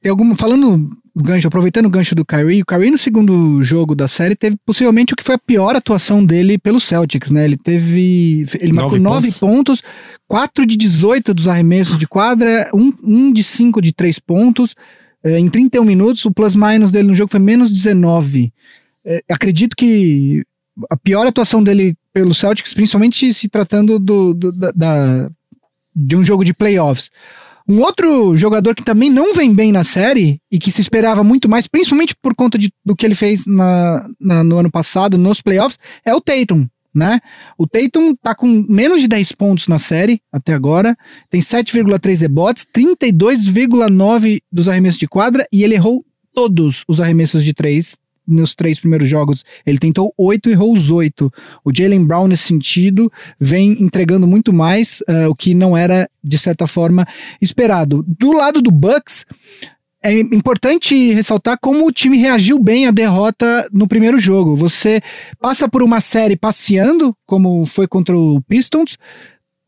tem 0.00 0.10
alguma, 0.10 0.36
falando 0.36 0.88
gancho, 1.22 1.48
aproveitando 1.48 1.86
o 1.86 1.90
gancho 1.90 2.14
do 2.14 2.24
Kyrie, 2.24 2.62
o 2.62 2.66
Kyrie 2.66 2.90
no 2.90 2.98
segundo 2.98 3.62
jogo 3.62 3.94
da 3.94 4.06
série 4.06 4.36
teve 4.36 4.56
possivelmente 4.64 5.12
o 5.12 5.16
que 5.16 5.24
foi 5.24 5.34
a 5.34 5.38
pior 5.38 5.74
atuação 5.74 6.24
dele 6.24 6.58
pelo 6.58 6.80
Celtics, 6.80 7.30
né? 7.30 7.44
Ele 7.44 7.56
teve. 7.56 8.46
Ele 8.60 8.72
marcou 8.72 8.98
Nove 8.98 9.28
9 9.28 9.40
pontos, 9.40 9.82
4 10.26 10.64
de 10.64 10.76
18 10.76 11.34
dos 11.34 11.48
arremessos 11.48 11.98
de 11.98 12.06
quadra, 12.06 12.70
1 12.72 12.80
um, 12.80 12.92
um 13.02 13.32
de 13.32 13.42
5 13.42 13.82
de 13.82 13.92
3 13.92 14.18
pontos. 14.20 14.74
Eh, 15.24 15.38
em 15.38 15.48
31 15.48 15.84
minutos, 15.84 16.24
o 16.24 16.30
plus-minus 16.30 16.90
dele 16.90 17.08
no 17.08 17.14
jogo 17.14 17.30
foi 17.30 17.40
menos 17.40 17.70
19. 17.72 18.52
Eh, 19.04 19.22
acredito 19.30 19.76
que 19.76 20.44
a 20.90 20.96
pior 20.96 21.26
atuação 21.26 21.62
dele 21.62 21.96
pelo 22.12 22.34
Celtics, 22.34 22.72
principalmente 22.74 23.32
se 23.34 23.48
tratando 23.48 23.98
do, 23.98 24.32
do- 24.34 24.52
da- 24.52 24.72
da, 24.74 25.30
de 25.94 26.16
um 26.16 26.24
jogo 26.24 26.44
de 26.44 26.54
playoffs. 26.54 27.10
Um 27.68 27.80
outro 27.80 28.34
jogador 28.36 28.74
que 28.74 28.82
também 28.82 29.10
não 29.10 29.34
vem 29.34 29.52
bem 29.52 29.70
na 29.70 29.84
série 29.84 30.40
e 30.50 30.58
que 30.58 30.70
se 30.72 30.80
esperava 30.80 31.22
muito 31.22 31.48
mais, 31.48 31.66
principalmente 31.66 32.14
por 32.22 32.34
conta 32.34 32.56
de, 32.56 32.72
do 32.84 32.96
que 32.96 33.04
ele 33.04 33.14
fez 33.14 33.44
na, 33.44 34.08
na- 34.18 34.42
no 34.42 34.56
ano 34.58 34.70
passado, 34.70 35.18
nos 35.18 35.42
playoffs, 35.42 35.78
é 36.04 36.14
o 36.14 36.20
Tatum. 36.20 36.66
Né? 36.94 37.20
O 37.56 37.66
Tatum 37.66 38.14
tá 38.16 38.34
com 38.34 38.64
menos 38.68 39.02
de 39.02 39.08
10 39.08 39.32
pontos 39.32 39.68
na 39.68 39.78
série 39.78 40.20
até 40.32 40.54
agora, 40.54 40.96
tem 41.30 41.40
7,3 41.40 42.22
rebotes, 42.22 42.66
32,9 42.74 44.42
dos 44.50 44.68
arremessos 44.68 44.98
de 44.98 45.06
quadra 45.06 45.46
e 45.52 45.62
ele 45.62 45.74
errou 45.74 46.04
todos 46.34 46.84
os 46.88 47.00
arremessos 47.00 47.44
de 47.44 47.52
três 47.52 47.96
nos 48.28 48.54
três 48.54 48.78
primeiros 48.78 49.08
jogos. 49.08 49.44
Ele 49.64 49.78
tentou 49.78 50.12
oito 50.18 50.48
e 50.48 50.52
errou 50.52 50.74
os 50.74 50.90
oito. 50.90 51.32
O 51.64 51.72
Jalen 51.74 52.04
Brown, 52.04 52.28
nesse 52.28 52.44
sentido, 52.44 53.10
vem 53.40 53.82
entregando 53.82 54.26
muito 54.26 54.52
mais, 54.52 55.02
ah, 55.08 55.28
o 55.28 55.34
que 55.34 55.54
não 55.54 55.74
era, 55.74 56.08
de 56.22 56.36
certa 56.36 56.66
forma, 56.66 57.06
esperado. 57.40 58.04
Do 58.06 58.32
lado 58.32 58.60
do 58.60 58.70
Bucks, 58.70 59.24
é 60.02 60.12
importante 60.12 61.12
ressaltar 61.12 61.58
como 61.60 61.86
o 61.86 61.92
time 61.92 62.16
reagiu 62.16 62.58
bem 62.58 62.86
à 62.86 62.90
derrota 62.90 63.68
no 63.72 63.88
primeiro 63.88 64.18
jogo. 64.18 64.56
Você 64.56 65.00
passa 65.40 65.68
por 65.68 65.82
uma 65.82 66.00
série 66.00 66.36
passeando, 66.36 67.16
como 67.26 67.64
foi 67.64 67.88
contra 67.88 68.16
o 68.16 68.40
Pistons, 68.42 68.96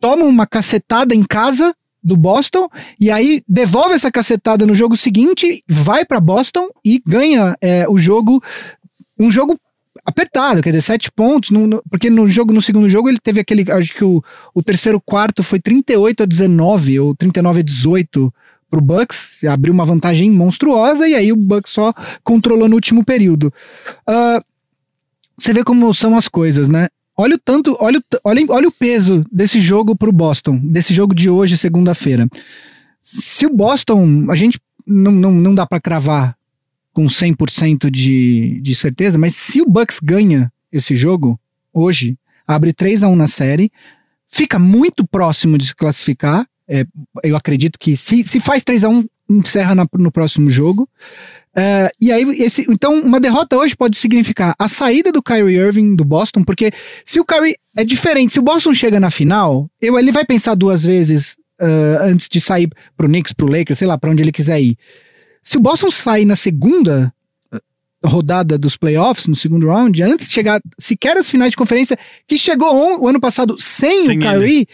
toma 0.01 0.25
uma 0.25 0.47
cacetada 0.47 1.15
em 1.15 1.23
casa 1.23 1.75
do 2.03 2.17
Boston 2.17 2.69
e 2.99 3.11
aí 3.11 3.43
devolve 3.47 3.95
essa 3.95 4.11
cacetada 4.11 4.65
no 4.65 4.75
jogo 4.75 4.97
seguinte, 4.97 5.63
vai 5.69 6.05
para 6.05 6.21
Boston 6.21 6.69
e 6.85 7.03
ganha 7.07 7.57
é, 7.61 7.87
o 7.89 7.99
jogo, 7.99 8.43
um 9.19 9.31
jogo 9.31 9.59
apertado, 10.05 10.63
quer 10.63 10.71
dizer, 10.71 10.83
sete 10.83 11.11
pontos, 11.13 11.51
no, 11.51 11.67
no, 11.67 11.83
porque 11.91 12.09
no 12.09 12.27
jogo, 12.29 12.55
no 12.55 12.63
segundo 12.63 12.89
jogo 12.89 13.09
ele 13.09 13.19
teve 13.23 13.41
aquele, 13.41 13.71
acho 13.71 13.93
que 13.93 14.05
o, 14.05 14.23
o 14.55 14.63
terceiro 14.63 15.01
quarto 15.01 15.43
foi 15.43 15.61
38 15.61 16.23
a 16.23 16.27
19 16.27 17.01
ou 17.01 17.15
39 17.15 17.61
a 17.61 17.63
18 17.63 18.33
pro 18.71 18.81
Bucks, 18.81 19.43
abriu 19.45 19.73
uma 19.75 19.85
vantagem 19.85 20.31
monstruosa 20.31 21.09
e 21.09 21.15
aí 21.15 21.33
o 21.33 21.37
Bucks 21.37 21.73
só 21.73 21.93
controlou 22.23 22.69
no 22.69 22.75
último 22.77 23.05
período. 23.05 23.53
Uh, 24.09 24.43
você 25.37 25.53
vê 25.53 25.65
como 25.65 25.93
são 25.95 26.17
as 26.17 26.29
coisas, 26.29 26.69
né? 26.69 26.89
Olha 27.17 27.35
o 27.37 27.39
tanto, 27.39 27.77
olha, 27.81 27.99
o- 27.99 28.19
olha, 28.25 28.45
olha 28.49 28.69
o 28.69 28.73
peso 28.73 29.25
desse 29.31 29.61
jogo 29.61 29.97
pro 29.97 30.13
Boston, 30.13 30.59
desse 30.63 30.95
jogo 30.95 31.15
de 31.15 31.29
hoje, 31.29 31.57
segunda-feira. 31.57 32.29
Se 33.01 33.47
o 33.47 33.55
Boston, 33.55 34.27
a 34.31 34.35
gente 34.35 34.59
não, 34.87 35.13
não, 35.13 35.31
não 35.33 35.55
dá 35.55 35.67
pra 35.67 35.81
cravar 35.81 36.37
com 36.93 37.07
100% 37.07 37.91
de, 37.91 38.61
de 38.63 38.75
certeza, 38.75 39.19
mas 39.19 39.35
se 39.35 39.61
o 39.61 39.67
Bucks 39.69 39.99
ganha 40.03 40.53
esse 40.73 40.95
jogo 40.95 41.39
hoje, 41.73 42.17
abre 42.47 42.73
3 42.73 43.03
a 43.03 43.09
1 43.09 43.17
na 43.17 43.27
série, 43.27 43.71
fica 44.29 44.59
muito 44.59 45.07
próximo 45.07 45.57
de 45.59 45.67
se 45.69 45.75
classificar. 45.75 46.47
É, 46.71 46.85
eu 47.25 47.35
acredito 47.35 47.79
que 47.79 47.97
se, 47.97 48.23
se 48.23 48.39
faz 48.39 48.63
3 48.63 48.85
a 48.85 48.89
1 48.89 49.05
encerra 49.29 49.75
na- 49.75 49.87
no 49.99 50.13
próximo 50.13 50.51
jogo. 50.51 50.89
É, 51.57 51.91
e 52.01 52.13
aí, 52.13 52.23
esse, 52.43 52.65
então, 52.69 53.01
uma 53.01 53.19
derrota 53.19 53.57
hoje 53.57 53.77
pode 53.77 53.97
significar 53.99 54.55
a 54.59 54.69
saída 54.69 55.11
do 55.11 55.23
Kyrie 55.23 55.57
Irving 55.57 55.97
do 55.97 56.05
Boston, 56.05 56.45
porque 56.45 56.71
se 57.05 57.19
o 57.19 57.25
Kyrie 57.25 57.57
é 57.77 57.85
diferente, 57.85 58.33
se 58.33 58.39
o 58.39 58.43
Boston 58.43 58.73
chega 58.73 59.01
na 59.01 59.11
final, 59.11 59.69
eu, 59.83 59.99
ele 59.99 60.13
vai 60.13 60.25
pensar 60.25 60.55
duas 60.55 60.83
vezes 60.85 61.37
ah, 61.61 61.99
antes 62.03 62.29
de 62.29 62.41
sair 62.41 62.69
pro 62.97 63.09
Knicks, 63.09 63.33
pro 63.33 63.47
Lakers, 63.51 63.79
sei 63.79 63.89
lá, 63.89 63.99
pra 63.99 64.11
onde 64.11 64.23
ele 64.23 64.33
quiser 64.33 64.61
ir. 64.61 64.77
Se 65.43 65.57
o 65.57 65.61
Boston 65.61 65.91
sair 65.91 66.25
na 66.25 66.37
segunda 66.37 67.13
ah, 67.53 67.59
rodada 68.05 68.57
dos 68.57 68.77
playoffs, 68.77 69.27
no 69.27 69.35
segundo 69.37 69.67
round, 69.69 70.01
antes 70.03 70.29
de 70.29 70.35
chegar 70.35 70.61
sequer 70.79 71.17
às 71.17 71.29
finais 71.29 71.51
de 71.51 71.57
conferência, 71.57 71.97
que 72.29 72.39
chegou 72.39 72.73
on- 72.75 73.01
o 73.05 73.09
ano 73.09 73.21
passado 73.21 73.57
sem, 73.59 74.07
Sem 74.07 74.19
o 74.19 74.23
Kyrie, 74.23 74.67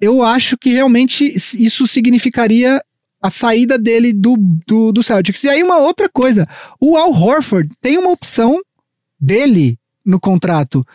eu 0.00 0.22
acho 0.22 0.56
que 0.56 0.70
realmente 0.70 1.24
isso 1.34 1.86
significaria 1.86 2.80
a 3.22 3.30
saída 3.30 3.78
dele 3.78 4.12
do, 4.12 4.36
do, 4.66 4.92
do 4.92 5.02
Celtics. 5.02 5.44
E 5.44 5.48
aí 5.48 5.62
uma 5.62 5.78
outra 5.78 6.08
coisa, 6.08 6.46
o 6.80 6.96
Al 6.96 7.10
Horford 7.12 7.74
tem 7.80 7.98
uma 7.98 8.10
opção 8.10 8.60
dele 9.18 9.78
no 10.04 10.20
contrato. 10.20 10.86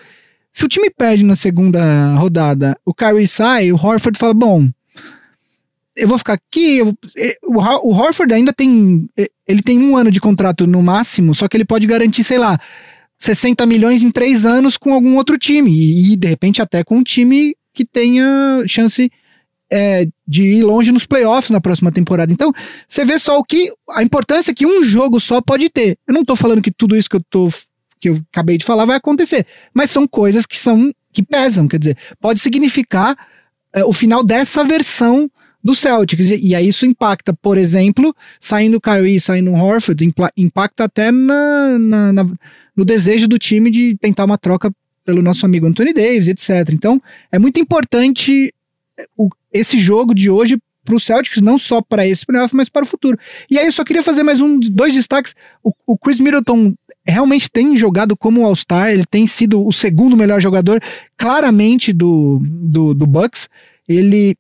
Se 0.52 0.66
o 0.66 0.68
time 0.68 0.90
perde 0.90 1.24
na 1.24 1.36
segunda 1.36 2.16
rodada, 2.16 2.78
o 2.86 2.94
Kyrie 2.94 3.28
sai, 3.28 3.72
o 3.72 3.76
Horford 3.76 4.18
fala, 4.18 4.34
bom, 4.34 4.70
eu 5.96 6.08
vou 6.08 6.18
ficar 6.18 6.34
aqui. 6.34 6.82
o, 6.82 7.60
Hor- 7.60 7.86
o 7.86 7.94
Horford 7.94 8.34
ainda 8.34 8.54
tem. 8.54 9.10
Ele 9.48 9.62
tem 9.62 9.80
um 9.80 9.98
ano 9.98 10.12
de 10.12 10.20
contrato 10.20 10.66
no 10.66 10.82
máximo, 10.82 11.36
só 11.36 11.48
que 11.48 11.58
ele 11.58 11.66
pode 11.66 11.86
garantir, 11.86 12.24
sei 12.24 12.38
lá, 12.38 12.58
60 13.18 13.66
milhões 13.66 14.04
em 14.04 14.12
três 14.12 14.46
anos 14.46 14.78
com 14.78 14.94
algum 14.94 15.16
outro 15.16 15.38
time. 15.38 15.72
E, 15.72 16.14
e, 16.14 16.16
de 16.16 16.28
repente 16.28 16.62
até 16.62 16.84
com 16.84 16.98
um 16.98 17.04
time 17.04 17.56
que 17.74 17.86
tenha 17.86 18.64
chance 18.68 19.10
é, 19.72 20.06
de 20.28 20.44
ir 20.44 20.64
longe 20.64 20.92
nos 20.92 21.06
playoffs 21.06 21.50
na 21.50 21.62
próxima 21.62 21.92
temporada. 21.92 22.32
Então, 22.34 22.52
você 22.88 23.06
vê 23.06 23.18
só 23.18 23.38
o 23.40 23.44
que. 23.44 23.72
A 23.90 24.04
importância 24.04 24.54
que 24.54 24.66
um 24.66 24.84
jogo 24.84 25.20
só 25.20 25.42
pode 25.42 25.70
ter. 25.70 25.98
Eu 26.08 26.14
não 26.14 26.26
tô 26.26 26.36
falando 26.36 26.62
que 26.62 26.72
tudo 26.72 26.96
isso 26.98 27.10
que 27.10 27.16
eu 27.16 27.24
tô. 27.30 27.50
que 28.00 28.10
eu 28.10 28.20
acabei 28.32 28.58
de 28.58 28.66
falar 28.66 28.86
vai 28.86 28.98
acontecer. 28.98 29.46
Mas 29.74 29.90
são 29.90 30.06
coisas 30.08 30.46
que 30.46 30.58
são. 30.58 30.92
que 31.14 31.24
pesam. 31.24 31.68
Quer 31.68 31.80
dizer, 31.80 31.98
pode 32.20 32.40
significar 32.42 33.16
é, 33.74 33.84
o 33.86 33.94
final 33.94 34.24
dessa 34.24 34.64
versão 34.64 35.32
do 35.64 35.74
Celtics. 35.76 36.30
E, 36.32 36.48
e 36.48 36.56
aí 36.56 36.68
isso 36.68 36.86
impacta, 36.86 37.34
por 37.34 37.58
exemplo, 37.58 38.14
saindo 38.42 38.76
o 38.78 38.82
Kyrie, 38.82 39.22
saindo 39.22 39.52
o 39.52 39.56
Horford, 39.56 40.12
impacta 40.36 40.84
até 40.86 41.12
na, 41.12 41.78
na- 41.80 42.12
na- 42.14 42.28
no 42.76 42.84
desejo 42.84 43.28
do 43.28 43.38
time 43.40 43.70
de 43.72 43.96
tentar 44.02 44.26
uma 44.26 44.38
troca 44.38 44.70
pelo 45.06 45.22
nosso 45.22 45.46
amigo 45.46 45.66
Anthony 45.66 45.94
Davis, 45.94 46.28
etc. 46.28 46.70
Então, 46.74 47.02
é 47.32 47.40
muito 47.40 47.60
importante 47.60 48.54
é, 48.98 49.06
o- 49.18 49.30
esse 49.54 49.80
jogo 49.80 50.14
de 50.14 50.30
hoje 50.30 50.58
para 50.84 50.96
o 50.96 51.00
Celtics, 51.00 51.42
não 51.42 51.60
só 51.60 51.82
para 51.82 52.08
esse 52.08 52.26
playoff, 52.26 52.56
mas 52.56 52.68
para 52.70 52.84
o 52.84 52.88
futuro. 52.88 53.18
E 53.50 53.58
aí 53.60 53.66
eu 53.68 53.72
só 53.72 53.84
queria 53.84 54.02
fazer 54.04 54.24
mais 54.24 54.42
um, 54.42 54.60
dois 54.60 54.94
destaques. 54.94 55.36
O, 55.64 55.72
o 55.86 55.98
Chris 55.98 56.20
Middleton 56.20 56.74
realmente 57.06 57.50
tem 57.52 57.76
jogado 57.78 58.16
como 58.18 58.46
All-Star, 58.46 58.90
ele 58.90 59.06
tem 59.10 59.26
sido 59.28 59.66
o 59.66 59.72
segundo 59.72 60.18
melhor 60.18 60.42
jogador, 60.42 60.82
claramente, 61.18 61.94
do, 61.94 62.40
do, 62.44 62.94
do 62.94 63.06
Bucks. 63.08 63.48
Ele 63.88 64.36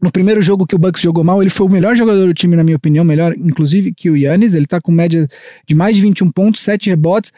no 0.00 0.12
primeiro 0.12 0.40
jogo 0.40 0.64
que 0.66 0.76
o 0.76 0.78
Bucks 0.78 1.02
jogou 1.02 1.24
mal, 1.24 1.42
ele 1.42 1.50
foi 1.50 1.66
o 1.66 1.70
melhor 1.70 1.96
jogador 1.96 2.24
do 2.26 2.32
time, 2.32 2.54
na 2.54 2.62
minha 2.62 2.76
opinião, 2.76 3.04
melhor, 3.04 3.34
inclusive, 3.36 3.92
que 3.92 4.08
o 4.08 4.16
Yannis. 4.16 4.54
Ele 4.54 4.66
tá 4.66 4.80
com 4.80 4.92
média 4.92 5.26
de 5.66 5.74
mais 5.74 5.96
de 5.96 6.02
21 6.02 6.30
pontos, 6.30 6.60
7 6.62 6.88
rebotes, 6.88 7.32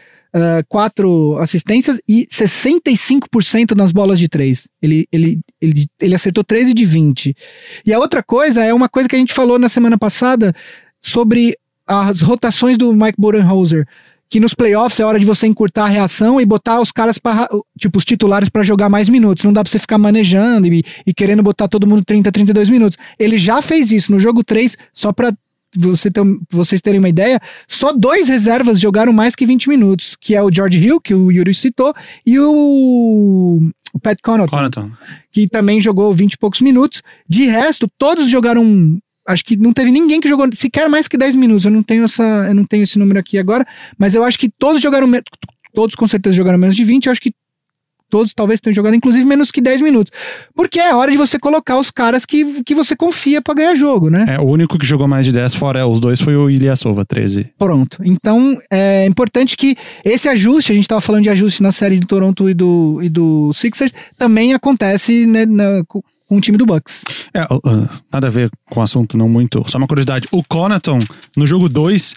4 0.68 1.39
assistências 1.39 2.01
e 2.09 2.26
65% 2.31 3.76
nas 3.76 3.93
bolas 3.93 4.18
de 4.18 4.28
3. 4.28 4.68
Ele, 4.81 5.07
ele, 5.12 5.41
ele, 5.61 5.87
ele 6.01 6.14
acertou 6.14 6.45
13 6.45 6.72
de 6.72 6.85
20. 6.85 7.37
E 7.85 7.93
a 7.93 7.99
outra 7.99 8.22
coisa 8.22 8.64
é 8.64 8.72
uma 8.72 8.89
coisa 8.89 9.09
que 9.09 9.16
a 9.16 9.18
gente 9.18 9.35
falou 9.35 9.59
na 9.59 9.68
semana 9.68 9.99
passada 9.99 10.55
sobre 11.01 11.57
as 11.87 12.20
rotações 12.20 12.78
do 12.78 12.93
Mike 12.95 13.18
Budenholzer. 13.18 13.87
Que 14.28 14.39
nos 14.39 14.55
playoffs 14.55 15.01
é 15.01 15.05
hora 15.05 15.18
de 15.18 15.26
você 15.26 15.49
encurtar 15.49 15.87
a 15.87 15.89
reação 15.89 16.41
e 16.41 16.47
botar 16.47 16.81
os 16.81 16.93
caras 16.93 17.18
para 17.18 17.49
tipo, 17.76 17.99
os 17.99 18.05
titulares 18.05 18.49
para 18.49 18.62
jogar 18.62 18.89
mais 18.89 19.09
minutos. 19.09 19.43
Não 19.43 19.53
dá 19.53 19.64
pra 19.64 19.68
você 19.68 19.78
ficar 19.81 19.99
manejando 19.99 20.68
e, 20.68 20.85
e 21.05 21.12
querendo 21.12 21.43
botar 21.43 21.66
todo 21.66 21.85
mundo 21.85 22.05
30, 22.05 22.31
32 22.31 22.70
minutos. 22.70 22.97
Ele 23.18 23.37
já 23.37 23.61
fez 23.61 23.91
isso 23.91 24.12
no 24.12 24.20
jogo 24.20 24.45
3, 24.45 24.76
só 24.93 25.12
pra 25.12 25.33
você 25.77 26.11
ter, 26.11 26.23
vocês 26.51 26.81
terem 26.81 26.99
uma 26.99 27.09
ideia, 27.09 27.41
só 27.68 27.93
dois 27.93 28.29
reservas 28.29 28.81
jogaram 28.81 29.12
mais 29.12 29.35
que 29.35 29.47
20 29.47 29.68
minutos, 29.68 30.16
que 30.21 30.35
é 30.35 30.43
o 30.43 30.53
George 30.53 30.79
Hill, 30.79 31.01
que 31.01 31.14
o 31.14 31.31
Yuri 31.31 31.55
citou, 31.55 31.95
e 32.27 32.39
o, 32.39 33.61
o 33.93 34.01
Pat 34.01 34.18
Connaughton, 34.23 34.57
Connaughton. 34.57 34.91
que 35.33 35.49
também 35.49 35.81
jogou 35.81 36.12
20 36.12 36.33
e 36.33 36.39
poucos 36.39 36.61
minutos. 36.61 37.03
De 37.29 37.45
resto, 37.45 37.89
todos 37.99 38.29
jogaram. 38.29 38.99
Acho 39.29 39.45
que 39.45 39.57
não 39.57 39.73
teve 39.73 39.93
ninguém 39.93 40.21
que 40.21 40.29
jogou 40.29 40.49
sequer 40.53 40.89
mais 40.89 41.07
que 41.07 41.16
10 41.16 41.37
minutos. 41.37 41.64
Eu 41.64 41.71
não 41.71 41.83
tenho 41.83 42.05
essa, 42.05 42.23
eu 42.49 42.55
não 42.55 42.64
tenho 42.64 42.83
esse 42.83 42.99
número 42.99 43.21
aqui 43.21 43.39
agora, 43.39 43.66
mas 43.99 44.14
eu 44.14 44.25
acho 44.25 44.39
que 44.39 44.49
todos 44.49 44.83
jogaram 44.83 45.09
todos 45.75 45.95
com 45.95 46.07
certeza 46.09 46.35
jogaram 46.35 46.59
menos 46.59 46.77
de 46.77 46.85
20, 46.85 47.07
eu 47.07 47.12
acho 47.12 47.21
que 47.21 47.33
todos 48.11 48.35
talvez 48.35 48.61
tenham 48.61 48.75
jogado 48.75 48.95
inclusive 48.95 49.25
menos 49.25 49.51
que 49.51 49.61
10 49.61 49.81
minutos. 49.81 50.13
Porque 50.55 50.79
é 50.81 50.95
hora 50.95 51.11
de 51.11 51.17
você 51.17 51.39
colocar 51.39 51.79
os 51.79 51.91
caras 51.91 52.27
que, 52.27 52.63
que 52.65 52.75
você 52.75 52.95
confia 52.97 53.41
pra 53.41 53.55
ganhar 53.55 53.75
jogo, 53.75 54.11
né? 54.11 54.27
É, 54.29 54.39
o 54.41 54.45
único 54.45 54.79
que 54.79 54.85
jogou 54.85 55.07
mais 55.09 55.25
de 55.25 55.33
10 55.33 55.55
fora 55.55 55.87
os 55.87 56.01
dois 56.01 56.21
foi 56.21 56.37
o 56.37 56.51
Ilyasova, 56.51 57.05
13. 57.05 57.53
Pronto. 57.59 57.99
Então 58.05 58.59
é 58.71 59.07
importante 59.07 59.57
que 59.57 59.77
esse 60.05 60.29
ajuste, 60.29 60.73
a 60.73 60.75
gente 60.75 60.85
estava 60.85 61.01
falando 61.01 61.23
de 61.23 61.31
ajuste 61.31 61.63
na 61.63 61.73
série 61.73 61.99
do 61.99 62.07
Toronto 62.07 62.51
e 62.51 62.55
do, 62.55 63.01
e 63.03 63.09
do 63.09 63.53
Sixers, 63.55 63.93
também 64.19 64.53
acontece 64.53 65.25
né, 65.27 65.47
na- 65.47 65.85
com 65.87 66.03
o 66.31 66.41
time 66.41 66.57
do 66.59 66.65
Bucks. 66.67 67.05
É, 67.35 67.43
uh, 67.45 67.89
nada 68.13 68.27
a 68.29 68.31
ver 68.31 68.51
com 68.71 68.81
o 68.81 68.83
assunto, 68.83 69.17
não 69.17 69.29
muito. 69.29 69.65
Só 69.69 69.79
uma 69.79 69.87
curiosidade. 69.87 70.29
O 70.31 70.43
Connaughton, 70.45 70.99
no 71.37 71.47
jogo 71.47 71.69
2, 71.69 72.15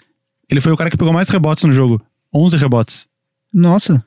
ele 0.50 0.60
foi 0.60 0.72
o 0.72 0.76
cara 0.76 0.88
que 0.90 0.96
pegou 0.96 1.12
mais 1.12 1.28
rebotes 1.28 1.64
no 1.64 1.72
jogo. 1.72 2.00
11 2.32 2.56
rebotes. 2.56 3.06
Nossa. 3.52 4.04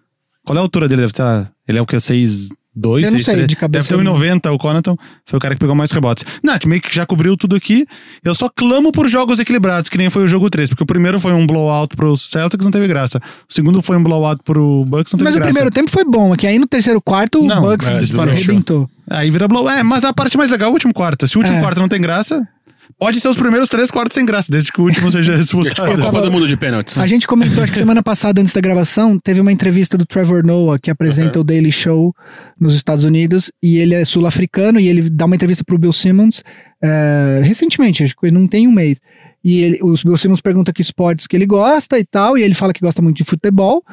Qual 0.48 0.56
é 0.58 0.60
a 0.60 0.64
altura 0.64 0.88
dele? 0.88 1.02
Deve 1.02 1.12
estar. 1.12 1.52
Ele 1.68 1.78
é 1.78 1.82
o 1.82 1.86
que? 1.86 2.00
6, 2.00 2.50
2, 2.74 3.06
Eu 3.06 3.12
não 3.12 3.18
6, 3.18 3.26
sei, 3.26 3.34
3? 3.36 3.48
de 3.48 3.56
cabeça 3.56 3.89
Deve 3.89 4.04
ter 4.04 4.08
eu 4.10 4.14
não- 4.14 4.18
1,90 4.20 4.52
o 4.54 4.58
Connaughton. 4.58 4.95
Foi 5.26 5.38
o 5.38 5.41
cara 5.41 5.56
que 5.56 5.60
pegou 5.60 5.76
mais 5.76 5.91
rebotes. 5.91 6.24
Nath, 6.43 6.66
meio 6.66 6.80
que 6.82 6.93
já 6.95 7.06
cobriu 7.06 7.36
tudo 7.36 7.56
aqui. 7.56 7.86
Eu 8.24 8.34
só 8.34 8.48
clamo 8.50 8.91
por 8.91 9.08
jogos 9.10 9.39
equilibrados, 9.39 9.89
que 9.89 9.98
nem 9.98 10.10
foi 10.10 10.24
o 10.24 10.28
jogo 10.28 10.50
3. 10.50 10.70
Porque 10.70 10.84
o 10.84 10.86
primeiro 10.86 11.20
foi 11.20 11.34
um 11.34 11.45
blowout 11.45 11.95
pro 11.95 12.16
Celtics, 12.16 12.66
não 12.66 12.72
teve 12.72 12.88
graça. 12.88 13.20
O 13.50 13.54
segundo 13.54 13.82
foi 13.82 13.98
um 13.98 14.04
blowout 14.04 14.41
pro 14.43 14.86
Bucks, 14.88 15.12
não 15.14 15.18
teve 15.20 15.24
Mas 15.26 15.34
o 15.36 15.38
graça. 15.38 15.50
primeiro 15.52 15.70
tempo 15.72 15.91
foi 15.91 16.06
bom, 16.06 16.34
é 16.34 16.38
que 16.38 16.48
aí 16.48 16.58
no 16.60 16.68
terceiro 16.68 17.02
quarto 17.02 17.41
Não, 17.43 17.60
o 17.64 17.70
Bucks 17.70 17.88
é, 17.88 17.98
disparou. 18.00 18.32
arrebentou. 18.34 18.89
Aí 19.10 19.30
vira 19.32 19.48
blow. 19.48 19.70
É, 19.70 19.82
mas 19.84 20.06
a 20.06 20.14
parte 20.14 20.38
mais 20.38 20.50
legal 20.50 20.68
é 20.68 20.70
o 20.70 20.74
último 20.74 20.93
quarto. 20.93 21.28
Se 21.28 21.36
o 21.36 21.39
último 21.39 21.58
É. 21.58 21.62
quarto 21.62 21.80
não 21.80 21.88
tem 21.89 22.00
graça, 22.00 22.48
pode 23.00 23.20
ser 23.20 23.30
os 23.30 23.38
primeiros 23.38 23.70
três 23.70 23.91
quartos 23.91 24.16
sem 24.16 24.26
graça, 24.26 24.52
desde 24.52 24.72
que 24.72 24.82
o 24.82 24.84
último 24.86 25.10
seja 25.12 25.34
É 25.38 25.43
tipo 25.43 25.60
a 25.60 25.64
disputado. 25.64 26.02
Copa 26.02 26.22
do 26.22 26.32
Mundo 26.32 26.48
de 26.48 26.58
pênaltis. 26.58 26.98
A 26.98 27.08
gente 27.08 27.28
comentou, 27.28 27.64
acho 27.64 27.72
que 27.72 27.78
semana 27.78 28.02
passada, 28.02 28.41
antes 28.41 28.54
da 28.54 28.62
gravação, 28.62 29.20
teve 29.20 29.39
uma 29.39 29.52
entrevista 29.52 29.98
do 29.98 30.06
Trevor 30.06 30.45
Noah, 30.45 30.80
que 30.80 30.89
apresenta 30.89 31.39
o 31.39 31.43
Daily 31.43 31.72
Show 31.72 32.14
nos 32.60 32.74
Estados 32.74 33.04
Unidos, 33.04 33.52
e 33.62 33.78
ele 33.78 33.93
é 33.95 34.04
sul-africano, 34.06 34.80
e 34.80 34.88
ele 34.88 35.10
dá 35.10 35.26
uma 35.26 35.36
entrevista 35.36 35.64
pro 35.64 35.78
Bill 35.78 35.93
Simmons 35.93 36.43
eh, 36.82 37.41
recentemente, 37.43 38.04
acho 38.04 38.16
que 38.16 38.32
não 38.32 38.48
tem 38.48 38.68
um 38.68 38.72
mês. 38.72 39.00
E 39.43 39.62
ele, 39.62 39.80
o 39.82 39.93
Bill 39.93 40.18
Simmons 40.18 40.41
pergunta 40.41 40.74
que 40.74 40.82
esportes 40.82 41.28
que 41.28 41.36
ele 41.36 41.45
gosta 41.45 41.98
e 41.98 42.04
tal, 42.04 42.38
e 42.38 42.43
ele 42.43 42.54
fala 42.54 42.74
que 42.74 42.82
gosta 42.82 43.02
muito 43.02 43.18
de 43.18 43.24
futebol. 43.24 43.84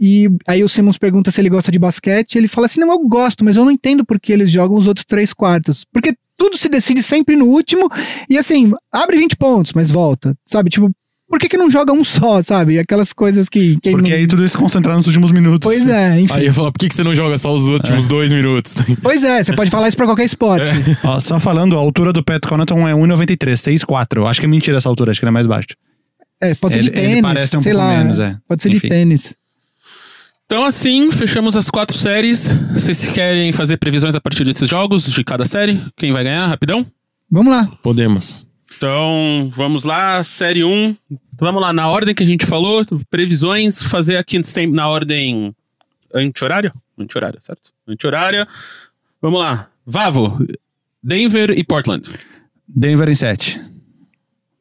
E 0.00 0.28
aí 0.46 0.64
o 0.64 0.68
Simmons 0.68 0.98
pergunta 0.98 1.30
se 1.30 1.40
ele 1.40 1.48
gosta 1.48 1.70
de 1.70 1.78
basquete, 1.78 2.34
e 2.34 2.38
ele 2.38 2.48
fala 2.48 2.66
assim: 2.66 2.80
não, 2.80 2.90
eu 2.90 2.98
gosto, 3.08 3.44
mas 3.44 3.56
eu 3.56 3.64
não 3.64 3.70
entendo 3.70 4.04
por 4.04 4.18
que 4.18 4.32
eles 4.32 4.50
jogam 4.50 4.76
os 4.76 4.86
outros 4.86 5.06
três 5.06 5.32
quartos. 5.32 5.84
Porque 5.92 6.14
tudo 6.36 6.56
se 6.56 6.68
decide 6.68 7.02
sempre 7.02 7.36
no 7.36 7.46
último, 7.46 7.90
e 8.28 8.36
assim, 8.38 8.72
abre 8.92 9.16
20 9.18 9.36
pontos, 9.36 9.72
mas 9.72 9.90
volta. 9.90 10.36
Sabe, 10.46 10.70
tipo, 10.70 10.90
por 11.28 11.40
que, 11.40 11.48
que 11.48 11.56
não 11.56 11.68
joga 11.70 11.92
um 11.92 12.04
só, 12.04 12.40
sabe? 12.42 12.78
Aquelas 12.78 13.12
coisas 13.12 13.48
que. 13.48 13.78
Porque 13.82 14.10
não... 14.10 14.16
aí 14.16 14.26
tudo 14.26 14.44
isso 14.44 14.52
se 14.52 14.58
concentrar 14.58 14.96
nos 14.96 15.06
últimos 15.08 15.32
minutos. 15.32 15.66
Pois 15.66 15.88
é, 15.88 16.20
enfim. 16.20 16.34
Aí 16.34 16.46
eu 16.46 16.54
falar, 16.54 16.70
por 16.70 16.78
que, 16.78 16.88
que 16.88 16.94
você 16.94 17.02
não 17.02 17.14
joga 17.14 17.36
só 17.36 17.52
os 17.52 17.64
últimos 17.64 18.06
dois 18.06 18.30
minutos? 18.30 18.74
Pois 19.02 19.24
é, 19.24 19.42
você 19.42 19.54
pode 19.54 19.70
falar 19.70 19.88
isso 19.88 19.96
pra 19.96 20.06
qualquer 20.06 20.24
esporte. 20.24 20.66
Ó, 21.02 21.18
só 21.20 21.38
falando, 21.40 21.76
a 21.76 21.80
altura 21.80 22.12
do 22.12 22.22
Pat 22.24 22.44
Connaughton 22.46 22.86
é 22.88 22.92
1,93, 22.92 23.52
6,4. 23.86 24.28
Acho 24.28 24.40
que 24.40 24.46
é 24.46 24.48
mentira 24.48 24.76
essa 24.76 24.88
altura, 24.88 25.10
acho 25.10 25.20
que 25.20 25.24
ele 25.24 25.30
é 25.30 25.32
mais 25.32 25.46
baixo. 25.46 25.68
É, 26.40 26.54
pode 26.54 26.74
ser 26.74 26.80
Ele- 26.80 26.90
de 26.90 26.98
ele 26.98 27.06
tênis. 27.08 27.22
parece 27.22 27.50
ter 27.50 27.56
um 27.58 27.62
sei 27.62 27.72
pouco 27.72 27.86
lá. 27.86 27.96
menos, 27.98 28.18
é. 28.18 28.36
Pode 28.46 28.62
ser 28.62 28.68
Enfim. 28.68 28.78
de 28.80 28.88
tênis. 28.88 29.34
Então, 30.46 30.64
assim, 30.64 31.10
fechamos 31.10 31.56
as 31.56 31.68
quatro 31.68 31.96
séries. 31.96 32.52
Vocês 32.72 33.12
querem 33.12 33.50
fazer 33.50 33.78
previsões 33.78 34.14
a 34.14 34.20
partir 34.20 34.44
desses 34.44 34.68
jogos, 34.68 35.10
de 35.12 35.24
cada 35.24 35.44
série? 35.44 35.84
Quem 35.96 36.12
vai 36.12 36.22
ganhar, 36.22 36.46
rapidão? 36.46 36.86
Vamos 37.28 37.52
lá. 37.52 37.66
Podemos. 37.82 38.46
Então, 38.76 39.50
vamos 39.56 39.82
lá, 39.82 40.22
série 40.22 40.62
1. 40.62 40.96
Vamos 41.36 41.60
lá, 41.60 41.72
na 41.72 41.88
ordem 41.88 42.14
que 42.14 42.22
a 42.22 42.26
gente 42.26 42.46
falou, 42.46 42.84
previsões, 43.10 43.82
fazer 43.82 44.18
aqui 44.18 44.42
sempre 44.44 44.76
na 44.76 44.88
ordem 44.88 45.52
anti-horária? 46.14 46.70
Anti-horária, 46.96 47.40
certo? 47.42 47.72
Anti-horária. 47.88 48.46
Vamos 49.20 49.40
lá. 49.40 49.68
Vavo, 49.84 50.38
Denver 51.02 51.50
e 51.58 51.64
Portland. 51.64 52.08
Denver 52.68 53.08
em 53.08 53.14
7. 53.16 53.60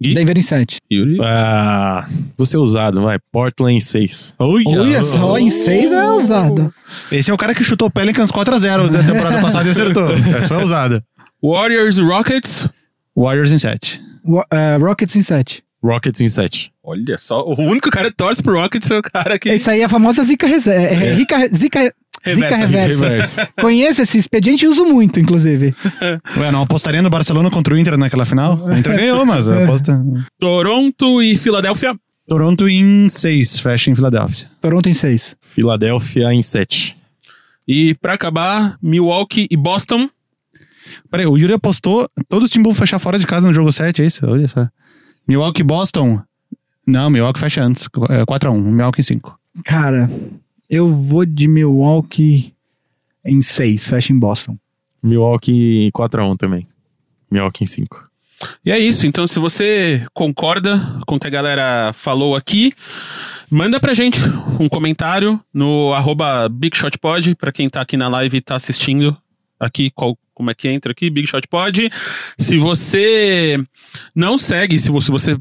Gui? 0.01 0.13
Denver 0.13 0.37
em 0.37 0.41
7. 0.41 0.77
Yuri? 0.91 1.17
Ah, 1.21 2.05
vou 2.37 2.45
ser 2.45 2.57
usado, 2.57 3.01
vai. 3.01 3.17
Portland 3.31 3.79
6. 3.81 4.35
Olha 4.37 5.03
só, 5.03 5.37
em 5.37 5.49
6 5.49 5.91
é 5.91 6.03
ousado. 6.11 6.73
Esse 7.11 7.31
é 7.31 7.33
o 7.33 7.37
cara 7.37 7.55
que 7.55 7.63
chutou 7.63 7.89
Pelicans 7.89 8.31
4x0 8.31 8.89
da 8.89 9.03
temporada 9.03 9.41
passada 9.41 9.67
e 9.67 9.71
acertou. 9.71 10.11
Essa 10.37 10.47
foi 10.47 10.57
ousada. 10.57 11.03
Warriors 11.41 11.97
e 11.97 12.01
Rockets. 12.01 12.67
Warriors 13.15 13.51
em 13.53 13.57
7. 13.57 14.01
Wa- 14.25 14.45
é, 14.51 14.75
Rockets 14.77 15.15
em 15.15 15.21
7. 15.21 15.63
Rockets 15.81 16.19
em 16.19 16.27
7. 16.29 16.71
Olha 16.83 17.17
só, 17.17 17.41
o 17.43 17.61
único 17.61 17.89
cara 17.89 18.09
que 18.09 18.17
torce 18.17 18.43
pro 18.43 18.59
Rockets 18.59 18.89
é 18.91 18.97
o 18.97 19.01
cara 19.01 19.39
que. 19.39 19.51
Isso 19.53 19.69
aí 19.69 19.81
é 19.81 19.85
a 19.85 19.89
famosa 19.89 20.23
zica, 20.23 20.45
rese- 20.45 20.69
é, 20.69 20.93
é, 20.93 21.13
rica- 21.13 21.47
zica, 21.53 21.93
zica 22.33 22.55
Reversa, 22.55 23.03
reversa. 23.03 23.49
Conheço 23.61 24.01
esse 24.01 24.17
expediente 24.17 24.65
e 24.65 24.67
uso 24.67 24.85
muito, 24.85 25.19
inclusive. 25.19 25.75
Ué, 26.37 26.51
não 26.51 26.63
apostaria 26.63 27.01
no 27.01 27.09
Barcelona 27.09 27.49
contra 27.51 27.73
o 27.73 27.77
Inter 27.77 27.97
naquela 27.97 28.25
final? 28.25 28.57
O 28.57 28.75
Inter 28.75 28.95
ganhou, 28.97 29.25
mas 29.25 29.47
a 29.47 29.63
aposta. 29.63 30.03
Toronto 30.39 31.21
e 31.21 31.37
Filadélfia. 31.37 31.95
Toronto 32.27 32.67
em 32.67 33.07
6, 33.07 33.59
fecha 33.59 33.91
em 33.91 33.95
Filadélfia. 33.95 34.49
Toronto 34.59 34.89
em 34.89 34.93
6. 34.93 35.35
Filadélfia 35.41 36.33
em 36.33 36.41
7. 36.41 36.97
E 37.67 37.93
pra 37.95 38.13
acabar, 38.13 38.77
Milwaukee 38.81 39.47
e 39.49 39.55
Boston. 39.55 40.09
Peraí, 41.09 41.25
o 41.25 41.37
Yuri 41.37 41.53
apostou 41.53 42.07
todos 42.27 42.45
os 42.45 42.49
times 42.49 42.65
vão 42.65 42.73
fechar 42.73 42.99
fora 42.99 43.19
de 43.19 43.27
casa 43.27 43.47
no 43.47 43.53
jogo 43.53 43.71
7, 43.71 44.01
é 44.01 44.05
isso? 44.05 44.25
Olha 44.27 44.47
só. 44.47 44.67
Milwaukee 45.27 45.61
e 45.61 45.63
Boston. 45.63 46.21
Não, 46.85 47.09
Milwaukee 47.09 47.39
fecha 47.39 47.63
antes. 47.63 47.87
É 48.09 48.23
4x1, 48.23 48.61
Milwaukee 48.61 49.01
em 49.01 49.03
5. 49.03 49.39
Cara, 49.63 50.09
eu 50.69 50.91
vou 50.91 51.25
de 51.25 51.47
Milwaukee 51.47 52.53
em 53.23 53.41
6, 53.41 53.89
fecha 53.89 54.13
em 54.13 54.19
Boston. 54.19 54.57
Milwaukee 55.01 55.91
4x1 55.91 56.37
também. 56.37 56.67
Milwaukee 57.29 57.63
em 57.63 57.67
5. 57.67 58.09
E 58.65 58.71
é 58.71 58.79
isso. 58.79 59.07
Então, 59.07 59.25
se 59.27 59.39
você 59.39 60.03
concorda 60.13 60.79
com 61.05 61.15
o 61.15 61.19
que 61.19 61.27
a 61.27 61.31
galera 61.31 61.91
falou 61.93 62.35
aqui, 62.35 62.73
manda 63.49 63.79
pra 63.79 63.93
gente 63.93 64.19
um 64.59 64.67
comentário 64.67 65.39
no 65.53 65.93
arroba 65.93 66.49
BigShotPod, 66.49 67.35
pra 67.35 67.51
quem 67.51 67.69
tá 67.69 67.81
aqui 67.81 67.97
na 67.97 68.07
live 68.07 68.37
e 68.37 68.41
tá 68.41 68.55
assistindo 68.55 69.15
aqui, 69.59 69.89
qual, 69.91 70.17
como 70.33 70.51
é 70.51 70.53
que 70.53 70.67
entra 70.67 70.91
aqui, 70.91 71.09
Big 71.09 71.27
Shot 71.27 71.47
Pod. 71.47 71.89
Se 72.37 72.57
você 72.57 73.57
não 74.13 74.37
segue, 74.37 74.79
se 74.79 74.91
você, 74.91 75.05
se 75.05 75.11
você 75.11 75.37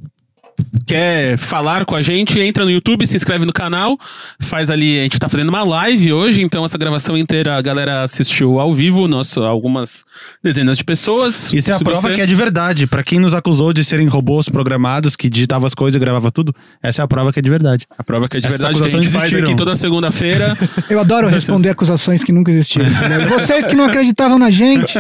quer 0.87 1.39
falar 1.39 1.85
com 1.85 1.95
a 1.95 2.03
gente, 2.03 2.39
entra 2.41 2.65
no 2.65 2.71
YouTube, 2.71 3.07
se 3.07 3.17
inscreve 3.17 3.45
no 3.45 3.53
canal, 3.53 3.97
faz 4.41 4.71
ali, 4.71 4.99
a 4.99 5.03
gente 5.05 5.19
tá 5.19 5.29
fazendo 5.29 5.49
uma 5.49 5.63
live 5.63 6.13
hoje, 6.13 6.43
então 6.43 6.65
essa 6.65 6.77
gravação 6.77 7.17
inteira 7.17 7.57
a 7.57 7.63
galera 7.63 8.03
assistiu 8.03 8.59
ao 8.59 8.75
vivo, 8.75 9.07
nossa, 9.07 9.41
algumas 9.41 10.05
dezenas 10.43 10.77
de 10.79 10.85
pessoas. 10.85 11.53
Isso 11.53 11.71
é 11.71 11.75
a 11.75 11.79
prova 11.79 12.01
você- 12.09 12.15
que 12.15 12.21
é 12.21 12.27
de 12.27 12.35
verdade. 12.35 12.87
Pra 12.87 13.03
quem 13.03 13.19
nos 13.21 13.35
acusou 13.35 13.73
de 13.73 13.85
serem 13.85 14.07
robôs 14.09 14.49
programados 14.49 15.15
que 15.17 15.29
digitava 15.31 15.67
as 15.67 15.75
coisas 15.75 15.97
e 15.97 16.01
gravava 16.01 16.31
tudo, 16.31 16.55
essa 16.83 17.03
é 17.03 17.05
a 17.05 17.09
prova 17.09 17.33
que 17.33 17.39
é 17.39 17.43
de 17.43 17.51
verdade. 17.51 17.87
A 17.97 18.03
prova 18.03 18.29
que 18.29 18.37
é 18.37 18.41
de 18.41 18.47
Essas 18.49 18.61
verdade, 18.61 18.79
que 18.79 18.85
a 18.85 18.91
gente 19.01 19.11
faz 19.11 19.25
existiram. 19.25 19.45
aqui 19.49 19.57
toda 19.57 19.75
segunda-feira. 19.75 20.57
Eu 20.91 20.99
adoro 21.01 21.29
responder 21.29 21.69
acusações 21.71 22.23
que 22.25 22.33
nunca 22.33 22.51
existiram. 22.51 22.87
entendeu? 22.87 23.29
Vocês 23.39 23.67
que 23.67 23.75
não 23.77 23.85
acreditavam 23.85 24.39
na 24.39 24.51
gente, 24.51 24.95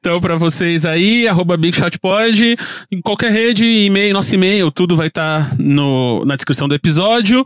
Então, 0.00 0.20
pra 0.20 0.36
vocês 0.36 0.84
aí, 0.84 1.26
arroba 1.26 1.56
BigShotPod, 1.56 2.56
em 2.92 3.00
qualquer 3.00 3.32
rede, 3.32 3.64
e-mail, 3.64 4.12
nosso 4.14 4.34
e-mail, 4.34 4.70
tudo 4.70 4.87
vai 4.96 5.08
estar 5.08 5.56
na 6.24 6.36
descrição 6.36 6.68
do 6.68 6.74
episódio. 6.74 7.44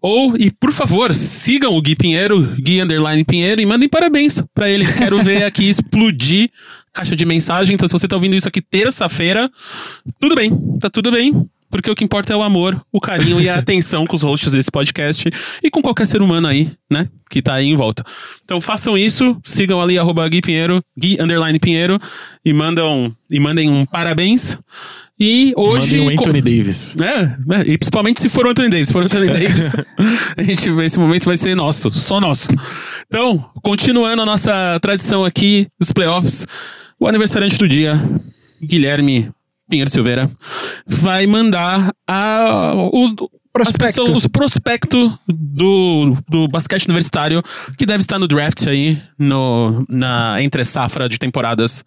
Ou, 0.00 0.36
e 0.36 0.50
por 0.50 0.72
favor, 0.72 1.14
sigam 1.14 1.74
o 1.74 1.82
Gui 1.82 1.96
Pinheiro, 1.96 2.40
Gui 2.60 2.80
Underline 2.80 3.24
Pinheiro, 3.24 3.60
e 3.60 3.66
mandem 3.66 3.88
parabéns 3.88 4.42
pra 4.54 4.68
ele. 4.68 4.86
Quero 4.86 5.22
ver 5.22 5.44
aqui 5.44 5.64
explodir 5.68 6.50
caixa 6.92 7.16
de 7.16 7.24
mensagem. 7.24 7.74
Então, 7.74 7.88
se 7.88 7.92
você 7.92 8.06
tá 8.06 8.16
ouvindo 8.16 8.36
isso 8.36 8.48
aqui 8.48 8.60
terça-feira, 8.60 9.50
tudo 10.20 10.34
bem, 10.34 10.50
tá 10.80 10.88
tudo 10.88 11.10
bem. 11.10 11.48
Porque 11.70 11.90
o 11.90 11.94
que 11.94 12.04
importa 12.04 12.32
é 12.32 12.36
o 12.36 12.42
amor, 12.42 12.80
o 12.92 13.00
carinho 13.00 13.40
e 13.40 13.48
a 13.48 13.56
atenção 13.58 14.06
com 14.06 14.16
os 14.16 14.22
hosts 14.22 14.52
desse 14.52 14.70
podcast 14.70 15.30
e 15.62 15.70
com 15.70 15.82
qualquer 15.82 16.06
ser 16.06 16.22
humano 16.22 16.48
aí, 16.48 16.70
né? 16.90 17.08
Que 17.30 17.42
tá 17.42 17.54
aí 17.54 17.66
em 17.66 17.76
volta. 17.76 18.02
Então 18.44 18.60
façam 18.60 18.96
isso, 18.96 19.38
sigam 19.44 19.80
ali 19.80 19.98
arroba 19.98 20.26
Gui 20.28 20.40
Pinheiro, 20.40 20.82
Gui 20.98 21.18
Underline 21.20 21.58
Pinheiro, 21.58 22.00
e 22.44 22.52
mandam 22.52 23.14
e 23.30 23.38
mandem 23.38 23.70
um 23.70 23.84
parabéns. 23.84 24.58
E 25.20 25.52
hoje. 25.56 25.98
Mandem 25.98 26.16
o 26.16 26.20
Anthony 26.20 26.40
Davis. 26.40 26.96
É, 27.00 27.26
né? 27.44 27.64
e 27.66 27.76
principalmente 27.76 28.20
se 28.20 28.28
for 28.28 28.46
o 28.46 28.50
Anthony 28.50 28.68
Davis. 28.68 28.88
Se 28.88 28.92
for 28.92 29.02
o 29.02 29.04
Anthony 29.04 29.26
Davis, 29.32 29.74
a 30.36 30.42
gente, 30.42 30.70
esse 30.70 30.98
momento 30.98 31.24
vai 31.24 31.36
ser 31.36 31.54
nosso, 31.56 31.90
só 31.92 32.20
nosso. 32.20 32.48
Então, 33.06 33.38
continuando 33.62 34.22
a 34.22 34.26
nossa 34.26 34.78
tradição 34.80 35.24
aqui, 35.24 35.66
os 35.80 35.92
playoffs, 35.92 36.46
o 37.00 37.06
aniversariante 37.06 37.58
do 37.58 37.68
dia, 37.68 38.00
Guilherme 38.62 39.30
Pinheiro 39.68 39.90
Silveira, 39.90 40.30
vai 40.86 41.26
mandar 41.26 41.92
a, 42.06 42.72
os, 42.92 43.10
as 43.12 43.16
Prospecto. 43.52 44.02
pessoas- 44.04 44.16
os 44.16 44.26
prospectos 44.28 45.12
do, 45.26 46.16
do 46.28 46.46
basquete 46.48 46.84
universitário 46.86 47.42
que 47.76 47.84
deve 47.84 48.00
estar 48.00 48.18
no 48.18 48.28
draft 48.28 48.66
aí, 48.68 49.00
no, 49.18 49.84
na 49.88 50.40
entre 50.42 50.64
safra 50.64 51.08
de 51.08 51.18
temporadas, 51.18 51.84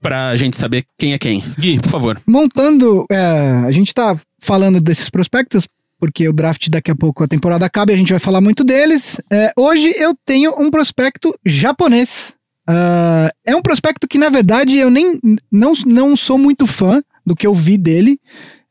pra 0.00 0.34
gente 0.36 0.56
saber 0.56 0.84
quem 0.98 1.12
é 1.12 1.18
quem. 1.18 1.42
Gui, 1.58 1.78
por 1.80 1.90
favor. 1.90 2.20
montando. 2.26 3.04
é, 3.10 3.62
a 3.66 3.70
gente 3.70 3.92
tá 3.92 4.16
falando 4.40 4.80
desses 4.80 5.10
prospectos, 5.10 5.66
porque 6.00 6.28
o 6.28 6.32
draft 6.32 6.68
daqui 6.68 6.90
a 6.90 6.96
pouco 6.96 7.22
a 7.22 7.28
temporada 7.28 7.64
acaba 7.66 7.92
e 7.92 7.94
a 7.94 7.98
gente 7.98 8.10
vai 8.12 8.20
falar 8.20 8.40
muito 8.40 8.64
deles. 8.64 9.20
É, 9.30 9.52
hoje 9.56 9.92
eu 9.96 10.14
tenho 10.26 10.52
um 10.60 10.70
prospecto 10.70 11.34
japonês. 11.44 12.32
Ah, 12.66 13.30
é 13.46 13.54
um 13.54 13.62
prospecto 13.62 14.08
que, 14.08 14.18
na 14.18 14.28
verdade, 14.28 14.78
eu 14.78 14.90
nem 14.90 15.18
não, 15.50 15.72
não 15.86 16.16
sou 16.16 16.38
muito 16.38 16.66
fã 16.66 17.02
do 17.24 17.36
que 17.36 17.46
eu 17.46 17.54
vi 17.54 17.76
dele. 17.76 18.18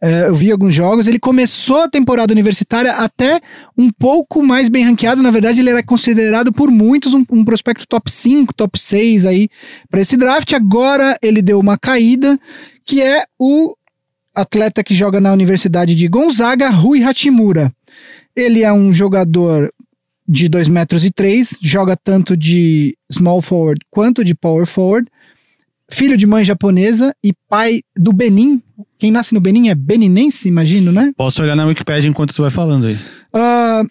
É, 0.02 0.28
eu 0.28 0.36
vi 0.36 0.52
alguns 0.52 0.76
jogos. 0.76 1.08
Ele 1.08 1.20
começou 1.20 1.84
a 1.84 1.90
temporada 1.90 2.34
universitária 2.34 2.92
até 2.92 3.40
um 3.78 3.90
pouco 3.90 4.44
mais 4.44 4.68
bem 4.68 4.84
ranqueado. 4.84 5.24
Na 5.24 5.32
verdade, 5.32 5.62
ele 5.62 5.70
era 5.70 5.82
considerado 5.82 6.52
por 6.52 6.70
muitos 6.70 7.14
um, 7.14 7.24
um 7.32 7.46
prospecto 7.46 7.88
top 7.88 8.12
5, 8.12 8.54
top 8.54 8.78
6 8.78 9.26
aí 9.26 9.48
para 9.90 10.02
esse 10.02 10.18
draft. 10.18 10.52
Agora 10.54 11.18
ele 11.22 11.42
deu 11.42 11.58
uma 11.58 11.78
caída, 11.78 12.38
que 12.86 13.02
é 13.02 13.24
o 13.40 13.74
atleta 14.36 14.84
que 14.84 14.94
joga 14.94 15.22
na 15.22 15.32
Universidade 15.32 15.96
de 15.96 16.08
Gonzaga, 16.08 16.70
Rui 16.70 17.04
Hachimura. 17.04 17.72
Ele 18.36 18.64
é 18.64 18.74
um 18.74 18.92
jogador 18.92 19.72
de 20.34 20.50
2 20.50 20.68
metros 20.68 21.06
e 21.06 21.12
3, 21.12 21.58
joga 21.62 21.96
tanto 21.96 22.36
de 22.36 22.98
small 23.12 23.40
forward 23.40 23.80
quanto 23.92 24.24
de 24.24 24.34
power 24.34 24.66
forward. 24.66 25.08
Filho 25.92 26.18
de 26.18 26.26
mãe 26.26 26.44
japonesa 26.44 27.16
e 27.24 27.34
pai 27.48 27.84
do 27.96 28.12
Benin. 28.12 28.60
Quem 28.98 29.12
nasce 29.12 29.36
no 29.36 29.40
Benin 29.40 29.70
é 29.70 29.76
beninense, 29.76 30.48
imagino, 30.48 30.92
né? 30.92 31.14
Posso 31.16 31.44
olhar 31.44 31.56
na 31.56 31.68
Wikipedia 31.68 32.10
enquanto 32.10 32.34
tu 32.34 32.42
vai 32.42 32.50
falando 32.50 32.88
aí. 32.88 32.98
Ah, 33.32 33.84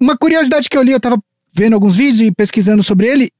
uma 0.00 0.16
curiosidade 0.16 0.68
que 0.68 0.76
eu 0.76 0.82
li, 0.82 0.90
eu 0.90 0.98
tava 0.98 1.22
vendo 1.54 1.74
alguns 1.74 1.94
vídeos 1.94 2.20
e 2.20 2.32
pesquisando 2.32 2.82
sobre 2.82 3.06
ele. 3.06 3.30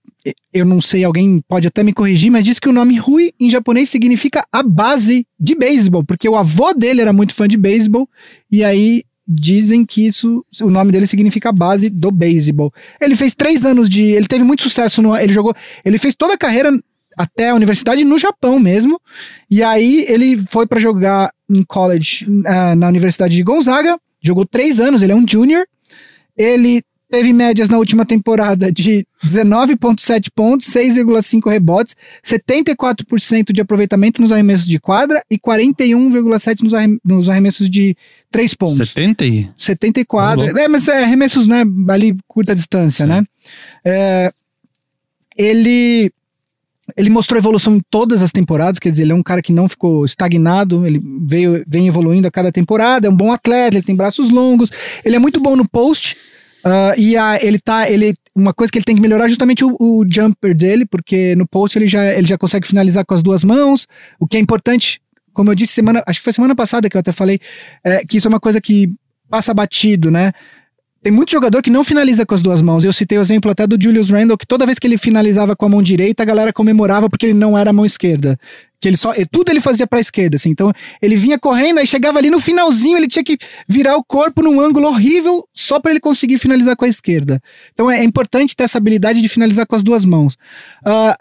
Eu 0.52 0.64
não 0.64 0.80
sei, 0.80 1.02
alguém 1.02 1.42
pode 1.48 1.66
até 1.66 1.82
me 1.82 1.92
corrigir, 1.92 2.30
mas 2.30 2.44
diz 2.44 2.60
que 2.60 2.68
o 2.68 2.72
nome 2.72 2.96
Rui 2.96 3.32
em 3.40 3.50
japonês 3.50 3.90
significa 3.90 4.46
a 4.52 4.62
base 4.62 5.26
de 5.38 5.56
beisebol, 5.56 6.04
porque 6.04 6.28
o 6.28 6.36
avô 6.36 6.72
dele 6.72 7.00
era 7.00 7.12
muito 7.12 7.34
fã 7.34 7.48
de 7.48 7.56
beisebol, 7.56 8.08
e 8.50 8.62
aí 8.62 9.02
dizem 9.26 9.84
que 9.84 10.06
isso, 10.06 10.44
o 10.60 10.70
nome 10.70 10.92
dele 10.92 11.06
significa 11.06 11.52
base 11.52 11.88
do 11.88 12.10
beisebol. 12.10 12.72
Ele 13.00 13.16
fez 13.16 13.34
três 13.34 13.64
anos 13.64 13.88
de. 13.88 14.02
Ele 14.02 14.26
teve 14.26 14.44
muito 14.44 14.62
sucesso 14.62 15.02
no. 15.02 15.16
Ele 15.16 15.32
jogou. 15.32 15.54
Ele 15.84 15.98
fez 15.98 16.14
toda 16.14 16.34
a 16.34 16.38
carreira 16.38 16.70
até 17.16 17.50
a 17.50 17.54
universidade 17.54 18.04
no 18.04 18.18
Japão 18.18 18.60
mesmo. 18.60 19.00
E 19.50 19.62
aí 19.62 20.04
ele 20.08 20.36
foi 20.36 20.66
pra 20.66 20.78
jogar 20.78 21.32
em 21.48 21.62
college 21.62 22.26
ah, 22.44 22.76
na 22.76 22.88
Universidade 22.88 23.34
de 23.34 23.42
Gonzaga. 23.42 23.98
Jogou 24.20 24.44
três 24.44 24.78
anos, 24.78 25.02
ele 25.02 25.12
é 25.12 25.16
um 25.16 25.26
junior. 25.26 25.66
Ele 26.36 26.82
teve 27.10 27.32
médias 27.32 27.68
na 27.68 27.78
última 27.78 28.04
temporada 28.04 28.70
de 28.70 29.06
19,7 29.24 30.28
pontos, 30.34 30.68
6,5 30.68 31.50
rebotes, 31.50 31.94
74% 32.24 33.52
de 33.52 33.60
aproveitamento 33.60 34.20
nos 34.20 34.32
arremessos 34.32 34.66
de 34.66 34.78
quadra 34.78 35.22
e 35.30 35.38
41,7% 35.38 36.62
nos, 36.62 36.74
arrem 36.74 37.00
nos 37.04 37.28
arremessos 37.28 37.70
de 37.70 37.96
3 38.30 38.54
pontos. 38.54 38.76
70 38.76 39.24
e... 39.24 39.48
74. 39.56 40.44
louco. 40.44 40.58
É, 40.58 40.68
mas 40.68 40.88
é 40.88 41.04
arremessos, 41.04 41.46
né? 41.46 41.62
Ali, 41.88 42.16
curta 42.26 42.54
distância, 42.54 43.06
né? 43.06 43.24
É, 43.84 44.32
ele. 45.36 46.10
Ele 46.96 47.10
mostrou 47.10 47.36
evolução 47.36 47.74
em 47.74 47.82
todas 47.90 48.22
as 48.22 48.30
temporadas, 48.30 48.78
quer 48.78 48.90
dizer, 48.90 49.02
ele 49.02 49.10
é 49.10 49.14
um 49.14 49.22
cara 49.22 49.42
que 49.42 49.52
não 49.52 49.68
ficou 49.68 50.04
estagnado, 50.04 50.86
ele 50.86 51.02
veio, 51.26 51.64
vem 51.66 51.88
evoluindo 51.88 52.28
a 52.28 52.30
cada 52.30 52.52
temporada, 52.52 53.08
é 53.08 53.10
um 53.10 53.16
bom 53.16 53.32
atleta, 53.32 53.76
ele 53.76 53.84
tem 53.84 53.96
braços 53.96 54.30
longos, 54.30 54.70
ele 55.04 55.16
é 55.16 55.18
muito 55.18 55.40
bom 55.40 55.56
no 55.56 55.68
post, 55.68 56.16
ah, 56.68 56.94
e 56.98 57.16
a, 57.16 57.38
ele 57.40 57.60
tá. 57.60 57.88
Ele, 57.88 58.12
uma 58.34 58.52
coisa 58.52 58.72
que 58.72 58.78
ele 58.78 58.84
tem 58.84 58.96
que 58.96 59.00
melhorar 59.00 59.26
é 59.26 59.28
justamente 59.28 59.64
o, 59.64 59.76
o 59.78 60.04
jumper 60.12 60.52
dele, 60.52 60.84
porque 60.84 61.36
no 61.36 61.46
post 61.46 61.78
ele 61.78 61.86
já, 61.86 62.04
ele 62.12 62.26
já 62.26 62.36
consegue 62.36 62.66
finalizar 62.66 63.06
com 63.06 63.14
as 63.14 63.22
duas 63.22 63.44
mãos, 63.44 63.86
o 64.18 64.26
que 64.26 64.36
é 64.36 64.40
importante. 64.40 65.00
Como 65.32 65.48
eu 65.48 65.54
disse 65.54 65.74
semana, 65.74 66.02
acho 66.04 66.18
que 66.18 66.24
foi 66.24 66.32
semana 66.32 66.56
passada 66.56 66.88
que 66.88 66.96
eu 66.96 66.98
até 66.98 67.12
falei, 67.12 67.38
é, 67.84 68.04
que 68.04 68.16
isso 68.16 68.26
é 68.26 68.30
uma 68.30 68.40
coisa 68.40 68.60
que 68.60 68.88
passa 69.30 69.54
batido, 69.54 70.10
né? 70.10 70.32
Tem 71.06 71.12
muito 71.12 71.30
jogador 71.30 71.62
que 71.62 71.70
não 71.70 71.84
finaliza 71.84 72.26
com 72.26 72.34
as 72.34 72.42
duas 72.42 72.60
mãos. 72.60 72.82
Eu 72.82 72.92
citei 72.92 73.16
o 73.16 73.20
exemplo 73.20 73.48
até 73.48 73.64
do 73.64 73.80
Julius 73.80 74.10
Randle, 74.10 74.36
que 74.36 74.44
toda 74.44 74.66
vez 74.66 74.76
que 74.76 74.88
ele 74.88 74.98
finalizava 74.98 75.54
com 75.54 75.64
a 75.64 75.68
mão 75.68 75.80
direita, 75.80 76.24
a 76.24 76.26
galera 76.26 76.52
comemorava 76.52 77.08
porque 77.08 77.26
ele 77.26 77.32
não 77.32 77.56
era 77.56 77.70
a 77.70 77.72
mão 77.72 77.86
esquerda. 77.86 78.36
Que 78.80 78.88
ele 78.88 78.96
só, 78.96 79.12
tudo 79.30 79.52
ele 79.52 79.60
fazia 79.60 79.86
pra 79.86 80.00
esquerda, 80.00 80.34
assim. 80.34 80.50
Então, 80.50 80.72
ele 81.00 81.14
vinha 81.14 81.38
correndo, 81.38 81.78
aí 81.78 81.86
chegava 81.86 82.18
ali 82.18 82.28
no 82.28 82.40
finalzinho, 82.40 82.96
ele 82.96 83.06
tinha 83.06 83.22
que 83.22 83.38
virar 83.68 83.96
o 83.96 84.02
corpo 84.02 84.42
num 84.42 84.60
ângulo 84.60 84.88
horrível 84.88 85.46
só 85.54 85.78
pra 85.78 85.92
ele 85.92 86.00
conseguir 86.00 86.38
finalizar 86.38 86.74
com 86.74 86.84
a 86.84 86.88
esquerda. 86.88 87.40
Então, 87.72 87.88
é, 87.88 88.00
é 88.00 88.04
importante 88.04 88.56
ter 88.56 88.64
essa 88.64 88.78
habilidade 88.78 89.22
de 89.22 89.28
finalizar 89.28 89.64
com 89.64 89.76
as 89.76 89.84
duas 89.84 90.04
mãos. 90.04 90.36
Ah, 90.84 91.16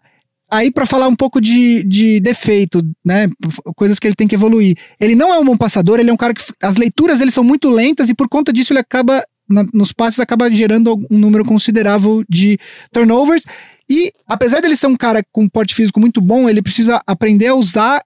Aí, 0.51 0.71
pra 0.71 0.85
falar 0.85 1.07
um 1.07 1.15
pouco 1.15 1.41
de, 1.41 1.83
de 1.83 2.19
defeito, 2.19 2.81
né? 3.03 3.27
Coisas 3.75 3.97
que 3.97 4.07
ele 4.07 4.15
tem 4.15 4.27
que 4.27 4.35
evoluir. 4.35 4.77
Ele 4.99 5.15
não 5.15 5.33
é 5.33 5.39
um 5.39 5.45
bom 5.45 5.57
passador, 5.57 5.99
ele 5.99 6.09
é 6.09 6.13
um 6.13 6.17
cara 6.17 6.33
que. 6.33 6.41
As 6.61 6.75
leituras 6.75 7.19
dele 7.19 7.31
são 7.31 7.43
muito 7.43 7.69
lentas 7.69 8.09
e 8.09 8.15
por 8.15 8.29
conta 8.29 8.53
disso 8.53 8.71
ele 8.71 8.79
acaba. 8.79 9.23
Na- 9.49 9.65
nos 9.73 9.91
passes 9.93 10.19
acaba 10.19 10.51
gerando 10.51 10.95
um 11.09 11.17
número 11.17 11.45
considerável 11.45 12.23
de 12.29 12.57
turnovers. 12.91 13.43
E 13.89 14.11
apesar 14.27 14.61
dele 14.61 14.75
ser 14.75 14.87
um 14.87 14.95
cara 14.95 15.23
com 15.31 15.47
porte 15.47 15.75
físico 15.75 15.99
muito 15.99 16.19
bom, 16.21 16.49
ele 16.49 16.61
precisa 16.61 16.99
aprender 17.05 17.47
a 17.47 17.55
usar 17.55 18.01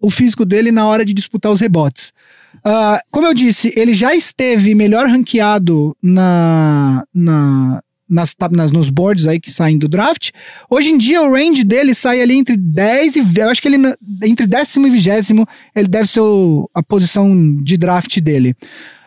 o 0.00 0.10
físico 0.10 0.44
dele 0.44 0.70
na 0.70 0.86
hora 0.86 1.04
de 1.04 1.12
disputar 1.12 1.50
os 1.52 1.60
rebotes. 1.60 2.12
Ah, 2.64 3.00
como 3.10 3.26
eu 3.26 3.34
disse, 3.34 3.72
ele 3.76 3.92
já 3.92 4.14
esteve 4.14 4.74
melhor 4.74 5.06
ranqueado 5.08 5.96
na, 6.02 7.04
na, 7.12 7.82
nas, 8.08 8.34
nas, 8.52 8.70
nos 8.70 8.90
boards 8.90 9.26
aí 9.26 9.38
que 9.40 9.52
saem 9.52 9.76
do 9.76 9.88
draft. 9.88 10.30
Hoje 10.70 10.88
em 10.90 10.96
dia, 10.98 11.20
o 11.22 11.32
range 11.32 11.62
dele 11.64 11.94
sai 11.94 12.22
ali 12.22 12.34
entre 12.34 12.56
10 12.56 13.16
e. 13.16 13.22
Eu 13.38 13.50
acho 13.50 13.60
que 13.60 13.68
ele. 13.68 13.78
Entre 14.22 14.46
décimo 14.46 14.86
e 14.86 14.90
vigésimo, 14.90 15.46
ele 15.74 15.88
deve 15.88 16.06
ser 16.08 16.20
o- 16.20 16.70
a 16.74 16.82
posição 16.82 17.56
de 17.62 17.76
draft 17.76 18.18
dele. 18.20 18.54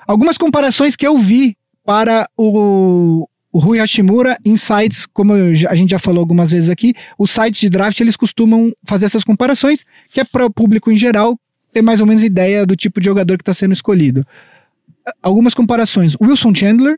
Algumas 0.07 0.37
comparações 0.37 0.95
que 0.95 1.07
eu 1.07 1.17
vi 1.17 1.55
para 1.85 2.27
o, 2.37 3.27
o 3.51 3.59
Rui 3.59 3.79
Hashimura 3.79 4.37
em 4.45 4.55
sites, 4.55 5.05
como 5.05 5.33
a 5.33 5.75
gente 5.75 5.91
já 5.91 5.99
falou 5.99 6.21
algumas 6.21 6.51
vezes 6.51 6.69
aqui, 6.69 6.93
os 7.17 7.31
sites 7.31 7.59
de 7.59 7.69
draft 7.69 7.99
eles 7.99 8.15
costumam 8.15 8.71
fazer 8.85 9.05
essas 9.05 9.23
comparações, 9.23 9.83
que 10.09 10.19
é 10.19 10.23
para 10.23 10.45
o 10.45 10.51
público 10.51 10.91
em 10.91 10.95
geral 10.95 11.37
ter 11.73 11.81
mais 11.81 11.99
ou 11.99 12.05
menos 12.05 12.23
ideia 12.23 12.65
do 12.65 12.75
tipo 12.75 12.99
de 12.99 13.05
jogador 13.05 13.37
que 13.37 13.43
está 13.43 13.53
sendo 13.53 13.73
escolhido. 13.73 14.25
Algumas 15.21 15.53
comparações: 15.53 16.15
Wilson 16.21 16.53
Chandler, 16.53 16.97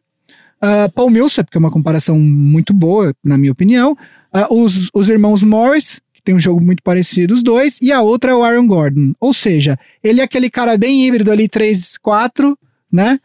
ah, 0.61 0.89
Paul 0.93 1.09
Millsap, 1.09 1.49
que 1.49 1.57
é 1.57 1.59
uma 1.59 1.71
comparação 1.71 2.17
muito 2.17 2.73
boa, 2.73 3.13
na 3.23 3.37
minha 3.37 3.51
opinião, 3.51 3.97
ah, 4.31 4.47
os, 4.49 4.89
os 4.93 5.09
irmãos 5.09 5.43
Morris, 5.43 5.99
tem 6.23 6.33
um 6.33 6.39
jogo 6.39 6.61
muito 6.61 6.81
parecido, 6.81 7.33
os 7.33 7.43
dois, 7.43 7.77
e 7.81 7.91
a 7.91 8.01
outra 8.01 8.31
é 8.31 8.35
o 8.35 8.43
Aaron 8.43 8.65
Gordon. 8.65 9.13
Ou 9.19 9.33
seja, 9.33 9.77
ele 10.03 10.21
é 10.21 10.23
aquele 10.23 10.49
cara 10.49 10.77
bem 10.77 11.05
híbrido 11.05 11.31
ali, 11.31 11.49
3-4, 11.49 12.55
né? 12.91 13.19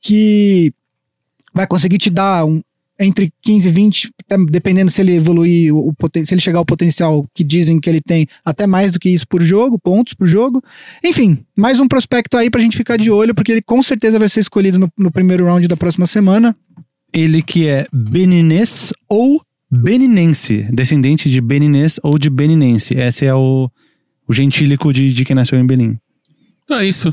Que 0.00 0.72
vai 1.54 1.66
conseguir 1.66 1.98
te 1.98 2.10
dar 2.10 2.44
um, 2.44 2.60
entre 3.00 3.32
15 3.42 3.68
e 3.68 3.72
20, 3.72 4.10
até 4.24 4.44
dependendo 4.44 4.90
se 4.90 5.00
ele 5.00 5.14
evoluir, 5.14 5.74
o, 5.74 5.88
o 5.88 5.92
poten- 5.94 6.24
se 6.24 6.32
ele 6.34 6.40
chegar 6.40 6.58
ao 6.58 6.64
potencial 6.64 7.26
que 7.34 7.42
dizem 7.42 7.80
que 7.80 7.88
ele 7.90 8.00
tem, 8.00 8.26
até 8.44 8.66
mais 8.66 8.92
do 8.92 9.00
que 9.00 9.08
isso 9.08 9.26
por 9.26 9.42
jogo, 9.42 9.78
pontos 9.78 10.14
por 10.14 10.26
jogo. 10.26 10.62
Enfim, 11.04 11.38
mais 11.56 11.80
um 11.80 11.88
prospecto 11.88 12.36
aí 12.36 12.48
pra 12.50 12.60
gente 12.60 12.76
ficar 12.76 12.96
de 12.96 13.10
olho, 13.10 13.34
porque 13.34 13.50
ele 13.52 13.62
com 13.62 13.82
certeza 13.82 14.18
vai 14.18 14.28
ser 14.28 14.40
escolhido 14.40 14.78
no, 14.78 14.90
no 14.98 15.10
primeiro 15.10 15.44
round 15.46 15.66
da 15.66 15.76
próxima 15.76 16.06
semana. 16.06 16.54
Ele 17.12 17.42
que 17.42 17.66
é 17.66 17.86
beninês 17.92 18.92
ou 19.08 19.40
beninense, 19.70 20.66
descendente 20.72 21.28
de 21.30 21.40
beninês 21.40 21.98
ou 22.02 22.18
de 22.18 22.30
beninense. 22.30 22.94
Esse 22.94 23.26
é 23.26 23.34
o, 23.34 23.70
o 24.28 24.32
gentílico 24.32 24.92
de, 24.92 25.12
de 25.12 25.24
quem 25.24 25.34
nasceu 25.34 25.58
em 25.58 25.66
Benin. 25.66 25.98
É 26.70 26.84
isso. 26.86 27.12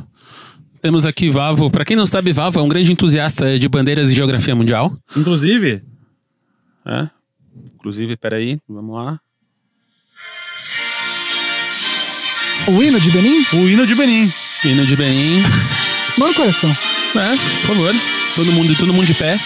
Temos 0.81 1.05
aqui 1.05 1.29
Vavo. 1.29 1.69
Pra 1.69 1.83
quem 1.83 1.95
não 1.95 2.05
sabe, 2.05 2.31
Vavo 2.31 2.59
é 2.59 2.63
um 2.63 2.67
grande 2.69 2.91
entusiasta 2.91 3.57
de 3.59 3.67
bandeiras 3.67 4.11
e 4.11 4.15
geografia 4.15 4.55
mundial. 4.55 4.93
Inclusive, 5.15 5.83
É. 6.85 7.09
Inclusive, 7.75 8.15
peraí, 8.17 8.59
vamos 8.67 8.95
lá. 8.95 9.19
O 12.67 12.83
hino 12.83 12.99
de 12.99 13.09
Benin? 13.11 13.45
o 13.53 13.67
hino 13.69 13.87
de 13.87 13.95
Benin. 13.95 14.31
Hino 14.65 14.85
de 14.85 14.95
Benin. 14.95 15.43
Mano 16.17 16.33
coração. 16.33 16.69
É, 17.15 17.29
por 17.65 17.75
favor. 17.75 17.95
Todo 18.35 18.51
mundo, 18.51 18.75
todo 18.75 18.93
mundo 18.93 19.05
de 19.07 19.13
pé. 19.13 19.39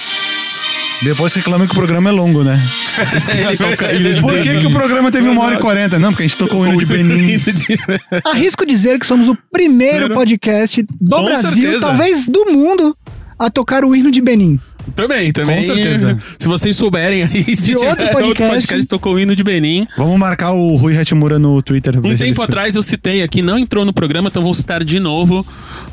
Depois 1.03 1.33
reclama 1.33 1.65
que 1.65 1.71
o 1.73 1.75
programa 1.75 2.09
é 2.09 2.13
longo, 2.13 2.43
né? 2.43 2.59
Por 4.21 4.41
que, 4.41 4.59
que 4.59 4.65
o 4.65 4.71
programa 4.71 5.11
teve 5.11 5.27
uma 5.27 5.43
hora 5.43 5.55
e 5.55 5.59
quarenta? 5.59 5.99
Não, 5.99 6.09
porque 6.09 6.23
a 6.23 6.27
gente 6.27 6.37
tocou 6.37 6.61
o 6.61 6.67
hino 6.67 6.77
de 6.77 6.85
Benin. 6.85 7.41
Arrisco 8.25 8.65
dizer 8.65 8.99
que 8.99 9.05
somos 9.05 9.27
o 9.27 9.37
primeiro 9.51 10.13
podcast 10.13 10.83
do 11.01 11.17
Com 11.17 11.25
Brasil, 11.25 11.51
certeza. 11.51 11.79
talvez 11.81 12.27
do 12.27 12.45
mundo, 12.51 12.95
a 13.37 13.49
tocar 13.49 13.83
o 13.83 13.95
hino 13.95 14.11
de 14.11 14.21
Benin. 14.21 14.59
Também, 14.95 15.31
também. 15.31 15.57
Com 15.57 15.63
certeza. 15.63 16.17
Se 16.37 16.47
vocês 16.47 16.75
souberem 16.75 17.23
aí, 17.23 17.55
se 17.55 17.55
De 17.55 17.75
tiver 17.75 17.89
outro 17.89 18.05
outro 18.05 18.21
podcast. 18.21 18.53
podcast, 18.67 18.85
tocou 18.85 19.13
o 19.15 19.19
hino 19.19 19.35
de 19.35 19.43
Benin. 19.43 19.87
Vamos 19.97 20.17
marcar 20.19 20.51
o 20.51 20.75
Rui 20.75 20.97
Hatmura 20.97 21.39
no 21.39 21.61
Twitter. 21.61 21.97
Um 22.03 22.15
tempo 22.15 22.41
atrás 22.43 22.75
eu 22.75 22.83
citei 22.83 23.23
aqui, 23.23 23.41
não 23.41 23.57
entrou 23.57 23.85
no 23.85 23.93
programa, 23.93 24.27
então 24.27 24.43
vou 24.43 24.53
citar 24.53 24.83
de 24.83 24.99
novo 24.99 25.45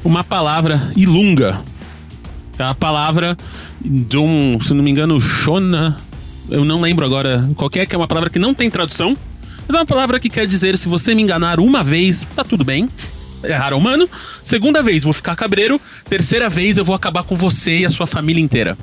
uma 0.04 0.24
palavra 0.24 0.80
ilunga. 0.96 1.60
É 2.60 2.64
a 2.64 2.74
palavra 2.74 3.36
de 3.82 4.18
um, 4.18 4.60
se 4.60 4.74
não 4.74 4.84
me 4.84 4.90
engano, 4.90 5.18
Shona. 5.20 5.96
Eu 6.50 6.64
não 6.64 6.80
lembro 6.80 7.06
agora 7.06 7.48
qual 7.56 7.70
que 7.70 7.78
é, 7.78 7.86
que 7.86 7.94
é 7.94 7.98
uma 7.98 8.06
palavra 8.06 8.28
que 8.28 8.38
não 8.38 8.52
tem 8.52 8.68
tradução. 8.70 9.16
Mas 9.66 9.76
é 9.76 9.78
uma 9.78 9.86
palavra 9.86 10.20
que 10.20 10.28
quer 10.28 10.46
dizer: 10.46 10.76
se 10.76 10.88
você 10.88 11.14
me 11.14 11.22
enganar 11.22 11.58
uma 11.58 11.82
vez, 11.82 12.26
tá 12.36 12.44
tudo 12.44 12.62
bem. 12.62 12.88
Errar 13.42 13.72
humano. 13.72 14.06
Segunda 14.44 14.82
vez, 14.82 15.04
vou 15.04 15.14
ficar 15.14 15.34
cabreiro. 15.34 15.80
Terceira 16.08 16.50
vez, 16.50 16.76
eu 16.76 16.84
vou 16.84 16.94
acabar 16.94 17.22
com 17.22 17.34
você 17.34 17.78
e 17.78 17.86
a 17.86 17.90
sua 17.90 18.06
família 18.06 18.42
inteira. 18.42 18.76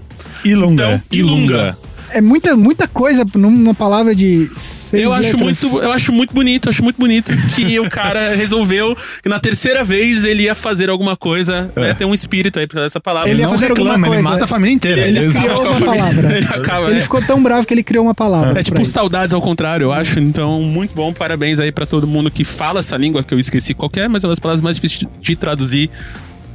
Ilunga. 0.44 1.04
Então, 1.06 1.20
ilunga. 1.20 1.78
É 2.14 2.22
muita, 2.22 2.56
muita 2.56 2.88
coisa 2.88 3.26
numa 3.36 3.74
palavra 3.74 4.16
de 4.16 4.50
seis 4.56 5.04
Eu 5.04 5.12
acho, 5.14 5.38
letras. 5.38 5.64
muito, 5.64 5.80
eu 5.80 5.92
acho 5.92 6.12
muito 6.14 6.34
bonito, 6.34 6.70
acho 6.70 6.84
muito 6.84 6.98
bonito 6.98 7.32
que 7.56 7.80
o 7.80 7.90
cara 7.90 8.34
resolveu 8.36 8.96
que 9.22 9.28
na 9.28 9.40
terceira 9.40 9.84
vez 9.84 10.24
ele 10.24 10.44
ia 10.44 10.56
fazer 10.56 10.90
alguma 10.90 11.18
coisa, 11.18 11.72
né, 11.76 11.94
ter 11.94 12.06
um 12.06 12.14
espírito 12.14 12.60
aí 12.60 12.68
pra 12.68 12.84
essa 12.86 13.00
palavra. 13.00 13.30
Ele 13.30 13.42
ia 13.42 13.46
Não 13.46 13.54
fazer 13.54 13.72
alguma 13.72 13.92
reclama, 13.96 14.16
ele 14.16 14.24
mata 14.24 14.46
a 14.46 14.48
família 14.48 14.74
inteira. 14.74 15.02
Ele 15.08 15.20
Ele 15.20 15.34
criou 15.34 15.62
acaba 15.62 15.64
com 15.64 15.68
a 15.68 15.78
uma 15.78 15.86
palavra. 15.98 16.38
Ele 16.38 16.46
acaba, 16.48 16.90
Ele 16.90 17.00
é. 17.00 17.02
ficou 17.02 17.22
tão 17.22 17.44
bravo 17.44 17.68
que 17.68 17.74
ele 17.74 17.84
criou 17.84 18.06
uma 18.06 18.16
palavra. 18.16 18.60
É 18.60 18.64
tipo 18.64 18.84
saudades 18.86 19.34
ao 19.34 19.42
contrário, 19.42 19.86
eu 19.86 19.92
acho. 19.94 20.20
Então, 20.20 20.62
muito 20.62 20.94
bom. 20.96 21.12
Parabéns 21.14 21.60
aí 21.60 21.72
pra 21.72 21.86
todo 21.86 22.08
mundo 22.08 22.32
que 22.32 22.44
fala 22.46 22.80
essa 22.80 22.96
língua 22.96 23.24
que 23.24 23.34
eu 23.34 23.40
esqueci 23.40 23.74
qualquer, 23.74 24.08
mas 24.08 24.24
é 24.24 24.28
uma 24.28 24.32
das 24.32 24.40
palavras 24.40 24.62
mais 24.62 24.78
difíceis 24.78 25.04
de 25.20 25.36
traduzir 25.36 25.90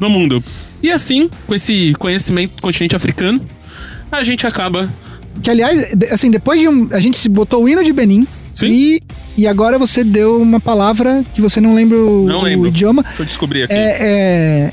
no 0.00 0.08
mundo. 0.08 0.42
E 0.82 0.90
assim, 0.90 1.28
com 1.46 1.54
esse 1.54 1.94
conhecimento 1.98 2.56
do 2.56 2.62
continente 2.62 2.96
africano, 2.96 3.40
a 4.10 4.24
gente 4.24 4.46
acaba. 4.46 4.88
Que, 5.40 5.50
aliás, 5.50 5.94
assim, 6.10 6.30
depois 6.30 6.60
de 6.60 6.68
um. 6.68 6.88
A 6.90 7.00
gente 7.00 7.16
se 7.16 7.28
botou 7.28 7.62
o 7.62 7.68
hino 7.68 7.82
de 7.84 7.92
Benin. 7.92 8.26
Sim. 8.52 8.66
E, 8.66 9.00
e 9.36 9.46
agora 9.46 9.78
você 9.78 10.04
deu 10.04 10.40
uma 10.40 10.60
palavra 10.60 11.24
que 11.34 11.40
você 11.40 11.60
não 11.60 11.74
lembra 11.74 11.96
o, 11.96 12.26
Não 12.26 12.40
o 12.40 12.42
lembro. 12.42 12.68
idioma. 12.68 13.02
Deixa 13.02 13.22
eu 13.22 13.26
descobrir 13.26 13.62
aqui. 13.62 13.74
É, 13.74 14.72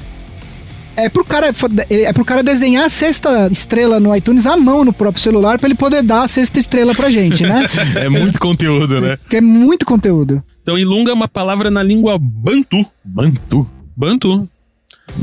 é, 0.97 1.03
é 1.05 1.09
pro 1.09 1.23
cara 1.23 1.49
é 1.89 2.13
pro 2.13 2.25
cara 2.25 2.43
desenhar 2.43 2.85
a 2.85 2.89
sexta 2.89 3.47
estrela 3.49 3.99
no 3.99 4.13
iTunes 4.13 4.45
à 4.45 4.57
mão 4.57 4.83
no 4.83 4.91
próprio 4.91 5.23
celular 5.23 5.57
pra 5.57 5.67
ele 5.67 5.75
poder 5.75 6.03
dar 6.03 6.23
a 6.23 6.27
sexta 6.27 6.59
estrela 6.59 6.93
pra 6.93 7.09
gente, 7.09 7.43
né? 7.43 7.65
É 7.95 8.09
muito 8.09 8.37
conteúdo, 8.39 8.99
né? 8.99 9.17
que 9.29 9.37
é 9.37 9.41
muito 9.41 9.85
conteúdo. 9.85 10.43
Então, 10.61 10.77
ilunga 10.77 11.11
é 11.11 11.13
uma 11.13 11.27
palavra 11.27 11.71
na 11.71 11.81
língua 11.81 12.17
bantu. 12.19 12.85
Bantu. 13.03 13.67
Bantu. 13.95 14.47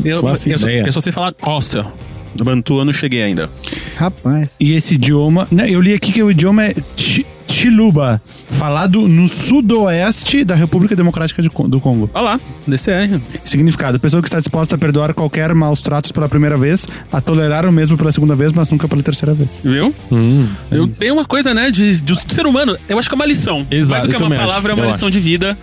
Eu, 0.05 0.16
eu, 0.16 0.34
só, 0.37 0.49
eu 0.68 0.93
só 0.93 1.01
sei 1.01 1.12
falar 1.12 1.32
costa. 1.34 1.87
Do 2.37 2.45
Bantu 2.45 2.78
eu 2.78 2.84
não 2.84 2.93
cheguei 2.93 3.22
ainda. 3.22 3.51
Rapaz. 3.97 4.55
E 4.61 4.72
esse 4.72 4.95
idioma. 4.95 5.47
Né, 5.51 5.70
eu 5.70 5.80
li 5.80 5.93
aqui 5.95 6.12
que 6.12 6.22
o 6.22 6.30
idioma 6.30 6.64
é 6.64 6.74
Chi- 6.97 7.26
Chiluba, 7.49 8.20
falado 8.51 9.09
no 9.09 9.26
sudoeste 9.28 10.45
da 10.45 10.55
República 10.55 10.95
Democrática 10.95 11.43
do 11.43 11.80
Congo. 11.80 12.11
Olha 12.12 12.22
lá, 12.24 12.41
DCR. 12.66 13.20
Significado: 13.45 13.99
pessoa 13.99 14.20
que 14.22 14.28
está 14.28 14.39
disposta 14.39 14.74
a 14.74 14.78
perdoar 14.78 15.14
qualquer 15.14 15.55
maus 15.55 15.80
tratos 15.80 16.12
pela 16.12 16.28
primeira 16.28 16.57
vez, 16.59 16.87
a 17.11 17.20
tolerar 17.20 17.64
o 17.66 17.72
mesmo 17.72 17.97
pela 17.97 18.12
segunda 18.12 18.34
vez, 18.37 18.53
mas 18.53 18.68
nunca 18.70 18.87
pela 18.89 19.03
terceira 19.03 19.32
vez. 19.32 19.62
Viu? 19.64 19.95
eu 20.70 20.89
tenho 20.89 21.14
uma 21.14 21.24
coisa, 21.24 21.55
né, 21.55 21.70
de, 21.70 22.03
de 22.03 22.34
ser 22.34 22.47
humano. 22.47 22.76
Eu 22.89 22.99
acho 22.99 23.09
que 23.09 23.14
é 23.14 23.16
uma 23.16 23.26
lição. 23.26 23.66
Exato, 23.70 23.91
Mais 23.93 24.05
do 24.05 24.11
que 24.11 24.16
é 24.16 24.18
uma 24.18 24.24
também 24.26 24.39
acho. 24.39 24.49
palavra, 24.49 24.72
é 24.72 24.74
uma 24.74 24.84
Eu 24.84 24.91
lição 24.91 25.09
de 25.11 25.20
vida. 25.20 25.57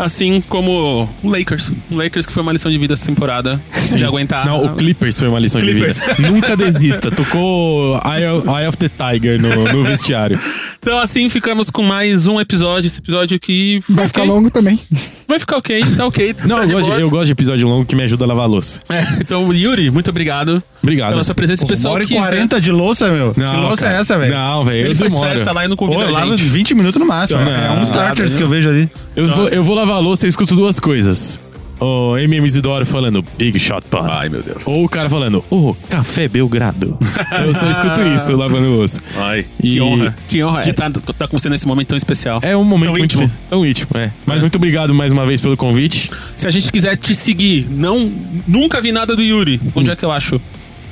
Assim 0.00 0.40
como 0.40 1.06
o 1.22 1.28
Lakers. 1.28 1.70
O 1.90 1.94
Lakers 1.94 2.24
que 2.24 2.32
foi 2.32 2.42
uma 2.42 2.52
lição 2.52 2.70
de 2.70 2.78
vida 2.78 2.94
essa 2.94 3.04
temporada. 3.04 3.60
De 3.94 4.02
aguentar. 4.02 4.46
Não, 4.46 4.64
o 4.64 4.74
Clippers 4.74 5.18
foi 5.18 5.28
uma 5.28 5.38
lição 5.38 5.60
Clippers. 5.60 6.00
de 6.00 6.14
vida. 6.14 6.30
Nunca 6.30 6.56
desista. 6.56 7.10
Tocou 7.10 8.00
Eye 8.02 8.26
of, 8.28 8.48
Eye 8.48 8.66
of 8.66 8.78
the 8.78 8.88
Tiger 8.88 9.40
no, 9.40 9.70
no 9.70 9.84
vestiário. 9.84 10.40
Então, 10.82 10.98
assim, 10.98 11.28
ficamos 11.28 11.68
com 11.68 11.82
mais 11.82 12.26
um 12.26 12.40
episódio. 12.40 12.86
Esse 12.86 12.98
episódio 13.00 13.38
que. 13.38 13.82
Vai 13.86 14.06
ficar 14.08 14.22
ok. 14.22 14.32
longo 14.32 14.50
também. 14.50 14.80
Vai 15.28 15.38
ficar 15.38 15.58
ok, 15.58 15.84
tá 15.96 16.06
ok. 16.06 16.34
Não, 16.44 16.56
tá 16.56 16.64
eu 16.64 16.70
gosto, 16.70 16.90
eu 16.90 17.08
gosto 17.10 17.26
de 17.26 17.32
episódio 17.32 17.68
longo 17.68 17.84
que 17.84 17.94
me 17.94 18.02
ajuda 18.02 18.24
a 18.24 18.26
lavar 18.26 18.44
a 18.44 18.48
louça. 18.48 18.80
É, 18.88 19.00
então, 19.20 19.52
Yuri, 19.54 19.88
muito 19.88 20.10
obrigado 20.10 20.60
Obrigado. 20.82 21.10
pela 21.10 21.22
sua 21.22 21.36
presença. 21.36 21.64
Pessoal 21.64 21.92
uma 21.92 21.96
hora 21.96 22.04
e 22.04 22.06
quiser- 22.08 22.20
40 22.20 22.60
de 22.60 22.72
louça, 22.72 23.08
meu. 23.10 23.32
que 23.32 23.38
Não, 23.38 23.60
louça 23.60 23.84
cara. 23.84 23.96
é 23.96 24.00
essa, 24.00 24.18
velho? 24.18 24.34
Não, 24.34 24.64
velho. 24.64 24.78
Ele 24.80 24.90
Eu 24.90 24.96
faz 24.96 25.16
festa 25.16 25.52
lá 25.52 25.64
e 25.64 25.68
não 25.68 25.76
Pô, 25.76 25.86
convida 25.86 26.02
eu 26.02 26.08
a 26.08 26.18
lavo 26.18 26.36
gente. 26.36 26.48
20 26.50 26.74
minutos 26.74 26.98
no 26.98 27.06
máximo. 27.06 27.38
Não, 27.44 27.52
é 27.52 27.70
um 27.78 27.82
starters 27.84 28.30
nada, 28.32 28.38
que 28.38 28.42
eu 28.42 28.48
vejo 28.48 28.68
ali. 28.70 28.90
Eu, 29.14 29.26
vou, 29.28 29.48
eu 29.50 29.62
vou 29.62 29.76
lavar 29.76 29.96
a 29.96 30.00
louça 30.00 30.26
e 30.26 30.28
escuto 30.28 30.56
duas 30.56 30.80
coisas. 30.80 31.38
O 31.80 32.16
MM 32.18 32.44
Isidoro 32.46 32.84
falando 32.84 33.24
Big 33.38 33.58
Shot 33.58 33.86
Pan. 33.88 34.06
Ai, 34.10 34.28
meu 34.28 34.42
Deus. 34.42 34.66
Ou 34.66 34.84
o 34.84 34.88
cara 34.88 35.08
falando, 35.08 35.42
ô, 35.50 35.74
Café 35.88 36.28
Belgrado. 36.28 36.98
eu 37.46 37.54
só 37.54 37.70
escuto 37.70 38.00
isso 38.14 38.36
lavando 38.36 38.68
louça. 38.68 39.00
Ai, 39.16 39.46
E- 39.62 39.70
que 39.70 39.80
honra. 39.80 40.14
Que 40.28 40.44
honra. 40.44 40.60
Que- 40.62 40.70
É, 40.70 40.72
tá, 40.74 40.90
tá 40.90 41.26
com 41.26 41.38
você 41.38 41.48
nesse 41.48 41.66
momento 41.66 41.88
tão 41.88 41.96
especial. 41.96 42.38
É 42.42 42.54
um 42.56 42.64
momento 42.64 42.90
Tão 42.90 42.98
muito 42.98 43.14
íntimo. 43.16 43.32
tão 43.48 43.64
íntimo, 43.66 43.90
é. 43.94 44.12
Mas 44.26 44.42
muito 44.42 44.56
obrigado 44.56 44.94
mais 44.94 45.10
uma 45.10 45.24
vez 45.24 45.40
pelo 45.40 45.56
convite. 45.56 46.10
Se 46.36 46.46
a 46.46 46.50
gente 46.50 46.70
quiser 46.70 46.96
te 46.96 47.14
seguir, 47.14 47.66
não, 47.70 48.12
nunca 48.46 48.80
vi 48.80 48.92
nada 48.92 49.16
do 49.16 49.22
Yuri. 49.22 49.58
Onde 49.74 49.90
é 49.90 49.96
que 49.96 50.04
eu 50.04 50.12
acho? 50.12 50.38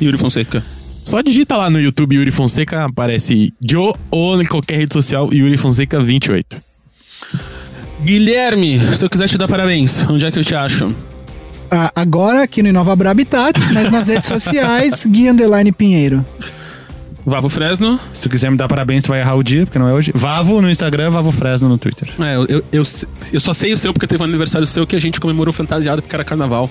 Yuri 0.01 0.16
Fonseca. 0.16 0.65
Só 1.05 1.20
digita 1.23 1.56
lá 1.56 1.69
no 1.70 1.81
YouTube 1.81 2.16
Yuri 2.16 2.31
Fonseca, 2.31 2.85
aparece 2.85 3.52
Joe 3.66 3.93
ou 4.10 4.40
em 4.40 4.47
qualquer 4.47 4.77
rede 4.78 4.93
social 4.93 5.32
Yuri 5.32 5.56
Fonseca 5.56 6.01
28. 6.02 6.59
Guilherme, 8.02 8.78
se 8.94 9.04
eu 9.04 9.10
quiser 9.10 9.28
te 9.28 9.36
dar 9.36 9.48
parabéns, 9.48 10.04
onde 10.08 10.24
é 10.24 10.30
que 10.30 10.38
eu 10.38 10.44
te 10.44 10.54
acho? 10.54 10.94
Ah, 11.70 11.90
agora 11.94 12.42
aqui 12.42 12.62
no 12.62 12.68
Inova 12.68 12.94
Bra 12.96 13.10
Habitat, 13.10 13.58
mas 13.72 13.90
nas 13.90 14.08
redes 14.08 14.26
sociais, 14.26 15.04
Gui 15.08 15.28
Underline 15.28 15.72
Pinheiro. 15.72 16.24
Vavo 17.26 17.48
Fresno. 17.50 18.00
Se 18.10 18.22
tu 18.22 18.30
quiser 18.30 18.50
me 18.50 18.56
dar 18.56 18.68
parabéns, 18.68 19.02
tu 19.02 19.08
vai 19.08 19.20
errar 19.20 19.34
o 19.34 19.42
dia, 19.42 19.66
porque 19.66 19.78
não 19.78 19.86
é 19.86 19.92
hoje. 19.92 20.12
Vavo 20.14 20.62
no 20.62 20.70
Instagram, 20.70 21.10
Vavo 21.10 21.30
Fresno 21.30 21.68
no 21.68 21.76
Twitter. 21.76 22.08
É, 22.18 22.36
eu, 22.36 22.46
eu, 22.46 22.64
eu, 22.72 22.82
eu 23.32 23.40
só 23.40 23.52
sei 23.52 23.72
o 23.74 23.76
seu 23.76 23.92
porque 23.92 24.06
teve 24.06 24.22
um 24.22 24.26
aniversário 24.26 24.66
seu 24.66 24.86
que 24.86 24.96
a 24.96 25.00
gente 25.00 25.20
comemorou 25.20 25.52
fantasiado 25.52 26.00
porque 26.00 26.16
era 26.16 26.24
carnaval. 26.24 26.70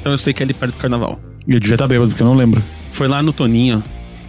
Então 0.00 0.12
eu 0.12 0.18
sei 0.18 0.32
que 0.32 0.42
é 0.42 0.44
ali 0.44 0.54
perto 0.54 0.72
do 0.72 0.78
carnaval. 0.78 1.20
E 1.46 1.52
eu 1.52 1.60
devia 1.60 1.74
estar 1.74 1.86
bêbado, 1.86 2.08
porque 2.10 2.22
eu 2.22 2.26
não 2.26 2.34
lembro. 2.34 2.62
Foi 2.92 3.08
lá 3.08 3.22
no 3.22 3.32
Toninho. 3.32 3.82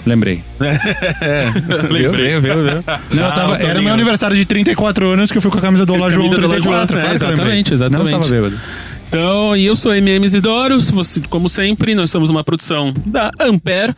Lembrei. 0.05 0.43
Lembrei, 1.89 2.39
viu, 2.39 2.41
viu? 2.41 2.63
Não, 3.11 3.23
eu 3.23 3.31
tava, 3.31 3.57
era 3.57 3.81
meu 3.81 3.93
aniversário 3.93 4.35
de 4.35 4.45
34 4.45 5.07
anos 5.07 5.31
que 5.31 5.37
eu 5.37 5.41
fui 5.41 5.51
com 5.51 5.57
a 5.57 5.61
camisa 5.61 5.85
do 5.85 5.93
Olá 5.93 6.09
João 6.09 6.29
Camisa 6.29 6.41
do 6.41 6.47
Olá 6.47 6.85
34. 6.85 6.97
João, 6.97 7.11
é, 7.11 7.13
exatamente, 7.13 7.73
exatamente. 7.73 8.11
Não 8.11 8.19
estava 8.21 8.41
bêbado. 8.41 8.61
Então, 9.07 9.55
e 9.57 9.65
eu 9.65 9.75
sou 9.75 9.93
MM 9.93 10.25
Isidoro, 10.25 10.77
como 11.29 11.49
sempre, 11.49 11.93
nós 11.93 12.09
somos 12.09 12.29
uma 12.29 12.43
produção 12.43 12.93
da 13.05 13.29
Ampere. 13.39 13.93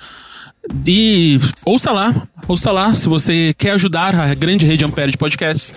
E 0.87 1.39
ouça 1.65 1.91
lá, 1.91 2.13
ouça 2.47 2.71
lá, 2.71 2.93
se 2.93 3.09
você 3.09 3.53
quer 3.57 3.71
ajudar 3.71 4.15
a 4.15 4.33
grande 4.33 4.65
rede 4.65 4.85
Ampere 4.85 5.11
de 5.11 5.17
podcasts, 5.17 5.73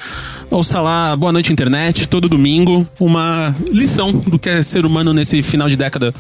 ouça 0.49 0.81
lá 0.81 1.15
Boa 1.17 1.33
Noite 1.33 1.53
Internet, 1.53 2.07
todo 2.07 2.29
domingo, 2.29 2.87
uma 2.99 3.55
lição 3.71 4.13
do 4.13 4.39
que 4.39 4.49
é 4.49 4.63
ser 4.63 4.87
humano 4.87 5.13
nesse 5.13 5.43
final 5.43 5.69
de 5.69 5.77
década 5.77 6.15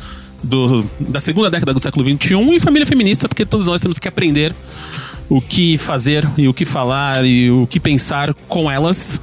do, 0.46 0.84
da 1.00 1.20
segunda 1.20 1.50
década 1.50 1.74
do 1.74 1.82
século 1.82 2.04
XXI 2.08 2.34
e 2.56 2.60
família 2.60 2.86
feminista, 2.86 3.28
porque 3.28 3.44
todos 3.44 3.66
nós 3.66 3.80
temos 3.80 3.98
que 3.98 4.08
aprender 4.08 4.54
o 5.28 5.40
que 5.40 5.76
fazer 5.76 6.26
e 6.38 6.46
o 6.48 6.54
que 6.54 6.64
falar 6.64 7.24
e 7.26 7.50
o 7.50 7.66
que 7.66 7.80
pensar 7.80 8.32
com 8.48 8.70
elas. 8.70 9.20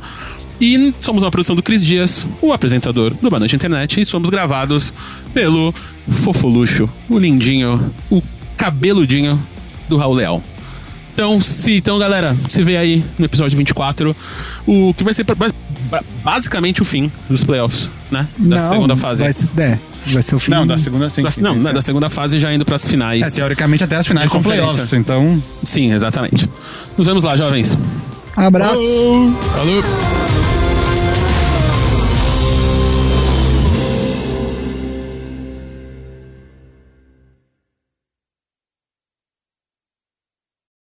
E 0.61 0.93
somos 1.01 1.23
uma 1.23 1.31
produção 1.31 1.55
do 1.55 1.63
Cris 1.63 1.83
Dias, 1.85 2.25
o 2.41 2.53
apresentador 2.53 3.11
do 3.13 3.29
Boa 3.29 3.39
Noite 3.39 3.55
Internet, 3.55 3.99
e 3.99 4.05
somos 4.05 4.29
gravados 4.29 4.93
pelo 5.33 5.73
Fofoluxo, 6.09 6.89
o 7.09 7.17
lindinho, 7.17 7.91
o 8.09 8.21
cabeludinho 8.55 9.41
do 9.89 9.97
Raul 9.97 10.13
Leal. 10.13 10.43
Então, 11.13 11.39
se, 11.41 11.77
então, 11.77 11.99
galera, 11.99 12.35
se 12.49 12.63
vê 12.63 12.75
aí 12.77 13.03
no 13.19 13.25
episódio 13.25 13.57
24, 13.57 14.15
o 14.65 14.93
que 14.95 15.03
vai 15.03 15.13
ser 15.13 15.23
ba- 15.25 15.35
ba- 15.35 16.03
basicamente 16.23 16.81
o 16.81 16.85
fim 16.85 17.11
dos 17.29 17.43
playoffs, 17.43 17.89
né? 18.09 18.27
Da 18.37 18.55
Não, 18.57 18.69
segunda 18.69 18.95
fase. 18.95 19.21
Vai 19.23 19.33
ser, 19.33 19.47
é, 19.57 19.77
vai 20.07 20.21
ser 20.23 20.35
o 20.35 20.39
fim. 20.39 20.51
Não, 20.51 20.65
da 20.67 20.77
segunda 20.77 21.09
sim. 21.09 21.21
Da- 21.23 21.31
sim, 21.31 21.41
não, 21.41 21.53
sim, 21.55 21.63
né, 21.67 21.73
da 21.73 21.81
segunda 21.81 22.09
fase 22.09 22.39
já 22.39 22.53
indo 22.53 22.65
pras 22.65 22.85
É, 22.85 22.89
finais. 22.89 23.33
teoricamente 23.33 23.83
até 23.83 23.95
as 23.95 24.07
finais 24.07 24.25
De 24.27 24.31
são 24.31 24.41
playoffs, 24.41 24.93
então... 24.93 25.41
Sim, 25.61 25.91
exatamente. 25.93 26.49
Nos 26.97 27.07
vemos 27.07 27.23
lá, 27.23 27.35
jovens. 27.35 27.77
Abraço. 28.35 28.75
Falou! 29.55 29.83